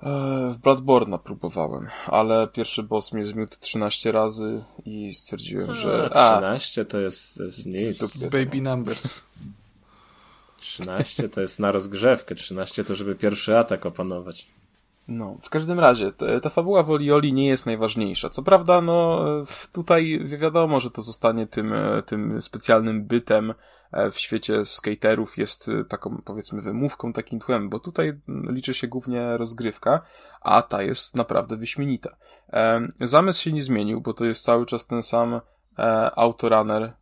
[0.02, 6.10] E, w Bloodborne'a próbowałem, ale pierwszy boss mnie zmiótł 13 razy i stwierdziłem, a, że...
[6.10, 8.20] 13 a, to jest, to jest nic.
[8.20, 9.22] To baby numbers.
[10.60, 14.46] 13 to jest na rozgrzewkę, 13 to żeby pierwszy atak opanować.
[15.08, 18.30] No, w każdym razie, ta fabuła Wolioli nie jest najważniejsza.
[18.30, 19.24] Co prawda, no,
[19.72, 23.54] tutaj wiadomo, że to zostanie tym, e, tym specjalnym bytem
[24.12, 29.36] w świecie skaterów, jest e, taką, powiedzmy, wymówką, takim tłem, bo tutaj liczy się głównie
[29.36, 30.00] rozgrywka,
[30.40, 32.16] a ta jest naprawdę wyśmienita.
[33.00, 35.40] Zamysł się nie zmienił, bo to jest cały czas ten sam
[36.16, 36.92] autorunner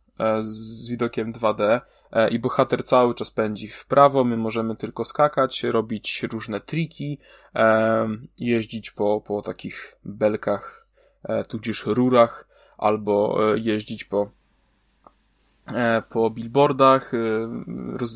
[0.41, 1.81] z widokiem 2D,
[2.13, 7.19] E, i bohater cały czas pędzi w prawo, my możemy tylko skakać, robić różne triki,
[7.55, 8.07] e,
[8.39, 10.87] jeździć po, po takich belkach,
[11.23, 12.47] e, tudzież rurach,
[12.77, 14.31] albo jeździć po
[16.09, 17.11] po billboardach,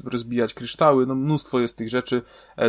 [0.06, 2.22] rozbijać kryształy, no mnóstwo jest tych rzeczy,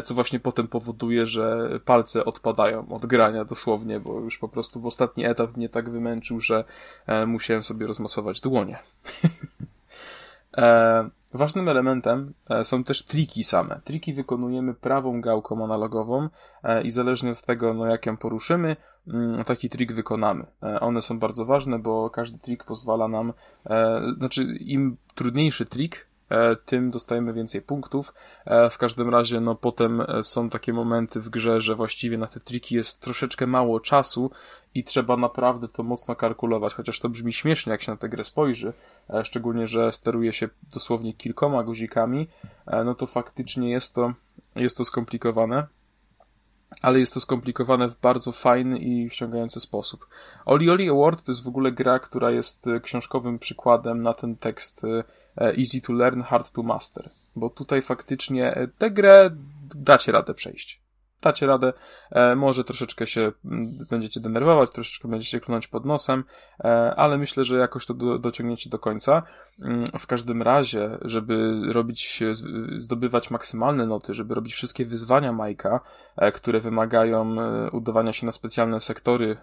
[0.05, 4.87] co właśnie potem powoduje, że palce odpadają od grania dosłownie, bo już po prostu w
[4.87, 6.65] ostatni etap mnie tak wymęczył, że
[7.27, 8.79] musiałem sobie rozmasować dłonie.
[11.35, 13.81] Ważnym elementem e, są też triki same.
[13.85, 16.29] Triki wykonujemy prawą gałką analogową
[16.63, 18.77] e, i zależnie od tego, no jak ją poruszymy,
[19.09, 20.47] mm, taki trik wykonamy.
[20.63, 23.33] E, one są bardzo ważne, bo każdy trik pozwala nam,
[24.19, 26.08] znaczy im trudniejszy trik,
[26.65, 28.15] tym dostajemy więcej punktów.
[28.45, 32.27] E, w każdym razie, no potem e, są takie momenty w grze, że właściwie na
[32.27, 34.31] te triki jest troszeczkę mało czasu
[34.75, 38.25] i trzeba naprawdę to mocno kalkulować, chociaż to brzmi śmiesznie, jak się na tę grę
[38.25, 38.73] spojrzy,
[39.25, 42.29] szczególnie, że steruje się dosłownie kilkoma guzikami,
[42.85, 44.13] no to faktycznie jest to,
[44.57, 45.67] jest to skomplikowane
[46.83, 50.07] ale jest to skomplikowane w bardzo fajny i wciągający sposób.
[50.47, 54.85] Oli Oli Award to jest w ogóle gra, która jest książkowym przykładem na ten tekst
[54.85, 55.05] E,
[55.41, 57.11] easy to learn, hard to master.
[57.37, 59.31] Bo tutaj faktycznie e, tę grę
[59.75, 60.83] dacie radę przejść.
[61.23, 61.73] Dacie radę,
[62.11, 63.33] e, może troszeczkę się
[63.91, 66.25] będziecie denerwować, troszeczkę będziecie klnąć pod nosem,
[66.97, 69.23] ale myślę, że jakoś to do, dociągniecie do końca.
[69.63, 72.23] Mm, w każdym razie, żeby robić,
[72.77, 75.81] zdobywać maksymalne noty, żeby robić wszystkie wyzwania Majka,
[76.35, 77.37] które wymagają
[77.73, 79.37] udawania się na specjalne sektory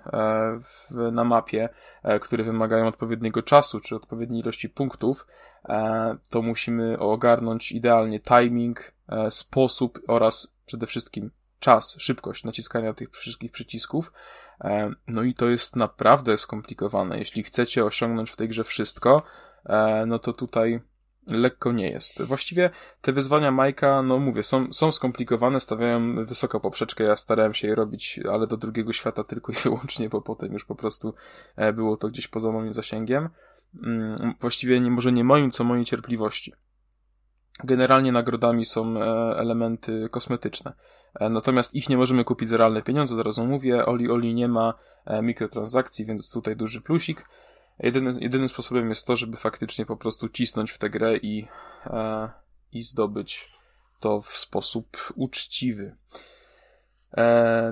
[1.12, 1.70] na mapie,
[2.22, 5.55] które wymagają odpowiedniego czasu, czy odpowiedniej ilości punktów, E,
[6.30, 13.52] to musimy ogarnąć idealnie timing, e, sposób oraz przede wszystkim czas, szybkość naciskania tych wszystkich
[13.52, 14.14] przycisków.
[14.62, 17.20] E, no i to jest naprawdę skomplikowane.
[17.20, 19.24] Jeśli chcecie osiągnąć w tej grze wszystko,
[20.08, 20.80] no to tutaj
[21.28, 22.22] lekko nie jest.
[22.22, 22.70] Właściwie
[23.02, 27.04] te wyzwania Majka, no mówię, są, są skomplikowane, stawiają wysoką poprzeczkę.
[27.04, 30.66] Ja starałem się je robić, ale do drugiego świata tylko i wyłącznie, bo potem już
[30.66, 31.14] po prostu
[31.74, 33.30] było to gdzieś poza moim zasięgiem.
[33.84, 36.54] Mm, właściwie nie, może nie moim, co mojej cierpliwości.
[37.64, 39.04] Generalnie nagrodami są e,
[39.38, 40.74] elementy kosmetyczne.
[41.20, 43.86] E, natomiast ich nie możemy kupić za realne pieniądze, od razu mówię.
[43.86, 44.74] Oli Oli nie ma
[45.06, 47.30] e, mikrotransakcji, więc tutaj duży plusik.
[47.80, 51.48] Jedyny, jedynym sposobem jest to, żeby faktycznie po prostu cisnąć w tę grę i,
[52.72, 53.50] i zdobyć
[54.00, 55.96] to w sposób uczciwy.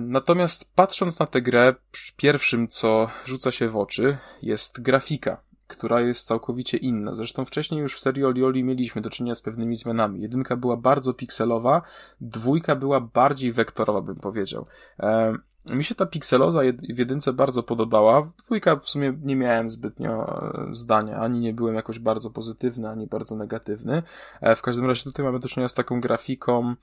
[0.02, 1.76] Natomiast patrząc na tę grę,
[2.18, 5.42] pierwszym co rzuca się w oczy jest grafika
[5.74, 7.14] która jest całkowicie inna.
[7.14, 10.22] Zresztą wcześniej już w serii Olioli mieliśmy do czynienia z pewnymi zmianami.
[10.22, 11.82] Jedynka była bardzo pikselowa,
[12.22, 14.66] dwójka była bardziej wektorowa, bym powiedział.
[15.00, 15.34] E,
[15.70, 16.62] mi się ta pikseloza
[16.94, 18.22] w jedynce bardzo podobała.
[18.22, 21.18] W dwójka w sumie nie miałem zbytnio e, zdania.
[21.18, 24.04] Ani nie byłem jakoś bardzo pozytywny, ani bardzo negatywny.
[24.42, 26.76] E, w każdym razie tutaj mamy do czynienia z taką grafiką.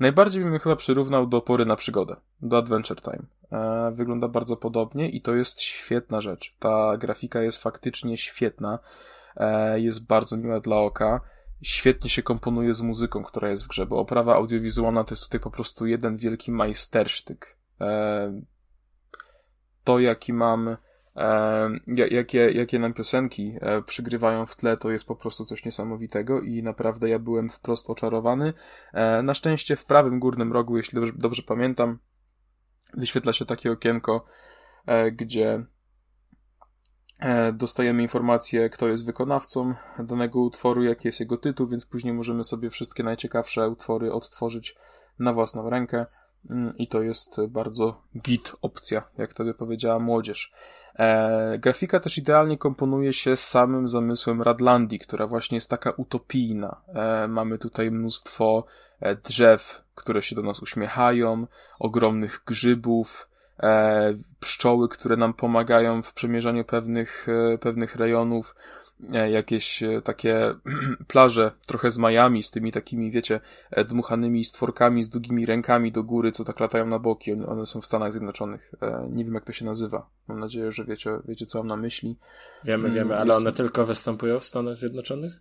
[0.00, 3.22] Najbardziej bym chyba przyrównał do pory na przygodę, do Adventure Time.
[3.52, 6.54] E, wygląda bardzo podobnie i to jest świetna rzecz.
[6.58, 8.78] Ta grafika jest faktycznie świetna.
[9.76, 11.20] Jest bardzo miła dla oka
[11.62, 15.40] świetnie się komponuje z muzyką, która jest w grze, bo oprawa audiowizualna to jest tutaj
[15.40, 17.56] po prostu jeden wielki majstersztyk.
[17.80, 18.40] E,
[19.84, 20.76] to, jaki mam, e,
[21.86, 26.62] jakie, jakie nam piosenki e, przygrywają w tle, to jest po prostu coś niesamowitego i
[26.62, 28.52] naprawdę ja byłem wprost oczarowany.
[29.22, 31.98] Na szczęście w prawym górnym rogu, jeśli dobrze, dobrze pamiętam,
[32.94, 34.24] wyświetla się takie okienko,
[35.12, 35.64] gdzie
[37.52, 42.70] dostajemy informację, kto jest wykonawcą danego utworu, jaki jest jego tytuł, więc później możemy sobie
[42.70, 44.76] wszystkie najciekawsze utwory odtworzyć
[45.18, 46.06] na własną rękę.
[46.50, 50.52] Mm, i to jest bardzo git opcja, jak to by powiedziała młodzież.
[51.00, 56.80] E, grafika też idealnie komponuje się z samym zamysłem Radlandii, która właśnie jest taka utopijna.
[56.94, 58.64] E, mamy tutaj mnóstwo
[59.00, 61.46] e, drzew, które się do nas uśmiechają,
[61.78, 63.28] ogromnych grzybów,
[63.62, 68.54] e, pszczoły, które nam pomagają w przemierzaniu pewnych, e, pewnych rejonów.
[69.12, 70.54] E, jakieś e, takie
[71.08, 76.02] plaże trochę z majami, z tymi takimi, wiecie, e, dmuchanymi stworkami z długimi rękami do
[76.02, 77.32] góry, co tak latają na boki.
[77.32, 78.74] One są w Stanach Zjednoczonych.
[79.10, 80.06] Nie wiem, jak to się nazywa.
[80.28, 82.16] Mam nadzieję, że wiecie, wiecie co mam na myśli.
[82.64, 85.40] Wiemy, mm, wiemy, ale one tylko występują w Stanach Zjednoczonych?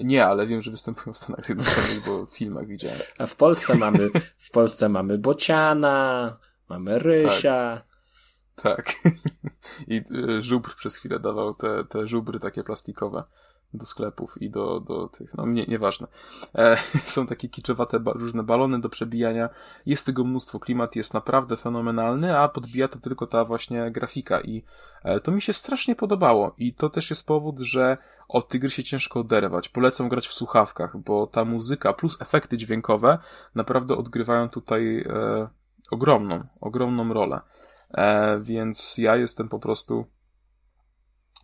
[0.00, 2.98] Nie, ale wiem, że występują w Stanach Zjednoczonych, bo w filmach widziałem.
[3.18, 6.36] A w Polsce mamy, w Polsce mamy bociana,
[6.68, 7.82] mamy rysia.
[8.56, 8.84] Tak.
[8.84, 8.94] Tak.
[9.88, 13.24] I y, żubr przez chwilę dawał te, te żubry takie plastikowe
[13.74, 16.06] do sklepów i do, do tych, no nie, nieważne.
[16.54, 16.76] E,
[17.14, 19.48] są takie kiczowate ba różne balony do przebijania.
[19.86, 24.62] Jest tego mnóstwo, klimat jest naprawdę fenomenalny, a podbija to tylko ta właśnie grafika i
[25.02, 27.96] e, to mi się strasznie podobało i to też jest powód, że
[28.28, 29.68] od tej gry się ciężko oderwać.
[29.68, 33.18] Polecam grać w słuchawkach, bo ta muzyka plus efekty dźwiękowe
[33.54, 35.48] naprawdę odgrywają tutaj e,
[35.90, 37.40] ogromną, ogromną rolę.
[37.94, 40.06] E, więc ja jestem po prostu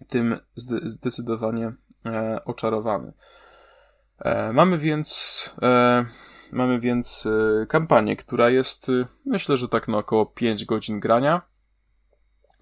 [0.09, 0.39] tym
[0.85, 1.73] zdecydowanie
[2.07, 3.13] e, oczarowany.
[4.19, 5.55] E, mamy więc
[6.53, 7.29] mamy więc
[7.69, 8.87] kampanię, która jest
[9.27, 11.43] myślę, że tak na około 5 godzin grania.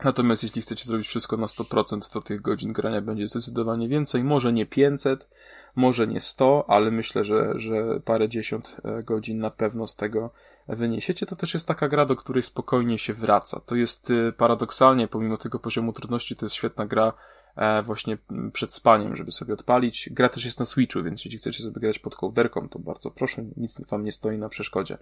[0.04, 4.24] Natomiast jeśli chcecie zrobić wszystko na 100%, to tych godzin grania będzie zdecydowanie więcej.
[4.24, 5.28] Może nie 500,
[5.76, 10.32] może nie 100, ale myślę, że, że parę dziesiąt godzin na pewno z tego
[10.76, 13.60] wyniesiecie, to też jest taka gra, do której spokojnie się wraca.
[13.60, 17.12] To jest y, paradoksalnie, pomimo tego poziomu trudności, to jest świetna gra
[17.56, 18.18] e, właśnie
[18.52, 20.08] przed spaniem, żeby sobie odpalić.
[20.12, 23.44] Gra też jest na Switchu, więc jeśli chcecie sobie grać pod kołderką, to bardzo proszę,
[23.56, 24.98] nic wam nie stoi na przeszkodzie.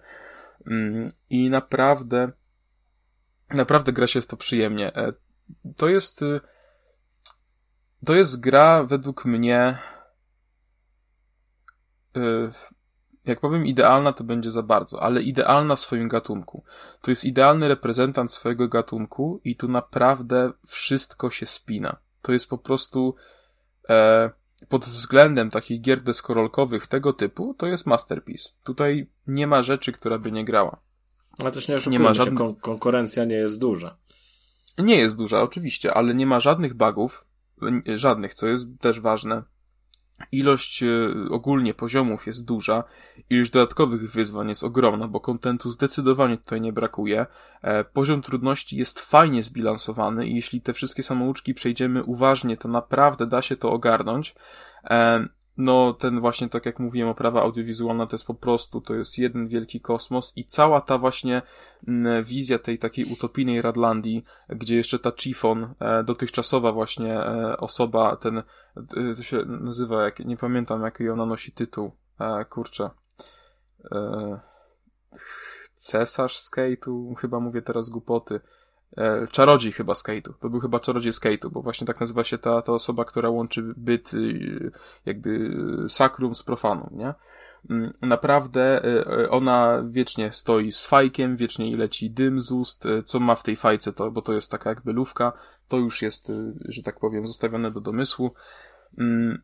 [0.67, 2.31] Mm, I naprawdę,
[3.49, 4.95] naprawdę gra się w to przyjemnie.
[4.95, 5.13] E,
[5.77, 6.41] to jest, y,
[8.05, 9.77] to jest gra według mnie
[12.17, 12.51] y,
[13.29, 16.63] jak powiem idealna, to będzie za bardzo, ale idealna w swoim gatunku.
[17.01, 21.95] To jest idealny reprezentant swojego gatunku i tu naprawdę wszystko się spina.
[22.21, 23.15] To jest po prostu
[23.89, 24.29] e,
[24.69, 28.49] pod względem takich gier deskorolkowych tego typu, to jest masterpiece.
[28.63, 30.77] Tutaj nie ma rzeczy, która by nie grała.
[31.39, 32.37] Ale też nie oszukujmy nie ma żadnych...
[32.37, 33.97] kon konkurencja nie jest duża.
[34.77, 37.25] Nie jest duża, oczywiście, ale nie ma żadnych bugów,
[37.95, 39.43] żadnych, co jest też ważne.
[40.31, 40.87] Ilość e,
[41.29, 42.83] ogólnie poziomów jest duża,
[43.29, 47.25] ilość dodatkowych wyzwań jest ogromna, bo kontentu zdecydowanie tutaj nie brakuje.
[47.61, 53.27] E, poziom trudności jest fajnie zbilansowany i jeśli te wszystkie samouczki przejdziemy uważnie, to naprawdę
[53.27, 54.35] da się to ogarnąć.
[55.59, 59.47] No ten właśnie, tak jak mówiłem, oprawa audiowizualna to jest po prostu, to jest jeden
[59.47, 61.41] wielki kosmos i cała ta właśnie
[61.87, 68.15] mm, wizja tej takiej utopijnej Radlandii, gdzie jeszcze ta Chiffon, e, dotychczasowa właśnie e, osoba,
[68.15, 68.43] ten, e,
[69.15, 71.91] to się nazywa, jak, nie pamiętam jaki ona nosi tytuł,
[72.49, 72.89] kurczę,
[75.75, 78.39] cesarz skate'u, chyba mówię teraz głupoty,
[79.31, 80.33] czarodziej chyba skate'u.
[80.39, 83.73] To był chyba czarodziej skate'u, bo właśnie tak nazywa się ta, ta osoba, która łączy
[83.77, 84.71] byt y,
[85.05, 85.55] jakby
[85.87, 87.13] sakrum z profaną, nie?
[87.69, 88.85] Mm, naprawdę
[89.23, 92.85] y, ona wiecznie stoi z fajkiem, wiecznie leci dym z ust.
[92.85, 95.33] Y, co ma w tej fajce, to, bo to jest taka jakby lówka,
[95.67, 96.31] to już jest,
[96.65, 98.33] że tak powiem, zostawione do domysłu.
[98.97, 99.41] Mm,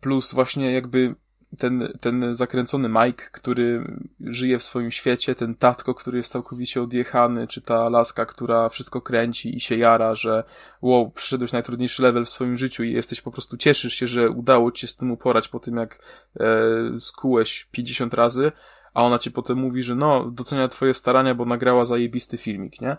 [0.00, 1.14] plus właśnie jakby
[1.58, 7.46] ten, ten zakręcony Mike, który żyje w swoim świecie, ten tatko, który jest całkowicie odjechany,
[7.46, 10.44] czy ta laska, która wszystko kręci i się jara, że
[10.82, 14.72] wow, przyszedłeś najtrudniejszy level w swoim życiu i jesteś po prostu, cieszysz się, że udało
[14.72, 15.98] ci się z tym uporać po tym, jak
[16.40, 18.52] e, skułeś 50 razy,
[18.94, 22.96] a ona ci potem mówi, że no, docenia twoje starania, bo nagrała zajebisty filmik, nie?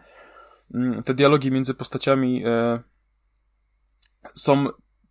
[0.73, 2.79] Mm, te dialogi między postaciami e,
[4.35, 4.67] są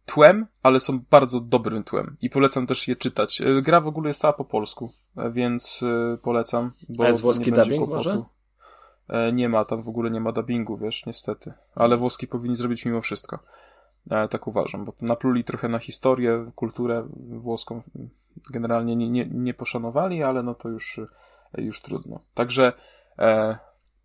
[0.06, 3.40] tłem, ale są bardzo dobrym tłem i polecam też je czytać.
[3.40, 6.72] E, gra w ogóle jest cała po polsku, e, więc e, polecam.
[6.88, 8.22] Bo A jest włoski dubbing może?
[9.32, 11.52] Nie ma, tam w ogóle nie ma dubbingu, wiesz, niestety.
[11.74, 13.38] Ale włoski powinni zrobić mimo wszystko.
[14.30, 17.82] Tak uważam, bo napluli trochę na historię, kulturę włoską.
[18.50, 21.00] Generalnie nie, nie, nie poszanowali, ale no to już,
[21.58, 22.20] już trudno.
[22.34, 22.72] Także
[23.18, 23.58] e,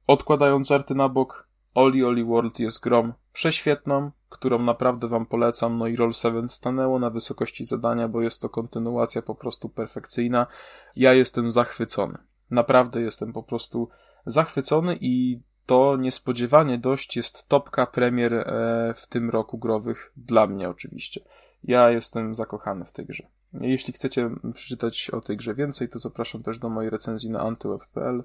[0.08, 5.77] odkładając żarty na bok, Oli Oli World jest grom prześwietną, którą naprawdę wam polecam.
[5.77, 10.47] No i Roll 7 stanęło na wysokości zadania, bo jest to kontynuacja po prostu perfekcyjna.
[10.95, 12.17] Ja jestem zachwycony.
[12.51, 13.89] Naprawdę jestem po prostu
[14.25, 20.69] zachwycony i to niespodziewanie dość jest topka premier e, w tym roku growych dla mnie
[20.69, 21.22] oczywiście.
[21.64, 23.27] Ja jestem zakochany w tej grze.
[23.53, 28.23] Jeśli chcecie przeczytać o tej grze więcej, to zapraszam też do mojej recenzji na antyweb.pl.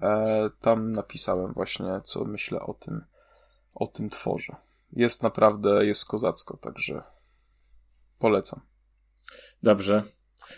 [0.00, 3.04] E, tam napisałem właśnie, co myślę o tym,
[3.74, 4.56] o tym tworze.
[4.92, 7.02] Jest naprawdę, jest kozacko, także
[8.18, 8.60] polecam.
[9.62, 10.02] Dobrze.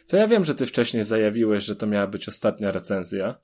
[0.07, 3.35] To ja wiem, że ty wcześniej zajawiłeś, że to miała być ostatnia recenzja,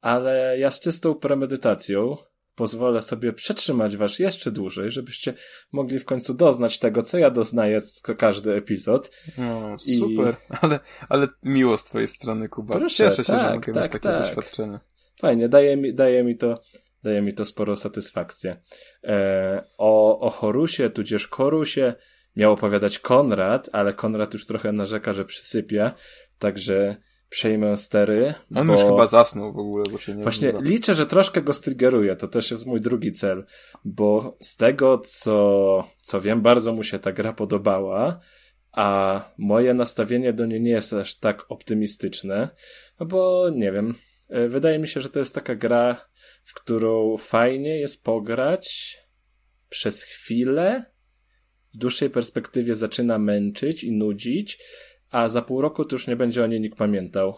[0.00, 2.16] ale ja z czystą premedytacją
[2.54, 5.34] pozwolę sobie przetrzymać was jeszcze dłużej, żebyście
[5.72, 9.10] mogli w końcu doznać tego, co ja doznaję z każdy epizod.
[9.38, 10.54] No, super, I...
[10.60, 12.78] ale, ale miło z twojej strony, Kuba.
[12.78, 14.22] Proszę, Cieszę się, tak, że mogę tak, mieć takie tak.
[14.22, 14.80] doświadczenie.
[15.20, 16.60] Fajnie, daje mi, daje mi to
[17.06, 18.50] daje mi to sporo satysfakcji.
[19.04, 21.94] E, o, o Horusie, tudzież Korusie
[22.36, 25.94] miał opowiadać Konrad, ale Konrad już trochę narzeka, że przysypia,
[26.38, 26.96] także
[27.28, 28.34] przejmę stery.
[28.56, 28.72] On bo...
[28.72, 32.28] już chyba zasnął w ogóle, bo się nie Właśnie liczę, że troszkę go striggeruje, to
[32.28, 33.44] też jest mój drugi cel,
[33.84, 38.20] bo z tego, co, co wiem, bardzo mu się ta gra podobała,
[38.72, 42.48] a moje nastawienie do niej nie jest aż tak optymistyczne,
[43.00, 43.94] no bo nie wiem,
[44.28, 46.08] wydaje mi się, że to jest taka gra,
[46.44, 48.96] w którą fajnie jest pograć
[49.68, 50.84] przez chwilę,
[51.74, 54.58] w dłuższej perspektywie zaczyna męczyć i nudzić,
[55.10, 57.36] a za pół roku to już nie będzie o niej nikt pamiętał.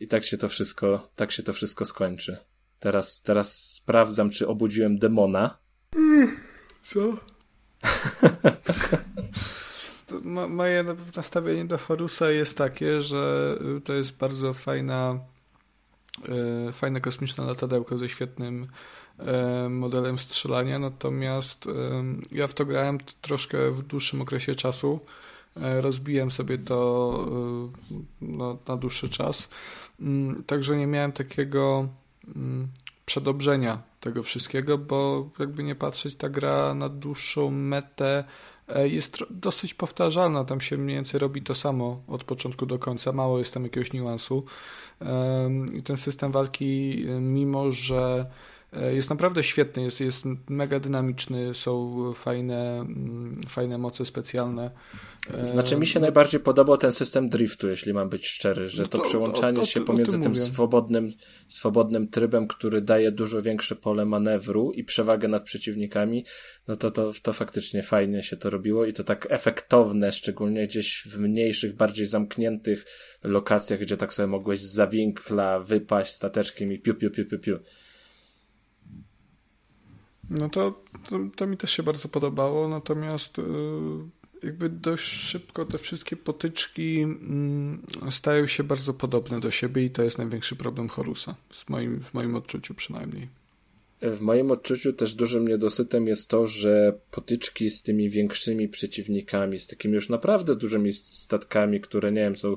[0.00, 2.36] I tak się to wszystko, tak się to wszystko skończy.
[2.78, 5.58] Teraz, teraz sprawdzam, czy obudziłem demona.
[5.96, 6.36] Mm,
[6.82, 7.00] co?
[10.48, 10.84] Moje
[11.16, 15.35] nastawienie do Horusa jest takie, że to jest bardzo fajna E,
[16.72, 18.66] fajne kosmiczne latadełko ze świetnym
[19.18, 21.70] e, modelem strzelania, natomiast e,
[22.32, 25.00] ja w to grałem troszkę w dłuższym okresie czasu.
[25.80, 27.28] Rozbiłem sobie to
[28.20, 29.48] no, na dłuższy czas,
[30.00, 31.88] mm, także nie miałem takiego
[32.36, 32.68] mm,
[33.06, 38.24] przedobrzenia tego wszystkiego, bo jakby nie patrzeć, ta gra na dłuższą metę
[38.84, 43.38] jest dosyć powtarzalna, tam się mniej więcej robi to samo od początku do końca, mało
[43.38, 44.44] jest tam jakiegoś niuansu.
[45.84, 48.26] Ten system walki, mimo że
[48.72, 54.70] jest naprawdę świetny, jest, jest mega dynamiczny, są fajne, mm, fajne moce specjalne.
[55.42, 58.98] Znaczy mi się najbardziej podobał ten system driftu, jeśli mam być szczery, że no to,
[58.98, 61.12] to przełączanie o, o, się pomiędzy tym, tym swobodnym,
[61.48, 66.24] swobodnym trybem, który daje dużo większe pole manewru i przewagę nad przeciwnikami,
[66.68, 71.02] no to, to, to faktycznie fajnie się to robiło i to tak efektowne, szczególnie gdzieś
[71.06, 72.86] w mniejszych, bardziej zamkniętych
[73.24, 77.58] lokacjach, gdzie tak sobie mogłeś z zawinkla wypaść stateczkiem i piu, piu, piu, piu, piu.
[80.30, 83.44] No to, to, to mi też się bardzo podobało, natomiast yy
[84.42, 90.02] jakby dość szybko te wszystkie potyczki mm, stają się bardzo podobne do siebie i to
[90.02, 93.28] jest największy problem Horusa, w moim, w moim odczuciu przynajmniej.
[94.02, 99.66] W moim odczuciu też dużym niedosytem jest to, że potyczki z tymi większymi przeciwnikami, z
[99.66, 102.56] takimi już naprawdę dużymi statkami, które nie wiem, są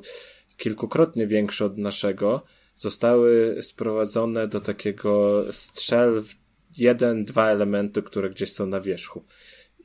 [0.58, 2.42] kilkukrotnie większe od naszego,
[2.76, 6.36] zostały sprowadzone do takiego strzel w
[6.78, 9.26] jeden, dwa elementy, które gdzieś są na wierzchu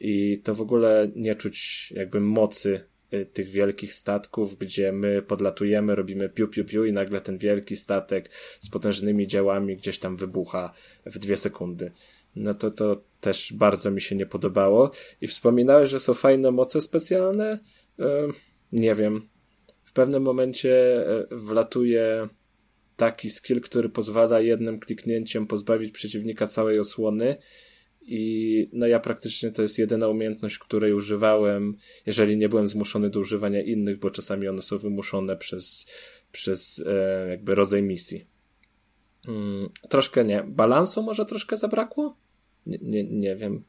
[0.00, 2.80] i to w ogóle nie czuć jakby mocy
[3.14, 7.76] y, tych wielkich statków, gdzie my podlatujemy, robimy piu piu piu i nagle ten wielki
[7.76, 8.30] statek
[8.60, 10.72] z potężnymi działami gdzieś tam wybucha
[11.06, 11.92] w dwie sekundy.
[12.36, 14.90] No to to też bardzo mi się nie podobało.
[15.20, 17.58] I wspominałeś, że są fajne moce specjalne?
[18.72, 19.28] nie wiem.
[19.84, 22.28] W pewnym momencie e, wlatuje
[22.96, 27.36] taki skill, który pozwala jednym kliknięciem pozbawić przeciwnika całej osłony
[28.06, 33.20] i no ja praktycznie to jest jedyna umiejętność, której używałem, jeżeli nie byłem zmuszony do
[33.20, 35.86] używania innych, bo czasami one są wymuszone przez,
[36.32, 38.24] przez e, jakby rodzaj misji.
[39.26, 40.42] Hmm, troszkę nie.
[40.42, 42.16] Balansu może troszkę zabrakło?
[42.66, 43.64] Nie, nie, nie wiem.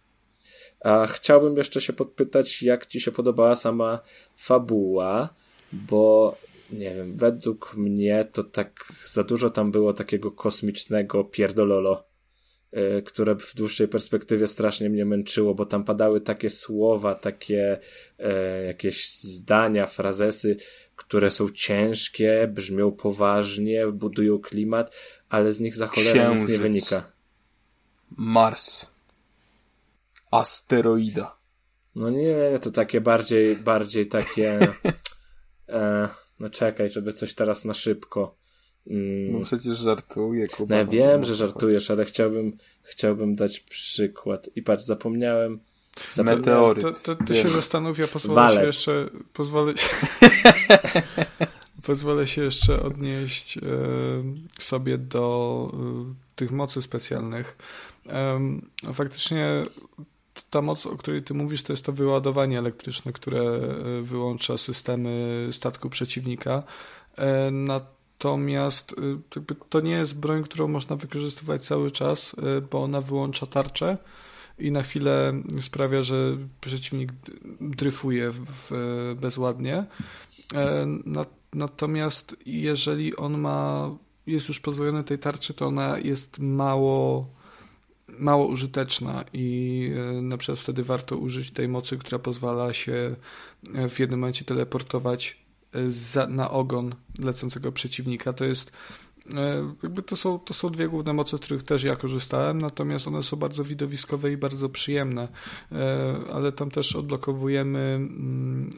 [0.80, 4.00] A chciałbym jeszcze się podpytać, jak ci się podobała sama
[4.36, 5.34] fabuła,
[5.74, 6.38] bo
[6.72, 12.08] nie wiem, według mnie to tak za dużo tam było takiego kosmicznego pierdololo,
[12.72, 17.80] yy, które w dłuższej perspektywie strasznie mnie męczyło, bo tam padały takie słowa, takie
[18.20, 18.26] yy,
[18.68, 20.58] jakieś zdania, frazesy,
[20.96, 24.96] które są ciężkie, brzmią poważnie, budują klimat,
[25.30, 27.12] ale z nich za cholerę nic nie wynika.
[28.18, 28.92] Mars.
[30.32, 31.38] Asteroida.
[31.96, 34.60] No nie, to takie bardziej, bardziej takie.
[35.70, 38.36] e, no czekaj, żeby coś teraz na szybko.
[38.88, 39.32] Mm.
[39.32, 40.76] No przecież żartuję, Kuba.
[40.76, 44.50] No ja wiem, że żartujesz, ale chciałbym, chciałbym dać przykład.
[44.56, 45.60] I patrz, zapomniałem.
[46.14, 46.84] zapomniałem Meteoryt.
[47.04, 48.60] To, to, to się zastanów, ja pozwolę Walec.
[48.62, 49.10] się jeszcze.
[49.34, 49.90] Pozwolę się,
[51.88, 53.62] pozwolę się jeszcze odnieść e,
[54.60, 57.58] sobie do e, tych mocy specjalnych.
[58.94, 59.64] Faktycznie
[60.44, 65.48] ta moc, o której ty mówisz, to jest to wyładowanie elektryczne, które e, wyłącza systemy
[65.52, 66.64] statku przeciwnika.
[67.18, 68.96] E, natomiast
[69.40, 72.36] e, to nie jest broń, którą można wykorzystywać cały czas,
[72.72, 73.98] bo ona wyłącza tarczę
[74.60, 77.12] i na chwilę sprawia, że przeciwnik
[77.62, 78.72] dryfuje w,
[79.22, 79.86] bezładnie.
[81.54, 83.90] Natomiast jeżeli on ma,
[84.28, 87.30] jest już pozbawiony tej tarczy, to ona jest mało
[88.20, 93.16] mało użyteczna i e, na przykład wtedy warto użyć tej mocy, która pozwala się
[93.74, 95.38] e, w jednym momencie teleportować
[95.74, 98.34] e, za, na ogon lecącego przeciwnika.
[98.34, 98.72] To jest
[99.84, 103.24] jakby to są, to są dwie główne moce, z których też ja korzystałem, natomiast one
[103.24, 105.28] są bardzo widowiskowe i bardzo przyjemne,
[106.34, 108.70] ale tam też odblokowujemy mm,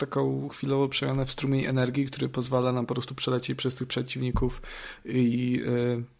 [0.00, 4.62] taką chwilową przemianę w strumień energii, który pozwala nam po prostu przelecieć przez tych przeciwników
[5.04, 5.62] i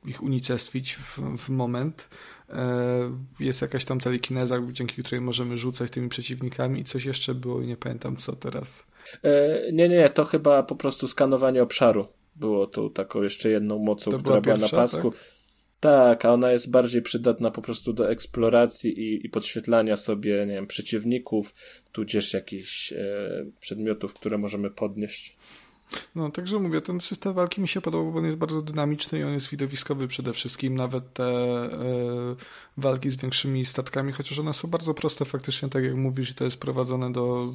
[0.05, 2.09] e, ich unicestwić w, w moment.
[2.49, 7.63] E, jest jakaś tam telekineza, dzięki której możemy rzucać tymi przeciwnikami i coś jeszcze było,
[7.63, 8.87] nie pamiętam co teraz.
[9.23, 14.11] E, nie, nie, to chyba po prostu skanowanie obszaru było tu taką jeszcze jedną mocą,
[14.11, 15.11] to która była, pierwsza, była na pasku.
[15.11, 15.40] Tak?
[15.81, 20.55] Tak, a ona jest bardziej przydatna po prostu do eksploracji i, i podświetlania sobie, nie
[20.55, 21.55] wiem, przeciwników,
[21.93, 22.97] tudzież jakichś e,
[23.61, 25.37] przedmiotów, które możemy podnieść.
[26.15, 29.23] No, także mówię, ten system walki mi się podobał, bo on jest bardzo dynamiczny i
[29.23, 30.75] on jest widowiskowy przede wszystkim.
[30.75, 31.71] Nawet te e,
[32.77, 36.45] walki z większymi statkami, chociaż one są bardzo proste faktycznie, tak jak mówisz, i to
[36.45, 37.49] jest prowadzone do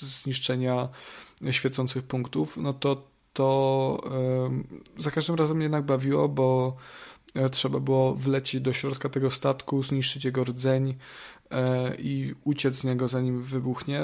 [0.00, 0.88] zniszczenia
[1.50, 4.00] świecących punktów, no to to
[4.98, 6.76] e, za każdym razem mnie jednak bawiło, bo
[7.50, 10.94] trzeba było wlecieć do środka tego statku, zniszczyć jego rdzeń
[11.50, 14.00] e, i uciec z niego zanim wybuchnie.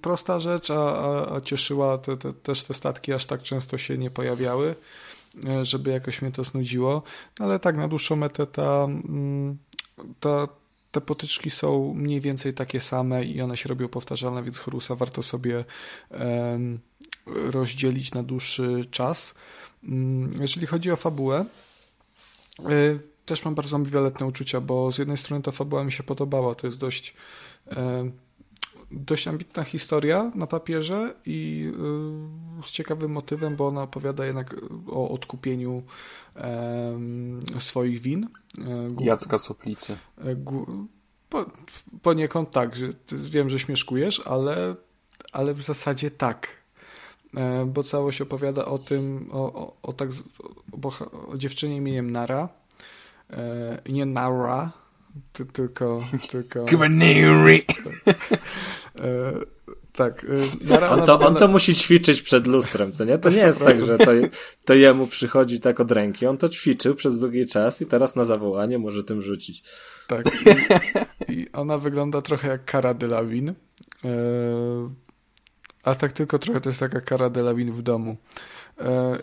[0.00, 3.98] Prosta rzecz, a, a, a cieszyła te, te, też te statki aż tak często się
[3.98, 4.74] nie pojawiały,
[5.46, 7.02] e, żeby jakoś mnie to znudziło.
[7.38, 9.58] Ale tak, na dłuższą metę ta, mm,
[10.20, 10.48] ta,
[10.90, 15.22] te potyczki są mniej więcej takie same i one się robią powtarzalne, więc Horusa warto
[15.22, 15.64] sobie
[17.26, 19.34] rozdzielić na dłuższy czas.
[19.88, 21.44] Um, jeżeli chodzi o fabułę,
[23.26, 26.66] też mam bardzo ambiwalentne uczucia, bo z jednej strony ta fabuła mi się podobała, to
[26.66, 27.14] jest dość
[27.72, 27.74] y,
[28.90, 31.70] dość ambitna historia na papierze i
[32.60, 35.82] y, z ciekawym motywem, bo ona opowiada jednak o odkupieniu
[37.58, 38.28] swoich win.
[39.00, 39.96] Jacka Soplicy.
[41.28, 41.44] Po,
[42.02, 44.74] poniekąd tak, że wiem, że śmieszkujesz, ale,
[45.32, 46.63] ale w zasadzie tak.
[47.36, 50.08] E, bo całość opowiada o tym, o, o, o tak,
[50.82, 50.90] o,
[51.32, 52.48] o dziewczynie imieniem Nara.
[53.30, 54.72] E, nie Nara,
[55.32, 56.00] ty, tylko.
[56.30, 56.60] tylko
[59.00, 59.32] e,
[59.92, 60.26] tak.
[60.60, 63.18] Nara, on, to, on to musi ćwiczyć przed lustrem, co nie?
[63.18, 64.10] To nie jest tak, że to,
[64.64, 66.26] to jemu przychodzi tak od ręki.
[66.26, 69.62] On to ćwiczył przez długi czas i teraz na zawołanie może tym rzucić.
[70.06, 70.26] Tak.
[71.28, 73.54] I, i ona wygląda trochę jak Cara Delevingne.
[75.84, 78.16] A tak tylko trochę to jest taka kara Delawin w domu.
[78.80, 79.18] E,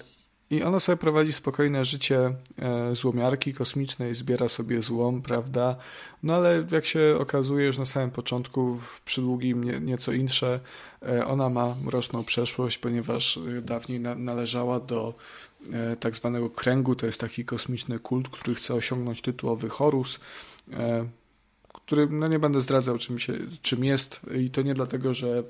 [0.49, 5.75] I ona sobie prowadzi spokojne życie e, złomiarki kosmicznej, zbiera sobie złom, prawda?
[6.23, 10.59] No ale jak się okazuje już na samym początku, w przydługim nie, nieco insze,
[11.01, 15.13] e, ona ma mroczną przeszłość, ponieważ dawniej na, należała do
[15.99, 20.19] tak zwanego kręgu, to jest taki kosmiczny kult, który chce osiągnąć tytułowy Horus
[21.91, 25.43] który no nie będę zdradzał czym, się, czym jest i to nie dlatego, że y,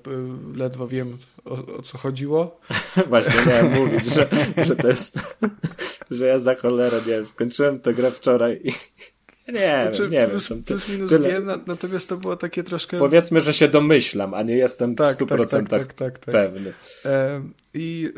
[0.57, 2.59] ledwo wiem o, o co chodziło.
[3.09, 4.27] Właśnie miałem mówić, że,
[4.65, 5.37] że to jest,
[6.11, 8.71] że ja za cholerę, nie wiem, skończyłem tę grę wczoraj i
[9.53, 10.63] nie znaczy, wiem, nie plus, wiem.
[10.63, 11.29] Plus minus tyle...
[11.29, 12.97] wiem, natomiast to było takie troszkę...
[12.97, 16.73] Powiedzmy, że się domyślam, a nie jestem tak, w 100% tak, tak, tak, tak, pewny.
[17.05, 18.09] E, I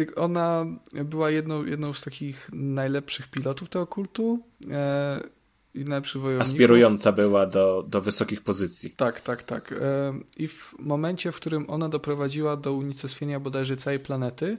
[0.00, 0.66] e, ona
[1.04, 4.40] była jedną, jedną z takich najlepszych pilotów tego kultu.
[4.70, 5.37] E,
[5.80, 6.40] i wojowników.
[6.40, 8.90] Aspirująca była do, do wysokich pozycji.
[8.90, 9.74] Tak, tak, tak.
[10.36, 14.58] I w momencie, w którym ona doprowadziła do unicestwienia bodajże całej planety,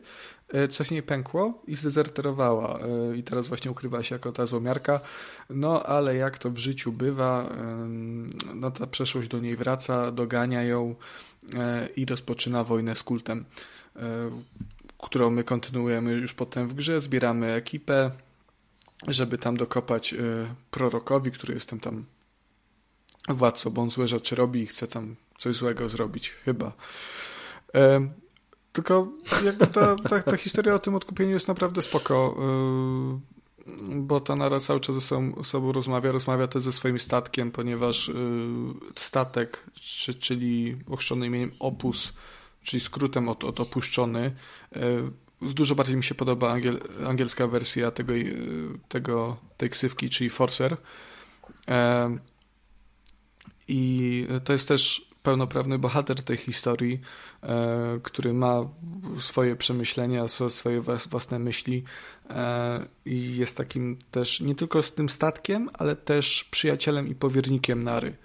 [0.70, 2.80] coś nie pękło i zdezerterowała.
[3.16, 5.00] I teraz właśnie ukrywa się jako ta złomiarka.
[5.50, 7.50] No, ale jak to w życiu bywa,
[8.56, 10.96] no ta przeszłość do niej wraca, dogania ją
[11.96, 13.46] i rozpoczyna wojnę z kultem
[15.04, 17.02] którą my kontynuujemy już potem w grze.
[17.02, 18.12] Zbieramy ekipę,
[19.08, 22.06] żeby tam dokopać y, prorokowi, który jestem tam
[23.30, 26.72] władcą, bo on złe rzeczy robi i chce tam coś złego zrobić, chyba.
[27.76, 28.10] E,
[28.72, 29.08] tylko
[29.74, 32.38] ta, ta, ta, historia o tym odkupieniu jest naprawdę spoko,
[33.26, 33.40] y,
[33.96, 38.12] bo ta Nara cały czas ze sobą, sobą rozmawia, rozmawia też ze swoim statkiem, ponieważ
[38.96, 42.14] statek, czy, czyli ochrzczony imieniem Opus,
[42.64, 44.36] czyli skrótem od, od opuszczony.
[45.42, 48.14] Dużo bardziej mi się podoba angiel, angielska wersja tego,
[48.88, 50.78] tego, tej ksywki, czyli Forcer.
[51.68, 52.18] E,
[53.68, 57.02] I to jest też pełnoprawny bohater tej historii,
[57.44, 58.66] e, który ma
[59.20, 61.84] swoje przemyślenia, swoje własne myśli
[62.30, 67.84] e, i jest takim też nie tylko z tym statkiem, ale też przyjacielem i powiernikiem
[67.84, 68.16] Nary.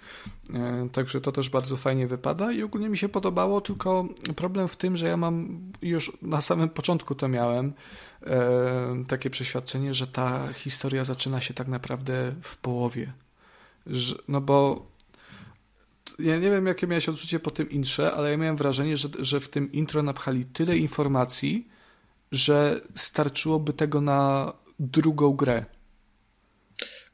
[0.53, 4.75] E, także to też bardzo fajnie wypada i ogólnie mi się podobało, tylko problem w
[4.75, 7.73] tym, że ja mam już na samym początku to miałem
[9.07, 13.13] takie przeświadczenie, że ta historia zaczyna się tak naprawdę w połowie.
[14.27, 14.85] No bo
[16.19, 19.39] ja nie wiem, jakie miałeś odczucie po tym intrze, ale ja miałem wrażenie, że, że
[19.39, 21.67] w tym intro napchali tyle informacji,
[22.31, 25.65] że starczyłoby tego na drugą grę.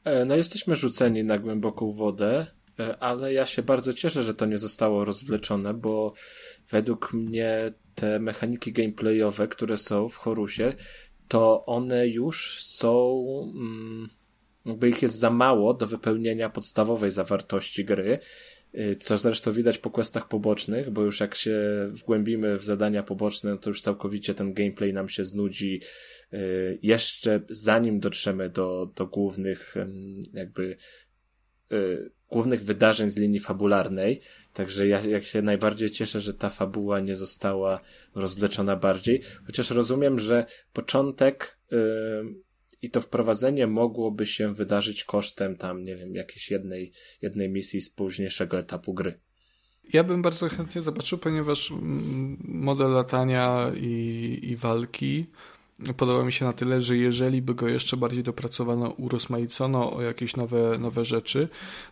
[0.04, 2.46] E, no, jesteśmy rzuceni na głęboką wodę,
[2.80, 6.12] e, ale ja się bardzo cieszę, że to nie zostało rozwleczone, bo
[6.70, 10.72] według mnie te mechaniki gameplayowe, które są w Horusie,
[11.28, 13.24] to one już są.
[13.54, 14.08] Mm,
[14.66, 18.18] jakby ich jest za mało do wypełnienia podstawowej zawartości gry
[19.00, 21.60] co zresztą widać po questach pobocznych, bo już jak się
[21.90, 25.80] wgłębimy w zadania poboczne, no to już całkowicie ten gameplay nam się znudzi
[26.32, 29.74] y, jeszcze zanim dotrzemy do, do głównych
[30.32, 30.76] jakby
[31.72, 34.20] y, głównych wydarzeń z linii fabularnej.
[34.54, 37.80] Także ja jak się najbardziej cieszę, że ta fabuła nie została
[38.14, 39.22] rozwleczona bardziej.
[39.46, 41.58] Chociaż rozumiem, że początek
[42.82, 47.90] i to wprowadzenie mogłoby się wydarzyć kosztem tam, nie wiem, jakiejś jednej, jednej misji z
[47.90, 49.20] późniejszego etapu gry.
[49.92, 51.72] Ja bym bardzo chętnie zobaczył, ponieważ
[52.44, 55.26] model latania i, i walki
[55.96, 60.36] podoba mi się na tyle, że jeżeli by go jeszcze bardziej dopracowano, urozmaicono o jakieś
[60.36, 61.48] nowe, nowe rzeczy,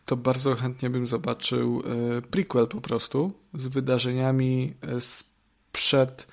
[0.06, 1.82] to bardzo chętnie bym zobaczył
[2.18, 6.26] e, prequel po prostu z wydarzeniami sprzed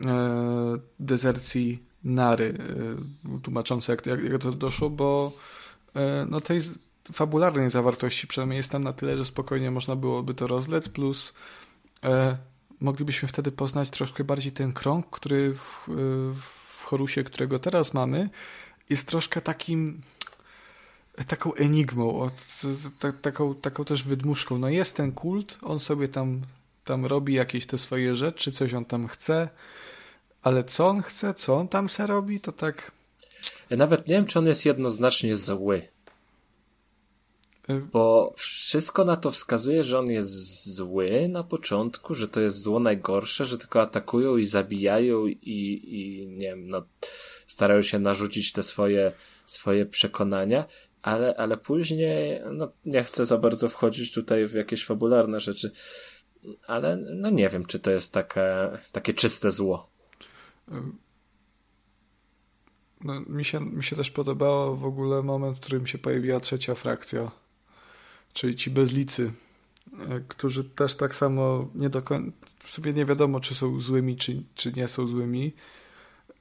[0.00, 2.54] e, dezercji Nary,
[3.38, 5.32] y, tłumaczące jak, jak, jak to doszło, bo
[5.96, 6.60] y, no tej
[7.12, 11.34] fabularnej zawartości przynajmniej jest tam na tyle, że spokojnie można byłoby to rozlec, plus
[12.04, 12.36] e,
[12.80, 15.88] moglibyśmy wtedy poznać troszkę bardziej ten krąg, który w,
[16.34, 18.30] w Horusie, którego teraz mamy,
[18.90, 20.00] jest troszkę takim
[21.24, 22.30] taką enigmą,
[23.22, 24.58] taką, taką też wydmuszką.
[24.58, 26.40] No jest ten kult, on sobie tam,
[26.84, 29.48] tam robi jakieś te swoje rzeczy, coś on tam chce,
[30.46, 32.92] ale co on chce, co on tam se robi, to tak...
[33.70, 35.82] Ja nawet nie wiem, czy on jest jednoznacznie zły.
[37.92, 42.80] Bo wszystko na to wskazuje, że on jest zły na początku, że to jest zło
[42.80, 46.82] najgorsze, że tylko atakują i zabijają i, i nie wiem, no,
[47.46, 49.12] starają się narzucić te swoje,
[49.46, 50.64] swoje przekonania,
[51.02, 55.70] ale, ale później, no, nie chcę za bardzo wchodzić tutaj w jakieś fabularne rzeczy,
[56.66, 58.14] ale no nie wiem, czy to jest
[58.92, 59.95] takie czyste zło.
[63.04, 66.74] No, mi, się, mi się też podobało w ogóle moment, w którym się pojawiła trzecia
[66.74, 67.30] frakcja,
[68.32, 69.32] czyli ci bezlicy,
[70.08, 74.16] e, którzy też tak samo nie do końca, w sumie nie wiadomo, czy są złymi,
[74.16, 75.52] czy, czy nie są złymi.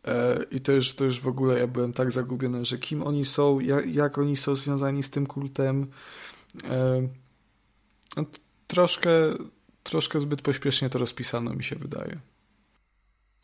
[0.05, 3.25] E, I to już, to już w ogóle ja byłem tak zagubiony, że kim oni
[3.25, 5.87] są, jak, jak oni są związani z tym kultem.
[6.63, 7.07] E,
[8.17, 8.25] no,
[8.67, 9.09] troszkę,
[9.83, 12.19] troszkę zbyt pośpiesznie to rozpisano, mi się wydaje.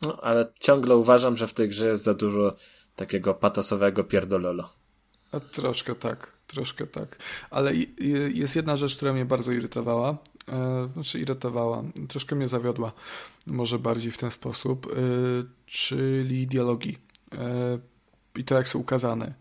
[0.04, 2.56] No, ale ciągle uważam, że w tej grze jest za dużo
[2.96, 4.68] takiego patosowego pierdololo.
[5.32, 7.18] A troszkę tak, troszkę tak.
[7.50, 7.72] Ale
[8.34, 10.16] jest jedna rzecz, która mnie bardzo irytowała.
[10.48, 12.92] E, znaczy irytowała, troszkę mnie zawiodła,
[13.46, 14.90] może bardziej w ten sposób, e,
[15.66, 16.98] czyli dialogi.
[17.32, 17.78] E,
[18.36, 19.34] I to jak są ukazane.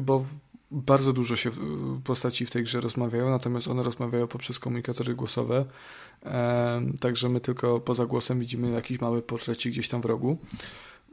[0.00, 0.24] Bo
[0.70, 1.50] bardzo dużo się
[2.04, 5.64] postaci w tej grze rozmawiają, natomiast one rozmawiają poprzez komunikatory głosowe,
[7.00, 10.38] także my tylko poza głosem widzimy jakiś mały portrecik gdzieś tam w rogu.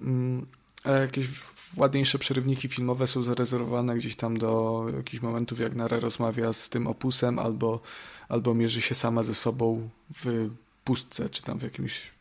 [0.01, 0.45] Mm,
[0.83, 1.27] a jakieś
[1.77, 6.87] ładniejsze przerywniki filmowe są zarezerwowane gdzieś tam do jakichś momentów, jak Nara rozmawia z tym
[6.87, 7.79] opusem, albo,
[8.29, 9.89] albo mierzy się sama ze sobą
[10.23, 10.49] w
[10.83, 12.11] pustce, czy tam w jakimś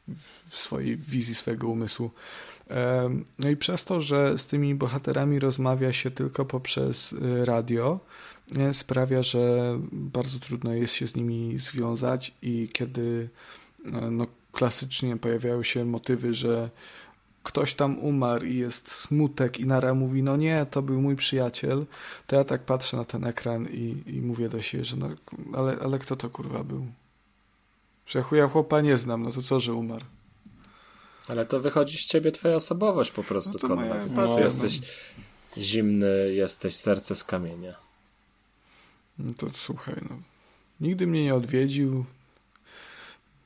[0.48, 2.10] w swojej wizji swojego umysłu.
[3.38, 8.00] No i przez to, że z tymi bohaterami rozmawia się tylko poprzez y, radio,
[8.72, 13.28] sprawia, że bardzo trudno jest się z nimi związać i kiedy
[13.84, 16.70] no, no klasycznie pojawiają się motywy, że
[17.42, 21.86] ktoś tam umarł i jest smutek i Nara mówi, no nie, to był mój przyjaciel,
[22.26, 25.08] to ja tak patrzę na ten ekran i, i mówię do siebie, że no,
[25.54, 26.86] ale, ale kto to kurwa był?
[28.06, 30.04] Że ja chłopa nie znam, no to co, że umarł?
[31.28, 34.10] Ale to wychodzi z ciebie twoja osobowość po prostu, no Konrad.
[34.10, 34.86] No, jesteś no.
[35.62, 37.74] zimny, jesteś serce z kamienia.
[39.18, 40.16] No to słuchaj, no.
[40.80, 42.04] Nigdy mnie nie odwiedził,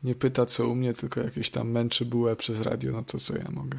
[0.02, 3.36] nie pyta co u mnie, tylko jakieś tam męczy bułę przez radio, no to co
[3.36, 3.78] ja mogę.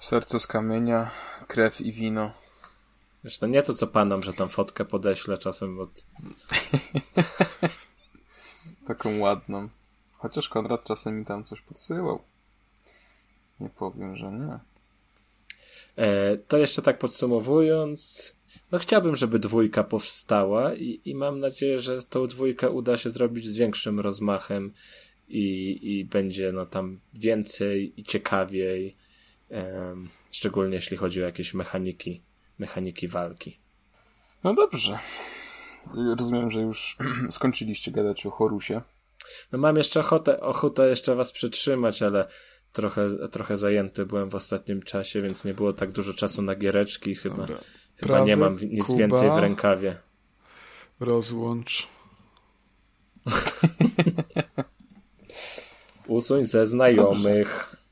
[0.00, 1.10] Serce z kamienia,
[1.48, 2.30] krew i wino.
[3.24, 5.90] Wiesz, to nie to co panom, że tam fotkę podeślę czasem od...
[8.88, 9.68] Taką ładną.
[10.18, 12.18] Chociaż Konrad czasem mi tam coś podsyłał.
[13.60, 14.58] Nie powiem, że nie.
[15.96, 18.32] E, to jeszcze tak podsumowując,
[18.72, 23.48] no chciałbym, żeby dwójka powstała i, i mam nadzieję, że tą dwójkę uda się zrobić
[23.48, 24.72] z większym rozmachem
[25.28, 28.96] i, i będzie no tam więcej i ciekawiej,
[29.48, 32.20] um, szczególnie jeśli chodzi o jakieś mechaniki,
[32.58, 33.58] mechaniki walki.
[34.44, 34.98] No dobrze.
[36.18, 36.96] Rozumiem, że już
[37.30, 38.80] skończyliście gadać o Horusie.
[39.52, 42.26] No mam jeszcze ochotę, ochotę jeszcze was przytrzymać, ale
[42.72, 47.14] trochę, trochę zajęty byłem w ostatnim czasie, więc nie było tak dużo czasu na giereczki.
[47.14, 47.56] Chyba, Dobra.
[47.96, 49.96] chyba Prawy, nie mam nic Kuba, więcej w rękawie.
[51.00, 51.88] Rozłącz.
[56.06, 57.70] Usuń ze znajomych.
[57.70, 57.86] Dobrze.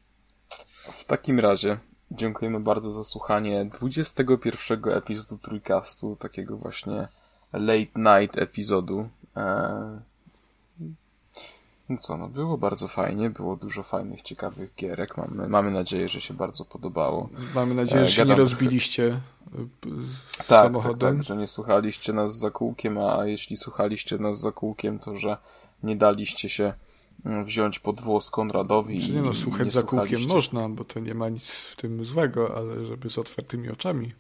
[0.99, 1.79] W takim razie
[2.11, 7.09] dziękujemy bardzo za słuchanie 21 epizodu Trójkastu, takiego właśnie
[7.53, 9.09] late night epizodu.
[9.37, 10.14] Eee
[11.89, 15.17] no co, no było bardzo fajnie, było dużo fajnych, ciekawych gierek.
[15.17, 17.29] Mamy, mamy nadzieję, że się bardzo podobało.
[17.55, 19.21] Mamy nadzieję, e, że się nie rozbiliście e,
[20.39, 21.11] tak, tak, samochodem.
[21.11, 25.17] Tak, tak, że nie słuchaliście nas za kółkiem, a jeśli słuchaliście nas za kółkiem, to
[25.17, 25.37] że
[25.83, 26.73] nie daliście się
[27.25, 29.01] mm, wziąć pod włos Konradowi.
[29.01, 32.57] Czy nie no, słuchać za kółkiem można, bo to nie ma nic w tym złego,
[32.57, 34.13] ale żeby z otwartymi oczami.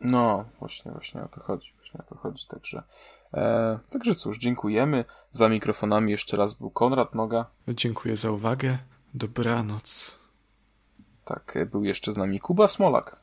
[0.00, 2.82] No, właśnie, właśnie o to chodzi, właśnie o to chodzi, także
[3.34, 5.04] E, także cóż, dziękujemy.
[5.32, 7.46] Za mikrofonami jeszcze raz był Konrad Noga.
[7.68, 8.78] Dziękuję za uwagę.
[9.14, 10.18] Dobranoc.
[11.24, 13.16] Tak, był jeszcze z nami Kuba Smolak.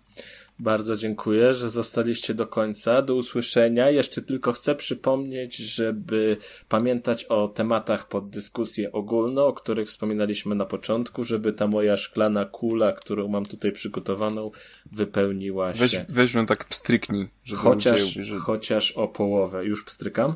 [0.60, 3.02] Bardzo dziękuję, że zostaliście do końca.
[3.02, 3.90] Do usłyszenia.
[3.90, 6.38] Jeszcze tylko chcę przypomnieć, żeby
[6.70, 12.46] pamiętać o tematach pod dyskusję ogólną, o których wspominaliśmy na początku, żeby ta moja szklana
[12.46, 14.52] kula, którą mam tutaj przygotowaną,
[14.92, 15.80] wypełniła się.
[15.80, 17.30] Weź, weź ją tak pstryknij.
[17.44, 18.40] Żeby chociaż, że...
[18.40, 19.66] chociaż o połowę.
[19.66, 20.36] Już pstrykam?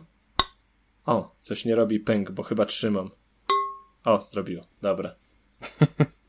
[1.06, 3.10] O, coś nie robi pęk, bo chyba trzymam.
[4.06, 4.64] O, zrobiło.
[4.82, 5.16] Dobra.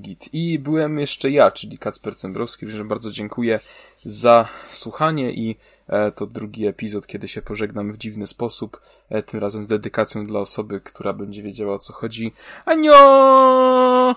[0.00, 0.28] Git.
[0.32, 3.60] I byłem jeszcze ja, czyli Kacper Cembrowski, że bardzo dziękuję
[3.96, 5.56] za słuchanie i
[5.88, 10.26] e, to drugi epizod, kiedy się pożegnam w dziwny sposób, e, tym razem z dedykacją
[10.26, 12.32] dla osoby, która będzie wiedziała o co chodzi.
[12.64, 14.14] Anio!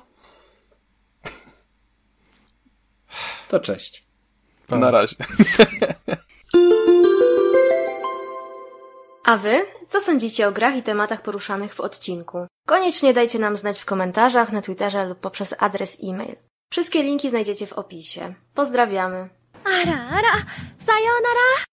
[3.47, 4.05] To cześć.
[4.67, 4.77] Pa.
[4.77, 5.15] Na razie.
[9.24, 9.66] A wy?
[9.88, 12.48] Co sądzicie o grach i tematach poruszanych w odcinku?
[12.67, 16.35] Koniecznie dajcie nam znać w komentarzach, na Twitterze lub poprzez adres e-mail.
[16.72, 18.33] Wszystkie linki znajdziecie w opisie.
[18.53, 19.30] Pozdrawiamy.
[19.66, 20.45] Ara, ara,
[20.85, 21.66] sayonara!